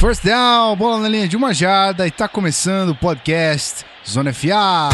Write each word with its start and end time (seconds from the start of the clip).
First 0.00 0.24
down, 0.24 0.74
bola 0.76 0.98
na 0.98 1.08
linha 1.10 1.28
de 1.28 1.36
uma 1.36 1.52
jarda 1.52 2.06
e 2.06 2.10
tá 2.10 2.26
começando 2.26 2.88
o 2.88 2.94
podcast 2.94 3.84
Zona 4.08 4.32
FA. 4.32 4.88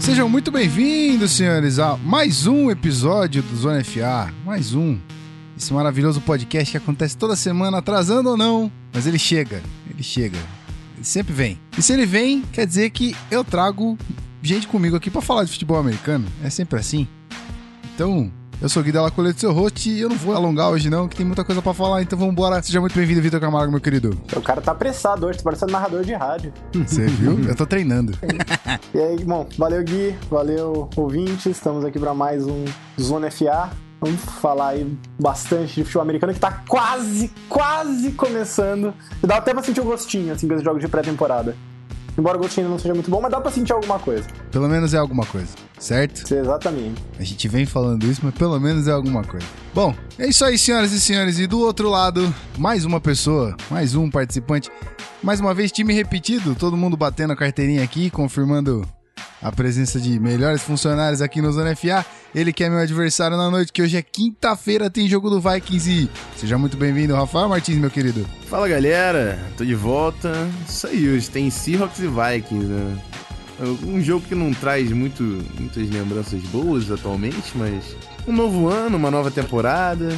Sejam 0.00 0.26
muito 0.26 0.50
bem-vindos, 0.50 1.32
senhores, 1.32 1.78
a 1.78 1.98
mais 1.98 2.46
um 2.46 2.70
episódio 2.70 3.42
do 3.42 3.54
Zona 3.54 3.84
FA. 3.84 4.32
Mais 4.46 4.74
um. 4.74 4.98
Esse 5.58 5.74
maravilhoso 5.74 6.22
podcast 6.22 6.70
que 6.70 6.78
acontece 6.78 7.18
toda 7.18 7.36
semana, 7.36 7.76
atrasando 7.76 8.30
ou 8.30 8.36
não, 8.38 8.72
mas 8.94 9.06
ele 9.06 9.18
chega, 9.18 9.62
ele 9.90 10.02
chega. 10.02 10.38
Ele 10.96 11.04
sempre 11.04 11.34
vem. 11.34 11.60
E 11.76 11.82
se 11.82 11.92
ele 11.92 12.06
vem, 12.06 12.40
quer 12.50 12.66
dizer 12.66 12.88
que 12.88 13.14
eu 13.30 13.44
trago 13.44 13.98
gente 14.40 14.66
comigo 14.68 14.96
aqui 14.96 15.10
pra 15.10 15.20
falar 15.20 15.44
de 15.44 15.52
futebol 15.52 15.76
americano. 15.76 16.24
É 16.42 16.48
sempre 16.48 16.80
assim. 16.80 17.06
Então, 17.94 18.32
eu 18.64 18.68
sou 18.70 18.80
o 18.80 18.84
Gui 18.84 18.92
Della 18.92 19.10
Colete, 19.10 19.40
seu 19.40 19.52
host, 19.52 19.90
e 19.90 20.00
eu 20.00 20.08
não 20.08 20.16
vou 20.16 20.34
alongar 20.34 20.70
hoje 20.70 20.88
não, 20.88 21.06
que 21.06 21.14
tem 21.14 21.26
muita 21.26 21.44
coisa 21.44 21.60
pra 21.60 21.74
falar, 21.74 22.00
então 22.00 22.18
vamos 22.18 22.32
embora. 22.32 22.62
Seja 22.62 22.80
muito 22.80 22.96
bem-vindo, 22.96 23.20
Vitor 23.20 23.38
Camargo, 23.38 23.70
meu 23.70 23.80
querido. 23.80 24.18
O 24.34 24.40
cara 24.40 24.62
tá 24.62 24.72
apressado 24.72 25.26
hoje, 25.26 25.36
tá 25.36 25.44
parecendo 25.44 25.70
narrador 25.70 26.02
de 26.02 26.14
rádio. 26.14 26.50
Você 26.72 27.04
viu? 27.04 27.38
Eu 27.46 27.54
tô 27.54 27.66
treinando. 27.66 28.16
E 28.94 28.98
aí, 28.98 29.24
bom, 29.24 29.46
valeu 29.58 29.82
Gui, 29.82 30.14
valeu 30.30 30.88
ouvintes, 30.96 31.46
estamos 31.46 31.84
aqui 31.84 31.98
pra 31.98 32.14
mais 32.14 32.46
um 32.46 32.64
Zona 33.00 33.28
FA. 33.30 33.70
Vamos 34.00 34.20
falar 34.40 34.68
aí 34.68 34.96
bastante 35.20 35.74
de 35.74 35.82
futebol 35.82 36.02
americano 36.02 36.32
que 36.32 36.38
tá 36.38 36.62
quase, 36.68 37.30
quase 37.48 38.12
começando. 38.12 38.94
E 39.22 39.26
dá 39.26 39.38
até 39.38 39.52
pra 39.52 39.62
sentir 39.62 39.80
o 39.80 39.84
gostinho, 39.84 40.32
assim, 40.32 40.46
com 40.46 40.54
esses 40.54 40.64
jogos 40.64 40.80
de 40.80 40.88
pré-temporada. 40.88 41.56
Embora 42.16 42.36
o 42.36 42.40
gostinho 42.40 42.68
não 42.68 42.78
seja 42.78 42.94
muito 42.94 43.10
bom, 43.10 43.20
mas 43.20 43.30
dá 43.30 43.40
pra 43.40 43.50
sentir 43.50 43.72
alguma 43.72 43.98
coisa. 43.98 44.24
Pelo 44.50 44.68
menos 44.68 44.94
é 44.94 44.98
alguma 44.98 45.26
coisa, 45.26 45.48
certo? 45.78 46.26
Sim, 46.28 46.36
exatamente. 46.38 47.02
A 47.18 47.24
gente 47.24 47.48
vem 47.48 47.66
falando 47.66 48.04
isso, 48.04 48.20
mas 48.22 48.34
pelo 48.34 48.58
menos 48.60 48.86
é 48.86 48.92
alguma 48.92 49.24
coisa. 49.24 49.46
Bom, 49.74 49.94
é 50.18 50.28
isso 50.28 50.44
aí, 50.44 50.56
senhoras 50.56 50.92
e 50.92 51.00
senhores. 51.00 51.38
E 51.38 51.46
do 51.46 51.58
outro 51.58 51.90
lado, 51.90 52.32
mais 52.56 52.84
uma 52.84 53.00
pessoa, 53.00 53.56
mais 53.68 53.96
um 53.96 54.08
participante. 54.08 54.70
Mais 55.22 55.40
uma 55.40 55.54
vez, 55.54 55.72
time 55.72 55.92
repetido, 55.92 56.54
todo 56.54 56.76
mundo 56.76 56.96
batendo 56.96 57.32
a 57.32 57.36
carteirinha 57.36 57.82
aqui, 57.82 58.10
confirmando 58.10 58.86
a 59.44 59.52
presença 59.52 60.00
de 60.00 60.18
melhores 60.18 60.62
funcionários 60.62 61.20
aqui 61.20 61.42
no 61.42 61.52
Zona 61.52 61.76
FA. 61.76 62.04
Ele 62.34 62.50
que 62.50 62.64
é 62.64 62.70
meu 62.70 62.78
adversário 62.78 63.36
na 63.36 63.50
noite, 63.50 63.70
que 63.70 63.82
hoje 63.82 63.94
é 63.94 64.02
quinta-feira, 64.02 64.88
tem 64.88 65.06
jogo 65.06 65.28
do 65.28 65.38
Vikings 65.38 65.90
e 65.90 66.10
seja 66.40 66.56
muito 66.56 66.78
bem-vindo, 66.78 67.14
Rafael 67.14 67.46
Martins, 67.46 67.76
meu 67.76 67.90
querido. 67.90 68.26
Fala 68.48 68.66
galera, 68.66 69.38
tô 69.54 69.62
de 69.62 69.74
volta. 69.74 70.32
Isso 70.66 70.86
aí, 70.86 71.10
hoje 71.10 71.28
tem 71.28 71.50
Seahawks 71.50 71.98
e 71.98 72.08
Vikings, 72.08 72.66
né? 72.66 72.98
Um 73.84 74.00
jogo 74.00 74.26
que 74.26 74.34
não 74.34 74.50
traz 74.52 74.90
muito, 74.90 75.22
muitas 75.22 75.90
lembranças 75.90 76.42
boas 76.44 76.90
atualmente, 76.90 77.52
mas 77.54 77.94
um 78.26 78.32
novo 78.32 78.68
ano, 78.68 78.96
uma 78.96 79.10
nova 79.10 79.30
temporada. 79.30 80.16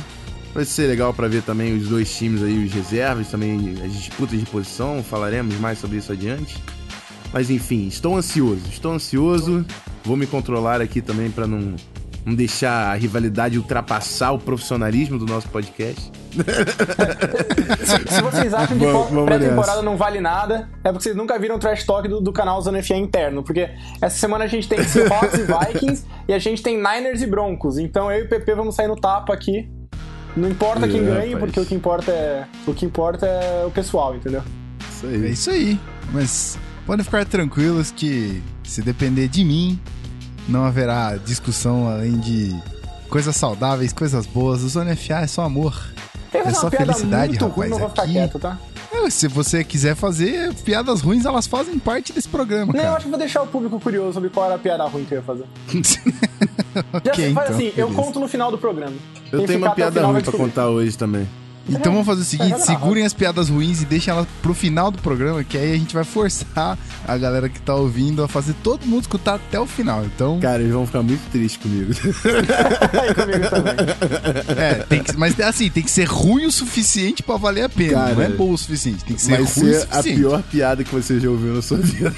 Vai 0.54 0.64
ser 0.64 0.86
legal 0.86 1.12
pra 1.12 1.26
ver 1.28 1.42
também 1.42 1.76
os 1.76 1.88
dois 1.88 2.16
times 2.16 2.42
aí, 2.42 2.64
os 2.64 2.72
reservas, 2.72 3.28
também 3.28 3.74
as 3.84 3.92
disputas 3.92 4.38
de 4.38 4.46
posição. 4.46 5.02
Falaremos 5.02 5.56
mais 5.56 5.78
sobre 5.78 5.98
isso 5.98 6.12
adiante. 6.12 6.56
Mas 7.32 7.50
enfim, 7.50 7.86
estou 7.88 8.16
ansioso, 8.16 8.62
estou 8.70 8.92
ansioso. 8.92 9.64
Vou 10.04 10.16
me 10.16 10.26
controlar 10.26 10.80
aqui 10.80 11.00
também 11.02 11.30
pra 11.30 11.46
não, 11.46 11.74
não 12.24 12.34
deixar 12.34 12.92
a 12.92 12.94
rivalidade 12.94 13.58
ultrapassar 13.58 14.32
o 14.32 14.38
profissionalismo 14.38 15.18
do 15.18 15.26
nosso 15.26 15.48
podcast. 15.48 16.10
Se 18.08 18.22
vocês 18.22 18.52
acham 18.54 18.78
que 18.78 18.84
pré-temporada 19.26 19.82
não 19.82 19.96
vale 19.96 20.20
nada, 20.20 20.68
é 20.84 20.90
porque 20.92 21.04
vocês 21.04 21.16
nunca 21.16 21.38
viram 21.38 21.56
o 21.56 21.58
trash 21.58 21.84
talk 21.84 22.06
do, 22.08 22.20
do 22.20 22.32
canal 22.32 22.60
Zona 22.62 22.82
FA 22.82 22.94
interno. 22.94 23.42
Porque 23.42 23.68
essa 24.00 24.16
semana 24.18 24.44
a 24.44 24.46
gente 24.46 24.68
tem 24.68 24.82
Seahawks 24.84 25.34
e 25.38 25.42
Vikings 25.72 26.04
e 26.28 26.32
a 26.32 26.38
gente 26.38 26.62
tem 26.62 26.76
Niners 26.76 27.22
e 27.22 27.26
Broncos. 27.26 27.78
Então 27.78 28.10
eu 28.10 28.20
e 28.20 28.22
o 28.24 28.28
PP 28.28 28.54
vamos 28.54 28.74
sair 28.74 28.88
no 28.88 28.96
tapa 28.96 29.32
aqui. 29.34 29.68
Não 30.36 30.48
importa 30.50 30.86
quem 30.86 31.00
É, 31.00 31.04
ganhe, 31.04 31.32
rapaz. 31.32 31.38
porque 31.52 31.60
o 31.60 31.64
que 31.66 31.74
importa 31.74 32.10
é 32.12 32.44
o 32.66 32.74
que 32.74 32.84
importa 32.84 33.24
é 33.26 33.64
o 33.66 33.70
pessoal, 33.70 34.14
entendeu? 34.14 34.42
Isso 34.90 35.06
É 35.06 35.08
aí. 35.10 35.30
isso 35.32 35.50
aí. 35.50 35.80
Mas 36.12 36.58
podem 36.86 37.04
ficar 37.04 37.24
tranquilos 37.26 37.90
que 37.90 38.42
se 38.64 38.80
depender 38.82 39.28
de 39.28 39.44
mim, 39.44 39.78
não 40.48 40.64
haverá 40.64 41.16
discussão 41.16 41.88
além 41.88 42.18
de 42.18 42.56
coisas 43.08 43.34
saudáveis, 43.36 43.92
coisas 43.92 44.26
boas. 44.26 44.62
O 44.62 44.68
Zona 44.68 44.94
FA 44.96 45.20
é 45.20 45.26
só 45.26 45.42
amor. 45.42 45.74
Eu 46.32 46.40
É 46.42 46.52
só 46.52 46.70
felicidade, 46.70 47.28
muito 47.30 47.42
rapaz, 47.46 47.56
ruim, 47.56 47.68
não 47.70 47.78
vou 47.78 47.88
ficar 47.88 48.02
aqui- 48.02 48.12
quieto, 48.12 48.38
tá? 48.38 48.58
É, 48.92 49.10
Se 49.10 49.26
você 49.28 49.62
quiser 49.64 49.94
fazer, 49.94 50.54
piadas 50.54 51.00
ruins, 51.00 51.24
elas 51.24 51.46
fazem 51.46 51.78
parte 51.78 52.12
desse 52.12 52.28
programa, 52.28 52.72
Não, 52.72 52.78
eu 52.78 52.84
cara. 52.84 52.96
acho 52.96 53.04
que 53.04 53.10
vou 53.10 53.18
deixar 53.18 53.42
o 53.42 53.46
público 53.46 53.78
curioso 53.80 54.14
sobre 54.14 54.28
qual 54.30 54.46
era 54.46 54.54
a 54.54 54.58
piada 54.58 54.84
ruim 54.84 55.04
que 55.04 55.12
eu 55.14 55.18
ia 55.18 55.24
fazer. 55.24 55.44
Já 56.76 57.10
Ok, 57.10 57.14
sei, 57.14 57.32
faz 57.34 57.46
então, 57.48 57.56
assim, 57.56 57.66
eu 57.76 57.88
beleza. 57.88 57.94
conto 57.94 58.20
no 58.20 58.28
final 58.28 58.50
do 58.50 58.58
programa. 58.58 58.94
Eu 59.32 59.38
Quem 59.38 59.46
tenho 59.48 59.58
uma 59.60 59.70
piada 59.74 60.04
ruim 60.06 60.20
pra 60.22 60.32
contar 60.32 60.68
hoje 60.68 60.96
também. 60.96 61.26
Então 61.68 61.92
vamos 61.92 62.06
fazer 62.06 62.22
o 62.22 62.24
seguinte, 62.24 62.54
É, 62.54 62.58
segurem 62.58 63.04
as 63.04 63.12
piadas 63.12 63.48
ruins 63.48 63.82
e 63.82 63.84
deixem 63.84 64.12
elas 64.12 64.26
pro 64.40 64.54
final 64.54 64.90
do 64.90 64.98
programa, 64.98 65.42
que 65.42 65.58
aí 65.58 65.72
a 65.72 65.76
gente 65.76 65.94
vai 65.94 66.04
forçar 66.04 66.78
a 67.06 67.16
galera 67.16 67.48
que 67.48 67.60
tá 67.60 67.74
ouvindo 67.74 68.22
a 68.22 68.28
fazer 68.28 68.54
todo 68.62 68.86
mundo 68.86 69.02
escutar 69.02 69.34
até 69.34 69.58
o 69.58 69.66
final. 69.66 70.04
Então, 70.04 70.38
Cara, 70.40 70.60
eles 70.62 70.72
vão 70.72 70.86
ficar 70.86 71.02
muito 71.02 71.28
tristes 71.30 71.60
comigo. 71.60 71.92
Comigo 73.16 73.50
também. 73.50 74.56
é, 74.58 74.74
tem 74.88 75.02
que, 75.02 75.16
mas 75.16 75.38
assim, 75.40 75.68
tem 75.70 75.82
que 75.82 75.90
ser 75.90 76.04
ruim 76.04 76.46
o 76.46 76.52
suficiente 76.52 77.22
pra 77.22 77.36
valer 77.36 77.62
a 77.64 77.68
pena. 77.68 77.92
Cara, 77.94 78.14
não 78.14 78.22
é 78.22 78.28
bom 78.28 78.52
o 78.52 78.58
suficiente, 78.58 79.04
tem 79.04 79.16
que 79.16 79.22
ser 79.22 79.34
ruim 79.36 79.44
o 79.44 79.46
ser 79.48 79.76
a 79.90 79.96
suficiente. 79.96 80.20
pior 80.20 80.42
piada 80.42 80.84
que 80.84 80.94
você 80.94 81.18
já 81.20 81.28
ouviu 81.30 81.54
na 81.54 81.62
sua 81.62 81.78
vida. 81.78 82.12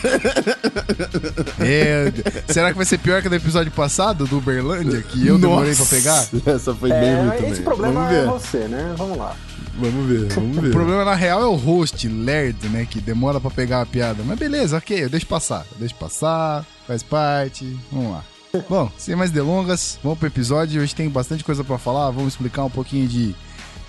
É, 1.61 2.13
será 2.49 2.71
que 2.71 2.77
vai 2.77 2.87
ser 2.87 2.99
pior 2.99 3.23
que 3.23 3.29
do 3.29 3.35
episódio 3.35 3.71
passado, 3.73 4.27
do 4.27 4.39
Uberlândia, 4.39 5.03
que 5.03 5.27
eu 5.27 5.39
demorei 5.39 5.75
pra 5.75 5.85
pegar? 5.87 6.27
Essa 6.47 6.75
foi 6.75 6.91
bem 6.91 6.99
É, 6.99 7.21
ruim 7.21 7.29
esse 7.37 7.39
também. 7.47 7.63
problema 7.63 8.01
vamos 8.09 8.15
é 8.15 8.25
você, 8.27 8.59
né? 8.69 8.95
Vamos 8.97 9.19
lá. 9.19 9.35
Vamos 9.79 10.07
ver, 10.07 10.27
vamos 10.35 10.57
ver. 10.57 10.69
O 10.69 10.73
problema, 10.73 11.05
na 11.05 11.15
real, 11.15 11.41
é 11.41 11.47
o 11.47 11.55
host, 11.55 12.09
lerdo, 12.09 12.69
né? 12.69 12.85
Que 12.85 13.01
demora 13.01 13.41
pra 13.41 13.51
pegar 13.51 13.83
a 13.83 13.87
piada. 13.87 14.23
Mas 14.25 14.39
beleza, 14.39 14.77
ok, 14.77 15.05
eu 15.05 15.09
deixo 15.09 15.27
passar. 15.27 15.65
Eu 15.73 15.79
deixo 15.79 15.95
passar, 15.95 16.67
faz 16.87 17.03
parte. 17.03 17.79
Vamos 17.91 18.13
lá. 18.13 18.25
Bom, 18.69 18.91
sem 18.97 19.15
mais 19.15 19.31
delongas, 19.31 19.99
vamos 20.03 20.19
pro 20.19 20.27
episódio. 20.27 20.83
Hoje 20.83 20.95
tem 20.95 21.09
bastante 21.09 21.45
coisa 21.45 21.63
pra 21.63 21.79
falar. 21.79 22.11
Vamos 22.11 22.33
explicar 22.33 22.65
um 22.65 22.71
pouquinho 22.71 23.07
de, 23.07 23.35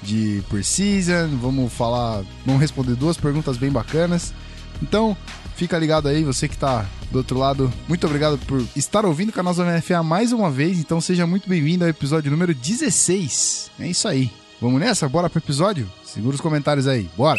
de 0.04 0.44
Precision. 0.50 1.30
Vamos 1.42 1.72
falar. 1.74 2.24
Vamos 2.46 2.62
responder 2.62 2.96
duas 2.96 3.18
perguntas 3.18 3.58
bem 3.58 3.72
bacanas. 3.72 4.34
Então, 4.82 5.16
fica 5.56 5.78
ligado 5.78 6.08
aí, 6.08 6.24
você 6.24 6.48
que 6.48 6.58
tá 6.58 6.86
do 7.12 7.18
outro 7.18 7.38
lado. 7.38 7.72
Muito 7.88 8.06
obrigado 8.06 8.38
por 8.40 8.64
estar 8.76 9.06
ouvindo 9.06 9.30
o 9.30 9.34
canal 9.34 9.54
Zona 9.54 9.82
FA 9.82 10.04
mais 10.04 10.32
uma 10.32 10.52
vez. 10.52 10.78
Então, 10.80 11.02
seja 11.02 11.26
muito 11.26 11.50
bem-vindo 11.50 11.84
ao 11.84 11.90
episódio 11.90 12.30
número 12.30 12.54
16. 12.54 13.72
É 13.80 13.88
isso 13.88 14.08
aí. 14.08 14.32
Vamos 14.62 14.80
nessa? 14.80 15.08
Bora 15.08 15.30
pro 15.30 15.40
episódio? 15.40 15.90
Segura 16.04 16.36
os 16.36 16.42
comentários 16.42 16.86
aí. 16.88 17.10
Bora! 17.16 17.38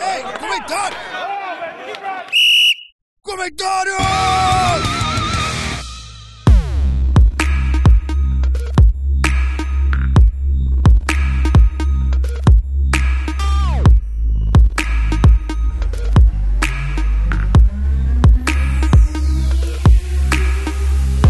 Ei, 0.00 0.22
comentário! 0.38 0.96
Comentário! 3.22 3.92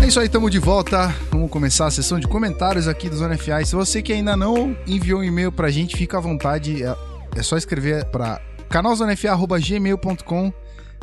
É 0.03 0.07
isso 0.07 0.19
aí, 0.19 0.27
estamos 0.27 0.51
de 0.51 0.59
volta. 0.59 1.09
Vamos 1.31 1.51
começar 1.51 1.87
a 1.87 1.91
sessão 1.91 2.19
de 2.19 2.27
comentários 2.27 2.89
aqui 2.89 3.09
do 3.09 3.17
Zona 3.17 3.37
FA. 3.39 3.63
E 3.63 3.67
se 3.67 3.75
você 3.75 4.03
que 4.03 4.13
ainda 4.13 4.37
não 4.37 4.77
enviou 4.87 5.21
um 5.21 5.25
e-mail 5.25 5.53
pra 5.53 5.71
gente, 5.71 5.97
fica 5.97 6.19
à 6.19 6.21
vontade. 6.21 6.83
É, 6.83 6.97
é 7.37 7.43
só 7.43 7.57
escrever 7.57 8.05
para 8.07 8.41
canalzonafa.gmail.com. 8.69 10.53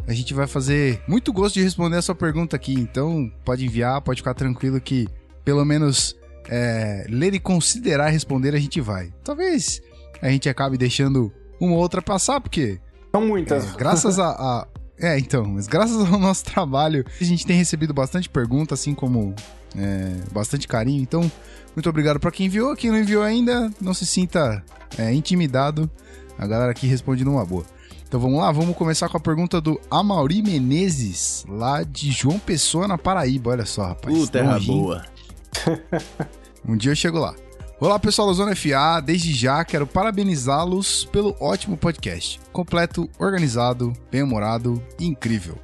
A 0.07 0.13
gente 0.13 0.33
vai 0.33 0.47
fazer 0.47 1.01
muito 1.07 1.31
gosto 1.31 1.55
de 1.55 1.63
responder 1.63 1.97
a 1.97 2.01
sua 2.01 2.15
pergunta 2.15 2.55
aqui. 2.55 2.73
Então, 2.73 3.31
pode 3.45 3.65
enviar, 3.65 4.01
pode 4.01 4.19
ficar 4.21 4.33
tranquilo 4.33 4.79
que 4.81 5.07
pelo 5.45 5.63
menos 5.63 6.15
é, 6.49 7.05
ler 7.09 7.33
e 7.33 7.39
considerar 7.39 8.09
responder 8.09 8.53
a 8.53 8.59
gente 8.59 8.81
vai. 8.81 9.11
Talvez 9.23 9.81
a 10.21 10.29
gente 10.29 10.49
acabe 10.49 10.77
deixando 10.77 11.31
uma 11.59 11.73
ou 11.73 11.79
outra 11.79 12.01
passar, 12.01 12.41
porque 12.41 12.79
São 13.11 13.25
muitas. 13.25 13.73
é, 13.73 13.77
graças 13.77 14.19
a, 14.19 14.29
a- 14.29 14.67
É, 14.99 15.17
então, 15.17 15.45
mas 15.45 15.67
graças 15.67 15.97
ao 16.11 16.19
nosso 16.19 16.43
trabalho, 16.43 17.05
a 17.19 17.23
gente 17.23 17.45
tem 17.45 17.57
recebido 17.57 17.93
bastante 17.93 18.29
pergunta, 18.29 18.73
assim 18.73 18.93
como 18.93 19.33
é, 19.77 20.15
bastante 20.31 20.67
carinho. 20.67 21.01
Então, 21.01 21.31
muito 21.75 21.89
obrigado 21.89 22.19
pra 22.19 22.31
quem 22.31 22.47
enviou. 22.47 22.75
Quem 22.75 22.91
não 22.91 22.99
enviou 22.99 23.23
ainda, 23.23 23.71
não 23.79 23.93
se 23.93 24.05
sinta 24.05 24.63
é, 24.97 25.13
intimidado. 25.13 25.89
A 26.37 26.45
galera 26.45 26.71
aqui 26.71 26.87
responde 26.87 27.23
numa 27.23 27.45
boa. 27.45 27.65
Então 28.07 28.19
vamos 28.19 28.39
lá, 28.39 28.51
vamos 28.51 28.75
começar 28.75 29.07
com 29.07 29.17
a 29.17 29.19
pergunta 29.19 29.61
do 29.61 29.79
Amauri 29.89 30.41
Menezes, 30.41 31.45
lá 31.47 31.83
de 31.83 32.11
João 32.11 32.39
Pessoa, 32.39 32.87
na 32.87 32.97
Paraíba. 32.97 33.51
Olha 33.51 33.65
só, 33.67 33.85
rapaz. 33.89 34.17
Uh, 34.17 34.27
terra 34.27 34.53
longinho. 34.53 34.81
boa. 34.81 35.05
Um 36.67 36.75
dia 36.75 36.91
eu 36.91 36.95
chego 36.95 37.17
lá. 37.17 37.33
Olá, 37.81 37.97
pessoal 37.97 38.27
da 38.27 38.33
Zona 38.33 38.55
FA. 38.55 38.99
Desde 39.01 39.33
já 39.33 39.63
quero 39.63 39.87
parabenizá-los 39.87 41.05
pelo 41.05 41.33
ótimo 41.39 41.77
podcast. 41.77 42.37
Completo, 42.51 43.09
organizado, 43.17 43.93
bem-humorado 44.11 44.83
e 44.99 45.05
incrível. 45.05 45.57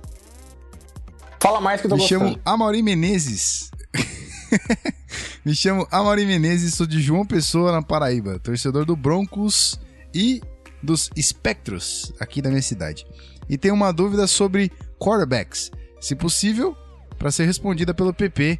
Fala 1.41 1.59
mais 1.59 1.81
que 1.81 1.88
eu 1.88 1.89
tô 1.89 1.97
Me 1.97 2.01
gostando. 2.01 2.29
chamo 2.29 2.39
Amauri 2.45 2.81
Menezes. 2.81 3.69
Me 5.44 5.53
chamo 5.53 5.85
Amaury 5.91 6.25
Menezes, 6.25 6.73
sou 6.75 6.88
de 6.88 7.01
João 7.01 7.25
Pessoa, 7.25 7.73
na 7.73 7.81
Paraíba, 7.81 8.39
torcedor 8.39 8.85
do 8.85 8.95
Broncos 8.95 9.77
e 10.13 10.41
dos 10.81 11.09
Spectros, 11.19 12.13
aqui 12.17 12.41
da 12.41 12.50
minha 12.50 12.62
cidade. 12.62 13.06
E 13.50 13.57
tenho 13.57 13.73
uma 13.73 13.91
dúvida 13.91 14.25
sobre 14.25 14.71
quarterbacks, 14.97 15.69
se 16.00 16.15
possível, 16.15 16.75
para 17.19 17.29
ser 17.29 17.45
respondida 17.45 17.94
pelo 17.94 18.13
PP. 18.13 18.57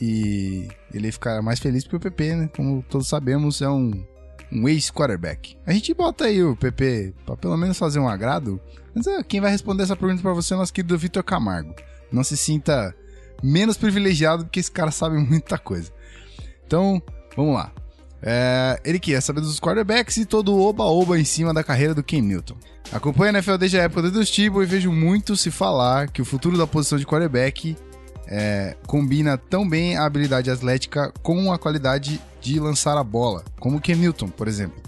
E 0.00 0.68
ele 0.96 1.12
ficar 1.12 1.42
mais 1.42 1.58
feliz 1.58 1.84
porque 1.84 1.96
o 1.96 2.00
PP, 2.00 2.34
né, 2.34 2.50
como 2.54 2.84
todos 2.88 3.08
sabemos, 3.08 3.60
é 3.62 3.68
um, 3.68 4.04
um 4.52 4.68
ex-quarterback. 4.68 5.56
A 5.66 5.72
gente 5.72 5.92
bota 5.94 6.24
aí 6.24 6.42
o 6.42 6.56
PP 6.56 7.14
para 7.24 7.36
pelo 7.36 7.56
menos 7.56 7.78
fazer 7.78 7.98
um 7.98 8.08
agrado. 8.08 8.60
Mas 8.94 9.06
é, 9.06 9.22
quem 9.22 9.40
vai 9.40 9.50
responder 9.50 9.82
essa 9.82 9.96
pergunta 9.96 10.22
para 10.22 10.32
você 10.32 10.54
é 10.54 10.56
o 10.56 10.60
nosso 10.60 10.72
querido 10.72 10.96
Vitor 10.96 11.22
Camargo. 11.22 11.74
Não 12.10 12.24
se 12.24 12.36
sinta 12.36 12.94
menos 13.42 13.76
privilegiado 13.76 14.44
porque 14.44 14.60
esse 14.60 14.70
cara 14.70 14.90
sabe 14.90 15.18
muita 15.22 15.58
coisa. 15.58 15.92
Então, 16.66 17.02
vamos 17.36 17.54
lá. 17.54 17.72
É, 18.22 18.80
ele 18.84 18.98
quer 18.98 19.20
saber 19.20 19.40
dos 19.40 19.60
quarterbacks 19.60 20.16
e 20.16 20.24
todo 20.24 20.54
o 20.54 20.60
oba-oba 20.60 21.18
em 21.18 21.24
cima 21.24 21.52
da 21.52 21.62
carreira 21.62 21.94
do 21.94 22.02
Ken 22.02 22.22
Newton. 22.22 22.56
Acompanho 22.90 23.30
a 23.30 23.38
NFL 23.38 23.56
desde 23.56 23.78
a 23.78 23.82
época 23.82 24.10
do 24.10 24.24
Steve 24.24 24.58
e 24.60 24.66
vejo 24.66 24.90
muito 24.90 25.36
se 25.36 25.50
falar 25.50 26.08
que 26.08 26.22
o 26.22 26.24
futuro 26.24 26.56
da 26.56 26.66
posição 26.66 26.98
de 26.98 27.06
quarterback 27.06 27.76
é, 28.26 28.76
combina 28.86 29.38
tão 29.38 29.68
bem 29.68 29.96
a 29.96 30.04
habilidade 30.04 30.50
atlética 30.50 31.12
com 31.22 31.52
a 31.52 31.58
qualidade 31.58 32.20
de 32.40 32.58
lançar 32.58 32.96
a 32.96 33.04
bola, 33.04 33.44
como 33.58 33.78
o 33.78 33.80
Ken 33.80 33.96
Newton, 33.96 34.28
por 34.28 34.48
exemplo, 34.48 34.80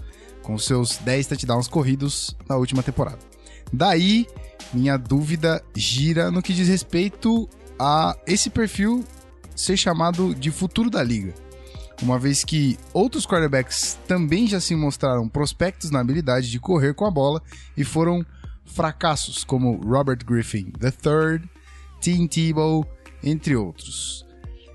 com 0.43 0.57
seus 0.57 0.97
10 0.97 1.27
touchdowns 1.27 1.67
corridos 1.67 2.35
na 2.47 2.55
última 2.55 2.83
temporada. 2.83 3.19
Daí, 3.71 4.27
minha 4.73 4.97
dúvida 4.97 5.63
gira 5.75 6.31
no 6.31 6.41
que 6.41 6.53
diz 6.53 6.67
respeito 6.67 7.47
a 7.77 8.15
esse 8.27 8.49
perfil 8.49 9.03
ser 9.55 9.77
chamado 9.77 10.33
de 10.35 10.51
futuro 10.51 10.89
da 10.89 11.03
liga 11.03 11.33
uma 12.01 12.17
vez 12.17 12.43
que 12.43 12.77
outros 12.93 13.25
quarterbacks 13.25 13.99
também 14.07 14.47
já 14.47 14.59
se 14.59 14.75
mostraram 14.75 15.27
prospectos 15.27 15.91
na 15.91 15.99
habilidade 15.99 16.49
de 16.49 16.59
correr 16.59 16.93
com 16.93 17.05
a 17.05 17.11
bola 17.11 17.41
e 17.75 17.83
foram 17.83 18.25
fracassos, 18.65 19.43
como 19.43 19.77
Robert 19.77 20.23
Griffin 20.25 20.71
III, 20.81 21.49
Tim 21.99 22.27
Tebow, 22.27 22.85
entre 23.23 23.55
outros. 23.55 24.25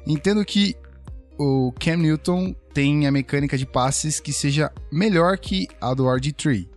Entendo 0.07 0.45
que 0.45 0.77
o 1.39 1.73
Cam 1.79 1.97
Newton 1.97 2.55
tem 2.73 3.07
a 3.07 3.13
mecânica 3.13 3.57
de 3.57 3.67
passes 3.67 4.21
que 4.21 4.33
seja 4.33 4.71
melhor 4.91 5.39
que 5.39 5.69
a 5.81 5.95
do 5.95 6.05
RG3, 6.05 6.69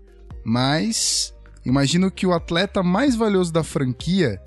mas 0.44 1.34
imagino 1.66 2.10
que 2.10 2.26
o 2.26 2.34
atleta 2.34 2.82
mais 2.82 3.16
valioso 3.16 3.52
da 3.52 3.64
franquia 3.64 4.42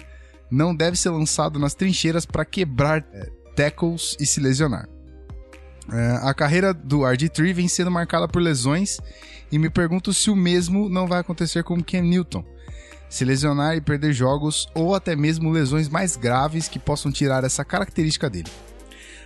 não 0.50 0.74
deve 0.74 0.96
ser 0.96 1.10
lançado 1.10 1.58
nas 1.58 1.74
trincheiras 1.74 2.26
para 2.26 2.44
quebrar 2.44 3.06
é, 3.12 3.30
tackles 3.54 4.16
e 4.18 4.26
se 4.26 4.40
lesionar. 4.40 4.88
É, 5.92 6.20
a 6.22 6.32
carreira 6.34 6.72
do 6.72 7.00
RG3 7.00 7.52
vem 7.52 7.68
sendo 7.68 7.90
marcada 7.90 8.28
por 8.28 8.40
lesões 8.40 8.98
e 9.50 9.58
me 9.58 9.68
pergunto 9.68 10.14
se 10.14 10.30
o 10.30 10.36
mesmo 10.36 10.88
não 10.88 11.06
vai 11.06 11.20
acontecer 11.20 11.64
com 11.64 11.82
Ken 11.82 12.02
Newton. 12.02 12.44
Se 13.10 13.24
lesionar 13.24 13.76
e 13.76 13.80
perder 13.82 14.14
jogos 14.14 14.66
ou 14.74 14.94
até 14.94 15.14
mesmo 15.14 15.50
lesões 15.50 15.88
mais 15.88 16.16
graves 16.16 16.68
que 16.68 16.78
possam 16.78 17.12
tirar 17.12 17.44
essa 17.44 17.64
característica 17.64 18.30
dele. 18.30 18.48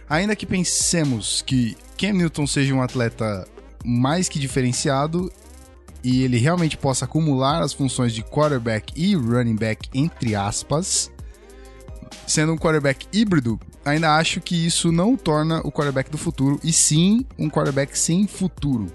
Ainda 0.09 0.35
que 0.35 0.47
pensemos 0.47 1.43
que 1.43 1.77
Cam 1.97 2.15
Newton 2.15 2.47
seja 2.47 2.75
um 2.75 2.83
atleta 2.83 3.47
mais 3.85 4.29
que 4.29 4.39
diferenciado 4.41 5.31
e 6.03 6.23
ele 6.23 6.39
realmente 6.39 6.77
possa 6.77 7.05
acumular 7.05 7.63
as 7.63 7.73
funções 7.73 8.13
de 8.13 8.23
quarterback 8.23 8.93
e 8.97 9.15
running 9.15 9.57
back 9.57 9.89
entre 9.95 10.35
aspas, 10.35 11.11
sendo 12.27 12.53
um 12.53 12.59
quarterback 12.59 13.07
híbrido, 13.13 13.59
ainda 13.85 14.17
acho 14.17 14.41
que 14.41 14.67
isso 14.67 14.93
não 14.93 15.15
o 15.15 15.17
torna 15.17 15.61
o 15.61 15.73
quarterback 15.73 16.11
do 16.11 16.19
futuro, 16.19 16.61
e 16.63 16.73
sim 16.73 17.25
um 17.39 17.49
quarterback 17.49 17.99
sem 17.99 18.27
futuro, 18.27 18.87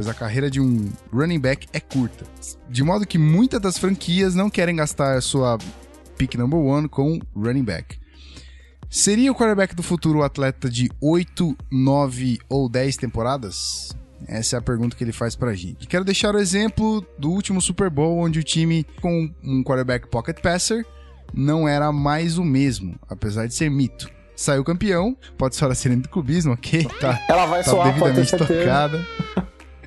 pois 0.00 0.08
a 0.08 0.14
carreira 0.14 0.50
de 0.50 0.58
um 0.58 0.90
running 1.12 1.38
back 1.38 1.68
é 1.74 1.78
curta. 1.78 2.24
De 2.70 2.82
modo 2.82 3.06
que 3.06 3.18
muitas 3.18 3.60
das 3.60 3.76
franquias 3.76 4.34
não 4.34 4.48
querem 4.48 4.74
gastar 4.74 5.20
sua 5.20 5.58
pick 6.16 6.36
number 6.36 6.58
one 6.58 6.88
com 6.88 7.20
running 7.36 7.64
back. 7.64 7.98
Seria 8.88 9.30
o 9.30 9.34
quarterback 9.34 9.74
do 9.74 9.82
futuro 9.82 10.20
o 10.20 10.22
atleta 10.22 10.70
de 10.70 10.90
8, 11.02 11.54
9 11.70 12.38
ou 12.48 12.66
10 12.66 12.96
temporadas? 12.96 13.94
Essa 14.26 14.56
é 14.56 14.58
a 14.58 14.62
pergunta 14.62 14.96
que 14.96 15.04
ele 15.04 15.12
faz 15.12 15.36
pra 15.36 15.52
gente. 15.52 15.86
Quero 15.86 16.02
deixar 16.02 16.34
o 16.34 16.38
exemplo 16.38 17.06
do 17.18 17.30
último 17.30 17.60
Super 17.60 17.90
Bowl, 17.90 18.20
onde 18.20 18.38
o 18.38 18.42
time 18.42 18.86
com 19.02 19.30
um 19.44 19.62
quarterback 19.62 20.08
pocket 20.08 20.40
passer 20.40 20.86
não 21.34 21.68
era 21.68 21.92
mais 21.92 22.38
o 22.38 22.44
mesmo, 22.44 22.94
apesar 23.06 23.46
de 23.46 23.54
ser 23.54 23.70
mito. 23.70 24.08
Saiu 24.34 24.64
campeão, 24.64 25.14
pode 25.36 25.56
soar 25.56 25.70
a 25.70 25.74
sirene 25.74 26.00
do 26.00 26.08
clubismo, 26.08 26.54
ok? 26.54 26.88
Tá, 26.98 27.22
Ela 27.28 27.44
vai 27.44 27.62
tá 27.62 27.70
soar, 27.70 27.88
devidamente 27.88 28.34
tocada. 28.34 29.06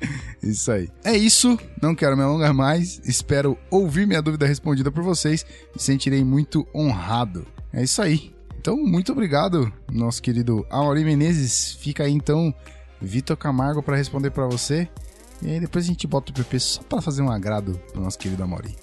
Isso 0.42 0.70
aí. 0.70 0.88
É 1.02 1.16
isso, 1.16 1.58
não 1.80 1.94
quero 1.94 2.16
me 2.16 2.22
alongar 2.22 2.52
mais. 2.52 3.00
Espero 3.04 3.56
ouvir 3.70 4.06
minha 4.06 4.20
dúvida 4.20 4.46
respondida 4.46 4.90
por 4.90 5.02
vocês. 5.02 5.44
Me 5.74 5.80
sentirei 5.80 6.22
muito 6.22 6.66
honrado. 6.74 7.46
É 7.72 7.82
isso 7.82 8.02
aí. 8.02 8.34
Então, 8.58 8.76
muito 8.76 9.12
obrigado, 9.12 9.72
nosso 9.90 10.22
querido 10.22 10.66
Amaury 10.70 11.04
Menezes. 11.04 11.72
Fica 11.74 12.04
aí 12.04 12.12
então, 12.12 12.54
Vitor 13.00 13.36
Camargo, 13.36 13.82
para 13.82 13.96
responder 13.96 14.30
para 14.30 14.46
você. 14.46 14.88
E 15.42 15.50
aí 15.50 15.60
depois 15.60 15.84
a 15.84 15.88
gente 15.88 16.06
bota 16.06 16.30
o 16.30 16.34
PP 16.34 16.60
só 16.60 16.82
para 16.82 17.02
fazer 17.02 17.22
um 17.22 17.30
agrado 17.30 17.78
pro 17.92 18.02
nosso 18.02 18.18
querido 18.18 18.42
Amaury. 18.42 18.74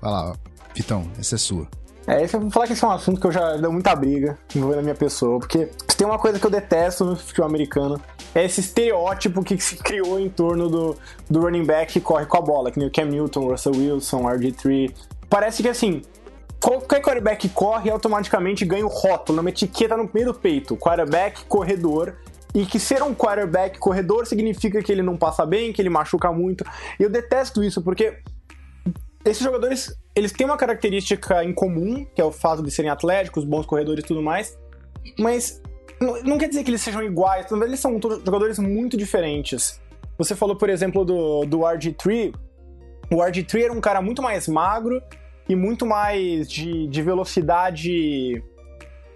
Vai 0.00 0.10
lá. 0.10 0.36
Vitão, 0.74 1.10
essa 1.18 1.34
é 1.34 1.38
sua. 1.38 1.79
É, 2.10 2.24
esse, 2.24 2.36
vou 2.36 2.50
falar 2.50 2.66
que 2.66 2.72
esse 2.72 2.84
é 2.84 2.88
um 2.88 2.90
assunto 2.90 3.20
que 3.20 3.26
eu 3.28 3.30
já 3.30 3.56
deu 3.56 3.70
muita 3.70 3.94
briga 3.94 4.36
envolvendo 4.52 4.80
a 4.80 4.82
minha 4.82 4.96
pessoa, 4.96 5.38
porque 5.38 5.68
tem 5.96 6.04
uma 6.04 6.18
coisa 6.18 6.40
que 6.40 6.44
eu 6.44 6.50
detesto 6.50 7.04
no 7.04 7.14
futebol 7.14 7.46
americano, 7.46 8.00
é 8.34 8.44
esse 8.44 8.58
estereótipo 8.58 9.44
que 9.44 9.56
se 9.60 9.76
criou 9.76 10.18
em 10.18 10.28
torno 10.28 10.68
do, 10.68 10.96
do 11.30 11.40
running 11.40 11.64
back 11.64 11.92
que 11.92 12.00
corre 12.00 12.26
com 12.26 12.36
a 12.36 12.40
bola, 12.40 12.72
que 12.72 12.80
nem 12.80 12.88
o 12.88 12.90
Cam 12.90 13.04
Newton, 13.04 13.46
Russell 13.46 13.76
Wilson, 13.76 14.22
RG3. 14.22 14.92
Parece 15.28 15.62
que 15.62 15.68
assim, 15.68 16.02
qualquer 16.60 17.00
quarterback 17.00 17.48
corre 17.50 17.88
automaticamente 17.88 18.64
ganha 18.64 18.84
o 18.84 18.88
rótulo, 18.88 19.40
uma 19.40 19.50
etiqueta 19.50 19.96
no 19.96 20.10
meio 20.12 20.26
do 20.26 20.34
peito, 20.34 20.76
quarterback 20.76 21.44
corredor, 21.44 22.16
e 22.52 22.66
que 22.66 22.80
ser 22.80 23.04
um 23.04 23.14
quarterback 23.14 23.78
corredor 23.78 24.26
significa 24.26 24.82
que 24.82 24.90
ele 24.90 25.02
não 25.02 25.16
passa 25.16 25.46
bem, 25.46 25.72
que 25.72 25.80
ele 25.80 25.88
machuca 25.88 26.32
muito. 26.32 26.64
Eu 26.98 27.08
detesto 27.08 27.62
isso, 27.62 27.80
porque 27.80 28.18
esses 29.24 29.42
jogadores, 29.42 29.94
eles 30.14 30.32
têm 30.32 30.46
uma 30.46 30.56
característica 30.56 31.44
em 31.44 31.52
comum, 31.52 32.06
que 32.14 32.20
é 32.20 32.24
o 32.24 32.32
fato 32.32 32.62
de 32.62 32.70
serem 32.70 32.90
atléticos, 32.90 33.44
bons 33.44 33.66
corredores 33.66 34.04
e 34.04 34.06
tudo 34.06 34.22
mais, 34.22 34.58
mas 35.18 35.60
não, 36.00 36.38
quer 36.38 36.48
dizer 36.48 36.64
que 36.64 36.70
eles 36.70 36.80
sejam 36.80 37.02
iguais, 37.02 37.46
verdade 37.50 37.70
eles 37.70 37.80
são 37.80 38.00
jogadores 38.00 38.58
muito 38.58 38.96
diferentes. 38.96 39.78
Você 40.16 40.34
falou, 40.34 40.56
por 40.56 40.70
exemplo, 40.70 41.04
do, 41.04 41.44
do 41.44 41.58
RG3. 41.58 42.34
O 43.12 43.16
RG3 43.16 43.64
era 43.64 43.72
um 43.72 43.80
cara 43.80 44.00
muito 44.00 44.22
mais 44.22 44.48
magro 44.48 45.02
e 45.48 45.54
muito 45.54 45.84
mais 45.84 46.50
de, 46.50 46.86
de 46.86 47.02
velocidade. 47.02 48.42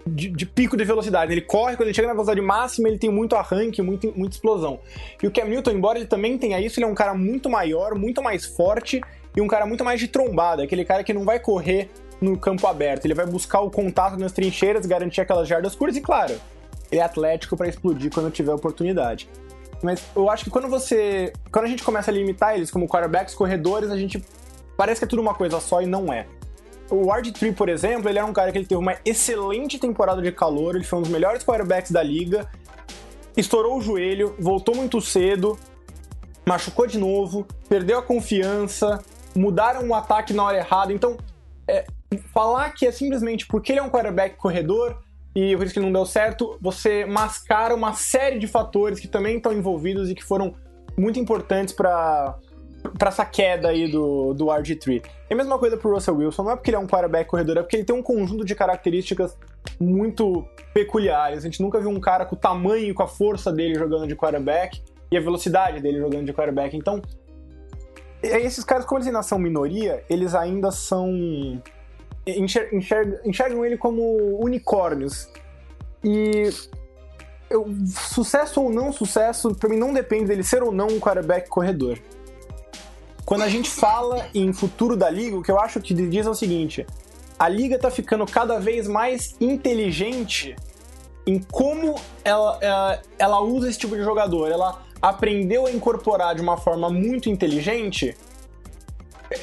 De, 0.07 0.29
de 0.29 0.45
pico 0.45 0.77
de 0.77 0.83
velocidade. 0.83 1.31
Ele 1.31 1.41
corre, 1.41 1.75
quando 1.75 1.87
ele 1.87 1.95
chega 1.95 2.07
na 2.07 2.13
velocidade 2.13 2.39
máxima, 2.39 2.87
ele 2.87 2.99
tem 2.99 3.09
muito 3.09 3.35
arranque, 3.35 3.81
muito, 3.81 4.13
muita 4.15 4.35
explosão. 4.35 4.79
E 5.21 5.25
o 5.25 5.31
Cam 5.31 5.45
Newton, 5.45 5.71
embora 5.71 5.97
ele 5.97 6.05
também 6.05 6.37
tenha 6.37 6.61
isso, 6.61 6.79
ele 6.79 6.85
é 6.85 6.87
um 6.87 6.93
cara 6.93 7.15
muito 7.15 7.49
maior, 7.49 7.95
muito 7.95 8.21
mais 8.21 8.45
forte 8.45 9.01
e 9.35 9.41
um 9.41 9.47
cara 9.47 9.65
muito 9.65 9.83
mais 9.83 9.99
de 9.99 10.07
trombada, 10.07 10.63
aquele 10.63 10.85
cara 10.85 11.03
que 11.03 11.13
não 11.13 11.23
vai 11.23 11.39
correr 11.39 11.89
no 12.21 12.37
campo 12.37 12.65
aberto, 12.67 13.05
ele 13.05 13.13
vai 13.13 13.25
buscar 13.25 13.59
o 13.59 13.69
contato 13.69 14.17
nas 14.17 14.31
trincheiras, 14.31 14.85
garantir 14.85 15.21
aquelas 15.21 15.47
jardas 15.47 15.75
curtas 15.75 15.97
e, 15.97 16.01
claro, 16.01 16.39
ele 16.91 17.01
é 17.01 17.03
atlético 17.03 17.57
para 17.57 17.67
explodir 17.67 18.11
quando 18.13 18.31
tiver 18.31 18.53
oportunidade. 18.53 19.27
Mas 19.81 20.03
eu 20.15 20.29
acho 20.29 20.45
que 20.45 20.49
quando 20.49 20.67
você. 20.67 21.33
Quando 21.51 21.65
a 21.65 21.67
gente 21.67 21.83
começa 21.83 22.09
a 22.09 22.13
limitar 22.13 22.55
eles 22.55 22.71
como 22.71 22.87
quarterbacks, 22.87 23.35
corredores, 23.35 23.91
a 23.91 23.97
gente. 23.97 24.23
Parece 24.77 24.99
que 24.99 25.05
é 25.05 25.07
tudo 25.07 25.21
uma 25.21 25.33
coisa 25.33 25.59
só 25.59 25.81
e 25.81 25.85
não 25.85 26.11
é. 26.11 26.25
O 26.89 27.07
RG3, 27.07 27.53
por 27.55 27.69
exemplo, 27.69 28.09
ele 28.09 28.19
era 28.19 28.27
um 28.27 28.33
cara 28.33 28.51
que 28.51 28.57
ele 28.57 28.65
teve 28.65 28.79
uma 28.79 28.95
excelente 29.03 29.79
temporada 29.79 30.21
de 30.21 30.31
calor, 30.31 30.75
ele 30.75 30.83
foi 30.83 30.99
um 30.99 31.01
dos 31.01 31.11
melhores 31.11 31.43
quarterbacks 31.43 31.91
da 31.91 32.03
liga, 32.03 32.47
estourou 33.35 33.77
o 33.77 33.81
joelho, 33.81 34.35
voltou 34.37 34.75
muito 34.75 35.01
cedo, 35.01 35.57
machucou 36.45 36.85
de 36.85 36.99
novo, 36.99 37.45
perdeu 37.67 37.97
a 37.97 38.03
confiança, 38.03 39.03
mudaram 39.35 39.87
o 39.87 39.93
ataque 39.93 40.33
na 40.33 40.43
hora 40.43 40.57
errada. 40.57 40.93
Então, 40.93 41.17
é, 41.67 41.85
falar 42.33 42.71
que 42.71 42.85
é 42.85 42.91
simplesmente 42.91 43.45
porque 43.47 43.71
ele 43.71 43.79
é 43.79 43.83
um 43.83 43.89
quarterback 43.89 44.37
corredor 44.37 44.97
e 45.35 45.55
por 45.57 45.65
isso 45.65 45.73
que 45.73 45.79
não 45.79 45.91
deu 45.91 46.05
certo, 46.05 46.57
você 46.61 47.05
mascara 47.05 47.75
uma 47.75 47.93
série 47.93 48.39
de 48.39 48.47
fatores 48.47 48.99
que 48.99 49.07
também 49.07 49.37
estão 49.37 49.51
envolvidos 49.51 50.09
e 50.09 50.15
que 50.15 50.23
foram 50.23 50.55
muito 50.97 51.19
importantes 51.19 51.73
para 51.73 52.37
para 52.99 53.09
essa 53.09 53.25
queda 53.25 53.69
aí 53.69 53.91
do, 53.91 54.33
do 54.35 54.45
RG3. 54.45 55.03
É 55.29 55.33
a 55.33 55.35
mesma 55.35 55.57
coisa 55.57 55.75
pro 55.75 55.91
Russell 55.91 56.17
Wilson, 56.17 56.43
não 56.43 56.51
é 56.51 56.55
porque 56.55 56.69
ele 56.69 56.77
é 56.77 56.79
um 56.79 56.85
quarterback 56.85 57.27
corredor, 57.27 57.57
é 57.57 57.61
porque 57.61 57.77
ele 57.77 57.83
tem 57.83 57.95
um 57.95 58.01
conjunto 58.03 58.45
de 58.45 58.53
características 58.53 59.35
muito 59.79 60.45
peculiares. 60.71 61.39
A 61.39 61.41
gente 61.41 61.61
nunca 61.63 61.79
viu 61.79 61.89
um 61.89 61.99
cara 61.99 62.25
com 62.25 62.35
o 62.35 62.39
tamanho 62.39 62.93
com 62.93 63.01
a 63.01 63.07
força 63.07 63.51
dele 63.51 63.73
jogando 63.73 64.07
de 64.07 64.15
quarterback 64.15 64.81
e 65.11 65.17
a 65.17 65.19
velocidade 65.19 65.81
dele 65.81 65.99
jogando 65.99 66.25
de 66.25 66.33
quarterback. 66.33 66.77
Então, 66.77 67.01
esses 68.27 68.63
caras, 68.63 68.85
como 68.85 68.99
eles 68.99 69.07
ainda 69.07 69.23
são 69.23 69.39
minoria, 69.39 70.03
eles 70.09 70.33
ainda 70.33 70.71
são. 70.71 71.61
Enxer, 72.25 72.73
enxergam, 72.73 73.19
enxergam 73.23 73.65
ele 73.65 73.77
como 73.77 74.01
unicórnios. 74.41 75.29
E 76.03 76.49
eu, 77.49 77.67
sucesso 77.87 78.61
ou 78.61 78.71
não 78.71 78.91
sucesso, 78.91 79.53
pra 79.55 79.69
mim 79.69 79.77
não 79.77 79.93
depende 79.93 80.25
dele 80.25 80.43
ser 80.43 80.63
ou 80.63 80.71
não 80.71 80.87
um 80.87 80.99
quarterback 80.99 81.49
corredor. 81.49 81.99
Quando 83.25 83.41
a 83.41 83.49
gente 83.49 83.69
fala 83.69 84.27
em 84.33 84.53
futuro 84.53 84.95
da 84.95 85.09
liga, 85.09 85.37
o 85.37 85.41
que 85.41 85.51
eu 85.51 85.59
acho 85.59 85.79
que 85.81 85.93
diz 85.93 86.25
é 86.27 86.29
o 86.29 86.35
seguinte: 86.35 86.85
a 87.39 87.49
liga 87.49 87.77
tá 87.77 87.89
ficando 87.89 88.25
cada 88.25 88.59
vez 88.59 88.87
mais 88.87 89.35
inteligente 89.41 90.55
em 91.25 91.39
como 91.39 91.95
ela, 92.23 92.57
ela, 92.61 93.01
ela 93.17 93.39
usa 93.41 93.69
esse 93.69 93.79
tipo 93.79 93.95
de 93.95 94.03
jogador. 94.03 94.51
Ela 94.51 94.84
aprendeu 95.01 95.65
a 95.65 95.71
incorporar 95.71 96.35
de 96.35 96.41
uma 96.41 96.57
forma 96.57 96.89
muito 96.89 97.29
inteligente 97.29 98.15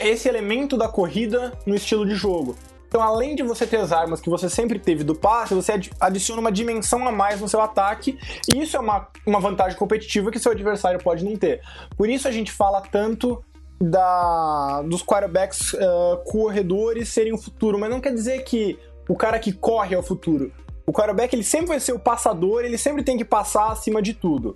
esse 0.00 0.28
elemento 0.28 0.76
da 0.76 0.88
corrida 0.88 1.52
no 1.66 1.75
estilo 1.75 2.06
de 2.06 2.14
jogo. 2.14 2.56
Então, 2.92 3.00
além 3.00 3.35
de 3.35 3.42
você 3.42 3.66
ter 3.66 3.78
as 3.78 3.90
armas 3.90 4.21
que 4.21 4.28
você 4.28 4.50
sempre 4.50 4.78
teve 4.78 5.02
do 5.02 5.14
passe, 5.14 5.54
você 5.54 5.80
adiciona 5.99 6.40
uma 6.42 6.52
dimensão 6.52 7.09
a 7.09 7.11
mais 7.11 7.40
no 7.40 7.49
seu 7.49 7.61
ataque, 7.62 8.18
e 8.52 8.61
isso 8.61 8.76
é 8.76 8.80
uma, 8.80 9.09
uma 9.26 9.40
vantagem 9.40 9.78
competitiva 9.78 10.30
que 10.30 10.38
seu 10.38 10.52
adversário 10.52 11.02
pode 11.02 11.25
não 11.25 11.35
ter. 11.35 11.62
Por 11.97 12.11
isso 12.11 12.28
a 12.28 12.30
gente 12.30 12.52
fala 12.52 12.82
tanto 12.82 13.42
da, 13.80 14.82
dos 14.82 15.02
quarterbacks 15.02 15.73
uh, 15.73 16.18
corredores 16.26 17.09
serem 17.09 17.32
o 17.32 17.38
futuro, 17.38 17.78
mas 17.78 17.88
não 17.88 17.99
quer 17.99 18.12
dizer 18.12 18.44
que 18.44 18.78
o 19.09 19.16
cara 19.16 19.38
que 19.38 19.52
corre 19.52 19.94
é 19.94 19.99
o 19.99 20.02
futuro. 20.02 20.52
O 20.87 20.92
quarterback 20.92 21.35
ele 21.35 21.44
sempre 21.44 21.68
vai 21.68 21.80
ser 21.80 21.92
o 21.92 21.99
passador, 21.99 22.62
ele 22.62 22.76
sempre 22.76 23.02
tem 23.02 23.16
que 23.16 23.25
passar 23.25 23.73
acima 23.73 24.02
de 24.02 24.12
tudo. 24.12 24.54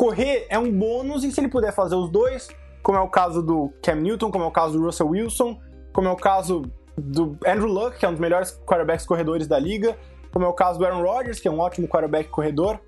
Correr 0.00 0.46
é 0.48 0.58
um 0.58 0.72
bônus 0.72 1.24
e 1.24 1.30
se 1.30 1.38
ele 1.42 1.48
puder 1.48 1.74
fazer 1.74 1.94
os 1.94 2.08
dois, 2.08 2.48
como 2.82 2.96
é 2.96 3.00
o 3.02 3.08
caso 3.10 3.42
do 3.42 3.70
Cam 3.82 3.96
Newton, 3.96 4.30
como 4.30 4.44
é 4.44 4.46
o 4.46 4.50
caso 4.50 4.78
do 4.78 4.86
Russell 4.86 5.08
Wilson, 5.08 5.60
como 5.92 6.08
é 6.08 6.10
o 6.10 6.16
caso 6.16 6.62
do 6.96 7.36
Andrew 7.46 7.66
Luck, 7.66 7.98
que 7.98 8.06
é 8.06 8.08
um 8.08 8.12
dos 8.12 8.20
melhores 8.20 8.58
quarterbacks 8.64 9.04
corredores 9.04 9.46
da 9.46 9.58
liga, 9.58 9.98
como 10.32 10.46
é 10.46 10.48
o 10.48 10.54
caso 10.54 10.78
do 10.78 10.86
Aaron 10.86 11.02
Rodgers, 11.02 11.38
que 11.38 11.46
é 11.46 11.50
um 11.50 11.58
ótimo 11.58 11.86
quarterback 11.86 12.30
corredor. 12.30 12.80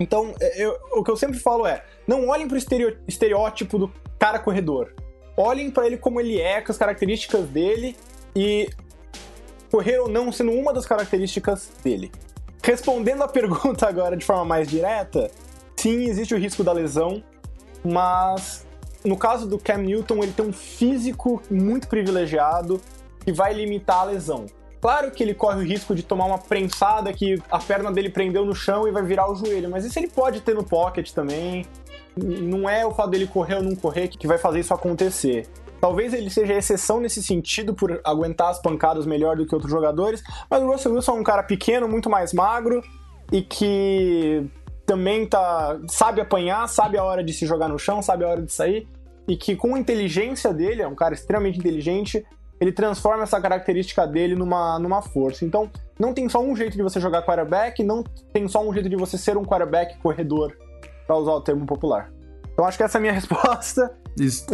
Então, 0.00 0.34
é, 0.40 0.60
eu, 0.60 0.76
o 0.96 1.04
que 1.04 1.10
eu 1.12 1.16
sempre 1.16 1.38
falo 1.38 1.68
é: 1.68 1.84
não 2.04 2.26
olhem 2.26 2.48
para 2.48 2.56
o 2.56 2.60
estereótipo 3.06 3.78
do 3.78 3.92
cara 4.18 4.40
corredor. 4.40 4.92
Olhem 5.36 5.70
para 5.70 5.86
ele 5.86 5.96
como 5.96 6.20
ele 6.20 6.40
é, 6.40 6.60
com 6.60 6.72
as 6.72 6.78
características 6.78 7.46
dele 7.46 7.96
e 8.34 8.68
correr 9.70 10.00
ou 10.00 10.08
não 10.08 10.32
sendo 10.32 10.50
uma 10.50 10.72
das 10.72 10.84
características 10.84 11.70
dele. 11.80 12.10
Respondendo 12.60 13.22
a 13.22 13.28
pergunta 13.30 13.86
agora 13.86 14.16
de 14.16 14.24
forma 14.24 14.44
mais 14.44 14.66
direta, 14.66 15.30
sim, 15.76 16.04
existe 16.04 16.34
o 16.34 16.38
risco 16.38 16.62
da 16.62 16.72
lesão, 16.72 17.22
mas 17.84 18.66
no 19.04 19.16
caso 19.16 19.46
do 19.46 19.58
Cam 19.58 19.78
Newton, 19.78 20.22
ele 20.22 20.32
tem 20.32 20.46
um 20.46 20.52
físico 20.52 21.42
muito 21.50 21.88
privilegiado 21.88 22.80
que 23.24 23.32
vai 23.32 23.52
limitar 23.52 24.00
a 24.00 24.04
lesão. 24.04 24.46
Claro 24.80 25.10
que 25.10 25.22
ele 25.22 25.34
corre 25.34 25.58
o 25.58 25.66
risco 25.66 25.94
de 25.94 26.02
tomar 26.02 26.26
uma 26.26 26.38
prensada 26.38 27.12
que 27.12 27.42
a 27.50 27.58
perna 27.58 27.90
dele 27.90 28.10
prendeu 28.10 28.44
no 28.44 28.54
chão 28.54 28.86
e 28.86 28.90
vai 28.90 29.02
virar 29.02 29.30
o 29.30 29.34
joelho, 29.34 29.70
mas 29.70 29.84
isso 29.84 29.98
ele 29.98 30.08
pode 30.08 30.40
ter 30.42 30.54
no 30.54 30.62
pocket 30.62 31.10
também. 31.12 31.66
Não 32.16 32.68
é 32.68 32.84
o 32.84 32.92
fato 32.92 33.10
dele 33.10 33.26
correr 33.26 33.56
ou 33.56 33.62
não 33.62 33.74
correr 33.74 34.08
que 34.08 34.26
vai 34.26 34.38
fazer 34.38 34.60
isso 34.60 34.74
acontecer. 34.74 35.46
Talvez 35.80 36.14
ele 36.14 36.30
seja 36.30 36.54
exceção 36.54 37.00
nesse 37.00 37.22
sentido 37.22 37.74
por 37.74 38.00
aguentar 38.04 38.50
as 38.50 38.60
pancadas 38.60 39.06
melhor 39.06 39.36
do 39.36 39.46
que 39.46 39.54
outros 39.54 39.70
jogadores, 39.70 40.22
mas 40.48 40.62
o 40.62 40.66
Russell 40.66 40.94
Wilson 40.94 41.12
é 41.16 41.20
um 41.20 41.24
cara 41.24 41.42
pequeno, 41.42 41.88
muito 41.88 42.08
mais 42.08 42.32
magro 42.32 42.82
e 43.32 43.42
que 43.42 44.46
também 44.86 45.26
tá 45.26 45.78
sabe 45.88 46.20
apanhar, 46.20 46.68
sabe 46.68 46.98
a 46.98 47.04
hora 47.04 47.22
de 47.22 47.32
se 47.32 47.46
jogar 47.46 47.68
no 47.68 47.78
chão, 47.78 48.02
sabe 48.02 48.24
a 48.24 48.28
hora 48.28 48.42
de 48.42 48.52
sair 48.52 48.86
e 49.26 49.36
que 49.36 49.56
com 49.56 49.74
a 49.74 49.78
inteligência 49.78 50.52
dele, 50.52 50.82
é 50.82 50.88
um 50.88 50.94
cara 50.94 51.14
extremamente 51.14 51.58
inteligente, 51.58 52.24
ele 52.60 52.72
transforma 52.72 53.22
essa 53.22 53.40
característica 53.40 54.06
dele 54.06 54.34
numa, 54.34 54.78
numa 54.78 55.02
força. 55.02 55.44
Então, 55.44 55.70
não 55.98 56.12
tem 56.12 56.28
só 56.28 56.42
um 56.42 56.54
jeito 56.54 56.76
de 56.76 56.82
você 56.82 57.00
jogar 57.00 57.22
quarterback, 57.22 57.82
não 57.82 58.04
tem 58.32 58.46
só 58.48 58.66
um 58.66 58.72
jeito 58.72 58.88
de 58.88 58.96
você 58.96 59.18
ser 59.18 59.36
um 59.36 59.44
quarterback 59.44 59.98
corredor, 59.98 60.54
para 61.06 61.16
usar 61.16 61.32
o 61.32 61.40
termo 61.40 61.66
popular. 61.66 62.12
Então, 62.52 62.64
acho 62.64 62.78
que 62.78 62.84
essa 62.84 62.98
é 62.98 63.00
a 63.00 63.02
minha 63.02 63.12
resposta. 63.14 63.96
Isso. 64.18 64.46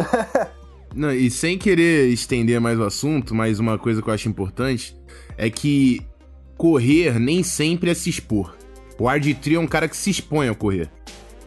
não, 0.95 1.11
e 1.11 1.29
sem 1.29 1.57
querer 1.57 2.07
estender 2.07 2.59
mais 2.59 2.79
o 2.79 2.83
assunto, 2.83 3.35
mas 3.35 3.59
uma 3.59 3.77
coisa 3.77 4.01
que 4.01 4.09
eu 4.09 4.13
acho 4.13 4.27
importante 4.27 4.97
é 5.37 5.49
que 5.49 6.01
correr 6.57 7.19
nem 7.19 7.43
sempre 7.43 7.91
é 7.91 7.93
se 7.93 8.09
expor. 8.09 8.55
O 9.01 9.05
RG3 9.05 9.55
é 9.55 9.59
um 9.59 9.65
cara 9.65 9.87
que 9.87 9.97
se 9.97 10.11
expõe 10.11 10.47
ao 10.47 10.53
correr. 10.53 10.87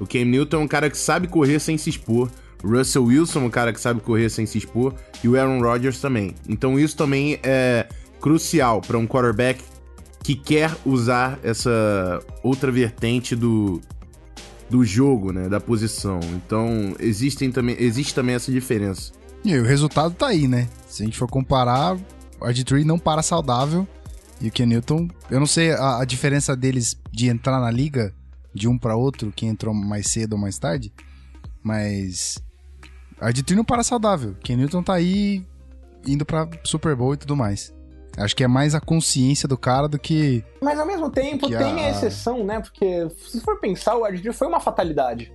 O 0.00 0.06
Cam 0.08 0.25
Newton 0.25 0.56
é 0.56 0.58
um 0.58 0.66
cara 0.66 0.90
que 0.90 0.99
sabe 0.99 1.28
correr 1.28 1.61
sem 1.61 1.78
se 1.78 1.88
expor. 1.88 2.28
Russell 2.64 3.04
Wilson, 3.04 3.44
um 3.44 3.50
cara 3.50 3.73
que 3.73 3.80
sabe 3.80 4.00
correr 4.00 4.28
sem 4.28 4.44
se 4.44 4.58
expor, 4.58 4.92
e 5.23 5.28
o 5.28 5.38
Aaron 5.38 5.61
Rodgers 5.61 6.00
também. 6.00 6.34
Então 6.49 6.80
isso 6.80 6.96
também 6.96 7.38
é 7.44 7.87
crucial 8.20 8.80
para 8.80 8.99
um 8.99 9.06
quarterback 9.06 9.62
que 10.25 10.34
quer 10.34 10.75
usar 10.84 11.38
essa 11.44 12.20
outra 12.42 12.73
vertente 12.73 13.37
do, 13.37 13.80
do 14.68 14.84
jogo, 14.84 15.30
né, 15.30 15.49
da 15.49 15.61
posição. 15.61 16.18
Então 16.34 16.96
existem 16.99 17.52
também, 17.52 17.76
existe 17.78 18.12
também 18.12 18.34
essa 18.34 18.50
diferença. 18.50 19.12
E 19.44 19.56
o 19.56 19.62
resultado 19.62 20.12
tá 20.12 20.26
aí, 20.26 20.49
né? 20.49 20.68
Se 20.88 21.04
a 21.04 21.06
gente 21.06 21.16
for 21.16 21.28
comparar, 21.28 21.94
o 22.40 22.46
RG3 22.46 22.82
não 22.82 22.99
para 22.99 23.23
saudável 23.23 23.87
e 24.44 24.48
o 24.48 24.52
Ken 24.52 24.66
Newton, 24.66 25.08
eu 25.30 25.40
não 25.40 25.46
sei 25.46 25.72
a, 25.72 26.00
a 26.00 26.04
diferença 26.04 26.54
deles 26.54 27.00
de 27.10 27.28
entrar 27.28 27.58
na 27.60 27.70
liga 27.70 28.14
de 28.52 28.68
um 28.68 28.78
para 28.78 28.94
outro, 28.94 29.32
quem 29.34 29.48
entrou 29.48 29.72
mais 29.72 30.12
cedo 30.12 30.34
ou 30.34 30.38
mais 30.38 30.58
tarde, 30.58 30.92
mas 31.62 32.36
a 33.18 33.32
de 33.32 33.54
não 33.54 33.64
para 33.64 33.82
saudável. 33.82 34.36
Ken 34.44 34.56
Newton 34.56 34.82
tá 34.82 34.92
aí 34.92 35.46
indo 36.06 36.26
pra 36.26 36.46
Super 36.62 36.94
Bowl 36.94 37.14
e 37.14 37.16
tudo 37.16 37.34
mais. 37.34 37.72
Acho 38.18 38.36
que 38.36 38.44
é 38.44 38.46
mais 38.46 38.74
a 38.74 38.80
consciência 38.82 39.48
do 39.48 39.56
cara 39.56 39.88
do 39.88 39.98
que. 39.98 40.44
Mas 40.62 40.78
ao 40.78 40.86
mesmo 40.86 41.10
tempo 41.10 41.48
tem 41.48 41.82
a... 41.82 41.86
a... 41.86 41.90
exceção, 41.90 42.44
né? 42.44 42.60
Porque 42.60 43.08
se 43.16 43.40
for 43.40 43.58
pensar, 43.58 43.96
o 43.96 44.06
Ed 44.06 44.30
foi 44.34 44.46
uma 44.46 44.60
fatalidade. 44.60 45.32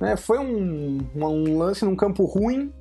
Né? 0.00 0.16
Foi 0.16 0.38
um, 0.38 0.98
um 1.16 1.58
lance 1.58 1.84
num 1.84 1.96
campo 1.96 2.24
ruim, 2.24 2.72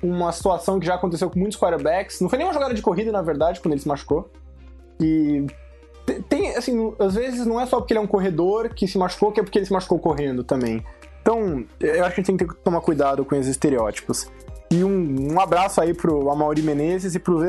uma 0.00 0.30
situação 0.30 0.78
que 0.78 0.86
já 0.86 0.94
aconteceu 0.94 1.28
com 1.28 1.38
muitos 1.38 1.58
quarterbacks. 1.58 2.20
Não 2.20 2.28
foi 2.28 2.38
nem 2.38 2.46
uma 2.46 2.54
jogada 2.54 2.72
de 2.72 2.80
corrida, 2.80 3.10
na 3.10 3.22
verdade, 3.22 3.60
quando 3.60 3.72
ele 3.72 3.82
se 3.82 3.88
machucou. 3.88 4.30
E 5.00 5.46
tem, 6.28 6.56
assim, 6.56 6.94
às 6.98 7.14
vezes 7.14 7.46
não 7.46 7.60
é 7.60 7.66
só 7.66 7.78
porque 7.78 7.92
ele 7.92 7.98
é 7.98 8.02
um 8.02 8.06
corredor 8.06 8.68
que 8.68 8.86
se 8.86 8.98
machucou, 8.98 9.32
que 9.32 9.40
é 9.40 9.42
porque 9.42 9.58
ele 9.58 9.66
se 9.66 9.72
machucou 9.72 9.98
correndo 9.98 10.44
também. 10.44 10.84
Então, 11.22 11.64
eu 11.80 12.04
acho 12.04 12.14
que 12.14 12.20
a 12.20 12.24
gente 12.24 12.36
tem 12.38 12.46
que 12.46 12.54
tomar 12.56 12.80
cuidado 12.80 13.24
com 13.24 13.34
esses 13.34 13.50
estereótipos. 13.50 14.26
E 14.70 14.84
um, 14.84 15.34
um 15.34 15.40
abraço 15.40 15.80
aí 15.80 15.94
pro 15.94 16.30
Amaury 16.30 16.60
Menezes 16.60 17.14
e 17.14 17.18
pros 17.18 17.42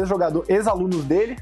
ex-alunos 0.47 1.03
dele, 1.03 1.35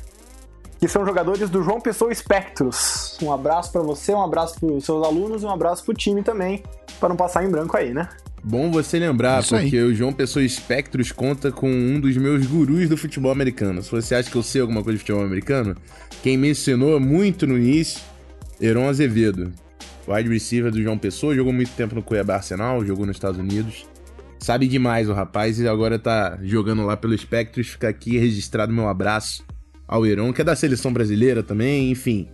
que 0.80 0.88
são 0.88 1.06
jogadores 1.06 1.50
do 1.50 1.62
João 1.62 1.80
Pessoa 1.80 2.12
Espectros. 2.12 3.18
Um 3.22 3.32
abraço 3.32 3.72
para 3.72 3.82
você, 3.82 4.14
um 4.14 4.24
abraço 4.24 4.60
pros 4.60 4.84
seus 4.84 5.06
alunos 5.06 5.44
e 5.44 5.46
um 5.46 5.50
abraço 5.50 5.84
pro 5.86 5.94
time 5.94 6.24
também, 6.24 6.64
para 7.00 7.10
não 7.10 7.16
passar 7.16 7.44
em 7.44 7.50
branco 7.50 7.78
aí, 7.78 7.94
né? 7.94 8.10
Bom 8.44 8.70
você 8.70 9.00
lembrar, 9.00 9.42
Isso 9.42 9.56
porque 9.56 9.78
aí. 9.78 9.84
o 9.84 9.96
João 9.96 10.12
Pessoa 10.12 10.44
Espectros 10.44 11.12
conta 11.12 11.52
com 11.52 11.72
um 11.72 12.00
dos 12.00 12.18
meus 12.18 12.46
gurus 12.46 12.90
do 12.90 12.98
futebol 12.98 13.32
americano. 13.32 13.82
Se 13.82 13.90
você 13.90 14.16
acha 14.16 14.30
que 14.30 14.36
eu 14.36 14.44
sei 14.44 14.62
alguma 14.62 14.84
coisa 14.84 14.98
de 14.98 15.00
futebol 15.00 15.24
americano, 15.24 15.76
quem 16.22 16.38
me 16.38 16.50
ensinou 16.50 17.00
muito 17.00 17.48
no 17.48 17.58
início, 17.58 18.02
Heron 18.60 18.90
Azevedo 18.90 19.54
wide 20.08 20.30
receiver 20.30 20.72
do 20.72 20.82
João 20.82 20.98
Pessoa, 20.98 21.36
jogou 21.36 21.54
muito 21.54 21.72
tempo 21.72 21.96
no 21.96 22.04
Cuiabá 22.04 22.36
Arsenal, 22.36 22.86
jogou 22.86 23.06
nos 23.06 23.16
Estados 23.16 23.40
Unidos. 23.40 23.86
Sabe 24.40 24.68
demais 24.68 25.08
o 25.08 25.14
rapaz 25.14 25.60
e 25.60 25.68
agora 25.68 25.98
tá 25.98 26.38
jogando 26.44 26.86
lá 26.86 26.98
pelo 26.98 27.18
Spectros. 27.18 27.70
Fica 27.70 27.88
aqui 27.88 28.18
registrado 28.18 28.74
meu 28.74 28.90
abraço 28.90 29.44
ao 29.88 30.06
Heron, 30.06 30.34
que 30.34 30.42
é 30.42 30.44
da 30.44 30.56
seleção 30.56 30.92
brasileira 30.92 31.42
também, 31.42 31.92
enfim. 31.92 32.28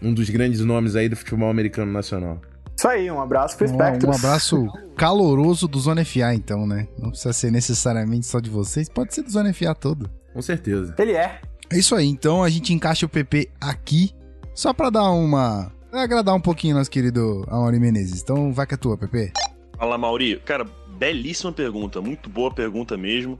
Um 0.00 0.14
dos 0.14 0.30
grandes 0.30 0.60
nomes 0.60 0.96
aí 0.96 1.08
do 1.08 1.16
futebol 1.16 1.50
americano 1.50 1.92
nacional. 1.92 2.40
Isso 2.80 2.88
aí, 2.88 3.10
um 3.10 3.20
abraço 3.20 3.58
pro 3.58 3.68
Spectros. 3.68 4.04
Um, 4.04 4.10
um 4.10 4.14
abraço 4.14 4.66
caloroso 4.96 5.68
do 5.68 5.78
Zona 5.78 6.02
FA, 6.02 6.32
então, 6.32 6.66
né? 6.66 6.88
Não 6.98 7.10
precisa 7.10 7.30
ser 7.34 7.50
necessariamente 7.50 8.24
só 8.24 8.40
de 8.40 8.48
vocês, 8.48 8.88
pode 8.88 9.14
ser 9.14 9.20
do 9.20 9.30
Zona 9.30 9.52
FA 9.52 9.74
todo. 9.74 10.10
Com 10.32 10.40
certeza. 10.40 10.94
Ele 10.98 11.12
é. 11.12 11.42
É 11.70 11.76
isso 11.76 11.94
aí, 11.94 12.06
então 12.06 12.42
a 12.42 12.48
gente 12.48 12.72
encaixa 12.72 13.04
o 13.04 13.08
PP 13.10 13.50
aqui, 13.60 14.14
só 14.54 14.72
para 14.72 14.88
dar 14.88 15.10
uma 15.10 15.70
Vai 15.92 16.04
agradar 16.04 16.34
um 16.34 16.40
pouquinho 16.40 16.74
nosso 16.74 16.90
querido 16.90 17.44
Amaury 17.48 17.78
Menezes. 17.78 18.22
Então 18.22 18.50
vai 18.50 18.66
com 18.66 18.74
a 18.76 18.78
tua, 18.78 18.96
Pepe. 18.96 19.30
Fala, 19.78 19.98
Mauri. 19.98 20.40
Cara, 20.42 20.64
belíssima 20.96 21.52
pergunta, 21.52 22.00
muito 22.00 22.30
boa 22.30 22.50
pergunta 22.50 22.96
mesmo. 22.96 23.38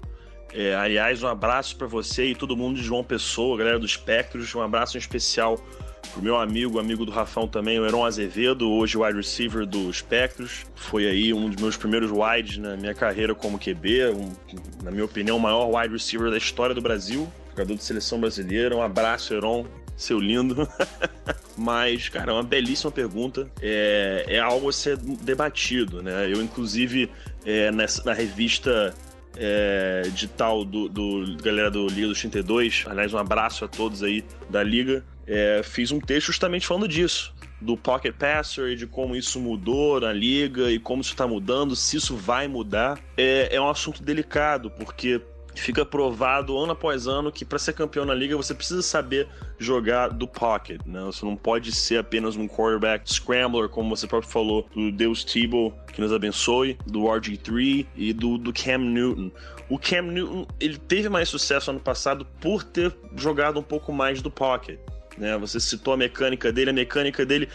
É, 0.53 0.75
aliás, 0.75 1.23
um 1.23 1.29
abraço 1.29 1.77
para 1.77 1.87
você 1.87 2.27
e 2.27 2.35
todo 2.35 2.55
mundo 2.55 2.77
de 2.77 2.83
João 2.83 3.03
Pessoa, 3.03 3.57
galera 3.57 3.79
do 3.79 3.87
Espectros. 3.87 4.55
Um 4.55 4.61
abraço 4.61 4.99
em 4.99 5.01
especial 5.01 5.59
pro 6.13 6.23
meu 6.23 6.37
amigo, 6.37 6.79
amigo 6.79 7.05
do 7.05 7.13
Rafão 7.13 7.47
também, 7.47 7.79
o 7.79 7.87
Heron 7.87 8.05
Azevedo, 8.05 8.71
hoje 8.71 8.97
wide 8.97 9.17
receiver 9.17 9.67
do 9.67 9.91
Espectros. 9.91 10.67
Foi 10.75 11.07
aí 11.07 11.33
um 11.33 11.49
dos 11.49 11.61
meus 11.61 11.77
primeiros 11.77 12.11
wides 12.11 12.59
na 12.59 12.77
minha 12.77 12.95
carreira 12.95 13.35
como 13.35 13.59
QB, 13.59 14.11
um, 14.15 14.33
na 14.83 14.91
minha 14.91 15.05
opinião, 15.05 15.37
o 15.37 15.41
maior 15.41 15.69
wide 15.75 15.93
receiver 15.93 16.31
da 16.31 16.39
história 16.39 16.75
do 16.75 16.81
Brasil, 16.81 17.31
jogador 17.51 17.75
de 17.75 17.85
seleção 17.85 18.21
brasileira. 18.21 18.77
Um 18.77 18.83
abraço, 18.83 19.35
Heron 19.35 19.67
seu 20.01 20.19
lindo. 20.19 20.67
Mas, 21.57 22.09
cara, 22.09 22.33
é 22.33 22.35
uma 22.35 22.43
belíssima 22.43 22.91
pergunta. 22.91 23.51
É, 23.61 24.25
é 24.27 24.39
algo 24.41 24.69
a 24.71 24.73
ser 24.73 24.97
debatido, 24.97 26.03
né? 26.03 26.27
Eu, 26.27 26.43
inclusive, 26.43 27.11
é, 27.45 27.71
nessa, 27.71 28.03
na 28.05 28.15
revista 28.15 28.95
é, 29.41 30.03
digital 30.13 30.65
do, 30.65 30.89
do 30.89 31.37
galera 31.43 31.71
do 31.71 31.87
Liga 31.87 32.07
dos 32.09 32.21
32, 32.21 32.85
aliás, 32.87 33.15
um 33.15 33.19
abraço 33.19 33.65
a 33.65 33.69
todos 33.69 34.03
aí 34.03 34.23
da 34.51 34.63
Liga, 34.63 35.03
é, 35.27 35.63
fiz 35.65 35.91
um 35.91 35.99
texto 35.99 36.27
justamente 36.27 36.67
falando 36.67 36.87
disso. 36.87 37.35
do 37.61 37.77
Pocket 37.77 38.15
Passer 38.15 38.77
de 38.77 38.87
como 38.87 39.17
isso 39.17 39.39
mudou 39.41 40.01
na 40.01 40.13
liga 40.13 40.71
e 40.71 40.79
como 40.79 41.03
isso 41.03 41.13
está 41.13 41.27
mudando, 41.27 41.77
se 41.77 41.97
isso 41.97 42.17
vai 42.17 42.49
mudar, 42.49 42.99
é, 43.17 43.55
é 43.55 43.61
um 43.61 43.69
assunto 43.69 44.03
delicado, 44.03 44.71
porque 44.71 45.21
fica 45.55 45.85
provado 45.85 46.57
ano 46.59 46.73
após 46.73 47.07
ano 47.07 47.31
que 47.33 47.45
para 47.45 47.59
ser 47.59 47.73
campeão 47.73 48.05
na 48.05 48.15
liga 48.15 48.37
você 48.37 48.55
precisa 48.55 48.83
saber 48.83 49.29
jogar 49.59 50.09
do 50.09 50.27
pocket, 50.27 50.81
né? 50.87 51.01
Você 51.05 51.25
não 51.25 51.37
pode 51.37 51.73
ser 51.73 51.99
apenas 51.99 52.37
um 52.37 52.49
quarterback 52.49 53.11
scrambler, 53.13 53.69
como 53.69 53.95
você 53.95 54.07
próprio 54.07 54.31
falou, 54.31 54.69
do 54.75 54.91
Deus 54.91 55.25
Tebow, 55.25 55.73
que 55.93 56.01
nos 56.01 56.13
abençoe, 56.13 56.79
do 56.87 57.03
RG3 57.03 57.87
e 57.97 58.13
do, 58.13 58.39
do 58.39 58.53
Cam 58.53 58.79
Newton. 58.79 59.31
O 59.69 59.79
Cam 59.79 60.03
Newton, 60.03 60.47
ele 60.59 60.79
teve 60.79 61.09
mais 61.09 61.29
sucesso 61.29 61.71
ano 61.71 61.81
passado 61.81 62.27
por 62.41 62.63
ter 62.65 62.95
jogado 63.17 63.61
um 63.61 63.63
pouco 63.63 63.93
mais 63.93 64.23
do 64.23 64.31
pocket. 64.31 64.79
Né? 65.19 65.37
Você 65.39 65.61
citou 65.61 65.93
a 65.93 65.97
mecânica 65.97 66.51
dele, 66.51 66.71
a 66.71 66.73
mecânica 66.73 67.27
dele 67.27 67.49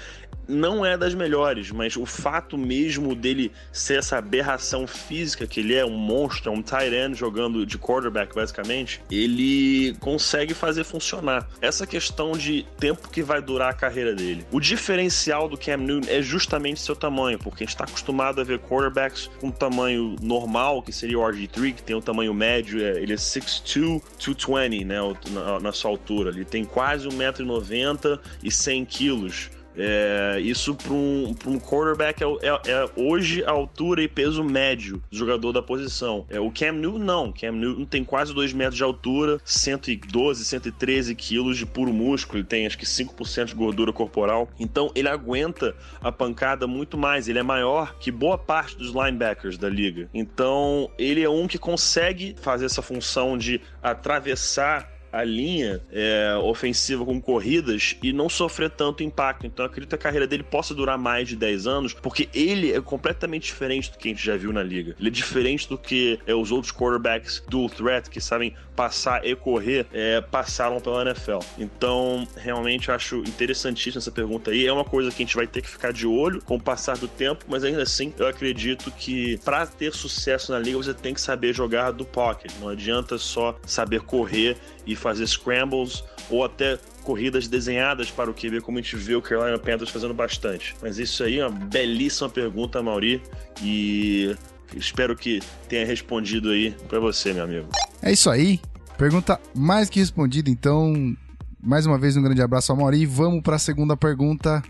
não 0.48 0.86
é 0.86 0.98
das 0.98 1.14
melhores, 1.14 1.72
mas 1.72 1.96
o 1.96 2.06
fato 2.06 2.58
mesmo 2.58 3.16
dele 3.16 3.52
ser 3.72 4.00
essa 4.00 4.18
aberração 4.18 4.88
física 4.88 5.48
que 5.48 5.60
ele 5.60 5.75
é, 5.75 5.86
um 5.86 5.98
monstro, 5.98 6.52
um 6.52 6.62
tight 6.62 6.94
end 6.94 7.16
jogando 7.16 7.66
de 7.66 7.78
quarterback 7.78 8.34
basicamente, 8.34 9.02
ele 9.10 9.96
consegue 10.00 10.54
fazer 10.54 10.84
funcionar. 10.84 11.48
Essa 11.62 11.86
questão 11.88 12.34
de 12.34 12.66
tempo 12.80 13.10
que 13.10 13.22
vai 13.22 13.42
durar 13.42 13.70
a 13.70 13.74
carreira 13.74 14.14
dele. 14.14 14.46
O 14.52 14.60
diferencial 14.60 15.48
do 15.48 15.58
Cam 15.58 15.78
Newton 15.78 16.10
é 16.10 16.22
justamente 16.22 16.80
seu 16.80 16.96
tamanho, 16.96 17.40
porque 17.40 17.64
a 17.64 17.66
gente 17.66 17.75
está 17.75 17.86
acostumado 17.86 18.42
a 18.42 18.44
ver 18.44 18.60
quarterbacks 18.60 19.30
com 19.40 19.52
tamanho 19.52 20.16
normal, 20.22 20.82
que 20.82 20.92
seria 20.92 21.18
o 21.18 21.22
RG3, 21.22 21.74
que 21.74 21.84
tem 21.84 21.96
o 21.96 22.02
tamanho 22.02 22.34
médio, 22.34 22.84
é, 22.84 23.02
ele 23.02 23.14
é 23.14 23.18
6'2", 23.18 24.02
220, 24.18 24.86
né, 24.86 24.98
na, 25.32 25.60
na 25.60 25.72
sua 25.72 25.92
altura. 25.92 26.30
Ele 26.30 26.46
tem 26.46 26.64
quase 26.64 27.08
1,90m 27.08 28.20
e 28.44 28.52
100 28.52 28.86
quilos. 28.86 29.50
É, 29.77 30.39
isso 30.41 30.75
para 30.75 30.94
um, 30.94 31.36
um 31.46 31.60
quarterback 31.60 32.24
é, 32.24 32.27
é, 32.27 32.72
é, 32.72 32.89
hoje 32.96 33.44
a 33.44 33.51
altura 33.51 34.01
e 34.01 34.08
peso 34.08 34.44
médio 34.44 35.01
do 35.10 35.17
jogador 35.17 35.51
da 35.51 35.62
posição. 35.62 36.25
É, 36.29 36.39
o 36.39 36.51
Cam 36.51 36.74
Newton 36.74 37.00
não. 37.00 37.32
Cam 37.32 37.51
Newton 37.51 37.86
tem 37.86 38.03
quase 38.03 38.34
2 38.34 38.53
metros 38.53 38.77
de 38.77 38.84
altura, 38.84 39.39
112, 39.44 40.46
113 40.46 41.15
quilos 41.15 41.58
de 41.58 41.65
puro 41.65 41.94
músculo. 41.94 42.39
Ele 42.39 42.48
tem 42.48 42.65
acho 42.65 42.77
que 42.77 42.86
5% 42.86 43.46
de 43.46 43.55
gordura 43.55 43.91
corporal. 43.91 44.50
Então 44.60 44.91
ele 44.96 45.10
aguenta 45.10 45.75
a 46.01 46.12
pancada 46.12 46.67
muito 46.67 46.98
mais. 46.98 47.27
Ele 47.27 47.39
é 47.39 47.44
maior 47.44 47.96
que 48.00 48.12
boa 48.12 48.38
parte 48.38 48.77
dos 48.77 48.94
linebackers 48.94 49.58
da 49.58 49.70
liga. 49.70 50.10
Então 50.13 50.89
ele 50.98 51.22
é 51.22 51.29
um 51.29 51.48
que 51.48 51.58
consegue 51.58 52.36
fazer 52.41 52.65
essa 52.65 52.82
função 52.82 53.38
de 53.38 53.62
atravessar 53.82 54.95
a 55.15 55.24
linha 55.24 55.81
é, 55.91 56.36
ofensiva 56.43 57.05
com 57.05 57.22
corridas 57.22 57.95
e 58.03 58.12
não 58.12 58.27
sofrer 58.27 58.69
tanto 58.69 59.01
impacto. 59.01 59.48
Então 59.48 59.65
eu 59.65 59.69
acredito 59.69 59.89
que 59.89 59.95
a 59.95 59.98
carreira 59.98 60.27
dele 60.27 60.43
possa 60.43 60.75
durar 60.75 60.98
mais 60.98 61.29
de 61.29 61.38
10 61.38 61.67
anos, 61.67 61.93
porque 61.93 62.27
ele 62.34 62.74
é 62.74 62.81
completamente 62.81 63.43
diferente 63.43 63.91
do 63.91 63.98
que 63.98 64.10
a 64.10 64.12
gente 64.12 64.24
já 64.24 64.36
viu 64.36 64.51
na 64.51 64.62
liga. 64.62 64.93
Ele 65.00 65.07
é 65.07 65.12
diferente 65.12 65.69
do 65.69 65.77
que 65.77 66.19
é, 66.27 66.36
os 66.36 66.51
outros 66.51 66.74
quarterbacks 66.74 67.41
dual 67.48 67.69
threat 67.69 68.10
que 68.10 68.19
sabem 68.19 68.53
passar 68.75 69.25
e 69.25 69.36
correr 69.36 69.88
é, 69.93 70.19
passaram 70.19 70.81
pela 70.81 71.01
NFL. 71.03 71.39
Então, 71.57 72.27
realmente 72.36 72.91
acho 72.91 73.19
interessantíssima 73.19 74.00
essa 74.00 74.12
pergunta 74.12 74.51
aí. 74.51 74.67
É 74.67 74.74
uma 74.74 74.84
coisa 74.84 75.10
que 75.10 75.24
a 75.24 75.25
gente 75.25 75.36
vai 75.36 75.48
ter 75.48 75.62
que 75.62 75.69
ficar 75.69 75.93
de 75.93 76.05
olho 76.05 76.41
com 76.41 76.55
o 76.57 76.62
passar 76.62 76.98
do 76.98 77.07
tempo, 77.07 77.45
mas 77.48 77.63
ainda 77.63 77.84
assim, 77.84 78.13
eu 78.17 78.27
acredito 78.27 78.91
que 78.91 79.38
para 79.39 79.65
ter 79.65 79.93
sucesso 79.93 80.51
na 80.51 80.60
liga 80.60 80.77
você 80.77 80.93
tem 80.93 81.13
que 81.13 81.22
saber 81.22 81.53
jogar 81.53 81.91
do 81.91 82.03
pocket. 82.03 82.51
Não 82.60 82.69
adianta 82.69 83.17
só 83.17 83.57
saber 83.65 84.01
correr 84.01 84.57
e 84.86 84.96
fazer 84.96 85.27
scrambles 85.27 86.04
ou 86.30 86.44
até 86.44 86.77
corridas 87.04 87.48
desenhadas 87.48 88.10
para 88.10 88.30
o 88.30 88.34
QB, 88.34 88.62
como 88.62 88.80
a 88.80 88.82
gente 88.82 88.96
vê 88.96 89.15
o 89.15 89.22
Carolina 89.22 89.58
Panthers 89.58 89.92
fazendo 89.92 90.13
bastante. 90.13 90.75
Mas 90.82 90.98
isso 90.98 91.24
aí 91.24 91.39
é 91.39 91.48
uma 91.48 91.58
belíssima 91.68 92.27
pergunta, 92.27 92.81
Mauri, 92.81 93.22
e 93.62 94.36
espero 94.75 95.16
que 95.16 95.40
tenha 95.70 95.86
respondido 95.86 96.50
aí 96.50 96.72
para 96.88 97.00
você, 97.00 97.31
meu 97.31 97.44
amigo. 97.44 97.70
É 98.01 98.12
isso 98.12 98.29
aí. 98.29 98.59
Pergunta 98.98 99.40
mais 99.53 99.90
que 99.90 100.00
respondida, 100.00 100.50
então. 100.50 101.16
Mais 101.62 101.86
uma 101.86 101.98
vez, 101.98 102.16
um 102.16 102.22
grande 102.22 102.42
abraço 102.42 102.72
ao 102.72 102.77
Mauri. 102.77 103.05
Vamos 103.05 103.42
para 103.42 103.55
a 103.55 103.59
segunda 103.59 103.98
pergunta, 103.98 104.64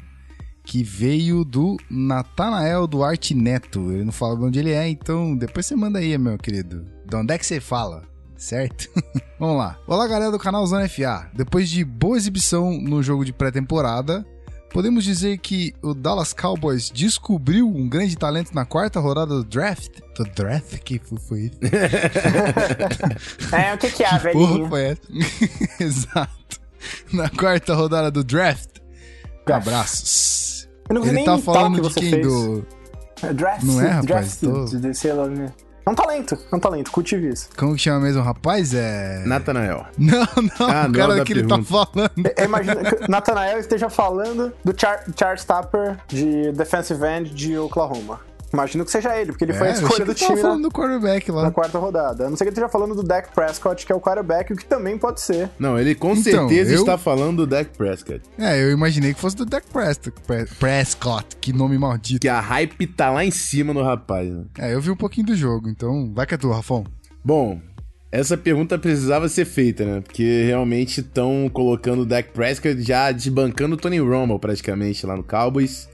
que 0.64 0.82
veio 0.84 1.44
do 1.44 1.78
Natanael 1.90 2.88
Duarte 2.88 3.34
Neto. 3.34 3.92
Ele 3.92 4.04
não 4.04 4.12
fala 4.12 4.38
de 4.38 4.44
onde 4.44 4.60
ele 4.60 4.72
é, 4.72 4.88
então 4.88 5.36
depois 5.36 5.66
você 5.66 5.76
manda 5.76 6.00
aí, 6.00 6.18
meu 6.18 6.38
querido. 6.38 6.86
De 7.06 7.16
onde 7.16 7.34
é 7.34 7.38
que 7.38 7.46
você 7.46 7.60
fala? 7.60 8.04
Certo? 8.46 8.90
Vamos 9.40 9.58
lá. 9.58 9.78
Olá, 9.88 10.08
galera 10.08 10.32
do 10.32 10.38
canal 10.38 10.66
Zona 10.68 10.88
FA. 10.88 11.28
Depois 11.34 11.68
de 11.68 11.84
boa 11.84 12.16
exibição 12.16 12.80
no 12.80 13.02
jogo 13.02 13.26
de 13.26 13.34
pré-temporada, 13.34 14.24
podemos 14.72 15.04
dizer 15.04 15.40
que 15.40 15.74
o 15.82 15.96
Dallas 15.96 16.32
Cowboys 16.32 16.92
descobriu 16.92 17.68
um 17.68 17.90
grande 17.90 18.16
talento 18.16 18.54
na 18.54 18.64
quarta 18.64 19.00
rodada 19.00 19.34
do 19.34 19.44
draft? 19.44 20.00
Do 20.16 20.26
draft? 20.26 20.78
Que 20.80 21.02
foi 21.28 21.46
isso? 21.46 21.58
é, 23.52 23.74
o 23.74 23.78
que 23.80 23.90
que 23.90 24.04
é, 24.04 24.16
velho? 24.20 24.38
Porra 24.38 24.70
foi 24.70 24.84
essa? 24.84 25.02
Exato. 25.84 26.62
Na 27.12 27.28
quarta 27.32 27.74
rodada 27.74 28.12
do 28.12 28.24
draft. 28.24 28.78
Abraços. 29.52 30.70
Eu 30.88 30.96
não 30.96 31.06
Ele 31.06 31.24
tá 31.24 31.38
falando 31.40 31.82
de 31.82 31.94
quem? 31.96 32.12
Fez. 32.12 32.28
Do... 32.28 32.64
É, 33.24 33.34
draft. 33.34 33.64
Não 33.64 33.82
é, 33.82 33.88
rapaz? 33.88 34.06
Draft, 34.06 34.40
Tô... 34.42 34.66
de, 34.66 34.92
de, 34.92 35.12
lá, 35.12 35.28
né? 35.28 35.52
É 35.86 35.90
um 35.90 35.94
talento, 35.96 36.36
é 36.52 36.56
um 36.56 36.60
talento, 36.60 36.92
cultive 36.92 37.30
isso. 37.30 37.50
Como 37.56 37.76
que 37.76 37.82
chama 37.82 38.00
mesmo 38.00 38.22
o 38.22 38.24
rapaz? 38.24 38.74
É. 38.74 39.22
Natanael. 39.26 39.86
Não, 39.98 40.20
não, 40.20 40.68
ah, 40.68 40.88
o 40.90 40.92
cara 40.92 41.24
que 41.24 41.34
pergunta. 41.34 41.34
ele 41.34 41.48
tá 41.48 41.62
falando. 41.64 42.32
É, 42.36 42.44
imagina 42.46 42.76
que 42.84 43.10
Natanael 43.12 43.60
esteja 43.60 43.90
falando 43.90 44.52
do 44.64 44.74
Char 44.80 45.04
Charles 45.18 45.44
Tapper 45.44 45.98
de 46.08 46.52
Defensive 46.54 47.06
End 47.06 47.30
de 47.34 47.58
Oklahoma. 47.58 48.20
Imagino 48.56 48.86
que 48.86 48.92
seja 48.92 49.20
ele, 49.20 49.32
porque 49.32 49.44
ele 49.44 49.52
é, 49.52 49.56
foi 49.56 49.68
a 49.68 49.72
escolha 49.72 50.06
do 50.06 50.14
time. 50.14 50.42
falando 50.42 50.62
na, 50.62 50.68
do 50.70 50.72
quarterback 50.72 51.30
lá. 51.30 51.44
Na 51.44 51.52
quarta 51.52 51.78
rodada. 51.78 52.26
A 52.26 52.30
não 52.30 52.38
sei 52.38 52.46
que 52.46 52.50
ele 52.50 52.54
esteja 52.54 52.70
falando 52.70 52.96
do 52.96 53.04
Dak 53.04 53.34
Prescott, 53.36 53.86
que 53.86 53.92
é 53.92 53.96
o 53.96 54.00
quarterback, 54.00 54.54
o 54.54 54.56
que 54.56 54.66
também 54.66 54.98
pode 54.98 55.20
ser. 55.20 55.50
Não, 55.60 55.78
ele 55.78 55.94
com 55.94 56.14
então, 56.14 56.48
certeza 56.48 56.74
eu... 56.74 56.80
está 56.80 56.98
falando 56.98 57.38
do 57.38 57.48
Dak 57.48 57.78
Prescott. 57.78 58.22
É, 58.40 58.64
eu 58.64 58.72
imaginei 58.72 59.14
que 59.14 59.20
fosse 59.20 59.36
do 59.36 59.46
Dak 59.46 59.68
Prescott. 59.68 60.14
Prescott, 60.58 61.36
que 61.42 61.52
nome 61.52 61.78
maldito. 61.78 62.22
Que 62.22 62.30
a 62.30 62.40
hype 62.40 62.88
tá 62.88 63.12
lá 63.12 63.26
em 63.26 63.32
cima 63.32 63.74
no 63.74 63.84
rapaz, 63.84 64.32
né? 64.32 64.46
É, 64.58 64.74
eu 64.74 64.80
vi 64.80 64.90
um 64.90 64.96
pouquinho 64.96 65.28
do 65.28 65.36
jogo, 65.36 65.68
então 65.68 66.12
vai 66.14 66.26
que 66.26 66.34
é 66.34 66.38
tu, 66.38 66.50
Rafão. 66.50 66.86
Bom, 67.24 67.60
essa 68.12 68.38
pergunta 68.38 68.78
precisava 68.78 69.28
ser 69.28 69.44
feita, 69.44 69.84
né? 69.84 70.02
Porque 70.02 70.44
realmente 70.46 71.02
estão 71.02 71.50
colocando 71.52 72.04
o 72.04 72.06
Dak 72.06 72.30
Prescott 72.30 72.82
já 72.82 73.12
desbancando 73.12 73.76
o 73.76 73.78
Tony 73.78 74.00
Romo 74.00 74.40
praticamente 74.40 75.06
lá 75.06 75.18
no 75.18 75.24
Cowboys. 75.24 75.90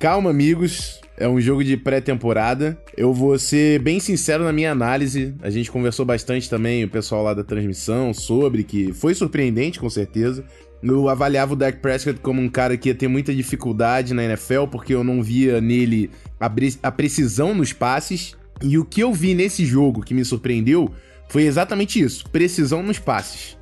Calma, 0.00 0.30
amigos. 0.30 1.00
É 1.20 1.28
um 1.28 1.38
jogo 1.38 1.62
de 1.62 1.76
pré-temporada. 1.76 2.80
Eu 2.96 3.12
vou 3.12 3.38
ser 3.38 3.78
bem 3.80 4.00
sincero 4.00 4.42
na 4.42 4.54
minha 4.54 4.72
análise. 4.72 5.34
A 5.42 5.50
gente 5.50 5.70
conversou 5.70 6.06
bastante 6.06 6.48
também, 6.48 6.82
o 6.82 6.88
pessoal 6.88 7.22
lá 7.22 7.34
da 7.34 7.44
transmissão, 7.44 8.14
sobre 8.14 8.64
que 8.64 8.94
foi 8.94 9.14
surpreendente, 9.14 9.78
com 9.78 9.90
certeza. 9.90 10.42
Eu 10.82 11.10
avaliava 11.10 11.52
o 11.52 11.56
Dak 11.56 11.78
Prescott 11.80 12.20
como 12.20 12.40
um 12.40 12.48
cara 12.48 12.74
que 12.74 12.88
ia 12.88 12.94
ter 12.94 13.06
muita 13.06 13.34
dificuldade 13.34 14.14
na 14.14 14.24
NFL, 14.24 14.64
porque 14.72 14.94
eu 14.94 15.04
não 15.04 15.22
via 15.22 15.60
nele 15.60 16.10
a, 16.40 16.50
a 16.84 16.90
precisão 16.90 17.54
nos 17.54 17.70
passes. 17.70 18.34
E 18.62 18.78
o 18.78 18.84
que 18.86 19.02
eu 19.02 19.12
vi 19.12 19.34
nesse 19.34 19.66
jogo 19.66 20.00
que 20.00 20.14
me 20.14 20.24
surpreendeu 20.24 20.90
foi 21.28 21.42
exatamente 21.42 22.00
isso: 22.00 22.24
precisão 22.30 22.82
nos 22.82 22.98
passes. 22.98 23.59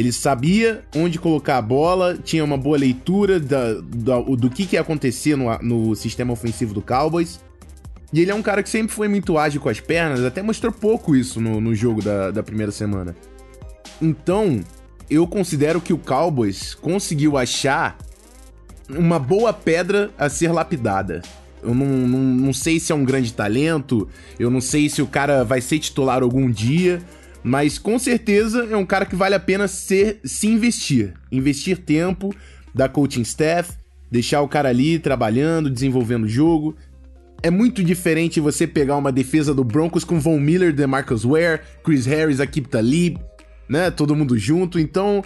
Ele 0.00 0.12
sabia 0.12 0.82
onde 0.96 1.18
colocar 1.18 1.58
a 1.58 1.62
bola, 1.62 2.16
tinha 2.16 2.42
uma 2.42 2.56
boa 2.56 2.78
leitura 2.78 3.38
da, 3.38 3.74
da, 3.74 4.18
do 4.18 4.48
que, 4.48 4.64
que 4.64 4.74
ia 4.76 4.80
acontecer 4.80 5.36
no, 5.36 5.58
no 5.58 5.94
sistema 5.94 6.32
ofensivo 6.32 6.72
do 6.72 6.80
Cowboys. 6.80 7.38
E 8.10 8.18
ele 8.18 8.30
é 8.30 8.34
um 8.34 8.40
cara 8.40 8.62
que 8.62 8.70
sempre 8.70 8.94
foi 8.94 9.08
muito 9.08 9.36
ágil 9.36 9.60
com 9.60 9.68
as 9.68 9.78
pernas, 9.78 10.24
até 10.24 10.40
mostrou 10.40 10.72
pouco 10.72 11.14
isso 11.14 11.38
no, 11.38 11.60
no 11.60 11.74
jogo 11.74 12.00
da, 12.00 12.30
da 12.30 12.42
primeira 12.42 12.72
semana. 12.72 13.14
Então, 14.00 14.60
eu 15.10 15.26
considero 15.26 15.82
que 15.82 15.92
o 15.92 15.98
Cowboys 15.98 16.74
conseguiu 16.74 17.36
achar 17.36 17.98
uma 18.88 19.18
boa 19.18 19.52
pedra 19.52 20.10
a 20.16 20.30
ser 20.30 20.50
lapidada. 20.50 21.20
Eu 21.62 21.74
não, 21.74 21.86
não, 21.86 22.18
não 22.20 22.52
sei 22.54 22.80
se 22.80 22.90
é 22.90 22.94
um 22.94 23.04
grande 23.04 23.34
talento, 23.34 24.08
eu 24.38 24.50
não 24.50 24.62
sei 24.62 24.88
se 24.88 25.02
o 25.02 25.06
cara 25.06 25.44
vai 25.44 25.60
ser 25.60 25.78
titular 25.78 26.22
algum 26.22 26.50
dia, 26.50 27.02
mas 27.42 27.78
com 27.78 27.98
certeza 27.98 28.68
é 28.70 28.76
um 28.76 28.84
cara 28.84 29.06
que 29.06 29.16
vale 29.16 29.34
a 29.34 29.40
pena 29.40 29.66
ser, 29.66 30.20
se 30.24 30.46
investir. 30.46 31.14
Investir 31.32 31.78
tempo 31.78 32.34
da 32.74 32.88
coaching 32.88 33.22
staff, 33.22 33.72
deixar 34.10 34.42
o 34.42 34.48
cara 34.48 34.68
ali 34.68 34.98
trabalhando, 34.98 35.70
desenvolvendo 35.70 36.24
o 36.24 36.28
jogo. 36.28 36.76
É 37.42 37.50
muito 37.50 37.82
diferente 37.82 38.40
você 38.40 38.66
pegar 38.66 38.96
uma 38.96 39.10
defesa 39.10 39.54
do 39.54 39.64
Broncos 39.64 40.04
com 40.04 40.20
Von 40.20 40.38
Miller, 40.38 40.74
DeMarcus 40.74 41.24
Ware, 41.24 41.60
Chris 41.82 42.04
Harris, 42.04 42.40
Akip 42.40 42.68
Talib, 42.68 43.16
né? 43.68 43.90
Todo 43.90 44.14
mundo 44.14 44.36
junto. 44.36 44.78
Então, 44.78 45.24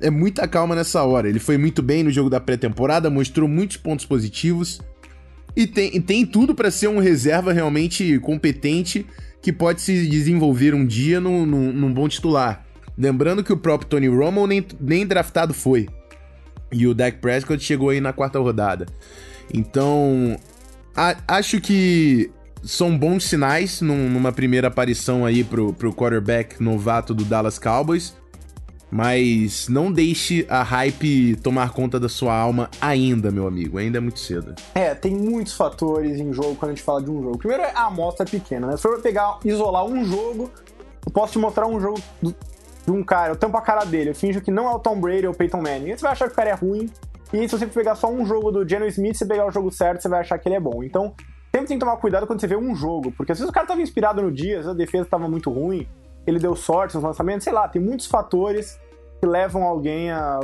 é 0.00 0.08
muita 0.08 0.46
calma 0.46 0.76
nessa 0.76 1.02
hora. 1.02 1.28
Ele 1.28 1.40
foi 1.40 1.58
muito 1.58 1.82
bem 1.82 2.04
no 2.04 2.10
jogo 2.10 2.30
da 2.30 2.40
pré-temporada, 2.40 3.10
mostrou 3.10 3.48
muitos 3.48 3.76
pontos 3.76 4.04
positivos. 4.04 4.80
E 5.56 5.66
tem, 5.66 5.96
e 5.96 6.00
tem 6.00 6.24
tudo 6.24 6.54
para 6.54 6.70
ser 6.70 6.88
um 6.88 6.98
reserva 6.98 7.52
realmente 7.52 8.18
competente 8.20 9.06
que 9.46 9.52
pode 9.52 9.80
se 9.80 10.08
desenvolver 10.08 10.74
um 10.74 10.84
dia 10.84 11.20
num, 11.20 11.46
num, 11.46 11.72
num 11.72 11.94
bom 11.94 12.08
titular. 12.08 12.66
Lembrando 12.98 13.44
que 13.44 13.52
o 13.52 13.56
próprio 13.56 13.88
Tony 13.88 14.08
Romo 14.08 14.44
nem, 14.44 14.66
nem 14.80 15.06
draftado 15.06 15.54
foi. 15.54 15.88
E 16.72 16.84
o 16.84 16.92
Dak 16.92 17.18
Prescott 17.18 17.62
chegou 17.62 17.90
aí 17.90 18.00
na 18.00 18.12
quarta 18.12 18.40
rodada. 18.40 18.86
Então, 19.54 20.36
a, 20.96 21.16
acho 21.28 21.60
que 21.60 22.28
são 22.64 22.98
bons 22.98 23.22
sinais 23.22 23.80
num, 23.80 24.10
numa 24.10 24.32
primeira 24.32 24.66
aparição 24.66 25.24
aí 25.24 25.44
pro, 25.44 25.72
pro 25.72 25.94
quarterback 25.94 26.60
novato 26.60 27.14
do 27.14 27.24
Dallas 27.24 27.56
Cowboys. 27.56 28.16
Mas 28.90 29.68
não 29.68 29.90
deixe 29.90 30.46
a 30.48 30.62
hype 30.62 31.36
tomar 31.36 31.72
conta 31.72 31.98
da 31.98 32.08
sua 32.08 32.34
alma 32.36 32.70
ainda, 32.80 33.30
meu 33.30 33.46
amigo. 33.46 33.78
Ainda 33.78 33.98
é 33.98 34.00
muito 34.00 34.20
cedo. 34.20 34.54
É, 34.74 34.94
tem 34.94 35.14
muitos 35.14 35.54
fatores 35.54 36.20
em 36.20 36.32
jogo 36.32 36.54
quando 36.54 36.70
a 36.70 36.74
gente 36.74 36.84
fala 36.84 37.02
de 37.02 37.10
um 37.10 37.22
jogo. 37.22 37.38
Primeiro 37.38 37.64
é 37.64 37.72
a 37.74 37.86
amostra 37.86 38.24
pequena, 38.24 38.68
né? 38.68 38.76
Se 38.76 38.82
for 38.82 39.00
pegar, 39.02 39.38
isolar 39.44 39.84
um 39.84 40.04
jogo, 40.04 40.50
eu 41.04 41.12
posso 41.12 41.32
te 41.32 41.38
mostrar 41.38 41.66
um 41.66 41.80
jogo 41.80 42.00
do, 42.22 42.34
de 42.84 42.92
um 42.92 43.02
cara, 43.02 43.32
eu 43.32 43.36
tampo 43.36 43.56
a 43.56 43.60
cara 43.60 43.84
dele, 43.84 44.10
eu 44.10 44.14
finjo 44.14 44.40
que 44.40 44.50
não 44.50 44.68
é 44.70 44.74
o 44.74 44.78
Tom 44.78 45.00
Brady 45.00 45.26
ou 45.26 45.32
o 45.32 45.36
Peyton 45.36 45.60
Manning. 45.60 45.90
Aí 45.90 45.98
você 45.98 46.02
vai 46.02 46.12
achar 46.12 46.26
que 46.26 46.32
o 46.32 46.36
cara 46.36 46.50
é 46.50 46.54
ruim. 46.54 46.88
E 47.32 47.48
se 47.48 47.58
você 47.58 47.66
pegar 47.66 47.96
só 47.96 48.08
um 48.08 48.24
jogo 48.24 48.52
do 48.52 48.68
Geno 48.68 48.86
Smith, 48.86 49.16
você 49.16 49.26
pegar 49.26 49.46
o 49.46 49.50
jogo 49.50 49.70
certo, 49.72 50.00
você 50.00 50.08
vai 50.08 50.20
achar 50.20 50.38
que 50.38 50.48
ele 50.48 50.54
é 50.54 50.60
bom. 50.60 50.84
Então, 50.84 51.12
sempre 51.50 51.66
tem 51.66 51.76
que 51.78 51.84
tomar 51.84 51.96
cuidado 51.96 52.26
quando 52.26 52.40
você 52.40 52.46
vê 52.46 52.56
um 52.56 52.74
jogo, 52.74 53.10
porque 53.12 53.32
às 53.32 53.38
vezes 53.38 53.50
o 53.50 53.52
cara 53.52 53.66
tava 53.66 53.82
inspirado 53.82 54.22
no 54.22 54.30
dia, 54.30 54.60
às 54.60 54.64
vezes 54.64 54.70
a 54.70 54.74
defesa 54.74 55.06
tava 55.06 55.28
muito 55.28 55.50
ruim, 55.50 55.88
ele 56.26 56.38
deu 56.38 56.56
sorte 56.56 56.94
nos 56.94 57.04
lançamentos, 57.04 57.44
sei 57.44 57.52
lá, 57.52 57.68
tem 57.68 57.80
muitos 57.80 58.06
fatores 58.06 58.78
que 59.20 59.26
levam 59.26 59.62
alguém 59.62 60.10
a, 60.10 60.40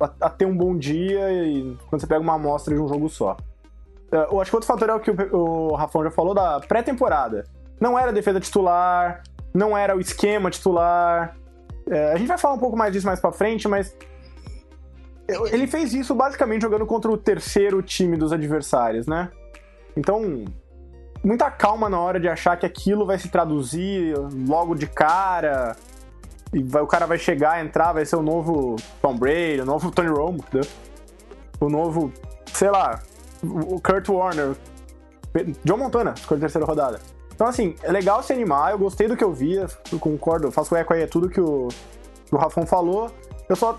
a, 0.00 0.10
a 0.20 0.30
ter 0.30 0.46
um 0.46 0.56
bom 0.56 0.76
dia 0.76 1.32
e 1.32 1.76
quando 1.88 2.00
você 2.00 2.06
pega 2.06 2.20
uma 2.20 2.34
amostra 2.34 2.74
de 2.74 2.80
um 2.80 2.88
jogo 2.88 3.08
só. 3.08 3.36
Uh, 4.12 4.32
eu 4.32 4.40
acho 4.40 4.50
que 4.50 4.56
outro 4.56 4.66
fator 4.66 4.88
é 4.88 4.94
o 4.94 5.00
que 5.00 5.10
o, 5.10 5.36
o 5.36 5.74
Rafão 5.74 6.02
já 6.04 6.10
falou 6.10 6.34
da 6.34 6.60
pré-temporada. 6.60 7.44
Não 7.80 7.98
era 7.98 8.10
a 8.10 8.12
defesa 8.12 8.40
titular, 8.40 9.22
não 9.54 9.76
era 9.76 9.96
o 9.96 10.00
esquema 10.00 10.50
titular. 10.50 11.36
Uh, 11.86 12.12
a 12.12 12.16
gente 12.16 12.28
vai 12.28 12.38
falar 12.38 12.54
um 12.54 12.58
pouco 12.58 12.76
mais 12.76 12.92
disso 12.92 13.06
mais 13.06 13.20
pra 13.20 13.32
frente, 13.32 13.66
mas 13.68 13.96
ele 15.50 15.66
fez 15.66 15.92
isso 15.92 16.14
basicamente 16.14 16.62
jogando 16.62 16.86
contra 16.86 17.10
o 17.10 17.16
terceiro 17.16 17.82
time 17.82 18.16
dos 18.16 18.32
adversários, 18.32 19.06
né? 19.06 19.30
Então, 19.94 20.46
muita 21.22 21.50
calma 21.50 21.88
na 21.88 21.98
hora 22.00 22.18
de 22.18 22.28
achar 22.28 22.56
que 22.56 22.66
aquilo 22.66 23.06
vai 23.06 23.18
se 23.18 23.28
traduzir 23.28 24.14
logo 24.46 24.74
de 24.74 24.86
cara. 24.86 25.76
E 26.52 26.62
vai, 26.62 26.82
o 26.82 26.86
cara 26.86 27.06
vai 27.06 27.18
chegar, 27.18 27.64
entrar, 27.64 27.92
vai 27.92 28.04
ser 28.06 28.16
o 28.16 28.22
novo 28.22 28.76
Tom 29.02 29.16
Brady, 29.16 29.60
o 29.60 29.66
novo 29.66 29.90
Tony 29.90 30.08
Romo, 30.08 30.38
entendeu? 30.38 30.68
o 31.60 31.68
novo, 31.68 32.12
sei 32.52 32.70
lá, 32.70 33.00
o 33.42 33.80
Kurt 33.80 34.08
Warner, 34.08 34.54
John 35.64 35.76
Montana, 35.76 36.14
ficou 36.16 36.36
em 36.36 36.40
terceira 36.40 36.66
rodada. 36.66 37.00
Então, 37.34 37.46
assim, 37.46 37.76
é 37.82 37.92
legal 37.92 38.22
se 38.22 38.32
animar, 38.32 38.72
eu 38.72 38.78
gostei 38.78 39.06
do 39.06 39.16
que 39.16 39.22
eu 39.22 39.32
vi, 39.32 39.56
eu 39.56 39.98
concordo, 39.98 40.50
faço 40.50 40.74
eco 40.74 40.92
aí, 40.92 41.02
é 41.02 41.06
tudo 41.06 41.28
que 41.28 41.40
o, 41.40 41.68
que 42.26 42.34
o 42.34 42.38
Rafão 42.38 42.66
falou. 42.66 43.10
Eu 43.48 43.54
só 43.54 43.78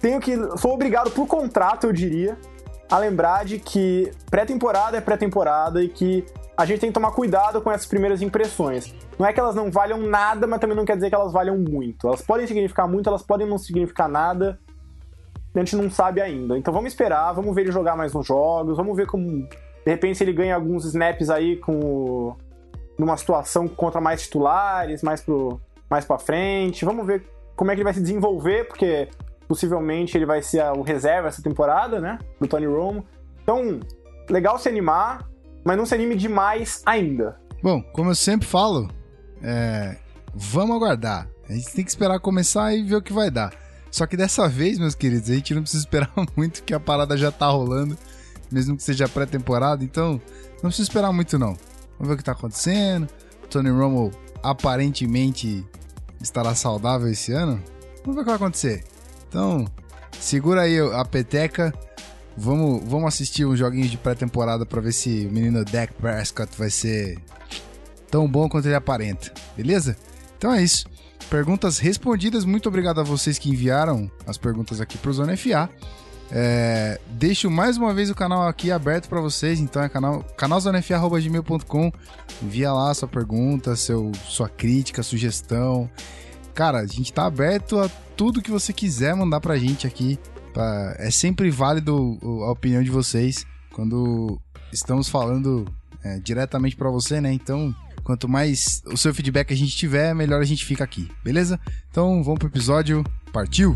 tenho 0.00 0.20
que. 0.20 0.36
Sou 0.56 0.72
obrigado 0.72 1.10
por 1.10 1.26
contrato, 1.26 1.86
eu 1.86 1.92
diria, 1.92 2.38
a 2.90 2.98
lembrar 2.98 3.44
de 3.44 3.58
que 3.58 4.10
pré-temporada 4.30 4.96
é 4.96 5.00
pré-temporada 5.00 5.82
e 5.82 5.88
que 5.88 6.24
a 6.56 6.64
gente 6.64 6.80
tem 6.80 6.90
que 6.90 6.94
tomar 6.94 7.10
cuidado 7.10 7.60
com 7.60 7.70
essas 7.70 7.86
primeiras 7.86 8.22
impressões. 8.22 8.94
Não 9.18 9.26
é 9.26 9.32
que 9.32 9.40
elas 9.40 9.54
não 9.54 9.70
valham 9.70 9.98
nada, 9.98 10.46
mas 10.46 10.60
também 10.60 10.76
não 10.76 10.84
quer 10.84 10.94
dizer 10.94 11.08
que 11.08 11.14
elas 11.14 11.32
valham 11.32 11.58
muito. 11.58 12.06
Elas 12.06 12.22
podem 12.22 12.46
significar 12.46 12.88
muito, 12.88 13.08
elas 13.08 13.22
podem 13.22 13.46
não 13.46 13.58
significar 13.58 14.08
nada. 14.08 14.58
A 15.54 15.58
gente 15.58 15.76
não 15.76 15.90
sabe 15.90 16.20
ainda. 16.20 16.56
Então 16.56 16.72
vamos 16.72 16.92
esperar, 16.92 17.32
vamos 17.32 17.54
ver 17.54 17.62
ele 17.62 17.72
jogar 17.72 17.96
mais 17.96 18.12
nos 18.12 18.26
jogos, 18.26 18.76
vamos 18.76 18.96
ver 18.96 19.06
como. 19.06 19.26
De 19.26 19.90
repente, 19.90 20.22
ele 20.22 20.32
ganha 20.32 20.54
alguns 20.54 20.84
snaps 20.84 21.28
aí 21.28 21.56
com. 21.56 22.36
numa 22.96 23.16
situação 23.16 23.66
contra 23.66 24.00
mais 24.00 24.22
titulares, 24.22 25.02
mais, 25.02 25.20
pro, 25.20 25.60
mais 25.90 26.04
pra 26.04 26.18
frente. 26.18 26.84
Vamos 26.84 27.04
ver 27.06 27.24
como 27.56 27.70
é 27.70 27.74
que 27.74 27.80
ele 27.80 27.84
vai 27.84 27.94
se 27.94 28.00
desenvolver, 28.00 28.66
porque 28.68 29.08
possivelmente 29.48 30.16
ele 30.16 30.26
vai 30.26 30.40
ser 30.40 30.62
o 30.76 30.82
reserva 30.82 31.28
essa 31.28 31.42
temporada, 31.42 32.00
né? 32.00 32.18
Do 32.40 32.46
Tony 32.46 32.66
Romo. 32.66 33.04
Então, 33.42 33.80
legal 34.30 34.58
se 34.58 34.68
animar, 34.68 35.28
mas 35.64 35.76
não 35.76 35.86
se 35.86 35.94
anime 35.94 36.14
demais 36.14 36.82
ainda. 36.84 37.36
Bom, 37.62 37.82
como 37.82 38.10
eu 38.10 38.14
sempre 38.14 38.46
falo, 38.46 38.90
é, 39.42 39.96
vamos 40.34 40.76
aguardar. 40.76 41.28
A 41.48 41.52
gente 41.52 41.72
tem 41.72 41.84
que 41.84 41.90
esperar 41.90 42.20
começar 42.20 42.74
e 42.74 42.82
ver 42.82 42.96
o 42.96 43.02
que 43.02 43.12
vai 43.12 43.30
dar. 43.30 43.52
Só 43.90 44.06
que 44.06 44.16
dessa 44.16 44.48
vez, 44.48 44.78
meus 44.78 44.94
queridos, 44.94 45.30
a 45.30 45.34
gente 45.34 45.54
não 45.54 45.62
precisa 45.62 45.82
esperar 45.82 46.12
muito, 46.36 46.62
que 46.62 46.74
a 46.74 46.80
parada 46.80 47.16
já 47.16 47.30
tá 47.30 47.46
rolando, 47.46 47.96
mesmo 48.50 48.76
que 48.76 48.82
seja 48.82 49.08
pré-temporada. 49.08 49.84
Então, 49.84 50.20
não 50.54 50.70
precisa 50.70 50.88
esperar 50.88 51.12
muito, 51.12 51.38
não. 51.38 51.56
Vamos 51.98 52.08
ver 52.08 52.14
o 52.14 52.16
que 52.16 52.24
tá 52.24 52.32
acontecendo. 52.32 53.08
Tony 53.48 53.70
Romo 53.70 54.10
aparentemente 54.42 55.64
estará 56.20 56.54
saudável 56.54 57.08
esse 57.08 57.32
ano. 57.32 57.62
Vamos 58.04 58.16
ver 58.16 58.22
o 58.22 58.24
que 58.24 58.30
vai 58.30 58.34
acontecer. 58.34 58.84
Então, 59.28 59.64
segura 60.18 60.62
aí 60.62 60.78
a 60.78 61.04
peteca. 61.04 61.72
Vamos, 62.36 62.82
vamos 62.84 63.08
assistir 63.08 63.44
uns 63.44 63.58
joguinhos 63.58 63.90
de 63.90 63.96
pré-temporada 63.96 64.66
para 64.66 64.80
ver 64.80 64.92
se 64.92 65.26
o 65.30 65.32
menino 65.32 65.64
Dak 65.64 65.92
Prescott 65.94 66.50
vai 66.58 66.70
ser 66.70 67.18
tão 68.10 68.28
bom 68.28 68.48
quanto 68.48 68.66
ele 68.66 68.74
aparenta, 68.74 69.32
beleza? 69.56 69.96
Então 70.36 70.52
é 70.52 70.62
isso. 70.62 70.86
Perguntas 71.30 71.78
respondidas. 71.78 72.44
Muito 72.44 72.68
obrigado 72.68 73.00
a 73.00 73.04
vocês 73.04 73.38
que 73.38 73.50
enviaram 73.50 74.10
as 74.26 74.36
perguntas 74.36 74.80
aqui 74.80 74.98
pro 74.98 75.12
Zona 75.12 75.36
FA. 75.36 75.70
É, 76.30 77.00
deixo 77.10 77.50
mais 77.50 77.76
uma 77.76 77.94
vez 77.94 78.10
o 78.10 78.14
canal 78.14 78.46
aqui 78.48 78.72
aberto 78.72 79.08
para 79.08 79.20
vocês, 79.20 79.60
então 79.60 79.82
é 79.82 79.88
canal 79.88 80.24
canalzonefa.gmail.com. 80.36 81.92
Envia 82.42 82.72
lá 82.72 82.92
sua 82.94 83.08
pergunta, 83.08 83.76
seu, 83.76 84.10
sua 84.26 84.48
crítica, 84.48 85.02
sugestão. 85.02 85.88
Cara, 86.54 86.80
a 86.80 86.86
gente 86.86 87.12
tá 87.12 87.26
aberto 87.26 87.78
a 87.78 87.88
tudo 88.16 88.42
que 88.42 88.50
você 88.50 88.72
quiser 88.72 89.14
mandar 89.14 89.40
pra 89.40 89.56
gente 89.56 89.86
aqui. 89.86 90.18
Pra... 90.54 90.94
É 90.98 91.10
sempre 91.10 91.50
válido 91.50 92.18
a 92.46 92.52
opinião 92.52 92.82
de 92.82 92.90
vocês 92.90 93.44
quando 93.72 94.40
estamos 94.72 95.08
falando 95.08 95.66
é, 96.02 96.20
diretamente 96.20 96.76
para 96.76 96.88
você, 96.88 97.20
né? 97.20 97.32
Então, 97.32 97.74
quanto 98.04 98.28
mais 98.28 98.80
o 98.86 98.96
seu 98.96 99.12
feedback 99.12 99.52
a 99.52 99.56
gente 99.56 99.76
tiver, 99.76 100.14
melhor 100.14 100.40
a 100.40 100.44
gente 100.44 100.64
fica 100.64 100.84
aqui, 100.84 101.10
beleza? 101.24 101.58
Então, 101.90 102.22
vamos 102.22 102.38
pro 102.38 102.48
episódio. 102.48 103.04
Partiu! 103.32 103.74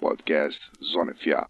podcast 0.00 0.60
Zona 0.92 1.14
FA. 1.14 1.48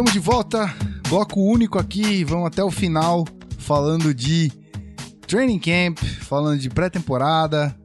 Estamos 0.00 0.14
de 0.14 0.18
volta, 0.18 0.74
bloco 1.10 1.38
único 1.38 1.78
aqui, 1.78 2.24
vamos 2.24 2.46
até 2.46 2.64
o 2.64 2.70
final 2.70 3.26
falando 3.58 4.14
de 4.14 4.50
training 5.26 5.58
camp, 5.58 5.98
falando 6.22 6.58
de 6.58 6.70
pré-temporada. 6.70 7.76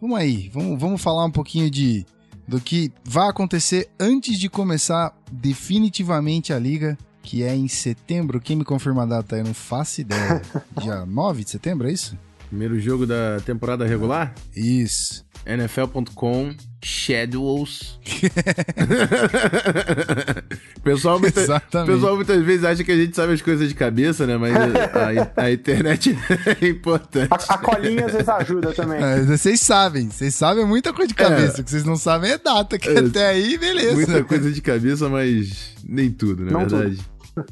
Vamos 0.00 0.18
aí, 0.18 0.48
vamos, 0.48 0.80
vamos 0.80 1.02
falar 1.02 1.26
um 1.26 1.30
pouquinho 1.30 1.70
de 1.70 2.06
do 2.46 2.58
que 2.58 2.90
vai 3.04 3.28
acontecer 3.28 3.90
antes 4.00 4.38
de 4.38 4.48
começar 4.48 5.14
definitivamente 5.30 6.54
a 6.54 6.58
liga 6.58 6.96
que 7.22 7.42
é 7.42 7.54
em 7.54 7.68
setembro. 7.68 8.40
Quem 8.40 8.56
me 8.56 8.64
confirma 8.64 9.02
a 9.02 9.06
data? 9.06 9.36
Eu 9.36 9.44
não 9.44 9.52
faço 9.52 10.00
ideia. 10.00 10.40
Dia 10.80 11.04
9 11.04 11.44
de 11.44 11.50
setembro, 11.50 11.86
é 11.86 11.92
isso? 11.92 12.16
Primeiro 12.48 12.80
jogo 12.80 13.06
da 13.06 13.40
temporada 13.44 13.84
regular? 13.86 14.34
Isso. 14.56 15.22
NFL.com 15.48 16.54
Schedules. 16.84 17.98
pessoal, 20.84 21.18
muita, 21.18 21.40
Exatamente. 21.40 21.92
pessoal 21.92 22.16
muitas 22.16 22.44
vezes 22.44 22.64
acha 22.64 22.84
que 22.84 22.92
a 22.92 22.96
gente 22.96 23.16
sabe 23.16 23.32
as 23.32 23.42
coisas 23.42 23.68
de 23.68 23.74
cabeça, 23.74 24.26
né? 24.26 24.36
Mas 24.36 24.54
a, 24.54 25.42
a 25.42 25.50
internet 25.50 26.16
é 26.62 26.68
importante. 26.68 27.32
A, 27.32 27.54
a, 27.54 27.58
colinha 27.58 28.06
às 28.06 28.12
vezes 28.12 28.28
ajuda 28.28 28.72
também. 28.72 29.02
É, 29.02 29.22
vocês 29.22 29.60
sabem, 29.60 30.10
vocês 30.10 30.34
sabem 30.34 30.64
muita 30.64 30.92
coisa 30.92 31.08
de 31.08 31.14
cabeça. 31.14 31.58
É. 31.58 31.60
O 31.62 31.64
que 31.64 31.70
vocês 31.70 31.84
não 31.84 31.96
sabem 31.96 32.30
é 32.30 32.38
data, 32.38 32.78
que 32.78 32.88
é, 32.88 32.98
até 32.98 33.26
aí, 33.26 33.58
beleza. 33.58 33.94
Muita 33.94 34.22
coisa 34.22 34.52
de 34.52 34.60
cabeça, 34.60 35.08
mas 35.08 35.74
nem 35.82 36.10
tudo, 36.10 36.44
na 36.44 36.52
não 36.52 36.60
verdade. 36.60 36.98
Tudo. 37.34 37.46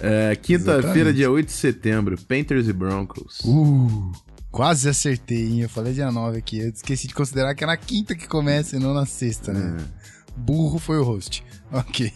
É, 0.00 0.36
Quinta-feira, 0.36 1.12
dia 1.12 1.30
8 1.30 1.46
de 1.46 1.52
setembro, 1.52 2.16
Panthers 2.28 2.68
e 2.68 2.72
Broncos. 2.72 3.40
Uh, 3.44 4.12
quase 4.56 4.88
acertei, 4.88 5.48
hein? 5.48 5.60
Eu 5.60 5.68
falei 5.68 5.92
dia 5.92 6.10
9 6.10 6.38
aqui. 6.38 6.58
Eu 6.58 6.70
esqueci 6.70 7.06
de 7.06 7.14
considerar 7.14 7.54
que 7.54 7.62
é 7.62 7.66
na 7.66 7.76
quinta 7.76 8.14
que 8.14 8.26
começa 8.26 8.74
e 8.74 8.78
não 8.78 8.94
na 8.94 9.04
sexta, 9.04 9.52
né? 9.52 9.76
É. 9.78 10.30
Burro 10.34 10.78
foi 10.78 10.98
o 10.98 11.04
host. 11.04 11.44
Ok. 11.72 12.12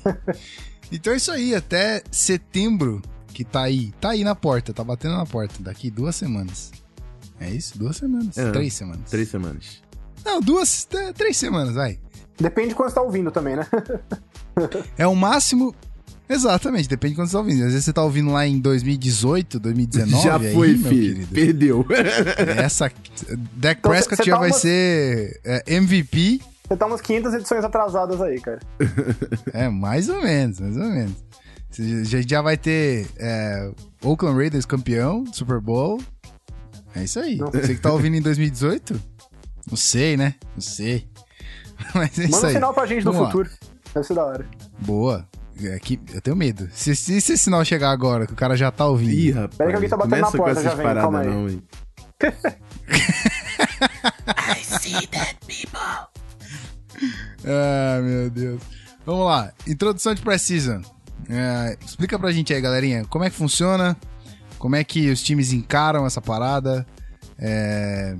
então 0.92 1.12
é 1.12 1.16
isso 1.16 1.32
aí, 1.32 1.56
até 1.56 2.04
setembro, 2.08 3.02
que 3.26 3.44
tá 3.44 3.62
aí. 3.62 3.92
Tá 4.00 4.10
aí 4.10 4.22
na 4.22 4.34
porta, 4.34 4.72
tá 4.72 4.84
batendo 4.84 5.16
na 5.16 5.26
porta. 5.26 5.56
Daqui 5.58 5.90
duas 5.90 6.14
semanas. 6.14 6.70
É 7.40 7.50
isso? 7.50 7.76
Duas 7.76 7.96
semanas. 7.96 8.38
É, 8.38 8.48
três 8.52 8.72
semanas. 8.72 9.10
Três 9.10 9.28
semanas. 9.28 9.82
Não, 10.24 10.40
duas, 10.40 10.86
três 11.16 11.36
semanas, 11.36 11.74
vai. 11.74 11.98
Depende 12.38 12.68
de 12.68 12.74
quando 12.76 12.90
você 12.90 12.94
tá 12.94 13.02
ouvindo 13.02 13.32
também, 13.32 13.56
né? 13.56 13.66
é 14.96 15.06
o 15.06 15.16
máximo 15.16 15.74
Exatamente, 16.32 16.88
depende 16.88 17.14
de 17.14 17.16
quando 17.20 17.26
você 17.28 17.32
tá 17.32 17.38
ouvindo. 17.40 17.58
Às 17.64 17.70
vezes 17.72 17.84
você 17.84 17.92
tá 17.92 18.02
ouvindo 18.04 18.30
lá 18.30 18.46
em 18.46 18.60
2018, 18.60 19.58
2019. 19.58 20.22
já 20.22 20.36
aí, 20.36 20.54
foi, 20.54 20.68
meu 20.76 20.88
filho. 20.88 21.26
querido. 21.26 21.34
Perdeu. 21.34 21.86
Essa. 22.56 22.90
Dak 23.56 23.78
Então, 23.80 23.90
Prescott 23.90 24.24
já 24.24 24.34
tá 24.34 24.38
vai 24.38 24.50
umas- 24.50 24.60
ser 24.60 25.40
é, 25.44 25.64
MVP. 25.74 26.40
Você 26.68 26.76
tá 26.76 26.86
umas 26.86 27.00
500 27.00 27.34
edições 27.34 27.64
atrasadas 27.64 28.20
aí, 28.22 28.40
cara. 28.40 28.60
É, 29.52 29.68
mais 29.68 30.08
ou 30.08 30.22
menos, 30.22 30.60
mais 30.60 30.76
ou 30.76 30.84
menos. 30.84 31.14
Você 31.68 32.04
já, 32.04 32.20
já 32.20 32.42
vai 32.42 32.56
ter 32.56 33.06
é, 33.16 33.70
Oakland 34.04 34.36
Raiders 34.38 34.64
campeão 34.66 35.24
do 35.24 35.34
Super 35.34 35.60
Bowl. 35.60 36.00
É 36.94 37.02
isso 37.04 37.18
aí. 37.18 37.36
Não. 37.38 37.48
Você 37.50 37.74
que 37.74 37.80
tá 37.80 37.92
ouvindo 37.92 38.16
em 38.16 38.22
2018? 38.22 39.00
Não 39.68 39.76
sei, 39.76 40.16
né? 40.16 40.34
Não 40.54 40.60
sei. 40.62 41.08
Mas 41.94 42.18
é 42.18 42.24
isso 42.24 42.32
Manda 42.32 42.44
um 42.44 42.48
aí. 42.48 42.54
sinal 42.54 42.74
pra 42.74 42.86
gente 42.86 43.04
no 43.04 43.12
Vamos 43.12 43.20
lá. 43.26 43.32
futuro. 43.32 43.50
Deve 43.94 44.06
ser 44.06 44.14
da 44.14 44.24
hora. 44.24 44.46
Boa. 44.80 45.28
É 45.68 45.78
que 45.78 46.00
eu 46.12 46.20
tenho 46.20 46.36
medo. 46.36 46.68
Se, 46.72 46.94
se 46.94 47.14
esse 47.14 47.36
sinal 47.36 47.64
chegar 47.64 47.90
agora, 47.90 48.26
que 48.26 48.32
o 48.32 48.36
cara 48.36 48.56
já 48.56 48.70
tá 48.70 48.86
ouvindo. 48.86 49.12
Ih, 49.12 49.30
rapaz. 49.32 49.56
Peraí 49.56 49.70
que 49.70 49.76
alguém 49.76 49.90
tá 49.90 49.96
batendo 49.96 50.20
na 50.20 50.30
porta, 50.30 50.62
já 50.62 50.74
vem, 50.74 50.82
paradas 50.86 51.02
calma 51.02 51.20
aí. 51.20 51.28
não, 51.28 51.48
hein. 51.48 51.62
Ah, 57.44 58.00
meu 58.02 58.30
Deus. 58.30 58.60
Vamos 59.04 59.26
lá. 59.26 59.52
Introdução 59.66 60.14
de 60.14 60.22
Precision. 60.22 60.82
É, 61.28 61.76
explica 61.84 62.18
pra 62.18 62.32
gente 62.32 62.52
aí, 62.52 62.60
galerinha, 62.60 63.04
como 63.04 63.24
é 63.24 63.30
que 63.30 63.36
funciona, 63.36 63.96
como 64.58 64.74
é 64.76 64.82
que 64.82 65.10
os 65.10 65.22
times 65.22 65.52
encaram 65.52 66.04
essa 66.04 66.20
parada, 66.20 66.84
é, 67.38 68.16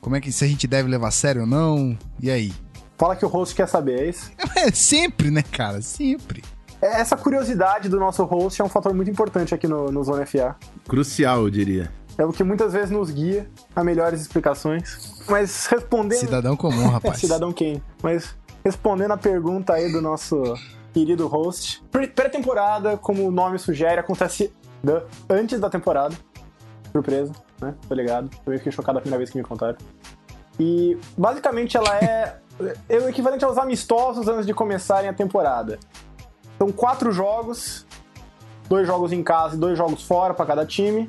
como 0.00 0.16
é 0.16 0.20
que 0.20 0.32
se 0.32 0.44
a 0.44 0.48
gente 0.48 0.66
deve 0.66 0.88
levar 0.88 1.08
a 1.08 1.12
sério 1.12 1.42
ou 1.42 1.46
não, 1.46 1.98
e 2.20 2.30
aí? 2.30 2.52
Fala 2.96 3.14
que 3.16 3.24
o 3.24 3.28
host 3.28 3.54
quer 3.54 3.68
saber, 3.68 4.00
é 4.00 4.08
isso? 4.08 4.30
É 4.56 4.70
sempre, 4.70 5.30
né, 5.30 5.42
cara? 5.42 5.82
Sempre. 5.82 6.42
Essa 6.80 7.16
curiosidade 7.16 7.88
do 7.88 7.98
nosso 8.00 8.24
host 8.24 8.60
é 8.60 8.64
um 8.64 8.68
fator 8.68 8.94
muito 8.94 9.10
importante 9.10 9.54
aqui 9.54 9.66
no, 9.68 9.90
no 9.92 10.02
Zona 10.02 10.24
FA. 10.24 10.56
Crucial, 10.88 11.42
eu 11.42 11.50
diria. 11.50 11.92
É 12.16 12.24
o 12.24 12.32
que 12.32 12.42
muitas 12.42 12.72
vezes 12.72 12.90
nos 12.90 13.10
guia 13.10 13.48
a 13.74 13.84
melhores 13.84 14.20
explicações. 14.20 15.22
Mas 15.28 15.66
respondendo. 15.66 16.18
Cidadão 16.20 16.56
comum, 16.56 16.88
rapaz. 16.90 17.18
Cidadão 17.18 17.52
quem? 17.52 17.82
Mas 18.02 18.34
respondendo 18.64 19.12
a 19.12 19.16
pergunta 19.16 19.74
aí 19.74 19.90
do 19.92 20.00
nosso 20.02 20.42
querido 20.92 21.26
host. 21.28 21.82
Pré- 21.90 22.06
Pré-temporada, 22.08 22.96
como 22.96 23.26
o 23.26 23.30
nome 23.30 23.58
sugere, 23.58 24.00
acontece 24.00 24.52
antes 25.28 25.60
da 25.60 25.68
temporada. 25.70 26.14
Surpresa, 26.92 27.32
né? 27.60 27.74
Tô 27.88 27.94
ligado. 27.94 28.28
Eu 28.46 28.56
fiquei 28.58 28.72
chocado 28.72 28.98
a 28.98 29.00
primeira 29.00 29.18
vez 29.18 29.30
que 29.30 29.38
me 29.38 29.44
contaram. 29.44 29.76
E 30.58 30.98
basicamente 31.16 31.76
ela 31.76 31.96
é, 31.98 32.36
é 32.88 32.98
o 32.98 33.08
equivalente 33.08 33.44
aos 33.44 33.56
amistosos 33.56 34.26
antes 34.28 34.44
de 34.46 34.52
começarem 34.52 35.08
a 35.08 35.12
temporada. 35.14 35.78
São 36.60 36.70
quatro 36.70 37.10
jogos, 37.10 37.86
dois 38.68 38.86
jogos 38.86 39.12
em 39.12 39.22
casa 39.22 39.56
e 39.56 39.58
dois 39.58 39.78
jogos 39.78 40.02
fora 40.02 40.34
para 40.34 40.44
cada 40.44 40.66
time. 40.66 41.08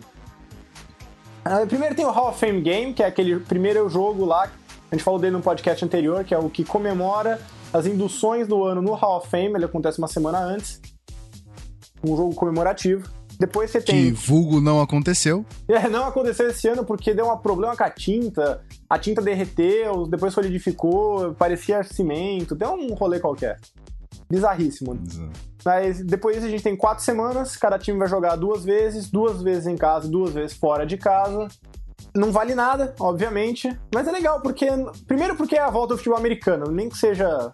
Ah, 1.43 1.65
Primeiro 1.67 1.93
tem 1.95 2.05
o 2.05 2.11
Hall 2.11 2.29
of 2.29 2.39
Fame 2.39 2.61
Game, 2.61 2.93
que 2.93 3.03
é 3.03 3.07
aquele 3.07 3.39
primeiro 3.39 3.89
jogo 3.89 4.23
lá, 4.25 4.49
a 4.91 4.95
gente 4.95 5.03
falou 5.03 5.19
dele 5.19 5.33
no 5.35 5.41
podcast 5.41 5.83
anterior, 5.83 6.23
que 6.23 6.33
é 6.33 6.37
o 6.37 6.49
que 6.49 6.63
comemora 6.63 7.39
as 7.73 7.85
induções 7.85 8.47
do 8.47 8.63
ano 8.63 8.81
no 8.81 8.93
Hall 8.93 9.17
of 9.17 9.29
Fame, 9.29 9.53
ele 9.55 9.65
acontece 9.65 9.97
uma 9.97 10.07
semana 10.07 10.39
antes. 10.39 10.81
Um 12.03 12.15
jogo 12.15 12.35
comemorativo. 12.35 13.09
Depois 13.39 13.71
você 13.71 13.79
Que 13.79 13.91
tem. 13.91 14.11
vulgo 14.13 14.59
não 14.61 14.81
aconteceu. 14.81 15.45
É, 15.67 15.87
não 15.89 16.05
aconteceu 16.05 16.49
esse 16.49 16.67
ano 16.67 16.83
porque 16.85 17.13
deu 17.13 17.31
um 17.31 17.37
problema 17.37 17.75
com 17.75 17.83
a 17.83 17.89
tinta. 17.89 18.61
A 18.89 18.99
tinta 18.99 19.21
derreteu, 19.21 20.05
depois 20.05 20.33
solidificou, 20.33 21.33
parecia 21.33 21.81
cimento, 21.83 22.53
deu 22.53 22.73
um 22.73 22.93
rolê 22.93 23.19
qualquer. 23.19 23.57
Bizarríssimo. 24.31 24.97
Mas 25.65 26.01
depois 26.01 26.35
disso 26.35 26.47
a 26.47 26.49
gente 26.49 26.63
tem 26.63 26.75
quatro 26.75 27.03
semanas, 27.03 27.57
cada 27.57 27.77
time 27.77 27.99
vai 27.99 28.07
jogar 28.07 28.37
duas 28.37 28.63
vezes, 28.63 29.11
duas 29.11 29.41
vezes 29.41 29.67
em 29.67 29.75
casa, 29.75 30.07
duas 30.07 30.33
vezes 30.33 30.55
fora 30.55 30.85
de 30.85 30.97
casa. 30.97 31.49
Não 32.15 32.31
vale 32.31 32.55
nada, 32.55 32.95
obviamente, 32.99 33.77
mas 33.93 34.07
é 34.07 34.11
legal 34.11 34.41
porque 34.41 34.67
primeiro 35.05 35.35
porque 35.35 35.55
é 35.55 35.61
a 35.61 35.69
volta 35.69 35.93
do 35.93 35.97
futebol 35.97 36.17
americano, 36.17 36.71
nem 36.71 36.89
que 36.89 36.97
seja 36.97 37.51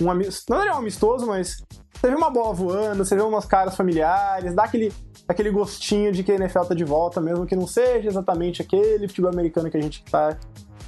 um 0.00 0.10
amistoso, 0.10 0.44
não 0.50 0.66
é 0.66 0.74
um 0.74 0.78
amistoso, 0.78 1.26
mas 1.26 1.58
você 1.94 2.08
vê 2.08 2.16
uma 2.16 2.30
bola 2.30 2.52
voando, 2.54 3.04
você 3.04 3.14
vê 3.14 3.22
umas 3.22 3.46
caras 3.46 3.76
familiares, 3.76 4.54
dá 4.54 4.64
aquele, 4.64 4.92
aquele 5.28 5.50
gostinho 5.50 6.12
de 6.12 6.22
que 6.22 6.32
a 6.32 6.34
NFL 6.34 6.64
tá 6.64 6.74
de 6.74 6.84
volta, 6.84 7.20
mesmo 7.20 7.46
que 7.46 7.56
não 7.56 7.66
seja 7.66 8.08
exatamente 8.08 8.60
aquele 8.60 9.06
futebol 9.08 9.30
americano 9.30 9.70
que 9.70 9.76
a 9.76 9.82
gente 9.82 10.02
tá 10.04 10.36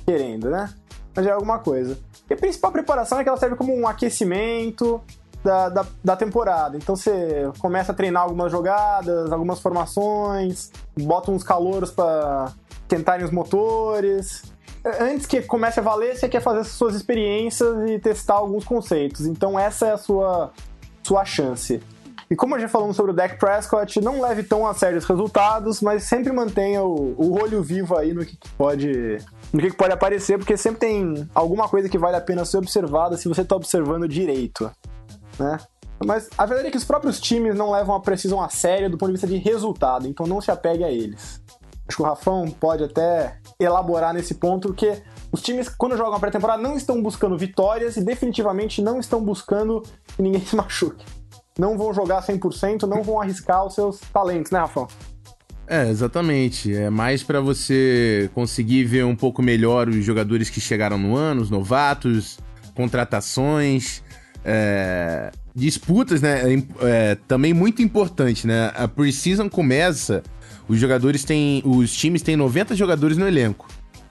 querendo, 0.04 0.50
né? 0.50 0.68
Mas 1.14 1.26
é 1.26 1.30
alguma 1.30 1.58
coisa. 1.60 1.98
E 2.28 2.34
a 2.34 2.36
principal 2.36 2.70
preparação 2.70 3.18
é 3.18 3.22
que 3.22 3.28
ela 3.28 3.38
serve 3.38 3.56
como 3.56 3.74
um 3.74 3.88
aquecimento 3.88 5.00
da, 5.42 5.68
da, 5.68 5.86
da 6.02 6.16
temporada. 6.16 6.76
Então 6.76 6.96
você 6.96 7.50
começa 7.58 7.92
a 7.92 7.94
treinar 7.94 8.22
algumas 8.22 8.50
jogadas, 8.50 9.30
algumas 9.32 9.60
formações, 9.60 10.70
bota 10.98 11.30
uns 11.30 11.42
calouros 11.42 11.90
para 11.90 12.52
tentarem 12.86 13.24
os 13.24 13.30
motores. 13.30 14.42
Antes 15.00 15.26
que 15.26 15.42
comece 15.42 15.80
a 15.80 15.82
valer, 15.82 16.16
você 16.16 16.28
quer 16.28 16.40
fazer 16.40 16.64
suas 16.64 16.94
experiências 16.94 17.90
e 17.90 17.98
testar 17.98 18.34
alguns 18.34 18.64
conceitos. 18.64 19.26
Então 19.26 19.58
essa 19.58 19.86
é 19.86 19.92
a 19.92 19.98
sua, 19.98 20.52
sua 21.02 21.24
chance. 21.24 21.80
E 22.30 22.36
como 22.36 22.58
já 22.58 22.68
falamos 22.68 22.94
sobre 22.94 23.12
o 23.12 23.14
Dak 23.14 23.38
Prescott, 23.38 24.00
não 24.02 24.20
leve 24.20 24.42
tão 24.42 24.66
a 24.66 24.74
sério 24.74 24.98
os 24.98 25.06
resultados, 25.06 25.80
mas 25.80 26.02
sempre 26.02 26.30
mantenha 26.30 26.82
o, 26.82 27.14
o 27.16 27.40
olho 27.40 27.62
vivo 27.62 27.96
aí 27.96 28.12
no 28.12 28.24
que 28.24 28.36
que 28.36 28.48
pode 28.50 29.18
no 29.50 29.60
que 29.60 29.70
que 29.70 29.76
pode 29.76 29.94
aparecer, 29.94 30.36
porque 30.36 30.54
sempre 30.54 30.80
tem 30.80 31.26
alguma 31.34 31.66
coisa 31.68 31.88
que 31.88 31.96
vale 31.96 32.16
a 32.16 32.20
pena 32.20 32.44
ser 32.44 32.58
observada 32.58 33.16
se 33.16 33.28
você 33.28 33.40
está 33.40 33.56
observando 33.56 34.06
direito, 34.06 34.70
né? 35.38 35.58
Mas 36.04 36.28
a 36.38 36.46
verdade 36.46 36.68
é 36.68 36.70
que 36.70 36.76
os 36.76 36.84
próprios 36.84 37.20
times 37.20 37.56
não 37.56 37.72
levam 37.72 37.94
a 37.94 38.00
precisão 38.00 38.40
a 38.40 38.48
sério 38.48 38.88
do 38.88 38.96
ponto 38.96 39.08
de 39.08 39.14
vista 39.14 39.26
de 39.26 39.36
resultado, 39.36 40.06
então 40.06 40.26
não 40.26 40.40
se 40.40 40.50
apegue 40.50 40.84
a 40.84 40.90
eles. 40.90 41.42
Acho 41.88 41.96
que 41.96 42.02
o 42.02 42.06
Rafão 42.06 42.50
pode 42.50 42.84
até 42.84 43.38
elaborar 43.58 44.12
nesse 44.12 44.34
ponto, 44.34 44.68
porque 44.68 45.02
os 45.32 45.42
times, 45.42 45.68
quando 45.68 45.96
jogam 45.96 46.14
a 46.14 46.20
pré-temporada, 46.20 46.62
não 46.62 46.76
estão 46.76 47.02
buscando 47.02 47.36
vitórias 47.36 47.96
e 47.96 48.04
definitivamente 48.04 48.80
não 48.82 49.00
estão 49.00 49.22
buscando 49.22 49.82
que 50.14 50.22
ninguém 50.22 50.40
se 50.44 50.54
machuque. 50.54 51.04
Não 51.58 51.76
vão 51.76 51.92
jogar 51.92 52.22
100%, 52.22 52.82
não 52.82 53.02
vão 53.02 53.20
arriscar 53.20 53.66
os 53.66 53.74
seus 53.74 53.98
talentos, 54.12 54.52
né, 54.52 54.60
Rafão? 54.60 54.86
É, 55.66 55.88
exatamente. 55.88 56.74
É 56.74 56.88
mais 56.88 57.22
pra 57.22 57.40
você 57.40 58.30
conseguir 58.34 58.84
ver 58.84 59.04
um 59.04 59.16
pouco 59.16 59.42
melhor 59.42 59.88
os 59.88 60.04
jogadores 60.04 60.48
que 60.48 60.60
chegaram 60.60 60.96
no 60.96 61.16
ano, 61.16 61.42
os 61.42 61.50
novatos, 61.50 62.38
contratações, 62.74 64.02
é, 64.44 65.30
disputas, 65.54 66.20
né? 66.22 66.42
É, 66.52 66.62
é 66.82 67.14
também 67.26 67.52
muito 67.52 67.82
importante, 67.82 68.46
né? 68.46 68.72
A 68.74 68.86
preseason 68.88 69.48
começa, 69.48 70.22
os 70.68 70.78
jogadores 70.78 71.24
têm, 71.24 71.62
os 71.64 71.92
times 71.92 72.22
têm 72.22 72.36
90 72.36 72.74
jogadores 72.74 73.16
no 73.16 73.26
elenco. 73.26 73.68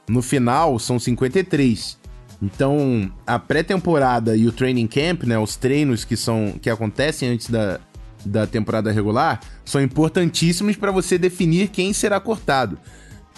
No 0.08 0.22
final 0.22 0.80
são 0.80 0.98
53. 1.00 1.98
Então, 2.42 3.12
a 3.26 3.40
pré-temporada 3.40 4.36
e 4.36 4.48
o 4.48 4.52
training 4.52 4.88
camp, 4.88 5.24
né, 5.24 5.40
os 5.40 5.56
treinos 5.56 6.06
que 6.06 6.16
são 6.16 6.54
que 6.62 6.70
acontecem 6.70 7.30
antes 7.30 7.50
da, 7.50 7.80
da 8.24 8.46
temporada 8.46 8.92
regular, 8.92 9.40
são 9.66 9.82
importantíssimos 9.82 10.76
para 10.76 10.92
você 10.92 11.18
definir 11.18 11.70
quem 11.70 11.92
será 11.94 12.20
cortado. 12.20 12.78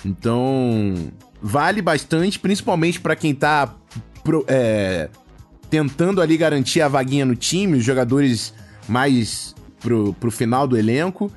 Então, 0.06 0.94
vale 1.42 1.82
bastante, 1.82 2.38
principalmente 2.40 3.00
para 3.00 3.16
quem 3.16 3.34
tá 3.34 3.74
pro- 4.24 4.46
é, 4.48 5.10
tentando 5.70 6.22
ali 6.22 6.38
garantir 6.38 6.82
a 6.82 6.88
vaguinha 6.88 7.26
no 7.26 7.36
time, 7.36 7.78
os 7.78 7.84
jogadores 7.84 8.54
mais 8.88 9.56
pro, 9.80 10.14
pro 10.14 10.32
final 10.32 10.68
do 10.68 10.78
elenco. 10.78 11.32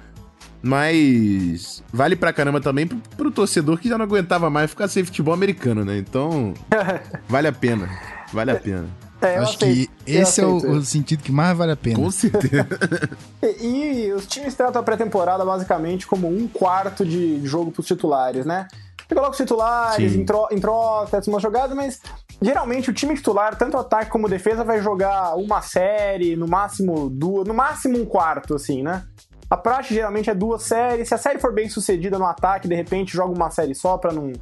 Mas 0.65 1.83
vale 1.93 2.15
pra 2.15 2.33
caramba 2.33 2.61
também 2.61 2.87
pro, 2.87 2.97
pro 3.17 3.31
torcedor 3.33 3.79
que 3.79 3.89
já 3.89 3.99
não 3.99 4.05
aguentava 4.05 4.49
mais 4.49 4.71
ficar 4.71 4.87
sem 4.87 5.05
futebol 5.05 5.35
americano, 5.35 5.85
né? 5.85 5.99
Então, 5.99 6.55
vale 7.29 7.49
a 7.49 7.53
pena. 7.53 7.91
Vale 8.33 8.53
a 8.53 8.57
pena. 8.57 8.87
É, 9.21 9.39
eu 9.39 9.43
Acho 9.43 9.57
aceito, 9.57 9.91
que 10.05 10.13
esse 10.13 10.41
é 10.41 10.47
o, 10.47 10.57
o 10.57 10.85
sentido 10.85 11.23
que 11.23 11.31
mais 11.31 11.57
vale 11.57 11.73
a 11.73 11.77
pena. 11.77 11.97
Com 11.97 12.11
certeza. 12.11 12.67
E, 13.61 14.07
e 14.07 14.13
os 14.13 14.27
times 14.27 14.55
tratam 14.55 14.81
a 14.81 14.85
pré-temporada 14.85 15.45
basicamente 15.45 16.07
como 16.07 16.29
um 16.29 16.47
quarto 16.47 17.05
de 17.05 17.45
jogo 17.45 17.73
pros 17.73 17.87
titulares, 17.87 18.47
né? 18.47 18.69
Você 19.07 19.15
coloca 19.15 19.33
os 19.33 19.37
titulares, 19.37 20.13
Sim. 20.13 20.21
intro, 20.21 20.49
intro, 20.51 21.07
testa 21.11 21.31
uma 21.31 21.41
jogada, 21.41 21.75
mas 21.75 22.01
geralmente 22.43 22.91
o 22.91 22.93
time 22.93 23.15
titular, 23.15 23.57
tanto 23.57 23.77
ataque 23.77 24.11
como 24.11 24.29
defesa, 24.29 24.65
vai 24.65 24.81
jogar 24.81 25.37
uma 25.37 25.63
série, 25.63 26.37
no 26.37 26.47
máximo 26.47 27.09
duas, 27.09 27.47
no 27.47 27.55
máximo 27.55 27.99
um 27.99 28.05
quarto, 28.05 28.55
assim, 28.55 28.83
né? 28.83 29.05
A 29.49 29.57
praxe 29.57 29.95
geralmente 29.95 30.31
é 30.31 30.35
duas 30.35 30.63
séries. 30.63 31.09
Se 31.09 31.15
a 31.15 31.19
série 31.19 31.39
for 31.39 31.53
bem 31.53 31.69
sucedida 31.69 32.19
no 32.19 32.25
ataque, 32.25 32.67
de 32.67 32.75
repente 32.75 33.13
joga 33.13 33.35
uma 33.35 33.51
série 33.51 33.75
só 33.75 33.99
pra 33.99 34.13
não, 34.13 34.33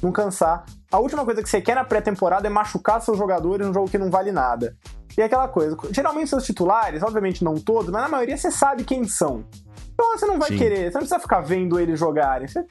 não 0.00 0.12
cansar. 0.12 0.64
A 0.90 0.98
última 0.98 1.24
coisa 1.24 1.42
que 1.42 1.48
você 1.48 1.60
quer 1.60 1.74
na 1.74 1.84
pré-temporada 1.84 2.46
é 2.46 2.50
machucar 2.50 3.00
seus 3.02 3.18
jogadores 3.18 3.66
num 3.66 3.74
jogo 3.74 3.90
que 3.90 3.98
não 3.98 4.10
vale 4.10 4.30
nada. 4.30 4.76
E 5.16 5.20
é 5.20 5.24
aquela 5.24 5.48
coisa, 5.48 5.76
geralmente 5.90 6.30
seus 6.30 6.44
titulares, 6.44 7.02
obviamente 7.02 7.44
não 7.44 7.54
todos, 7.54 7.90
mas 7.90 8.02
na 8.02 8.08
maioria 8.08 8.36
você 8.36 8.50
sabe 8.50 8.84
quem 8.84 9.04
são. 9.04 9.44
Então 9.92 10.16
você 10.16 10.26
não 10.26 10.38
vai 10.38 10.48
Sim. 10.50 10.58
querer, 10.58 10.90
você 10.90 10.98
não 10.98 11.00
precisa 11.00 11.20
ficar 11.20 11.40
vendo 11.40 11.78
eles 11.78 11.98
jogarem. 11.98 12.48
Você 12.48 12.64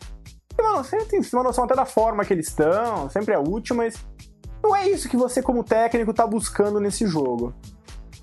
você 0.75 0.97
tem 1.05 1.21
uma 1.33 1.43
noção 1.43 1.63
até 1.63 1.75
da 1.75 1.85
forma 1.85 2.23
que 2.23 2.33
eles 2.33 2.47
estão, 2.47 3.09
sempre 3.09 3.33
é 3.33 3.39
útil, 3.39 3.75
mas 3.75 3.95
não 4.63 4.75
é 4.75 4.87
isso 4.87 5.09
que 5.09 5.17
você, 5.17 5.41
como 5.41 5.63
técnico, 5.63 6.13
tá 6.13 6.25
buscando 6.25 6.79
nesse 6.79 7.07
jogo. 7.07 7.53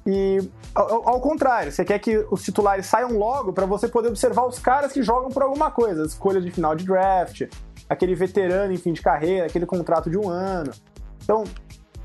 E 0.07 0.38
ao, 0.74 1.09
ao 1.09 1.20
contrário, 1.20 1.70
você 1.70 1.85
quer 1.85 1.98
que 1.98 2.16
os 2.31 2.42
titulares 2.42 2.87
saiam 2.87 3.18
logo 3.18 3.53
para 3.53 3.66
você 3.66 3.88
poder 3.88 4.09
observar 4.09 4.46
os 4.46 4.59
caras 4.59 4.92
que 4.92 5.03
jogam 5.03 5.29
por 5.29 5.42
alguma 5.42 5.70
coisa, 5.70 6.05
escolha 6.05 6.40
de 6.40 6.51
final 6.51 6.74
de 6.74 6.85
draft, 6.85 7.42
aquele 7.88 8.14
veterano 8.14 8.72
em 8.72 8.77
fim 8.77 8.92
de 8.92 9.03
carreira, 9.03 9.46
aquele 9.46 9.66
contrato 9.66 10.09
de 10.09 10.16
um 10.16 10.29
ano. 10.29 10.70
Então, 11.22 11.44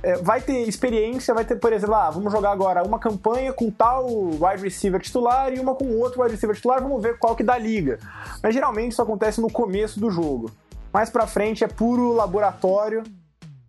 é, 0.02 0.16
vai 0.16 0.42
ter 0.42 0.68
experiência, 0.68 1.34
vai 1.34 1.46
ter, 1.46 1.56
por 1.56 1.72
exemplo, 1.72 1.96
ah, 1.96 2.10
vamos 2.10 2.32
jogar 2.32 2.52
agora 2.52 2.84
uma 2.84 3.00
campanha 3.00 3.54
com 3.54 3.72
tal 3.72 4.06
wide 4.06 4.62
receiver 4.62 5.00
titular 5.00 5.54
e 5.54 5.60
uma 5.60 5.74
com 5.74 5.98
outro 5.98 6.22
wide 6.22 6.34
receiver 6.34 6.56
titular, 6.56 6.82
vamos 6.82 7.02
ver 7.02 7.18
qual 7.18 7.36
que 7.36 7.44
dá 7.44 7.58
liga. 7.58 8.00
Mas 8.42 8.54
geralmente 8.54 8.92
isso 8.92 9.02
acontece 9.02 9.40
no 9.40 9.50
começo 9.50 10.00
do 10.00 10.12
jogo. 10.12 10.52
Mais 10.92 11.10
pra 11.10 11.26
frente 11.26 11.64
é 11.64 11.68
puro 11.68 12.12
laboratório 12.12 13.04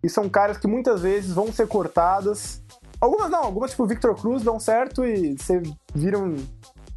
e 0.05 0.09
são 0.09 0.29
caras 0.29 0.57
que 0.57 0.67
muitas 0.67 1.01
vezes 1.01 1.31
vão 1.31 1.51
ser 1.51 1.67
cortadas. 1.67 2.61
Algumas 3.01 3.29
não, 3.31 3.43
algumas 3.43 3.71
tipo 3.71 3.87
Victor 3.87 4.15
Cruz 4.15 4.43
dão 4.43 4.59
certo 4.59 5.03
e 5.03 5.35
você 5.35 5.63
viram 5.93 6.35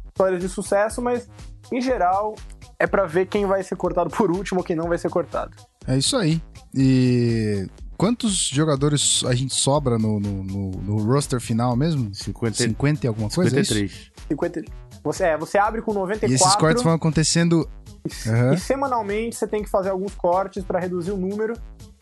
histórias 0.07 0.39
de 0.39 0.47
sucesso, 0.47 1.01
mas 1.01 1.27
em 1.71 1.81
geral 1.81 2.35
é 2.77 2.85
para 2.85 3.07
ver 3.07 3.25
quem 3.25 3.47
vai 3.47 3.63
ser 3.63 3.75
cortado 3.75 4.11
por 4.11 4.31
último 4.31 4.59
ou 4.59 4.63
quem 4.63 4.75
não 4.75 4.87
vai 4.87 4.97
ser 4.99 5.09
cortado. 5.09 5.57
É 5.87 5.97
isso 5.97 6.15
aí. 6.15 6.39
E 6.73 7.67
quantos 7.97 8.47
jogadores 8.47 9.23
a 9.25 9.33
gente 9.33 9.55
sobra 9.55 9.97
no, 9.97 10.19
no, 10.19 10.43
no, 10.43 10.71
no 10.71 10.97
roster 11.03 11.41
final 11.41 11.75
mesmo? 11.75 12.13
50, 12.13 12.57
50 12.57 13.05
e 13.05 13.07
alguma 13.07 13.29
coisa? 13.29 13.57
é 13.57 13.61
isso? 13.61 13.73
53. 13.73 14.11
50, 14.29 14.61
você, 15.03 15.23
é, 15.23 15.37
você 15.37 15.57
abre 15.57 15.81
com 15.81 15.93
94. 15.93 16.31
E 16.31 16.35
esses 16.35 16.55
cortes 16.55 16.83
vão 16.83 16.93
acontecendo. 16.93 17.67
E, 18.05 18.29
Aham. 18.29 18.53
e 18.53 18.59
semanalmente 18.59 19.35
você 19.35 19.47
tem 19.47 19.63
que 19.63 19.69
fazer 19.69 19.89
alguns 19.89 20.13
cortes 20.13 20.63
para 20.63 20.79
reduzir 20.79 21.11
o 21.11 21.17
número, 21.17 21.53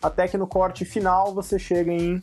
até 0.01 0.27
que 0.27 0.37
no 0.37 0.47
corte 0.47 0.85
final 0.85 1.33
você 1.33 1.57
chega 1.59 1.91
em 1.91 2.21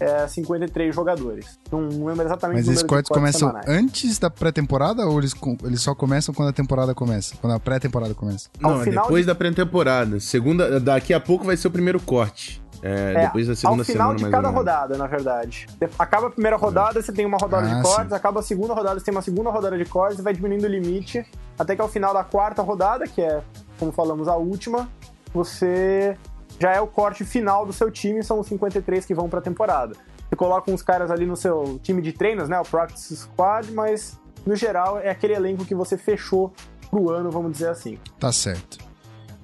é, 0.00 0.28
53 0.28 0.94
jogadores. 0.94 1.58
Não 1.72 1.80
lembro 2.06 2.22
exatamente 2.24 2.58
Mas 2.58 2.68
o 2.68 2.70
esses 2.72 2.82
cortes 2.84 3.08
começam 3.08 3.48
semanais. 3.48 3.68
antes 3.68 4.18
da 4.18 4.30
pré-temporada 4.30 5.04
ou 5.06 5.18
eles, 5.18 5.34
eles 5.64 5.80
só 5.82 5.92
começam 5.94 6.32
quando 6.32 6.50
a 6.50 6.52
temporada 6.52 6.94
começa? 6.94 7.34
Quando 7.40 7.54
a 7.54 7.58
pré-temporada 7.60 8.14
começa? 8.14 8.48
Não, 8.60 8.80
é 8.80 8.84
depois 8.84 9.22
de- 9.24 9.26
da 9.26 9.34
pré-temporada. 9.34 10.20
Segunda, 10.20 10.78
daqui 10.78 11.12
a 11.12 11.18
pouco 11.18 11.44
vai 11.44 11.56
ser 11.56 11.66
o 11.66 11.70
primeiro 11.70 12.00
corte. 12.00 12.62
É, 12.80 13.12
É, 13.14 13.20
depois 13.26 13.48
da 13.48 13.56
segunda 13.56 13.80
Ao 13.80 13.84
final 13.84 14.08
semana, 14.16 14.24
de 14.24 14.30
cada 14.30 14.50
rodada, 14.50 14.96
na 14.96 15.08
verdade. 15.08 15.66
Acaba 15.98 16.28
a 16.28 16.30
primeira 16.30 16.56
rodada, 16.56 17.02
você 17.02 17.10
tem 17.12 17.26
uma 17.26 17.36
rodada 17.36 17.66
Ah, 17.68 17.74
de 17.74 17.82
cortes, 17.82 18.10
sim. 18.10 18.14
acaba 18.14 18.38
a 18.38 18.42
segunda 18.44 18.72
rodada, 18.72 19.00
você 19.00 19.04
tem 19.06 19.12
uma 19.12 19.20
segunda 19.22 19.50
rodada 19.50 19.76
de 19.76 19.84
cortes, 19.84 20.20
e 20.20 20.22
vai 20.22 20.32
diminuindo 20.32 20.62
o 20.62 20.68
limite, 20.68 21.26
até 21.58 21.74
que 21.74 21.82
ao 21.82 21.88
final 21.88 22.14
da 22.14 22.22
quarta 22.22 22.62
rodada, 22.62 23.04
que 23.08 23.20
é, 23.20 23.42
como 23.80 23.90
falamos, 23.90 24.28
a 24.28 24.36
última, 24.36 24.88
você 25.34 26.16
já 26.58 26.72
é 26.72 26.80
o 26.80 26.86
corte 26.86 27.24
final 27.24 27.64
do 27.64 27.72
seu 27.72 27.90
time, 27.90 28.22
são 28.22 28.40
os 28.40 28.46
53 28.48 29.04
que 29.04 29.14
vão 29.14 29.28
pra 29.28 29.40
temporada. 29.40 29.94
Você 30.28 30.36
coloca 30.36 30.70
uns 30.70 30.82
caras 30.82 31.10
ali 31.10 31.24
no 31.24 31.36
seu 31.36 31.80
time 31.82 32.02
de 32.02 32.12
treinos, 32.12 32.48
né, 32.48 32.58
o 32.60 32.64
Practice 32.64 33.16
Squad, 33.16 33.70
mas 33.72 34.18
no 34.44 34.54
geral 34.54 34.98
é 34.98 35.10
aquele 35.10 35.34
elenco 35.34 35.64
que 35.64 35.74
você 35.74 35.96
fechou 35.96 36.52
pro 36.90 37.10
ano, 37.10 37.30
vamos 37.30 37.52
dizer 37.52 37.68
assim. 37.68 37.98
Tá 38.18 38.32
certo. 38.32 38.78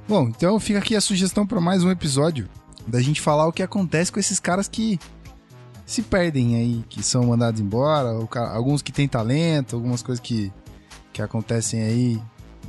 Bom, 0.07 0.29
então 0.29 0.59
fica 0.61 0.79
aqui 0.79 0.95
a 0.95 1.01
sugestão 1.01 1.47
para 1.47 1.61
mais 1.61 1.83
um 1.83 1.91
episódio 1.91 2.49
da 2.87 3.01
gente 3.01 3.21
falar 3.21 3.47
o 3.47 3.53
que 3.53 3.63
acontece 3.63 4.13
com 4.13 4.21
esses 4.21 4.39
caras 4.39 4.69
que 4.69 4.99
se 5.87 6.03
perdem 6.03 6.57
aí, 6.57 6.85
que 6.89 7.03
são 7.03 7.25
mandados 7.25 7.61
embora, 7.61 8.11
alguns 8.53 8.83
que 8.83 8.93
têm 8.93 9.09
talento, 9.09 9.77
algumas 9.77 10.03
coisas 10.03 10.23
que, 10.23 10.53
que 11.13 11.23
acontecem 11.23 11.83
aí. 11.83 12.23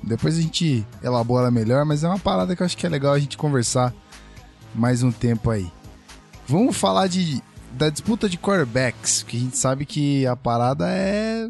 Depois 0.03 0.37
a 0.37 0.41
gente 0.41 0.85
elabora 1.01 1.49
melhor, 1.49 1.85
mas 1.85 2.03
é 2.03 2.07
uma 2.07 2.19
parada 2.19 2.55
que 2.55 2.61
eu 2.61 2.65
acho 2.65 2.77
que 2.77 2.85
é 2.85 2.89
legal 2.89 3.13
a 3.13 3.19
gente 3.19 3.37
conversar 3.37 3.93
mais 4.75 5.03
um 5.03 5.11
tempo 5.11 5.49
aí. 5.49 5.67
Vamos 6.47 6.75
falar 6.77 7.07
de, 7.07 7.41
da 7.71 7.89
disputa 7.89 8.29
de 8.29 8.37
quarterbacks, 8.37 9.23
que 9.23 9.37
a 9.37 9.39
gente 9.39 9.57
sabe 9.57 9.85
que 9.85 10.25
a 10.27 10.35
parada 10.35 10.85
é 10.89 11.47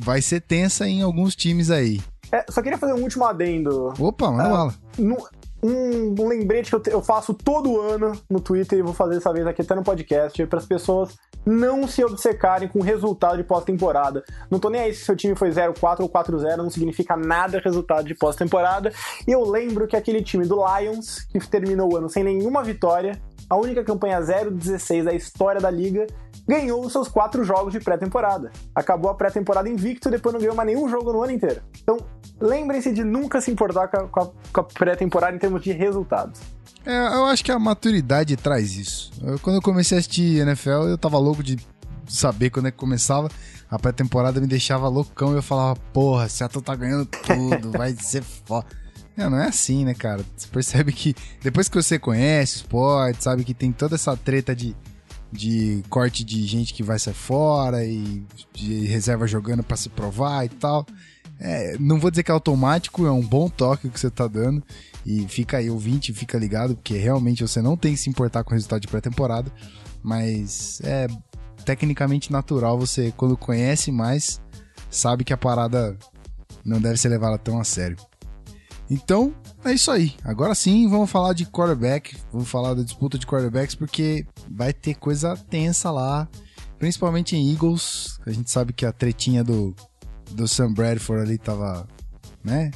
vai 0.00 0.22
ser 0.22 0.40
tensa 0.40 0.86
em 0.88 1.02
alguns 1.02 1.34
times 1.34 1.70
aí. 1.70 2.00
É, 2.30 2.44
só 2.50 2.62
queria 2.62 2.78
fazer 2.78 2.92
um 2.92 3.02
último 3.02 3.24
adendo. 3.24 3.92
Opa, 3.98 4.30
manda 4.30 4.44
Ah, 4.44 4.48
bala. 4.48 4.74
No- 4.98 5.28
um, 5.62 6.28
lembrete 6.28 6.70
que 6.70 6.76
eu, 6.76 6.82
eu 6.94 7.02
faço 7.02 7.34
todo 7.34 7.80
ano 7.80 8.12
no 8.30 8.40
Twitter 8.40 8.78
e 8.78 8.82
vou 8.82 8.94
fazer 8.94 9.14
dessa 9.14 9.32
vez 9.32 9.46
aqui 9.46 9.62
até 9.62 9.74
no 9.74 9.82
podcast, 9.82 10.46
para 10.46 10.58
as 10.58 10.66
pessoas 10.66 11.16
não 11.44 11.88
se 11.88 12.04
obcecarem 12.04 12.68
com 12.68 12.80
o 12.80 12.82
resultado 12.82 13.38
de 13.38 13.44
pós-temporada. 13.44 14.22
Não 14.50 14.58
tô 14.58 14.68
nem 14.68 14.82
aí 14.82 14.94
se 14.94 15.04
seu 15.04 15.16
time 15.16 15.34
foi 15.34 15.50
0-4 15.50 16.00
ou 16.00 16.08
4-0, 16.08 16.56
não 16.56 16.70
significa 16.70 17.16
nada 17.16 17.60
resultado 17.60 18.06
de 18.06 18.14
pós-temporada. 18.14 18.92
E 19.26 19.32
eu 19.32 19.42
lembro 19.42 19.86
que 19.86 19.96
aquele 19.96 20.22
time 20.22 20.46
do 20.46 20.62
Lions, 20.64 21.20
que 21.24 21.38
terminou 21.48 21.92
o 21.92 21.96
ano 21.96 22.08
sem 22.08 22.22
nenhuma 22.22 22.62
vitória, 22.62 23.20
a 23.48 23.56
única 23.56 23.82
campanha 23.84 24.20
0-16 24.20 25.04
da 25.04 25.12
história 25.14 25.60
da 25.60 25.70
liga, 25.70 26.06
ganhou 26.46 26.84
os 26.84 26.92
seus 26.92 27.08
quatro 27.08 27.44
jogos 27.44 27.72
de 27.72 27.80
pré-temporada. 27.80 28.50
Acabou 28.74 29.10
a 29.10 29.14
pré-temporada 29.14 29.68
invicto 29.68 30.08
e 30.08 30.10
depois 30.12 30.32
não 30.32 30.40
ganhou 30.40 30.54
mais 30.54 30.66
nenhum 30.66 30.88
jogo 30.88 31.12
no 31.12 31.22
ano 31.22 31.32
inteiro. 31.32 31.60
Então, 31.82 31.98
lembrem-se 32.40 32.92
de 32.92 33.04
nunca 33.04 33.40
se 33.40 33.50
importar 33.50 33.88
com 33.88 33.96
a, 33.96 34.08
com 34.08 34.20
a- 34.20 34.30
com 34.52 34.60
a 34.60 34.64
pré-temporada 34.64 35.34
em 35.36 35.38
termos 35.38 35.62
de 35.62 35.72
resultados. 35.72 36.40
É, 36.86 36.96
eu 37.16 37.26
acho 37.26 37.44
que 37.44 37.52
a 37.52 37.58
maturidade 37.58 38.36
traz 38.36 38.76
isso. 38.76 39.10
Eu- 39.22 39.38
quando 39.40 39.56
eu 39.56 39.62
comecei 39.62 39.96
a 39.96 40.00
assistir 40.00 40.40
NFL, 40.40 40.88
eu 40.88 40.96
tava 40.98 41.18
louco 41.18 41.42
de 41.42 41.58
saber 42.06 42.50
quando 42.50 42.68
é 42.68 42.70
que 42.70 42.78
começava. 42.78 43.28
A 43.70 43.78
pré-temporada 43.78 44.40
me 44.40 44.46
deixava 44.46 44.88
loucão 44.88 45.32
e 45.32 45.36
eu 45.36 45.42
falava, 45.42 45.78
porra, 45.92 46.26
Seattle 46.28 46.62
tá 46.62 46.74
ganhando 46.74 47.04
tudo, 47.04 47.70
vai 47.76 47.94
ser 47.94 48.22
foda. 48.22 48.64
Não, 49.18 49.30
não 49.30 49.38
é 49.38 49.48
assim, 49.48 49.84
né, 49.84 49.94
cara? 49.94 50.24
Você 50.36 50.46
percebe 50.46 50.92
que 50.92 51.12
depois 51.42 51.68
que 51.68 51.74
você 51.74 51.98
conhece 51.98 52.54
o 52.54 52.58
esporte, 52.58 53.24
sabe 53.24 53.42
que 53.42 53.52
tem 53.52 53.72
toda 53.72 53.96
essa 53.96 54.16
treta 54.16 54.54
de, 54.54 54.76
de 55.32 55.82
corte 55.90 56.22
de 56.22 56.46
gente 56.46 56.72
que 56.72 56.84
vai 56.84 57.00
sair 57.00 57.14
fora 57.14 57.84
e 57.84 58.24
de 58.54 58.86
reserva 58.86 59.26
jogando 59.26 59.64
pra 59.64 59.76
se 59.76 59.88
provar 59.88 60.44
e 60.44 60.48
tal. 60.48 60.86
É, 61.40 61.76
não 61.80 61.98
vou 61.98 62.12
dizer 62.12 62.22
que 62.22 62.30
é 62.30 62.34
automático, 62.34 63.06
é 63.06 63.10
um 63.10 63.26
bom 63.26 63.48
toque 63.48 63.88
que 63.88 63.98
você 63.98 64.08
tá 64.08 64.28
dando. 64.28 64.62
E 65.04 65.26
fica 65.26 65.56
aí, 65.56 65.68
ouvinte, 65.68 66.12
fica 66.12 66.38
ligado, 66.38 66.76
porque 66.76 66.96
realmente 66.96 67.42
você 67.42 67.60
não 67.60 67.76
tem 67.76 67.94
que 67.94 68.00
se 68.00 68.08
importar 68.08 68.44
com 68.44 68.52
o 68.52 68.54
resultado 68.54 68.82
de 68.82 68.86
pré-temporada. 68.86 69.50
Mas 70.00 70.80
é 70.84 71.08
tecnicamente 71.64 72.30
natural 72.30 72.78
você, 72.78 73.12
quando 73.16 73.36
conhece 73.36 73.90
mais, 73.90 74.40
sabe 74.88 75.24
que 75.24 75.32
a 75.32 75.36
parada 75.36 75.98
não 76.64 76.80
deve 76.80 76.98
ser 76.98 77.08
levada 77.08 77.36
tão 77.36 77.58
a 77.58 77.64
sério. 77.64 77.96
Então, 78.90 79.34
é 79.64 79.72
isso 79.72 79.90
aí. 79.90 80.14
Agora 80.24 80.54
sim, 80.54 80.88
vamos 80.88 81.10
falar 81.10 81.32
de 81.34 81.44
quarterback. 81.46 82.16
Vamos 82.32 82.48
falar 82.48 82.74
da 82.74 82.82
disputa 82.82 83.18
de 83.18 83.26
quarterbacks, 83.26 83.74
porque 83.74 84.26
vai 84.50 84.72
ter 84.72 84.94
coisa 84.94 85.36
tensa 85.50 85.90
lá. 85.90 86.28
Principalmente 86.78 87.36
em 87.36 87.52
Eagles. 87.52 88.18
A 88.26 88.30
gente 88.30 88.50
sabe 88.50 88.72
que 88.72 88.86
a 88.86 88.92
tretinha 88.92 89.42
do, 89.42 89.74
do 90.30 90.46
Sam 90.46 90.72
Bradford 90.72 91.22
ali 91.22 91.36
tava, 91.38 91.86
né? 92.42 92.70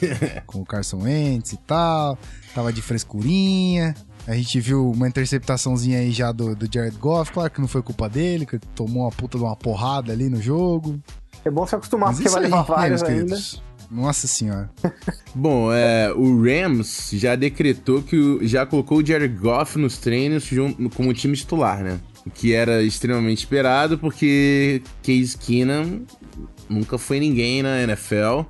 Com 0.46 0.60
o 0.60 0.64
Carson 0.64 1.02
Wentz 1.02 1.52
e 1.52 1.56
tal. 1.58 2.16
Tava 2.54 2.72
de 2.72 2.80
frescurinha. 2.80 3.94
A 4.26 4.34
gente 4.34 4.60
viu 4.60 4.90
uma 4.90 5.08
interceptaçãozinha 5.08 5.98
aí 5.98 6.12
já 6.12 6.30
do, 6.32 6.54
do 6.54 6.68
Jared 6.72 6.96
Goff. 6.98 7.32
Claro 7.32 7.50
que 7.50 7.60
não 7.60 7.68
foi 7.68 7.82
culpa 7.82 8.08
dele, 8.08 8.46
que 8.46 8.56
ele 8.56 8.62
tomou 8.74 9.02
uma 9.02 9.10
puta 9.10 9.36
de 9.38 9.44
uma 9.44 9.56
porrada 9.56 10.12
ali 10.12 10.28
no 10.28 10.40
jogo. 10.40 11.00
É 11.44 11.50
bom 11.50 11.66
se 11.66 11.74
acostumar, 11.74 12.08
Mas 12.10 12.16
porque 12.16 12.28
isso 12.28 12.34
vai 12.34 12.44
levar 12.44 12.62
vários 12.62 13.02
ainda. 13.02 13.14
queridos? 13.14 13.62
Nossa 13.90 14.26
senhora. 14.26 14.70
Bom, 15.34 15.72
é, 15.72 16.12
o 16.12 16.42
Rams 16.42 17.10
já 17.12 17.34
decretou 17.34 18.02
que 18.02 18.16
o- 18.16 18.46
já 18.46 18.66
colocou 18.66 18.98
o 18.98 19.06
Jared 19.06 19.34
Goff 19.36 19.78
nos 19.78 19.98
treinos 19.98 20.48
como 20.94 21.14
time 21.14 21.34
titular, 21.36 21.82
né? 21.82 21.98
O 22.26 22.30
que 22.30 22.52
era 22.52 22.82
extremamente 22.82 23.38
esperado, 23.38 23.98
porque 23.98 24.82
Case 25.02 25.36
Keenum 25.38 26.02
nunca 26.68 26.98
foi 26.98 27.18
ninguém 27.18 27.62
na 27.62 27.82
NFL. 27.82 28.42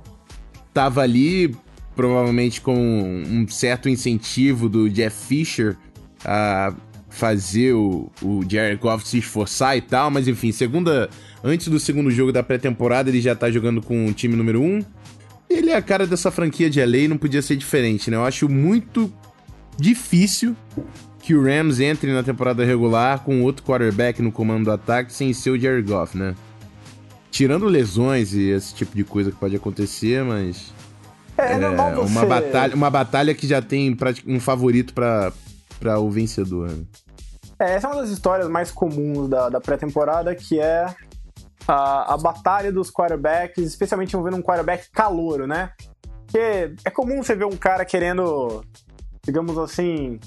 Tava 0.73 1.01
ali, 1.01 1.55
provavelmente 1.95 2.59
com 2.59 2.75
um 2.75 3.47
certo 3.47 3.87
incentivo 3.87 4.67
do 4.67 4.89
Jeff 4.89 5.25
Fisher 5.27 5.77
a 6.25 6.73
fazer 7.09 7.73
o, 7.73 8.11
o 8.21 8.41
Jared 8.47 8.79
Goff 8.81 9.07
se 9.07 9.17
esforçar 9.17 9.77
e 9.77 9.81
tal, 9.81 10.11
mas 10.11 10.27
enfim, 10.27 10.51
segunda, 10.51 11.09
antes 11.43 11.67
do 11.69 11.79
segundo 11.79 12.11
jogo 12.11 12.31
da 12.31 12.43
pré-temporada, 12.43 13.09
ele 13.09 13.21
já 13.21 13.33
tá 13.35 13.49
jogando 13.49 13.81
com 13.81 14.05
o 14.05 14.13
time 14.13 14.35
número 14.35 14.61
1. 14.61 14.65
Um. 14.65 14.85
Ele 15.49 15.71
é 15.71 15.75
a 15.75 15.81
cara 15.81 16.05
dessa 16.05 16.29
franquia 16.29 16.69
de 16.69 16.83
LA 16.83 16.97
e 16.97 17.07
não 17.07 17.17
podia 17.17 17.41
ser 17.41 17.55
diferente, 17.55 18.11
né? 18.11 18.17
Eu 18.17 18.23
acho 18.25 18.47
muito 18.47 19.11
difícil 19.77 20.55
que 21.21 21.33
o 21.33 21.43
Rams 21.43 21.79
entre 21.79 22.11
na 22.13 22.23
temporada 22.23 22.63
regular 22.63 23.19
com 23.23 23.41
outro 23.43 23.63
quarterback 23.63 24.21
no 24.21 24.31
comando 24.31 24.65
do 24.65 24.71
ataque 24.71 25.11
sem 25.11 25.33
ser 25.33 25.49
o 25.51 25.59
Jared 25.59 25.87
Goff, 25.87 26.17
né? 26.17 26.35
Tirando 27.31 27.65
lesões 27.65 28.33
e 28.33 28.49
esse 28.49 28.73
tipo 28.73 28.95
de 28.95 29.03
coisa 29.03 29.31
que 29.31 29.37
pode 29.37 29.55
acontecer, 29.55 30.23
mas 30.23 30.73
É, 31.37 31.53
é 31.53 31.55
é 31.55 31.95
você... 31.95 32.11
uma 32.11 32.25
batalha, 32.25 32.75
uma 32.75 32.89
batalha 32.89 33.33
que 33.33 33.47
já 33.47 33.61
tem 33.61 33.95
um 34.25 34.39
favorito 34.39 34.93
pra 34.93 35.31
para 35.79 35.97
o 35.97 36.11
vencedor. 36.11 36.69
né? 36.69 36.83
É, 37.59 37.75
essa 37.75 37.87
é 37.87 37.91
uma 37.91 38.01
das 38.01 38.09
histórias 38.09 38.49
mais 38.49 38.69
comuns 38.71 39.29
da, 39.29 39.49
da 39.49 39.61
pré-temporada, 39.61 40.35
que 40.35 40.59
é 40.59 40.85
a, 41.71 42.15
a 42.15 42.17
batalha 42.17 42.71
dos 42.71 42.91
quarterbacks, 42.91 43.63
especialmente 43.63 44.13
envolvendo 44.13 44.37
um 44.37 44.41
quarterback 44.41 44.89
calouro, 44.91 45.45
né? 45.45 45.71
Porque 46.25 46.73
é 46.83 46.89
comum 46.89 47.21
você 47.21 47.35
ver 47.35 47.45
um 47.45 47.57
cara 47.57 47.85
querendo, 47.85 48.63
digamos 49.23 49.57
assim, 49.57 50.19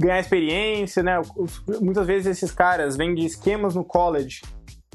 ganhar 0.00 0.18
experiência, 0.18 1.02
né? 1.02 1.20
Muitas 1.80 2.06
vezes 2.06 2.26
esses 2.26 2.50
caras 2.50 2.96
vêm 2.96 3.14
de 3.14 3.24
esquemas 3.24 3.74
no 3.74 3.84
college 3.84 4.40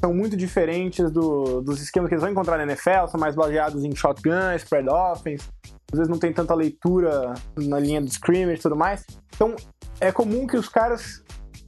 são 0.00 0.14
muito 0.14 0.34
diferentes 0.34 1.10
do, 1.10 1.60
dos 1.60 1.82
esquemas 1.82 2.08
que 2.08 2.14
eles 2.14 2.22
vão 2.22 2.32
encontrar 2.32 2.56
na 2.56 2.62
NFL, 2.62 3.06
são 3.08 3.20
mais 3.20 3.34
baseados 3.34 3.84
em 3.84 3.94
shotgun, 3.94 4.54
spread 4.56 4.88
offense, 4.88 5.46
às 5.92 5.98
vezes 5.98 6.08
não 6.08 6.18
tem 6.18 6.32
tanta 6.32 6.54
leitura 6.54 7.34
na 7.58 7.78
linha 7.78 8.00
do 8.00 8.08
scrimmage 8.08 8.60
e 8.60 8.62
tudo 8.62 8.76
mais. 8.76 9.04
Então, 9.34 9.54
é 10.00 10.10
comum 10.10 10.46
que 10.46 10.56
os 10.56 10.70
caras, 10.70 11.22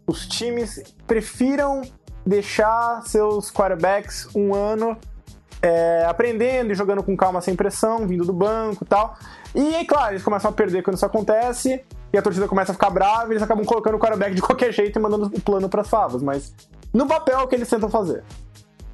os 0.06 0.26
times, 0.26 0.82
prefiram 1.06 1.82
deixar 2.24 3.02
seus 3.06 3.50
quarterbacks 3.50 4.28
um 4.34 4.54
ano 4.54 4.96
é, 5.62 6.04
aprendendo 6.08 6.72
e 6.72 6.74
jogando 6.74 7.02
com 7.02 7.16
calma 7.16 7.40
sem 7.40 7.54
pressão, 7.54 8.06
vindo 8.06 8.24
do 8.24 8.32
banco 8.32 8.84
e 8.84 8.86
tal. 8.86 9.16
E 9.54 9.74
é 9.76 9.84
claro, 9.84 10.12
eles 10.12 10.22
começam 10.22 10.50
a 10.50 10.52
perder 10.52 10.82
quando 10.82 10.96
isso 10.96 11.06
acontece, 11.06 11.84
e 12.12 12.18
a 12.18 12.22
torcida 12.22 12.48
começa 12.48 12.72
a 12.72 12.74
ficar 12.74 12.90
brava, 12.90 13.28
e 13.28 13.32
eles 13.32 13.42
acabam 13.42 13.64
colocando 13.64 13.94
o 13.94 13.98
quarterback 13.98 14.34
de 14.34 14.42
qualquer 14.42 14.72
jeito 14.72 14.98
e 14.98 15.02
mandando 15.02 15.26
o 15.26 15.40
plano 15.40 15.68
para 15.68 15.82
as 15.82 15.88
favas, 15.88 16.22
mas 16.22 16.52
no 16.92 17.06
papel 17.06 17.38
é 17.38 17.42
o 17.42 17.48
que 17.48 17.54
eles 17.54 17.68
tentam 17.68 17.88
fazer. 17.88 18.24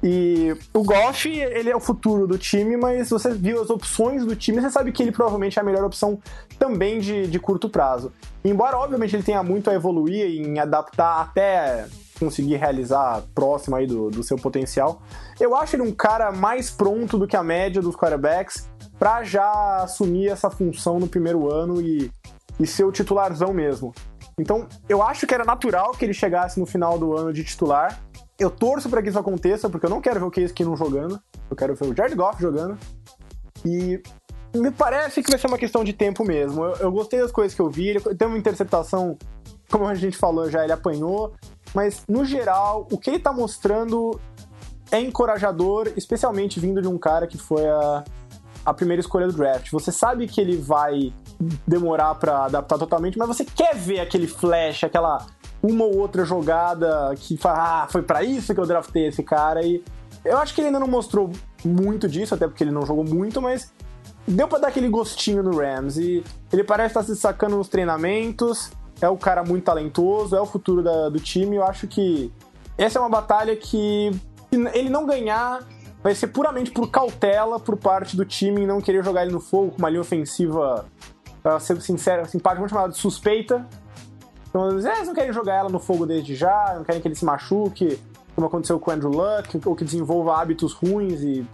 E 0.01 0.55
o 0.73 0.81
Goff, 0.81 1.27
ele 1.27 1.69
é 1.69 1.75
o 1.75 1.79
futuro 1.79 2.25
do 2.25 2.37
time, 2.37 2.77
mas 2.77 3.09
você 3.09 3.31
viu 3.31 3.61
as 3.61 3.69
opções 3.69 4.25
do 4.25 4.33
time, 4.33 4.61
você 4.61 4.69
sabe 4.69 4.93
que 4.93 5.03
ele 5.03 5.11
provavelmente 5.11 5.59
é 5.59 5.61
a 5.61 5.65
melhor 5.65 5.83
opção 5.83 6.19
também 6.57 6.99
de, 6.99 7.27
de 7.27 7.37
curto 7.37 7.69
prazo. 7.69 8.13
Embora, 8.43 8.77
obviamente, 8.77 9.13
ele 9.13 9.23
tenha 9.23 9.43
muito 9.43 9.69
a 9.69 9.73
evoluir 9.73 10.25
em 10.25 10.57
adaptar 10.57 11.21
até 11.21 11.85
conseguir 12.19 12.57
realizar 12.57 13.23
próximo 13.33 13.75
aí 13.75 13.87
do, 13.87 14.09
do 14.09 14.23
seu 14.23 14.37
potencial, 14.37 15.01
eu 15.39 15.55
acho 15.55 15.75
ele 15.75 15.83
um 15.83 15.91
cara 15.91 16.31
mais 16.31 16.69
pronto 16.69 17.17
do 17.17 17.27
que 17.27 17.37
a 17.37 17.43
média 17.43 17.81
dos 17.81 17.95
quarterbacks 17.95 18.69
para 18.99 19.23
já 19.23 19.83
assumir 19.83 20.27
essa 20.27 20.49
função 20.49 20.99
no 20.99 21.07
primeiro 21.07 21.51
ano 21.51 21.81
e, 21.81 22.11
e 22.59 22.67
ser 22.67 22.83
o 22.83 22.91
titularzão 22.91 23.53
mesmo. 23.53 23.93
Então, 24.37 24.67
eu 24.87 25.01
acho 25.01 25.25
que 25.25 25.33
era 25.33 25.43
natural 25.43 25.91
que 25.91 26.05
ele 26.05 26.13
chegasse 26.13 26.59
no 26.59 26.65
final 26.65 26.97
do 26.97 27.15
ano 27.15 27.33
de 27.33 27.43
titular. 27.43 27.99
Eu 28.37 28.49
torço 28.49 28.89
para 28.89 29.01
que 29.01 29.09
isso 29.09 29.19
aconteça, 29.19 29.69
porque 29.69 29.85
eu 29.85 29.89
não 29.89 29.99
quero 29.99 30.19
ver 30.19 30.25
o 30.25 30.31
Case 30.31 30.53
Keenum 30.53 30.77
jogando. 30.77 31.19
Eu 31.49 31.55
quero 31.55 31.75
ver 31.75 31.87
o 31.87 31.95
Jared 31.95 32.15
Goff 32.15 32.41
jogando. 32.41 32.77
E 33.65 34.01
me 34.55 34.71
parece 34.71 35.21
que 35.21 35.29
vai 35.29 35.39
ser 35.39 35.47
uma 35.47 35.57
questão 35.57 35.83
de 35.83 35.91
tempo 35.91 36.23
mesmo. 36.23 36.63
Eu, 36.63 36.75
eu 36.75 36.91
gostei 36.91 37.19
das 37.19 37.31
coisas 37.31 37.53
que 37.53 37.61
eu 37.61 37.69
vi. 37.69 37.89
Ele 37.89 37.99
tem 37.99 38.27
uma 38.27 38.37
interceptação, 38.37 39.17
como 39.69 39.85
a 39.85 39.95
gente 39.95 40.17
falou 40.17 40.49
já, 40.49 40.63
ele 40.63 40.73
apanhou. 40.73 41.33
Mas, 41.73 42.03
no 42.07 42.25
geral, 42.25 42.87
o 42.91 42.97
que 42.97 43.09
ele 43.09 43.19
tá 43.19 43.31
mostrando 43.31 44.19
é 44.91 44.99
encorajador, 44.99 45.91
especialmente 45.95 46.59
vindo 46.59 46.81
de 46.81 46.87
um 46.87 46.97
cara 46.97 47.27
que 47.27 47.37
foi 47.37 47.67
a, 47.67 48.03
a 48.65 48.73
primeira 48.73 48.99
escolha 48.99 49.27
do 49.27 49.33
draft. 49.33 49.71
Você 49.71 49.91
sabe 49.91 50.27
que 50.27 50.41
ele 50.41 50.57
vai 50.57 51.13
demorar 51.67 52.15
para 52.15 52.45
adaptar 52.45 52.77
totalmente, 52.77 53.17
mas 53.17 53.27
você 53.27 53.45
quer 53.45 53.75
ver 53.75 53.99
aquele 53.99 54.27
flash, 54.27 54.83
aquela 54.83 55.25
uma 55.61 55.85
ou 55.85 55.97
outra 55.97 56.23
jogada 56.23 57.13
que 57.17 57.37
fala, 57.37 57.83
ah, 57.83 57.87
foi 57.89 58.01
para 58.01 58.23
isso 58.23 58.53
que 58.53 58.59
eu 58.59 58.65
draftei 58.65 59.07
esse 59.07 59.21
cara 59.21 59.61
e 59.61 59.83
eu 60.23 60.37
acho 60.37 60.53
que 60.53 60.61
ele 60.61 60.67
ainda 60.67 60.79
não 60.79 60.87
mostrou 60.87 61.31
muito 61.63 62.07
disso, 62.07 62.33
até 62.33 62.47
porque 62.47 62.63
ele 62.63 62.71
não 62.71 62.85
jogou 62.85 63.03
muito, 63.03 63.41
mas 63.41 63.73
deu 64.27 64.47
para 64.47 64.59
dar 64.59 64.67
aquele 64.69 64.89
gostinho 64.89 65.43
no 65.43 65.57
Rams 65.57 65.97
e 65.97 66.23
ele 66.51 66.63
parece 66.63 66.97
estar 66.97 67.03
se 67.03 67.15
sacando 67.15 67.57
nos 67.57 67.67
treinamentos, 67.67 68.71
é 69.01 69.09
o 69.09 69.17
cara 69.17 69.43
muito 69.43 69.63
talentoso, 69.63 70.35
é 70.35 70.41
o 70.41 70.45
futuro 70.45 70.83
da, 70.83 71.09
do 71.09 71.19
time, 71.19 71.55
eu 71.55 71.63
acho 71.63 71.87
que 71.87 72.31
essa 72.77 72.97
é 72.97 73.01
uma 73.01 73.09
batalha 73.09 73.55
que 73.55 74.11
ele 74.51 74.89
não 74.89 75.05
ganhar 75.05 75.59
vai 76.01 76.15
ser 76.15 76.27
puramente 76.27 76.71
por 76.71 76.89
cautela 76.89 77.59
por 77.59 77.77
parte 77.77 78.15
do 78.15 78.25
time 78.25 78.61
em 78.61 78.67
não 78.67 78.81
querer 78.81 79.03
jogar 79.03 79.23
ele 79.23 79.31
no 79.31 79.39
fogo 79.39 79.71
com 79.71 79.77
uma 79.77 79.89
linha 79.89 80.01
ofensiva 80.01 80.85
pra 81.43 81.59
ser 81.59 81.79
sincero, 81.81 82.27
simpática, 82.27 82.59
vamos 82.59 82.71
chamar 82.71 82.89
de 82.89 82.97
suspeita. 82.97 83.65
Então, 84.49 84.71
eles, 84.71 84.85
eles 84.85 85.07
não 85.07 85.13
querem 85.13 85.31
jogar 85.31 85.55
ela 85.55 85.69
no 85.69 85.79
fogo 85.79 86.05
desde 86.05 86.35
já, 86.35 86.73
não 86.75 86.83
querem 86.83 87.01
que 87.01 87.07
ele 87.07 87.15
se 87.15 87.23
machuque, 87.23 87.99
como 88.35 88.47
aconteceu 88.47 88.79
com 88.79 88.91
o 88.91 88.93
Andrew 88.93 89.11
Luck, 89.11 89.61
ou 89.65 89.75
que 89.75 89.83
desenvolva 89.83 90.41
hábitos 90.41 90.73
ruins 90.73 91.21
e 91.21 91.45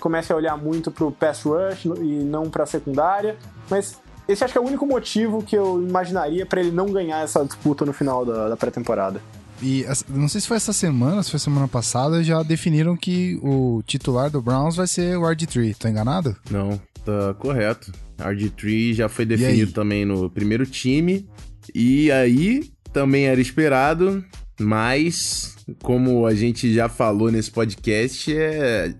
comece 0.00 0.32
a 0.32 0.36
olhar 0.36 0.56
muito 0.56 0.90
pro 0.90 1.12
pass 1.12 1.42
rush 1.42 1.84
e 1.84 2.24
não 2.24 2.48
pra 2.48 2.64
secundária. 2.64 3.36
Mas 3.68 4.00
esse 4.30 4.44
acho 4.44 4.52
que 4.52 4.58
é 4.58 4.60
o 4.60 4.66
único 4.66 4.86
motivo 4.86 5.42
que 5.42 5.56
eu 5.56 5.82
imaginaria 5.82 6.46
para 6.46 6.60
ele 6.60 6.70
não 6.70 6.86
ganhar 6.86 7.22
essa 7.22 7.44
disputa 7.44 7.84
no 7.84 7.92
final 7.92 8.24
da, 8.24 8.48
da 8.48 8.56
pré-temporada. 8.56 9.20
E 9.62 9.84
não 10.08 10.26
sei 10.26 10.40
se 10.40 10.48
foi 10.48 10.56
essa 10.56 10.72
semana, 10.72 11.22
se 11.22 11.30
foi 11.30 11.38
semana 11.38 11.68
passada, 11.68 12.22
já 12.24 12.42
definiram 12.42 12.96
que 12.96 13.38
o 13.42 13.82
titular 13.86 14.30
do 14.30 14.40
Browns 14.40 14.76
vai 14.76 14.86
ser 14.86 15.18
o 15.18 15.22
RG3. 15.22 15.76
Tô 15.76 15.86
enganado? 15.86 16.34
Não, 16.50 16.80
tá 17.04 17.34
correto. 17.38 17.92
RG3 18.18 18.94
já 18.94 19.08
foi 19.08 19.26
definido 19.26 19.72
também 19.72 20.04
no 20.04 20.30
primeiro 20.30 20.64
time. 20.64 21.28
E 21.74 22.10
aí 22.10 22.70
também 22.92 23.26
era 23.26 23.40
esperado, 23.40 24.24
mas 24.58 25.56
como 25.82 26.26
a 26.26 26.34
gente 26.34 26.72
já 26.72 26.88
falou 26.88 27.30
nesse 27.30 27.50
podcast, 27.50 28.34
é 28.34 28.94